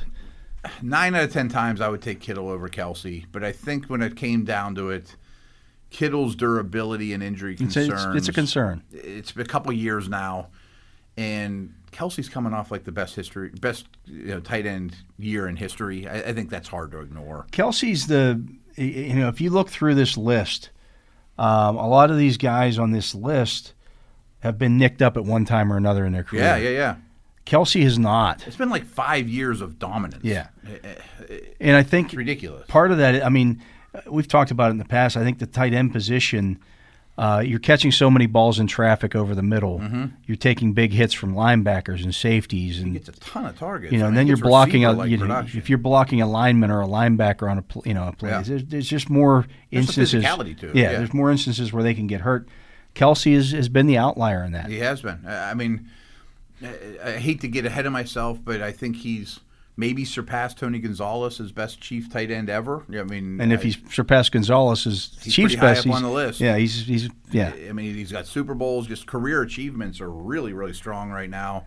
Nine 0.82 1.15
out 1.15 1.23
of 1.23 1.32
ten 1.34 1.48
times, 1.49 1.80
I 1.82 1.88
would 1.88 2.02
take 2.02 2.19
Kittle 2.19 2.49
over 2.49 2.68
Kelce. 2.69 3.26
But 3.32 3.44
I 3.45 3.52
think 3.53 3.86
when 3.88 4.02
it 4.03 4.15
came 4.15 4.44
down 4.44 4.76
to 4.76 4.90
it, 4.91 5.15
Kittle's 5.91 6.35
durability 6.35 7.13
and 7.13 7.22
injury 7.22 7.53
It's 7.53 7.61
a, 7.76 7.85
concerns. 7.85 8.05
it's, 8.05 8.15
it's 8.15 8.30
a 8.30 8.34
concern. 8.34 8.81
it's 8.91 9.31
been 9.34 9.45
a 9.45 9.49
couple 9.49 9.72
years 9.73 10.09
now, 10.09 10.47
and 11.18 11.73
Kelce's 11.91 12.30
coming 12.30 12.53
off 12.53 12.72
like 12.72 12.84
the 12.85 12.91
best 12.91 13.15
history, 13.15 13.49
best 13.49 13.85
you 14.05 14.26
know, 14.27 14.39
tight 14.39 14.65
end 14.65 14.95
year 15.19 15.47
in 15.47 15.55
history. 15.57 16.07
I, 16.07 16.30
I 16.30 16.34
think 16.34 16.49
that's 16.49 16.69
hard 16.69 16.91
to 16.91 16.99
ignore. 17.01 17.45
Kelce's 17.51 18.07
the 18.07 18.41
you 18.77 19.13
know 19.13 19.27
if 19.27 19.41
you 19.41 19.49
look 19.49 19.69
through 19.69 19.95
this 19.95 20.18
list, 20.18 20.69
um, 21.38 21.76
a 21.77 21.88
lot 21.88 22.09
of 22.09 22.18
these 22.18 22.38
guys 22.38 22.80
on 22.80 22.91
this 22.91 23.13
list 23.13 23.73
have 24.39 24.57
been 24.57 24.77
nicked 24.77 25.01
up 25.01 25.18
at 25.18 25.23
one 25.26 25.45
time 25.45 25.72
or 25.72 25.77
another 25.77 26.05
in 26.05 26.13
their 26.13 26.23
career. 26.23 26.43
Yeah, 26.43 26.57
yeah, 26.57 26.69
yeah. 26.69 26.95
Kelce 27.45 27.84
has 27.84 27.99
not, 27.99 28.45
It's 28.47 28.55
been 28.55 28.69
like 28.69 28.85
five 28.85 29.27
years 29.27 29.61
of 29.61 29.77
dominance. 29.77 30.23
Yeah. 30.23 30.47
Eh, 30.65 30.93
eh, 31.30 31.35
and 31.59 31.76
I 31.76 31.84
think 31.84 32.13
ridiculous. 32.13 32.65
part 32.68 32.91
of 32.91 32.99
that. 32.99 33.26
I 33.26 33.30
mean, 33.30 33.61
we've 34.07 34.27
talked 34.27 34.51
about 34.51 34.68
it 34.68 34.72
in 34.72 34.77
the 34.77 34.85
past. 34.85 35.18
I 35.18 35.23
think 35.23 35.39
the 35.39 35.47
tight 35.47 35.73
end 35.73 35.91
position. 35.91 36.59
Uh, 37.18 37.43
you're 37.45 37.59
catching 37.59 37.91
so 37.91 38.09
many 38.09 38.26
balls 38.26 38.57
in 38.57 38.65
traffic 38.65 39.15
over 39.15 39.35
the 39.35 39.43
middle. 39.43 39.84
You're 40.26 40.38
taking 40.38 40.73
big 40.73 40.91
hits 40.93 41.13
from 41.13 41.35
linebackers 41.35 42.03
and 42.03 42.15
safeties, 42.15 42.80
and 42.80 42.95
it's 42.95 43.09
a 43.09 43.11
ton 43.11 43.45
of 43.45 43.59
targets. 43.59 43.91
you 43.91 43.99
know, 43.99 44.05
I 44.05 44.07
and 44.07 44.18
then 44.18 44.27
you're 44.27 44.38
blocking 44.38 44.85
a 44.85 45.05
you 45.05 45.18
know, 45.18 45.39
if 45.45 45.69
you're 45.69 45.77
blocking 45.77 46.22
a 46.22 46.27
lineman 46.27 46.72
or 46.72 46.81
a 46.81 46.88
linebacker 46.88 47.51
on 47.51 47.57
a 47.59 47.61
pl- 47.61 47.84
you 47.85 47.93
know 47.93 48.07
a 48.07 48.13
play. 48.13 48.30
Yeah. 48.30 48.41
There's, 48.41 48.63
there's 48.65 48.88
just 48.88 49.09
more 49.09 49.45
There's 49.72 49.88
instances. 49.88 50.23
physicality 50.23 50.57
to 50.59 50.69
it, 50.69 50.76
yeah, 50.76 50.91
yeah. 50.91 50.97
there's 50.99 51.13
more 51.13 51.30
instances 51.30 51.72
where 51.73 51.84
they 51.84 51.93
can 51.93 52.07
get 52.07 52.22
hurt. 52.22 52.47
Kelce 52.95 53.35
has, 53.35 53.51
has 53.51 53.69
been 53.69 53.88
the 53.88 53.97
outlier 53.97 54.43
in 54.43 54.53
that. 54.53 54.68
He 54.69 54.80
has 54.80 55.01
been. 55.01 55.19
I 55.27 55.53
mean, 55.53 55.89
I 57.03 57.11
hate 57.11 57.41
to 57.41 57.47
get 57.47 57.65
ahead 57.65 57.85
of 57.85 57.91
myself, 57.91 58.39
but 58.43 58.61
I 58.61 58.72
think 58.72 58.95
he's 58.95 59.41
maybe 59.82 60.06
surpass 60.06 60.53
Tony 60.53 60.80
Gonzalez 60.80 61.40
as 61.41 61.52
best 61.52 61.82
chief 61.82 62.10
tight 62.10 62.30
end 62.32 62.49
ever. 62.49 62.84
I 62.90 63.03
mean, 63.03 63.41
And 63.41 63.52
if 63.52 63.62
I- 63.62 63.64
he's 63.64 63.78
surpassed 63.91 64.32
Gonzalez 64.32 64.86
as 64.88 65.08
Chiefs 65.22 65.56
best, 65.56 65.84
he's, 65.84 65.94
on 65.94 66.03
the 66.03 66.10
list. 66.10 66.40
Yeah, 66.40 66.56
he's 66.56 66.86
he's 66.86 67.10
yeah. 67.32 67.52
I 67.68 67.74
mean, 67.74 67.95
he's 67.95 68.12
got 68.12 68.28
Super 68.28 68.53
Bowls. 68.53 68.88
Just 68.88 69.08
career 69.08 69.41
achievements 69.41 69.99
are 69.99 70.10
really, 70.12 70.53
really 70.53 70.74
strong 70.74 71.10
right 71.10 71.30
now. 71.30 71.66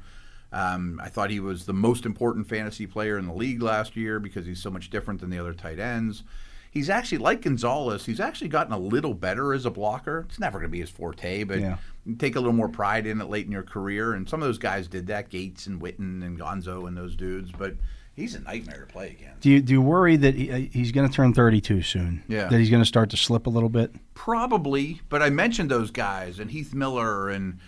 Um, 0.52 1.00
I 1.02 1.08
thought 1.08 1.30
he 1.30 1.40
was 1.40 1.66
the 1.66 1.72
most 1.72 2.06
important 2.06 2.48
fantasy 2.48 2.86
player 2.86 3.18
in 3.18 3.26
the 3.26 3.34
league 3.34 3.60
last 3.60 3.96
year 3.96 4.20
because 4.20 4.46
he's 4.46 4.62
so 4.62 4.70
much 4.70 4.88
different 4.88 5.20
than 5.20 5.28
the 5.30 5.38
other 5.40 5.52
tight 5.52 5.80
ends. 5.80 6.22
He's 6.70 6.88
actually 6.90 7.18
like 7.18 7.42
Gonzalez. 7.42 8.04
He's 8.06 8.20
actually 8.20 8.48
gotten 8.48 8.72
a 8.72 8.78
little 8.78 9.14
better 9.14 9.52
as 9.54 9.64
a 9.66 9.70
blocker. 9.70 10.26
It's 10.28 10.38
never 10.40 10.58
going 10.58 10.70
to 10.70 10.72
be 10.72 10.80
his 10.80 10.90
forte, 10.90 11.44
but 11.44 11.60
Yeah. 11.60 11.76
you 12.04 12.14
take 12.16 12.34
a 12.36 12.40
little 12.40 12.52
more 12.52 12.68
pride 12.68 13.06
in 13.06 13.20
it 13.20 13.28
late 13.28 13.46
in 13.46 13.52
your 13.52 13.62
career. 13.62 14.12
And 14.14 14.28
some 14.28 14.42
of 14.42 14.46
those 14.48 14.58
guys 14.58 14.86
did 14.88 15.06
that, 15.08 15.28
Gates 15.28 15.66
and 15.68 15.80
Witten 15.80 16.24
and 16.24 16.38
Gonzo 16.38 16.86
and 16.88 16.96
those 16.96 17.14
dudes. 17.16 17.50
But 17.52 17.74
he's 18.14 18.34
a 18.34 18.40
nightmare 18.40 18.86
to 18.86 18.92
play 18.92 19.16
against. 19.18 19.40
Do 19.40 19.50
you 19.50 19.60
do 19.60 19.72
you 19.72 19.82
worry 19.82 20.16
that 20.16 20.34
he, 20.34 20.50
uh, 20.50 20.56
he's 20.72 20.92
going 20.92 21.08
to 21.08 21.14
turn 21.14 21.32
32 21.34 21.82
soon? 21.82 22.22
Yeah. 22.28 22.48
That 22.48 22.58
he's 22.58 22.70
going 22.70 22.82
to 22.82 22.86
start 22.88 23.10
to 23.10 23.16
slip 23.16 23.46
a 23.46 23.50
little 23.50 23.68
bit. 23.68 23.94
Probably, 24.14 25.00
but 25.08 25.22
I 25.22 25.30
mentioned 25.30 25.70
those 25.70 25.90
guys 25.90 26.38
and 26.38 26.50
Heath 26.50 26.74
Miller 26.74 27.28
and 27.28 27.58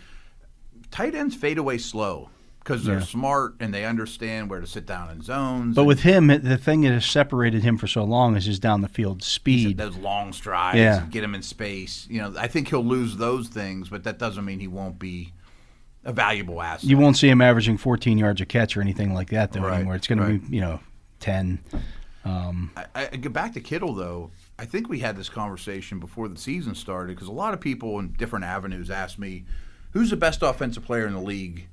tight 0.91 1.15
ends 1.15 1.35
fade 1.35 1.59
away 1.59 1.79
slow 1.79 2.31
because 2.61 2.85
they're 2.85 2.99
Yeah. 2.99 3.05
smart 3.05 3.55
and 3.61 3.73
they 3.73 3.85
understand 3.85 4.51
where 4.51 4.61
to 4.61 4.67
sit 4.67 4.87
down 4.87 5.11
in 5.11 5.23
zones. 5.23 5.77
But 5.77 5.85
with 5.85 6.01
him, 6.01 6.27
the 6.27 6.57
thing 6.59 6.81
that 6.81 6.93
has 6.93 7.07
separated 7.07 7.63
him 7.63 7.77
for 7.79 7.87
so 7.87 8.03
long 8.03 8.35
is 8.37 8.47
his 8.47 8.59
down 8.59 8.81
the 8.81 8.89
field 8.89 9.23
speed. 9.23 9.77
those 9.79 9.97
long 9.97 10.33
strides, 10.33 10.79
Yeah. 10.79 11.07
get 11.11 11.23
him 11.23 11.35
in 11.35 11.43
space. 11.43 12.07
You 12.11 12.23
know, 12.23 12.35
I 12.39 12.49
think 12.49 12.69
he'll 12.69 12.85
lose 12.85 13.19
those 13.19 13.49
things, 13.49 13.89
but 13.89 14.03
that 14.05 14.19
doesn't 14.19 14.45
mean 14.45 14.59
he 14.59 14.67
won't 14.69 14.99
be 14.99 15.33
a 16.07 16.13
valuable 16.13 16.63
asset. 16.63 16.89
You 16.89 16.97
won't 16.97 17.17
see 17.17 17.29
him 17.29 17.43
averaging 17.43 17.77
14 17.77 18.17
yards 18.17 18.41
a 18.41 18.47
catch 18.47 18.77
or 18.77 18.81
anything 18.81 19.13
like 19.13 19.31
that 19.31 19.53
though 19.53 19.61
Right, 19.61 19.75
anymore. 19.77 19.97
It's 19.97 20.07
going 20.07 20.21
right. 20.21 20.41
to 20.43 20.49
be 20.49 20.57
you 20.57 20.63
know 20.63 20.81
10. 21.21 21.59
Um, 22.25 22.71
I, 22.77 22.87
I 23.13 23.17
get 23.17 23.33
back 23.33 23.53
to 23.55 23.61
Kittle 23.61 23.95
though. 23.95 24.31
I 24.59 24.65
think 24.65 24.89
we 24.89 25.01
had 25.01 25.17
this 25.17 25.29
conversation 25.29 25.99
before 26.01 26.29
the 26.29 26.39
season 26.39 26.75
started 26.75 27.15
because 27.15 27.29
a 27.29 27.33
lot 27.33 27.55
of 27.55 27.61
people 27.61 27.99
in 27.99 28.13
different 28.13 28.45
avenues 28.45 28.91
asked 28.91 29.19
me, 29.19 29.45
"Who's 29.93 30.11
the 30.11 30.17
best 30.17 30.43
offensive 30.43 30.85
player 30.85 31.07
in 31.07 31.13
the 31.13 31.21
league 31.21 31.69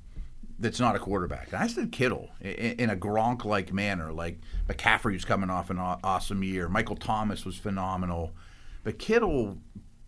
that's 0.60 0.80
not 0.80 0.96
a 0.96 1.00
quarterback?" 1.00 1.48
And 1.54 1.62
I 1.62 1.68
said 1.68 1.92
Kittle 1.92 2.30
in, 2.42 2.74
in 2.80 2.90
a 2.90 2.96
Gronk-like 2.96 3.72
manner. 3.74 4.12
Like 4.12 4.40
McCaffrey 4.68 5.14
was 5.14 5.26
coming 5.26 5.50
off 5.50 5.70
an 5.70 5.80
awesome 5.80 6.44
year. 6.44 6.68
Michael 6.70 6.98
Thomas 6.98 7.46
was 7.46 7.56
phenomenal, 7.58 8.32
but 8.84 9.00
Kittle 9.00 9.58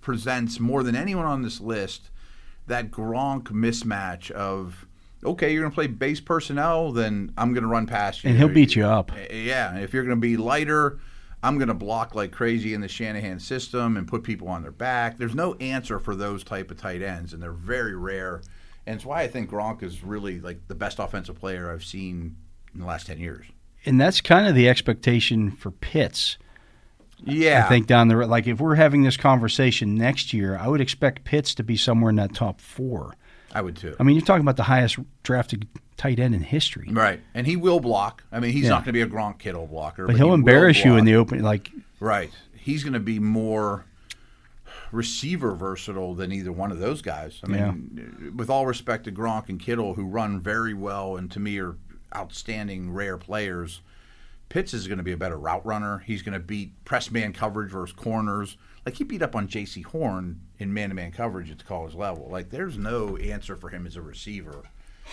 presents 0.02 0.60
more 0.60 0.84
than 0.84 0.96
anyone 0.96 1.26
on 1.26 1.42
this 1.42 1.60
list 1.60 2.10
that 2.68 2.92
Gronk 2.92 3.46
mismatch 3.46 4.32
of. 4.32 4.86
Okay, 5.24 5.52
you're 5.52 5.64
going 5.64 5.72
to 5.72 5.76
play 5.76 5.88
base 5.88 6.20
personnel, 6.20 6.92
then 6.92 7.32
I'm 7.36 7.52
going 7.54 7.64
to 7.64 7.68
run 7.70 7.88
past 7.88 8.24
you. 8.24 8.30
and 8.30 8.38
he'll 8.38 8.48
beat 8.48 8.76
you 8.76 8.86
up. 8.86 9.12
Yeah, 9.32 9.76
if 9.78 9.92
you're 9.92 10.04
going 10.04 10.16
to 10.16 10.22
be 10.22 10.38
lighter, 10.38 11.00
I'm 11.42 11.58
going 11.58 11.68
to 11.68 11.74
block 11.74 12.14
like 12.14 12.32
crazy 12.32 12.76
in 12.76 12.82
the 12.82 12.88
Shanahan 12.88 13.40
system 13.40 13.98
and 13.98 14.08
put 14.08 14.24
people 14.24 14.48
on 14.48 14.62
their 14.62 14.72
back. 14.72 15.18
There's 15.18 15.34
no 15.34 15.56
answer 15.56 16.00
for 16.00 16.16
those 16.16 16.44
type 16.44 16.70
of 16.70 16.78
tight 16.78 17.02
ends, 17.02 17.34
and 17.34 17.42
they're 17.42 17.52
very 17.52 17.96
rare. 17.96 18.42
And 18.86 18.96
it's 18.96 19.06
why 19.06 19.22
I 19.22 19.28
think 19.28 19.50
Gronk 19.50 19.82
is 19.82 20.04
really 20.04 20.40
like 20.40 20.68
the 20.68 20.76
best 20.76 21.00
offensive 21.00 21.40
player 21.40 21.72
I've 21.72 21.84
seen 21.84 22.36
in 22.74 22.80
the 22.80 22.86
last 22.86 23.08
ten 23.08 23.20
years. 23.20 23.46
And 23.86 24.00
that's 24.00 24.22
kind 24.22 24.48
of 24.48 24.56
the 24.56 24.70
expectation 24.70 25.52
for 25.52 25.72
Pitts. 25.72 26.38
Yeah, 27.24 27.66
I 27.66 27.70
think 27.70 27.88
down 27.88 28.08
the 28.08 28.18
road, 28.18 28.30
like 28.30 28.46
if 28.48 28.60
we're 28.60 28.76
having 28.76 29.04
this 29.04 29.18
conversation 29.18 29.96
next 29.96 30.34
year, 30.34 30.58
I 30.58 30.68
would 30.68 30.82
expect 30.82 31.24
Pitts 31.24 31.56
to 31.56 31.64
be 31.64 31.78
somewhere 31.78 32.10
in 32.10 32.16
that 32.18 32.34
top 32.36 32.60
four. 32.62 33.16
I 33.54 33.62
would 33.62 33.78
too. 33.78 33.96
I 34.00 34.04
mean, 34.04 34.16
you're 34.18 34.26
talking 34.26 34.42
about 34.42 34.58
the 34.58 34.64
highest 34.64 34.98
drafted 35.24 35.68
tight 35.98 36.20
end 36.20 36.36
in 36.36 36.42
history. 36.42 36.90
Right, 36.92 37.22
and 37.34 37.48
he 37.48 37.56
will 37.56 37.80
block. 37.80 38.24
I 38.32 38.40
mean, 38.42 38.52
he's 38.52 38.66
Yeah. 38.66 38.72
not 38.72 38.80
going 38.80 38.88
to 38.88 38.92
be 38.94 39.02
a 39.02 39.08
Gronk 39.08 39.40
Kittle 39.40 39.66
blocker, 39.66 40.06
But 40.08 40.14
he 40.14 40.18
he'll 40.18 40.28
will 40.28 40.34
embarrass 40.36 40.84
you 40.84 40.98
in 40.98 41.06
the 41.06 41.16
open. 41.16 41.42
Like 41.42 41.72
Right. 42.02 42.32
He's 42.54 42.84
going 42.84 42.94
to 42.94 43.00
be 43.00 43.20
more 43.20 43.86
receiver 44.92 45.56
versatile 45.56 46.16
than 46.16 46.32
either 46.32 46.52
one 46.52 46.72
of 46.72 46.80
those 46.80 47.02
guys. 47.02 47.40
I 47.44 47.48
mean, 47.48 48.20
Yeah. 48.24 48.30
with 48.36 48.50
all 48.50 48.66
respect 48.66 49.06
to 49.06 49.12
Gronk 49.12 49.50
and 49.50 49.60
Kittle, 49.60 49.94
who 49.94 50.06
run 50.06 50.40
very 50.42 50.74
well 50.74 51.16
and 51.18 51.30
to 51.32 51.40
me 51.40 51.60
are 51.60 51.76
outstanding, 52.16 52.92
rare 52.92 53.18
players, 53.18 53.82
Pitts 54.50 54.74
is 54.74 54.88
going 54.88 54.98
to 55.00 55.04
be 55.04 55.12
a 55.12 55.18
better 55.18 55.38
route 55.38 55.66
runner. 55.66 56.00
He's 56.06 56.22
going 56.22 56.34
to 56.34 56.40
beat 56.40 56.84
press 56.86 57.12
man 57.12 57.34
coverage 57.34 57.72
versus 57.72 57.96
corners. 57.96 58.58
Like 58.86 58.96
he 58.96 59.04
beat 59.04 59.22
up 59.22 59.36
on 59.36 59.48
Jaycee 59.48 59.84
Horn 59.86 60.42
in 60.60 60.74
man 60.74 60.90
to 60.90 60.96
man 60.96 61.12
coverage 61.12 61.50
at 61.52 61.58
the 61.58 61.64
college 61.64 61.96
level. 61.96 62.28
Like 62.30 62.50
there's 62.52 62.78
no 62.78 63.18
answer 63.18 63.56
for 63.56 63.70
him 63.70 63.86
as 63.88 63.96
a 63.96 64.02
receiver. 64.02 64.64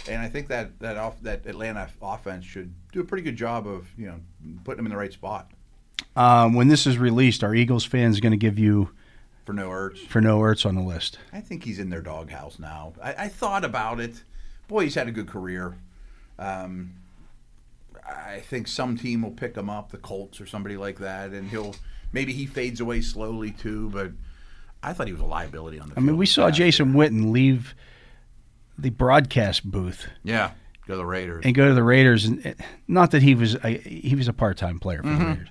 And 0.08 0.22
I 0.22 0.28
think 0.28 0.48
that 0.48 0.78
that 0.80 0.96
off, 0.96 1.20
that 1.22 1.46
Atlanta 1.46 1.88
offense 2.00 2.44
should 2.44 2.72
do 2.92 3.00
a 3.00 3.04
pretty 3.04 3.22
good 3.22 3.36
job 3.36 3.66
of 3.66 3.88
you 3.98 4.06
know 4.06 4.20
putting 4.64 4.80
him 4.80 4.86
in 4.86 4.90
the 4.92 4.98
right 4.98 5.12
spot. 5.12 5.50
um, 6.16 6.54
when 6.54 6.68
this 6.68 6.86
is 6.86 6.98
released, 6.98 7.42
are 7.42 7.54
Eagles 7.54 7.84
fans 7.84 8.20
going 8.20 8.32
to 8.32 8.38
give 8.38 8.58
you 8.58 8.90
for 9.44 9.52
no 9.52 9.68
Ertz. 9.70 9.98
for 10.06 10.20
no 10.20 10.38
Ertz 10.40 10.64
on 10.64 10.74
the 10.76 10.82
list. 10.82 11.18
I 11.32 11.40
think 11.40 11.64
he's 11.64 11.78
in 11.78 11.90
their 11.90 12.00
doghouse 12.02 12.58
now. 12.58 12.92
I, 13.02 13.14
I 13.24 13.28
thought 13.28 13.64
about 13.64 14.00
it. 14.00 14.22
Boy, 14.68 14.84
he's 14.84 14.94
had 14.94 15.08
a 15.08 15.12
good 15.12 15.28
career. 15.28 15.76
Um, 16.38 16.94
I 18.12 18.40
think 18.40 18.68
some 18.68 18.96
team 18.96 19.22
will 19.22 19.30
pick 19.30 19.56
him 19.56 19.68
up, 19.70 19.90
the 19.90 19.98
Colts 19.98 20.40
or 20.40 20.46
somebody 20.46 20.76
like 20.76 20.98
that, 20.98 21.30
and 21.30 21.48
he'll 21.48 21.74
maybe 22.12 22.32
he 22.32 22.46
fades 22.46 22.80
away 22.80 23.00
slowly 23.00 23.50
too. 23.50 23.90
But 23.90 24.12
I 24.82 24.92
thought 24.92 25.06
he 25.06 25.12
was 25.12 25.22
a 25.22 25.26
liability 25.26 25.78
on 25.78 25.88
the. 25.90 25.94
I 25.96 26.00
mean, 26.00 26.16
we 26.16 26.26
saw 26.26 26.50
Jason 26.50 26.94
year. 26.94 27.08
Witten 27.10 27.30
leave 27.32 27.74
the 28.78 28.90
broadcast 28.90 29.70
booth 29.70 30.06
Yeah, 30.24 30.52
go 30.86 30.94
to 30.94 30.98
the 30.98 31.04
Raiders. 31.06 31.44
and 31.44 31.54
go 31.54 31.68
to 31.68 31.74
the 31.74 31.82
Raiders, 31.82 32.24
and 32.24 32.44
and 32.44 32.56
not 32.88 33.10
that 33.12 33.22
he 33.22 33.34
was 33.34 33.54
a, 33.56 33.68
he 33.78 34.14
was 34.14 34.28
a 34.28 34.32
part 34.32 34.56
time 34.56 34.78
player 34.78 35.02
for 35.02 35.08
Mm-hmm. 35.08 35.18
the 35.20 35.26
Raiders, 35.28 35.48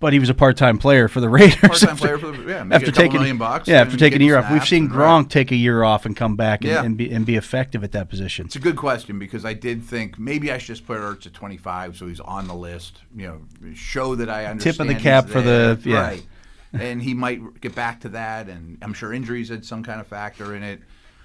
but 0.00 0.12
he 0.12 0.18
was 0.18 0.28
a 0.30 0.34
part 0.34 0.56
time 0.56 0.78
player 0.78 1.06
for 1.08 1.20
the 1.20 1.28
Raiders. 1.38 1.56
Part-time 1.60 1.90
after- 1.90 1.94
player 2.06 2.18
for 2.18 2.30
the 2.32 2.50
yeah, 2.50 2.66
after 2.70 2.88
a 2.88 2.92
taking 2.92 3.18
million 3.18 3.38
bucks. 3.38 3.68
yeah, 3.68 3.80
after 3.82 3.96
taking 3.96 4.20
a 4.20 4.24
year 4.24 4.38
off, 4.38 4.50
we've 4.50 4.66
seen 4.66 4.88
Gronk 4.88 5.22
right. 5.22 5.30
take 5.30 5.52
a 5.52 5.56
year 5.56 5.82
off 5.84 6.06
and 6.06 6.16
come 6.16 6.34
back 6.36 6.62
and, 6.62 6.70
Yeah. 6.72 6.82
and 6.82 6.96
be 6.96 7.10
and 7.12 7.24
be 7.24 7.36
effective 7.36 7.84
at 7.84 7.92
that 7.92 8.08
position. 8.08 8.46
It's 8.46 8.56
a 8.56 8.60
good 8.60 8.76
question 8.76 9.18
because 9.18 9.44
I 9.44 9.52
did 9.54 9.84
think 9.84 10.18
maybe 10.18 10.50
I 10.50 10.58
should 10.58 10.68
just 10.74 10.86
put 10.86 10.98
Ertz 10.98 11.26
at 11.26 11.34
25 11.34 11.96
so 11.96 12.06
he's 12.08 12.20
on 12.20 12.48
the 12.48 12.54
list. 12.54 13.02
You 13.14 13.26
know, 13.62 13.74
show 13.74 14.14
that 14.16 14.28
I 14.30 14.46
understand. 14.46 14.76
Tip 14.76 14.80
of 14.80 14.88
the 14.88 14.94
cap 15.00 15.28
for 15.28 15.40
the- 15.40 15.78
yeah. 15.84 16.00
right. 16.00 16.26
and 16.72 17.02
he 17.02 17.14
might 17.14 17.60
get 17.60 17.74
back 17.74 18.00
to 18.00 18.08
that, 18.10 18.48
and 18.48 18.78
I'm 18.82 18.94
sure 18.94 19.12
injuries 19.12 19.48
had 19.50 19.64
some 19.64 19.82
kind 19.82 20.00
of 20.00 20.06
factor 20.06 20.54
in 20.56 20.62
it. 20.62 20.80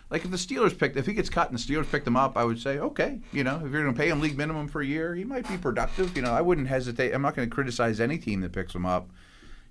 Like 0.10 0.24
if 0.24 0.32
the 0.32 0.38
Steelers 0.38 0.78
picked, 0.78 0.98
if 0.98 1.06
he 1.08 1.14
gets 1.14 1.30
cut 1.30 1.50
and 1.50 1.58
the 1.58 1.62
Steelers 1.64 1.90
picked 1.90 2.06
him 2.08 2.16
up, 2.16 2.38
I 2.38 2.44
would 2.44 2.60
say, 2.60 2.78
okay, 2.78 3.20
you 3.32 3.44
know, 3.44 3.56
if 3.66 3.72
you're 3.72 3.82
going 3.84 3.94
to 3.94 4.00
pay 4.00 4.10
him 4.10 4.22
league 4.22 4.38
minimum 4.38 4.68
for 4.68 4.82
a 4.82 4.86
year, 4.86 5.16
he 5.16 5.24
might 5.24 5.48
be 5.48 5.58
productive. 5.58 6.16
You 6.16 6.22
know, 6.22 6.32
I 6.32 6.42
wouldn't 6.42 6.68
hesitate. 6.68 7.12
I'm 7.14 7.22
not 7.24 7.36
going 7.36 7.50
to 7.50 7.54
criticize 7.54 8.00
any 8.00 8.18
team 8.20 8.42
that 8.42 8.52
picks 8.52 8.74
him 8.76 8.86
up. 8.86 9.10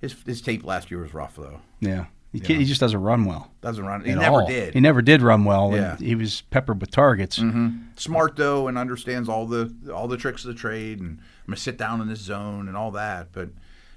His 0.00 0.14
his 0.26 0.42
tape 0.42 0.64
last 0.64 0.90
year 0.90 1.00
was 1.00 1.14
rough 1.14 1.36
though. 1.36 1.60
Yeah, 1.80 2.06
he, 2.32 2.40
can't- 2.40 2.58
he 2.58 2.66
just 2.66 2.80
doesn't 2.80 3.00
run 3.00 3.24
well. 3.24 3.52
Doesn't 3.62 3.86
run. 3.86 4.04
He 4.04 4.12
never 4.14 4.42
all. 4.42 4.46
did. 4.46 4.74
He 4.74 4.80
never 4.80 5.00
did 5.00 5.22
run 5.22 5.44
well. 5.44 5.68
and 5.72 5.76
Yeah. 5.76 5.96
he 5.96 6.14
was 6.14 6.42
peppered 6.50 6.80
with 6.80 6.90
targets. 6.90 7.38
hmm 7.38 7.68
Smart 7.96 8.36
though, 8.36 8.66
and 8.68 8.76
understands 8.76 9.28
all 9.28 9.46
the 9.46 9.72
all 9.94 10.08
the 10.08 10.16
tricks 10.18 10.44
of 10.44 10.48
the 10.48 10.60
trade, 10.60 10.98
and 11.00 11.18
I'm 11.20 11.46
gonna 11.46 11.56
sit 11.56 11.78
down 11.78 12.00
in 12.02 12.08
this 12.08 12.18
zone 12.20 12.66
and 12.68 12.76
all 12.76 12.90
that. 12.90 13.28
But 13.32 13.50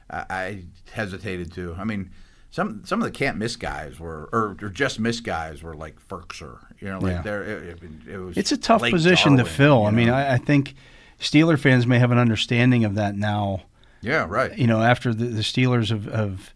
I, 0.10 0.26
I 0.30 0.64
hesitated 0.92 1.52
to. 1.54 1.76
I 1.78 1.84
mean, 1.84 2.12
some 2.58 2.82
some 2.86 3.00
of 3.02 3.06
the 3.06 3.12
can't 3.12 3.38
miss 3.38 3.56
guys 3.56 4.00
were, 4.00 4.28
or, 4.34 4.58
or 4.62 4.70
just 4.70 5.00
miss 5.00 5.20
guys 5.20 5.62
were 5.62 5.76
like 5.76 5.96
Ferkser. 6.10 6.58
You 6.80 6.88
know, 6.90 6.98
like 7.00 7.12
Yeah. 7.12 7.22
they're 7.22 7.44
it, 7.44 7.84
it, 7.84 8.14
it 8.14 8.18
was. 8.18 8.36
It's 8.36 8.52
a 8.52 8.58
tough 8.58 8.80
Blake 8.82 8.94
position 8.94 9.34
Darwin, 9.34 9.46
to 9.46 9.52
fill. 9.52 9.82
you 9.82 9.86
I 9.88 9.92
mean. 9.92 10.10
I, 10.10 10.34
I 10.34 10.38
think 10.38 10.74
Steeler 11.20 11.60
fans 11.60 11.86
may 11.86 12.00
have 12.00 12.12
an 12.12 12.18
understanding 12.18 12.84
of 12.84 12.96
that 12.96 13.16
now. 13.16 13.62
yeah, 14.02 14.26
right. 14.28 14.58
You 14.58 14.66
know, 14.68 14.82
after 14.82 15.14
the, 15.14 15.26
the 15.26 15.42
Steelers 15.42 15.90
have, 15.90 16.06
have, 16.06 16.54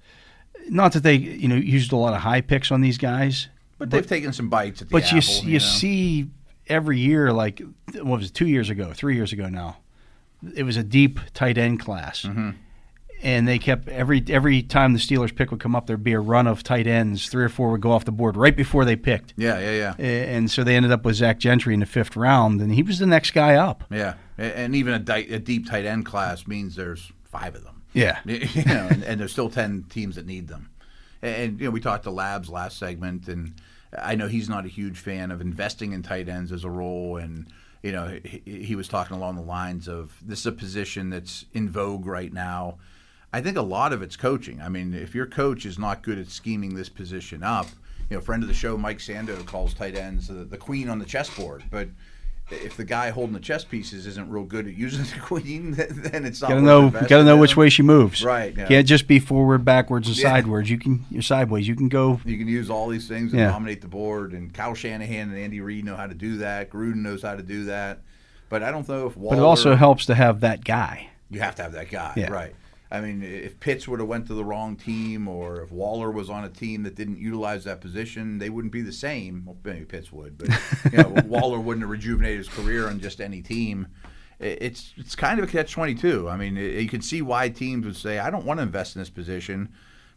not 0.70 0.94
that 0.94 1.04
they 1.04 1.16
you 1.16 1.48
know 1.48 1.56
used 1.56 1.92
a 1.92 1.96
lot 1.98 2.14
of 2.16 2.22
high 2.22 2.42
picks 2.42 2.72
on 2.72 2.82
these 2.82 2.98
guys, 2.98 3.48
But 3.78 3.92
they've 3.92 4.06
taken 4.06 4.34
some 4.34 4.50
bites 4.50 4.82
at 4.82 4.90
the 4.90 4.94
but 4.94 5.04
apple. 5.04 5.16
you 5.16 5.18
s- 5.20 5.44
you 5.44 5.54
know? 5.54 5.60
see 5.60 6.30
every 6.68 6.98
year 7.00 7.32
like 7.32 7.62
what 7.94 8.20
was 8.20 8.30
it 8.30 8.34
two 8.34 8.48
years 8.48 8.70
ago, 8.72 8.92
three 8.94 9.16
years 9.16 9.34
ago 9.34 9.50
now, 9.50 9.78
it 10.56 10.64
was 10.64 10.78
a 10.78 10.84
deep 10.84 11.20
tight 11.36 11.58
end 11.60 11.80
class. 11.80 12.24
Mm-hmm. 12.24 12.52
And 13.24 13.48
they 13.48 13.60
kept 13.60 13.88
every 13.88 14.24
every 14.30 14.64
time 14.64 14.94
the 14.94 15.00
Steelers 15.00 15.36
pick 15.36 15.52
would 15.52 15.60
come 15.60 15.76
up, 15.76 15.86
there'd 15.86 16.04
be 16.04 16.14
a 16.14 16.20
run 16.20 16.48
of 16.48 16.64
tight 16.64 16.88
ends. 16.88 17.30
Three 17.30 17.44
or 17.44 17.50
four 17.50 17.72
would 17.72 17.82
go 17.82 17.92
off 17.92 18.06
the 18.06 18.12
board 18.12 18.36
right 18.36 18.56
before 18.56 18.84
they 18.84 18.96
picked. 18.96 19.34
Yeah, 19.38 19.60
yeah, 19.60 19.94
yeah. 20.00 20.06
And 20.06 20.50
so 20.50 20.64
they 20.64 20.76
ended 20.76 20.92
up 20.92 21.06
with 21.06 21.16
Zach 21.16 21.38
Gentry 21.38 21.74
in 21.74 21.82
the 21.82 21.86
fifth 21.86 22.16
round, 22.16 22.62
and 22.62 22.74
he 22.74 22.82
was 22.82 23.00
the 23.00 23.06
next 23.06 23.32
guy 23.32 23.56
up. 23.56 23.84
Yeah, 23.92 24.16
and 24.38 24.76
even 24.76 24.94
a, 24.94 25.00
di- 25.00 25.28
a 25.30 25.40
deep 25.40 25.70
tight 25.70 25.86
end 25.86 26.06
class 26.06 26.48
means 26.48 26.76
there's 26.76 27.12
five 27.26 27.56
of 27.56 27.64
them. 27.64 27.84
Yeah, 27.94 28.20
you 28.26 28.66
know, 28.66 28.88
and, 28.90 29.04
and 29.04 29.20
there's 29.20 29.32
still 29.32 29.50
ten 29.50 29.86
teams 29.90 30.16
that 30.16 30.26
need 30.26 30.48
them. 30.48 30.70
And, 31.22 31.60
you 31.60 31.66
know, 31.66 31.72
we 31.72 31.80
talked 31.80 32.04
to 32.06 32.12
Labs 32.12 32.50
last 32.50 32.80
segment, 32.80 33.28
and 33.28 33.54
I 33.98 34.16
know 34.16 34.28
he's 34.28 34.50
not 34.50 34.66
a 34.66 34.70
huge 34.70 34.98
fan 34.98 35.30
of 35.32 35.42
investing 35.42 35.94
in 35.94 36.02
tight 36.02 36.28
ends 36.28 36.52
as 36.52 36.64
a 36.64 36.70
role. 36.70 37.18
And 37.18 37.48
you 37.84 37.92
know, 37.92 38.20
he, 38.24 38.64
he 38.64 38.76
was 38.76 38.88
talking 38.88 39.18
along 39.18 39.36
the 39.36 39.42
lines 39.42 39.88
of 39.88 40.16
this 40.22 40.40
is 40.40 40.46
a 40.46 40.52
position 40.52 41.10
that's 41.10 41.46
in 41.54 41.70
vogue 41.70 42.06
right 42.06 42.32
now. 42.32 42.78
I 43.34 43.42
think 43.42 43.58
a 43.58 43.62
lot 43.62 43.94
of 43.94 44.02
it's 44.02 44.18
coaching. 44.18 44.62
I 44.62 44.70
mean, 44.70 44.94
if 44.94 45.16
your 45.16 45.26
coach 45.26 45.66
is 45.66 45.80
not 45.80 46.04
good 46.04 46.18
at 46.20 46.30
scheming 46.30 46.76
this 46.76 46.90
position 46.90 47.44
up, 47.44 47.68
you 48.10 48.18
know, 48.18 48.22
friend 48.22 48.44
of 48.44 48.50
the 48.50 48.56
show 48.56 48.78
Mike 48.78 48.98
Sando 49.00 49.46
calls 49.46 49.74
tight 49.74 49.96
ends 49.96 50.28
the, 50.28 50.34
the 50.44 50.58
queen 50.58 50.90
on 50.90 51.00
the 51.00 51.06
chessboard, 51.06 51.64
but 51.72 51.88
if 52.50 52.76
the 52.76 52.84
guy 52.84 53.10
holding 53.12 53.32
the 53.34 53.40
chess 53.40 53.64
pieces 53.64 54.06
isn't 54.06 54.30
real 54.30 54.44
good 54.44 54.68
at 54.68 54.74
using 54.74 55.04
the 55.16 55.20
queen, 55.26 55.72
then 55.72 56.26
it's 56.26 56.42
not. 56.42 56.50
gotta 56.50 56.62
know 56.62 56.90
gotta 56.90 57.24
know 57.24 57.38
which 57.38 57.56
way 57.56 57.70
she 57.70 57.82
moves. 57.82 58.22
Right, 58.26 58.54
yeah. 58.58 58.68
Can't 58.68 58.86
just 58.86 59.08
be 59.08 59.20
forward, 59.20 59.64
backwards, 59.64 60.10
and 60.10 60.18
Yeah. 60.18 60.32
sideways. 60.32 60.70
You 60.70 60.78
can 60.78 61.06
you're 61.10 61.22
sideways. 61.22 61.66
You 61.70 61.76
can 61.78 61.88
go. 61.88 62.20
You 62.26 62.38
can 62.38 62.50
use 62.50 62.70
all 62.70 62.90
these 62.90 63.08
things 63.08 63.32
and 63.32 63.40
Yeah. 63.40 63.52
dominate 63.52 63.80
the 63.80 63.88
board. 63.88 64.34
And 64.34 64.54
Kyle 64.54 64.74
Shanahan 64.76 65.30
and 65.30 65.38
Andy 65.38 65.62
Reid 65.62 65.86
know 65.86 65.96
how 65.96 66.08
to 66.08 66.14
do 66.14 66.36
that. 66.40 66.70
Gruden 66.70 66.98
knows 66.98 67.22
how 67.22 67.36
to 67.38 67.44
do 67.44 67.64
that. 67.66 68.00
But 68.50 68.62
I 68.64 68.72
don't 68.72 68.86
know 68.90 69.08
if 69.08 69.16
Waller. 69.16 69.38
But 69.38 69.42
it 69.42 69.46
also 69.46 69.76
helps 69.78 70.06
to 70.08 70.16
have 70.16 70.42
that 70.42 70.66
guy. 70.66 71.08
You 71.30 71.40
have 71.40 71.56
to 71.56 71.62
have 71.64 71.72
that 71.72 71.90
guy, 71.90 72.12
Yeah. 72.18 72.30
right? 72.30 72.54
I 72.92 73.00
mean, 73.00 73.24
if 73.24 73.60
Pitts 73.62 73.88
would 73.88 74.00
have 74.02 74.10
went 74.10 74.28
to 74.28 74.34
the 74.34 74.44
wrong 74.44 74.76
team, 74.76 75.28
or 75.28 75.62
if 75.62 75.72
Waller 75.72 76.12
was 76.12 76.30
on 76.30 76.44
a 76.44 76.50
team 76.50 76.84
that 76.84 76.96
didn't 76.96 77.20
utilize 77.20 77.64
that 77.64 77.80
position, 77.80 78.38
they 78.40 78.50
wouldn't 78.50 78.74
be 78.74 78.82
the 78.82 78.92
same. 78.92 79.44
Well, 79.46 79.56
maybe 79.64 79.86
Pitts 79.86 80.12
would, 80.12 80.38
but 80.38 80.50
you 80.92 80.98
know, 80.98 81.16
Waller 81.26 81.60
wouldn't 81.60 81.84
have 81.84 81.90
rejuvenated 81.90 82.40
his 82.40 82.50
career 82.50 82.88
on 82.88 83.00
just 83.00 83.22
any 83.22 83.42
team. 83.42 83.88
It's 84.40 84.94
it's 84.98 85.16
kind 85.16 85.40
of 85.40 85.48
a 85.48 85.52
catch 85.52 85.72
twenty 85.72 85.96
two. 85.96 86.28
I 86.28 86.36
mean, 86.36 86.58
i- 86.58 86.80
you 86.82 86.90
can 86.90 87.02
see 87.02 87.22
why 87.22 87.48
teams 87.50 87.86
would 87.86 87.96
say, 87.96 88.20
"I 88.20 88.30
don't 88.30 88.46
want 88.46 88.58
to 88.60 88.64
invest 88.64 88.96
in 88.96 89.02
this 89.02 89.10
position." 89.10 89.70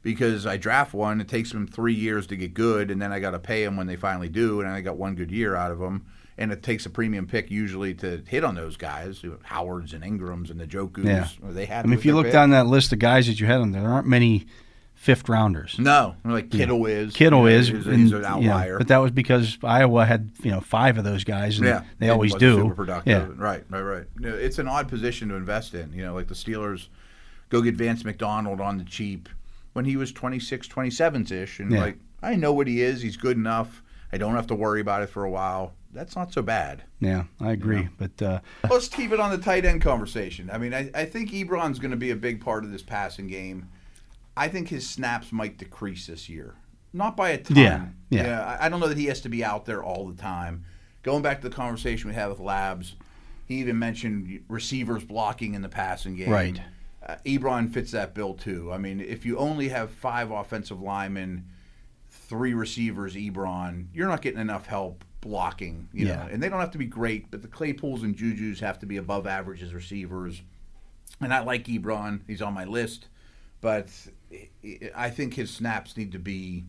Because 0.02 0.44
I 0.44 0.58
draft 0.58 0.92
one, 0.92 1.18
it 1.22 1.28
takes 1.28 1.50
them 1.50 1.66
three 1.66 1.94
years 1.94 2.26
to 2.26 2.36
get 2.36 2.52
good, 2.52 2.90
and 2.90 3.00
then 3.00 3.10
I 3.10 3.20
got 3.20 3.30
to 3.30 3.38
pay 3.38 3.64
them 3.64 3.76
when 3.78 3.86
they 3.86 3.96
finally 3.96 4.28
do, 4.28 4.60
and 4.60 4.68
I 4.68 4.82
got 4.82 4.98
one 4.98 5.14
good 5.14 5.30
year 5.30 5.56
out 5.56 5.70
of 5.70 5.78
them 5.78 6.04
and 6.36 6.52
it 6.52 6.62
takes 6.62 6.84
a 6.86 6.90
premium 6.90 7.26
pick 7.26 7.50
usually 7.50 7.94
to 7.94 8.22
hit 8.26 8.44
on 8.44 8.54
those 8.54 8.76
guys, 8.76 9.22
Howards 9.44 9.92
and 9.92 10.02
Engrams 10.02 10.50
and 10.50 10.58
the 10.60 10.66
Jokus. 10.66 11.04
Yeah. 11.04 11.28
They 11.42 11.66
had. 11.66 11.84
I 11.84 11.88
mean, 11.88 11.98
if 11.98 12.04
you 12.04 12.14
look 12.14 12.30
down 12.30 12.50
that 12.50 12.66
list 12.66 12.92
of 12.92 12.98
guys 12.98 13.26
that 13.26 13.38
you 13.40 13.46
had 13.46 13.60
on 13.60 13.72
there, 13.72 13.82
there 13.82 13.90
aren't 13.90 14.08
many 14.08 14.46
fifth 14.94 15.28
rounders. 15.28 15.78
no, 15.78 16.16
like 16.24 16.50
Kittle 16.50 16.86
is. 16.86 17.12
Kittle 17.14 17.40
you 17.40 17.44
know, 17.44 17.58
is, 17.60 17.68
he's, 17.68 17.86
and, 17.86 17.96
he's 18.00 18.12
an 18.12 18.24
outlier. 18.24 18.78
but 18.78 18.88
that 18.88 18.98
was 18.98 19.10
because 19.10 19.58
Iowa 19.62 20.04
had 20.06 20.30
you 20.42 20.50
know 20.50 20.60
five 20.60 20.98
of 20.98 21.04
those 21.04 21.24
guys, 21.24 21.58
and 21.58 21.66
yeah, 21.66 21.82
they 21.98 22.08
always 22.08 22.34
do. 22.34 22.56
Super 22.56 22.74
productive. 22.74 23.10
Yeah, 23.12 23.28
Right, 23.36 23.64
right, 23.68 23.82
right. 23.82 24.04
You 24.18 24.30
know, 24.30 24.34
it's 24.34 24.58
an 24.58 24.66
odd 24.66 24.88
position 24.88 25.28
to 25.28 25.34
invest 25.34 25.74
in. 25.74 25.92
You 25.92 26.04
know, 26.04 26.14
like 26.14 26.28
the 26.28 26.34
Steelers 26.34 26.88
go 27.50 27.60
get 27.60 27.74
Vance 27.74 28.04
McDonald 28.04 28.60
on 28.60 28.78
the 28.78 28.84
cheap 28.84 29.28
when 29.74 29.84
he 29.84 29.96
was 29.96 30.10
26, 30.12 30.66
27 30.68 31.26
ish, 31.30 31.60
and 31.60 31.70
Yeah. 31.70 31.80
like 31.80 31.98
I 32.22 32.36
know 32.36 32.52
what 32.52 32.66
he 32.66 32.80
is. 32.80 33.02
He's 33.02 33.16
good 33.18 33.36
enough. 33.36 33.82
I 34.12 34.16
don't 34.16 34.34
have 34.34 34.46
to 34.46 34.54
worry 34.54 34.80
about 34.80 35.02
it 35.02 35.10
for 35.10 35.24
a 35.24 35.30
while. 35.30 35.74
That's 35.94 36.16
not 36.16 36.32
so 36.32 36.42
bad. 36.42 36.82
yeah, 37.00 37.24
I 37.40 37.52
agree. 37.52 37.88
But 37.96 38.20
uh, 38.20 38.40
Let's 38.70 38.88
keep 38.88 39.12
it 39.12 39.20
on 39.20 39.30
the 39.30 39.38
tight 39.38 39.64
end 39.64 39.80
conversation. 39.82 40.50
I 40.52 40.58
mean, 40.58 40.74
I, 40.74 40.90
I 40.94 41.04
think 41.04 41.30
Ebron's 41.30 41.78
going 41.78 41.92
to 41.92 41.96
be 41.96 42.10
a 42.10 42.16
big 42.16 42.40
part 42.40 42.64
of 42.64 42.72
this 42.72 42.82
passing 42.82 43.26
game. 43.26 43.68
I 44.36 44.48
think 44.48 44.68
his 44.68 44.88
snaps 44.88 45.32
might 45.32 45.58
decrease 45.58 46.06
this 46.06 46.28
year. 46.28 46.56
Not 46.92 47.16
by 47.16 47.30
a 47.30 47.38
ton. 47.38 47.56
Yeah, 47.56 47.86
yeah. 48.10 48.44
I, 48.60 48.66
I 48.66 48.68
don't 48.68 48.80
know 48.80 48.88
that 48.88 48.98
he 48.98 49.06
has 49.06 49.20
to 49.22 49.28
be 49.28 49.44
out 49.44 49.64
there 49.64 49.82
all 49.82 50.06
the 50.06 50.20
time. 50.20 50.64
Going 51.02 51.22
back 51.22 51.40
to 51.40 51.48
the 51.48 51.54
conversation 51.54 52.08
we 52.08 52.14
had 52.14 52.28
with 52.28 52.40
Labs, 52.40 52.94
he 53.46 53.56
even 53.56 53.78
mentioned 53.78 54.44
receivers 54.48 55.04
blocking 55.04 55.54
in 55.54 55.62
the 55.62 55.68
passing 55.68 56.16
game. 56.16 56.30
Right. 56.30 56.60
Uh, 57.04 57.16
Ebron 57.26 57.72
fits 57.72 57.90
that 57.90 58.14
bill 58.14 58.34
too. 58.34 58.72
I 58.72 58.78
mean, 58.78 59.00
if 59.00 59.26
you 59.26 59.36
only 59.38 59.68
have 59.68 59.90
five 59.90 60.30
offensive 60.30 60.80
linemen, 60.80 61.44
three 62.10 62.54
receivers, 62.54 63.14
Ebron, 63.14 63.86
you're 63.92 64.08
not 64.08 64.22
getting 64.22 64.40
enough 64.40 64.66
help 64.66 65.04
blocking. 65.24 65.88
You 65.92 66.06
know, 66.06 66.28
and 66.30 66.40
they 66.42 66.48
don't 66.48 66.60
have 66.60 66.70
to 66.72 66.78
be 66.78 66.86
great, 66.86 67.30
but 67.30 67.42
the 67.42 67.48
Claypools 67.48 68.02
and 68.04 68.14
Juju's 68.14 68.60
have 68.60 68.78
to 68.80 68.86
be 68.86 68.98
above 68.98 69.26
average 69.26 69.62
as 69.62 69.74
receivers. 69.74 70.40
And 71.20 71.32
I 71.34 71.40
like 71.40 71.64
Ebron; 71.64 72.20
he's 72.26 72.42
on 72.42 72.54
my 72.54 72.64
list, 72.64 73.06
but 73.60 73.88
I- 74.96 75.10
think 75.10 75.34
his 75.34 75.50
snaps 75.50 75.96
need 75.96 76.12
to 76.12 76.18
be 76.18 76.64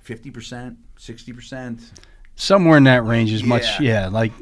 fifty 0.00 0.30
percent, 0.30 0.78
sixty 0.96 1.32
percent. 1.32 1.80
somewhere 2.36 2.78
in 2.78 2.84
that 2.84 3.04
range 3.04 3.32
is 3.32 3.42
much. 3.44 3.80
Yeah. 3.80 4.02
Yeah, 4.02 4.08
like 4.08 4.32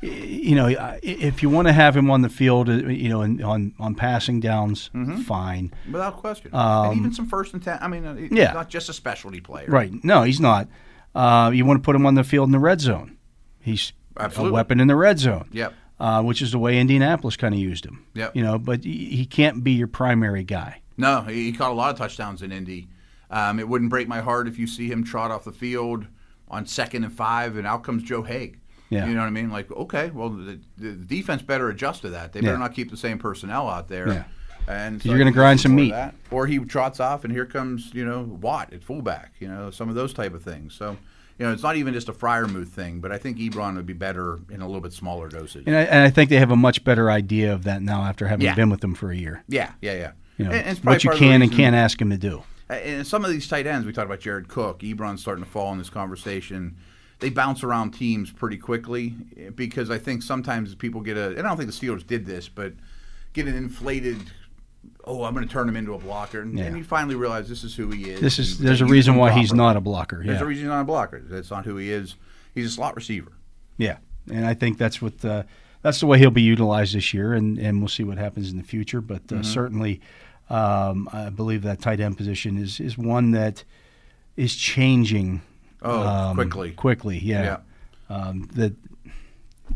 you 0.00 0.54
know, 0.54 0.66
if 1.02 1.42
you 1.42 1.48
want 1.48 1.66
to 1.66 1.72
have 1.72 1.96
him 1.96 2.10
on 2.10 2.20
the 2.20 2.28
field, 2.28 2.68
uh, 2.68 2.72
you 2.74 3.08
know, 3.08 3.22
on 3.22 3.72
on 3.78 3.94
passing 3.94 4.38
downs, 4.40 4.90
fine. 5.24 5.72
Without 5.90 6.18
question, 6.18 6.50
Um, 6.54 6.90
and 6.90 6.98
even 6.98 7.12
some 7.14 7.26
first 7.26 7.54
and 7.54 7.62
ten. 7.62 7.78
I 7.80 7.88
mean, 7.88 8.04
uh, 8.04 8.14
yeah. 8.30 8.52
not 8.52 8.68
just 8.68 8.88
a 8.90 8.92
specialty 8.92 9.40
player, 9.40 9.66
Right? 9.66 9.92
No, 10.04 10.22
he's 10.24 10.40
not. 10.40 10.68
Uh, 11.14 11.50
you 11.54 11.64
want 11.64 11.80
to 11.80 11.84
put 11.84 11.94
him 11.94 12.06
on 12.06 12.14
the 12.14 12.24
field 12.24 12.48
in 12.48 12.52
the 12.52 12.58
red 12.58 12.80
zone. 12.80 13.16
He's 13.60 13.92
Absolutely. 14.18 14.50
a 14.50 14.52
weapon 14.54 14.80
in 14.80 14.88
the 14.88 14.96
red 14.96 15.18
zone. 15.18 15.48
Yep. 15.52 15.72
Uh, 16.00 16.22
which 16.22 16.42
is 16.42 16.50
the 16.50 16.58
way 16.58 16.78
Indianapolis 16.80 17.36
kind 17.36 17.54
of 17.54 17.60
used 17.60 17.86
him. 17.86 18.04
Yep. 18.14 18.34
You 18.34 18.42
know, 18.42 18.58
but 18.58 18.82
he 18.84 19.06
he 19.06 19.24
can't 19.26 19.62
be 19.62 19.72
your 19.72 19.86
primary 19.86 20.42
guy. 20.42 20.80
No, 20.96 21.22
he, 21.22 21.44
he 21.44 21.52
caught 21.52 21.70
a 21.70 21.74
lot 21.74 21.92
of 21.92 21.96
touchdowns 21.98 22.42
in 22.42 22.50
Indy. 22.52 22.88
Um, 23.30 23.58
it 23.60 23.68
wouldn't 23.68 23.90
break 23.90 24.08
my 24.08 24.20
heart 24.20 24.48
if 24.48 24.58
you 24.58 24.66
see 24.66 24.88
him 24.90 25.04
trot 25.04 25.30
off 25.30 25.44
the 25.44 25.52
field 25.52 26.06
on 26.48 26.66
second 26.66 27.04
and 27.04 27.12
five, 27.12 27.56
and 27.56 27.66
out 27.66 27.84
comes 27.84 28.02
Joe 28.02 28.22
Haig. 28.22 28.58
Yeah. 28.90 29.06
You 29.06 29.14
know 29.14 29.20
what 29.20 29.26
I 29.26 29.30
mean? 29.30 29.50
Like, 29.50 29.70
okay, 29.72 30.10
well, 30.10 30.28
the, 30.30 30.60
the 30.76 30.92
defense 30.92 31.42
better 31.42 31.68
adjust 31.68 32.02
to 32.02 32.10
that. 32.10 32.32
They 32.32 32.40
better 32.40 32.52
Yeah. 32.54 32.58
not 32.58 32.74
keep 32.74 32.90
the 32.90 32.96
same 32.96 33.18
personnel 33.18 33.68
out 33.68 33.88
there. 33.88 34.08
Yeah. 34.08 34.24
And 34.66 34.98
'Cause 35.00 35.06
you're 35.06 35.18
gonna 35.18 35.30
grind 35.32 35.60
some 35.60 35.74
meat. 35.74 35.90
That. 35.90 36.14
Or 36.30 36.46
he 36.46 36.58
trots 36.58 37.00
off, 37.00 37.24
and 37.24 37.32
here 37.32 37.46
comes 37.46 37.90
you 37.94 38.04
know 38.04 38.22
Watt 38.22 38.72
at 38.72 38.82
fullback. 38.82 39.32
You 39.40 39.48
know 39.48 39.70
some 39.70 39.88
of 39.88 39.94
those 39.94 40.12
type 40.12 40.34
of 40.34 40.42
things. 40.42 40.74
So. 40.74 40.96
You 41.36 41.44
know, 41.46 41.52
it's 41.52 41.64
not 41.64 41.74
even 41.74 41.92
just 41.94 42.08
a 42.08 42.12
Freiermuth 42.12 42.68
thing, 42.68 43.00
but 43.00 43.10
I 43.10 43.18
think 43.18 43.38
Ebron 43.38 43.74
would 43.74 43.86
be 43.86 43.92
better 43.92 44.38
in 44.50 44.60
a 44.60 44.66
little 44.66 44.80
bit 44.80 44.92
smaller 44.92 45.28
dosage. 45.28 45.64
And 45.66 45.74
I, 45.76 45.80
and 45.80 46.04
I 46.04 46.08
think 46.08 46.30
they 46.30 46.36
have 46.38 46.52
a 46.52 46.56
much 46.56 46.84
better 46.84 47.10
idea 47.10 47.52
of 47.52 47.64
that 47.64 47.82
now 47.82 48.04
after 48.04 48.28
having 48.28 48.44
Yeah. 48.46 48.54
been 48.54 48.70
with 48.70 48.82
them 48.82 48.94
for 48.94 49.10
a 49.10 49.16
year. 49.16 49.42
Yeah, 49.48 49.72
yeah, 49.82 49.94
yeah. 49.94 50.10
You 50.38 50.44
know, 50.44 50.52
And- 50.52 50.78
what 50.78 51.02
you 51.02 51.10
can 51.10 51.42
and 51.42 51.50
can't 51.50 51.74
ask 51.74 52.00
him 52.00 52.08
to 52.10 52.16
do. 52.16 52.44
And 52.70 53.04
some 53.04 53.24
of 53.24 53.32
these 53.32 53.48
tight 53.48 53.66
ends, 53.66 53.84
we 53.84 53.92
talked 53.92 54.06
about 54.06 54.20
Jared 54.20 54.46
Cook, 54.46 54.82
Ebron's 54.84 55.22
starting 55.22 55.42
to 55.42 55.50
fall 55.50 55.72
in 55.72 55.78
this 55.78 55.90
conversation. 55.90 56.76
They 57.18 57.30
bounce 57.30 57.64
around 57.64 57.90
teams 57.94 58.30
pretty 58.30 58.56
quickly 58.56 59.14
eh, 59.36 59.50
because 59.52 59.90
I 59.90 59.98
think 59.98 60.22
sometimes 60.22 60.72
people 60.76 61.00
get 61.00 61.16
a, 61.16 61.30
and 61.30 61.40
I 61.40 61.42
don't 61.48 61.56
think 61.56 61.68
the 61.68 61.76
Steelers 61.86 62.06
did 62.06 62.26
this, 62.26 62.48
but 62.48 62.74
get 63.32 63.48
an 63.48 63.56
inflated, 63.56 64.18
oh, 65.06 65.24
I'm 65.24 65.34
going 65.34 65.46
to 65.46 65.52
turn 65.52 65.68
him 65.68 65.76
into 65.76 65.94
a 65.94 65.98
blocker. 65.98 66.40
And, 66.40 66.58
Yeah. 66.58 66.64
and 66.66 66.76
you 66.78 66.84
finally 66.84 67.14
realize 67.14 67.48
this 67.48 67.64
is 67.64 67.74
who 67.74 67.90
he 67.90 68.10
is. 68.10 68.20
This 68.20 68.38
is 68.38 68.58
there's 68.58 68.80
a 68.80 68.86
reason 68.86 69.16
why 69.16 69.32
he's 69.32 69.52
not 69.52 69.76
a 69.76 69.80
blocker. 69.80 70.22
There's 70.24 70.40
a 70.40 70.44
reason 70.46 70.64
he's 70.64 70.68
not 70.70 70.80
a 70.80 70.84
blocker. 70.84 71.20
That's 71.24 71.50
not 71.50 71.64
who 71.64 71.76
he 71.76 71.90
is. 71.90 72.16
He's 72.54 72.66
a 72.66 72.70
slot 72.70 72.96
receiver. 72.96 73.32
Yeah, 73.76 73.98
and 74.30 74.46
I 74.46 74.54
think 74.54 74.78
that's 74.78 75.02
what 75.02 75.24
uh, 75.24 75.42
that's 75.82 76.00
the 76.00 76.06
way 76.06 76.18
he'll 76.18 76.30
be 76.30 76.42
utilized 76.42 76.94
this 76.94 77.12
year, 77.12 77.34
and, 77.34 77.58
and 77.58 77.80
we'll 77.80 77.88
see 77.88 78.04
what 78.04 78.16
happens 78.18 78.50
in 78.50 78.56
the 78.56 78.62
future. 78.62 79.00
But 79.00 79.22
uh, 79.30 79.36
Mm-hmm. 79.36 79.42
certainly, 79.42 80.00
um, 80.50 81.08
I 81.12 81.30
believe 81.30 81.62
that 81.62 81.80
tight 81.80 82.00
end 82.00 82.16
position 82.16 82.56
is 82.56 82.78
is 82.80 82.96
one 82.96 83.32
that 83.32 83.64
is 84.36 84.54
changing. 84.54 85.42
Oh, 85.82 86.00
um, 86.06 86.36
quickly. 86.36 86.70
quickly, 86.72 87.18
yeah. 87.18 87.58
Um, 88.08 88.48
that 88.54 88.74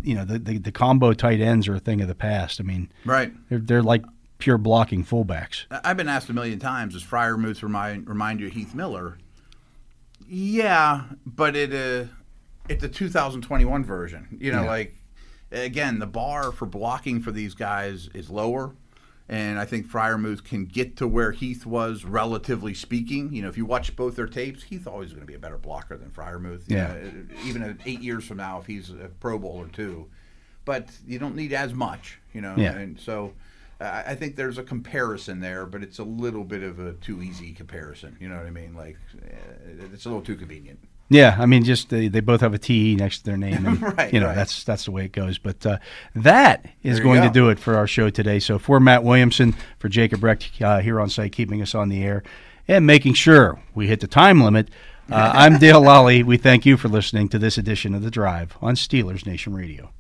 you 0.02 0.14
know 0.14 0.24
the, 0.24 0.38
the 0.38 0.58
the 0.58 0.72
combo 0.72 1.12
tight 1.12 1.40
ends 1.40 1.66
are 1.68 1.74
a 1.74 1.80
thing 1.80 2.00
of 2.00 2.08
the 2.08 2.14
past. 2.14 2.60
I 2.60 2.64
mean, 2.64 2.90
Right. 3.04 3.32
they're 3.50 3.58
they're 3.58 3.82
like 3.82 4.04
pure 4.38 4.58
blocking 4.58 5.04
fullbacks. 5.04 5.64
I've 5.70 5.96
been 5.96 6.08
asked 6.08 6.28
a 6.28 6.32
million 6.32 6.58
times, 6.58 6.94
does 6.94 7.04
Freiermuth 7.04 7.62
remind 7.62 8.08
remind 8.08 8.40
you 8.40 8.46
of 8.46 8.52
Heath 8.52 8.74
Miller? 8.74 9.18
Yeah, 10.28 11.04
but 11.26 11.56
it 11.56 11.72
uh, 11.72 12.08
it's 12.68 12.84
a 12.84 12.88
2021 12.88 13.84
version. 13.84 14.26
You 14.40 14.52
know, 14.52 14.62
Yeah. 14.64 14.68
like 14.68 14.94
again, 15.50 15.98
the 15.98 16.06
bar 16.06 16.52
for 16.52 16.66
blocking 16.66 17.20
for 17.20 17.30
these 17.32 17.54
guys 17.54 18.08
is 18.14 18.28
lower, 18.28 18.74
and 19.28 19.58
I 19.58 19.64
think 19.64 19.86
Freiermuth 19.90 20.44
can 20.44 20.66
get 20.66 20.96
to 20.98 21.08
where 21.08 21.32
Heath 21.32 21.64
was, 21.64 22.04
relatively 22.04 22.74
speaking. 22.74 23.32
You 23.32 23.42
know, 23.42 23.48
if 23.48 23.56
you 23.56 23.64
watch 23.64 23.96
both 23.96 24.16
their 24.16 24.26
tapes, 24.26 24.64
Heath 24.64 24.86
always 24.86 25.10
going 25.10 25.20
to 25.22 25.26
be 25.26 25.34
a 25.34 25.38
better 25.38 25.58
blocker 25.58 25.96
than 25.96 26.10
Freiermuth. 26.10 26.64
Yeah. 26.66 26.88
know, 26.92 27.00
even 27.46 27.78
eight 27.86 28.00
years 28.00 28.24
from 28.24 28.36
now, 28.36 28.58
if 28.60 28.66
he's 28.66 28.90
a 28.90 29.10
Pro 29.20 29.38
Bowler 29.38 29.68
too, 29.68 30.08
but 30.66 30.90
you 31.06 31.18
don't 31.18 31.34
need 31.36 31.52
as 31.54 31.72
much. 31.72 32.18
You 32.34 32.42
know, 32.42 32.54
Yeah. 32.58 32.76
and 32.76 32.98
so. 33.00 33.32
I 33.80 34.02
I 34.08 34.14
think 34.14 34.36
there's 34.36 34.58
a 34.58 34.62
comparison 34.62 35.40
there, 35.40 35.66
but 35.66 35.82
it's 35.82 35.98
a 35.98 36.04
little 36.04 36.44
bit 36.44 36.62
of 36.62 36.78
a 36.78 36.94
too 36.94 37.22
easy 37.22 37.52
comparison. 37.52 38.16
You 38.20 38.28
know 38.28 38.36
what 38.36 38.46
I 38.46 38.50
mean? 38.50 38.74
Like, 38.74 38.96
uh, 39.14 39.86
it's 39.92 40.04
a 40.04 40.08
little 40.08 40.22
too 40.22 40.36
convenient. 40.36 40.80
Yeah, 41.10 41.36
I 41.38 41.46
mean, 41.46 41.64
just 41.64 41.88
they, 41.88 42.08
they 42.08 42.20
both 42.20 42.42
have 42.42 42.52
a 42.52 42.58
TE 42.58 42.94
next 42.96 43.20
to 43.20 43.24
their 43.24 43.36
name, 43.38 43.64
and 43.66 43.80
Right, 43.80 44.12
you 44.12 44.20
know 44.20 44.26
right. 44.26 44.34
that's 44.34 44.64
that's 44.64 44.84
the 44.84 44.90
way 44.90 45.04
it 45.06 45.12
goes. 45.12 45.38
But 45.38 45.64
uh, 45.64 45.78
that 46.14 46.66
is 46.82 47.00
going 47.00 47.22
to 47.22 47.30
do 47.30 47.48
it 47.48 47.58
for 47.58 47.76
our 47.76 47.86
show 47.86 48.10
today. 48.10 48.38
So 48.40 48.58
for 48.58 48.78
Matt 48.78 49.04
Williamson, 49.04 49.54
for 49.78 49.88
Jacob 49.88 50.22
Recht 50.22 50.50
uh, 50.60 50.80
here 50.80 51.00
on 51.00 51.08
site, 51.08 51.32
keeping 51.32 51.62
us 51.62 51.74
on 51.74 51.88
the 51.88 52.04
air 52.04 52.22
and 52.66 52.86
making 52.86 53.14
sure 53.14 53.60
we 53.74 53.86
hit 53.86 54.00
the 54.00 54.06
time 54.06 54.42
limit. 54.42 54.68
Uh, 55.10 55.32
I'm 55.34 55.58
Dale 55.58 55.80
Lolley. 55.80 56.22
We 56.22 56.36
thank 56.36 56.66
you 56.66 56.76
for 56.76 56.88
listening 56.88 57.30
to 57.30 57.38
this 57.38 57.56
edition 57.56 57.94
of 57.94 58.02
the 58.02 58.10
Drive 58.10 58.56
on 58.60 58.74
Steelers 58.74 59.24
Nation 59.24 59.54
Radio. 59.54 59.90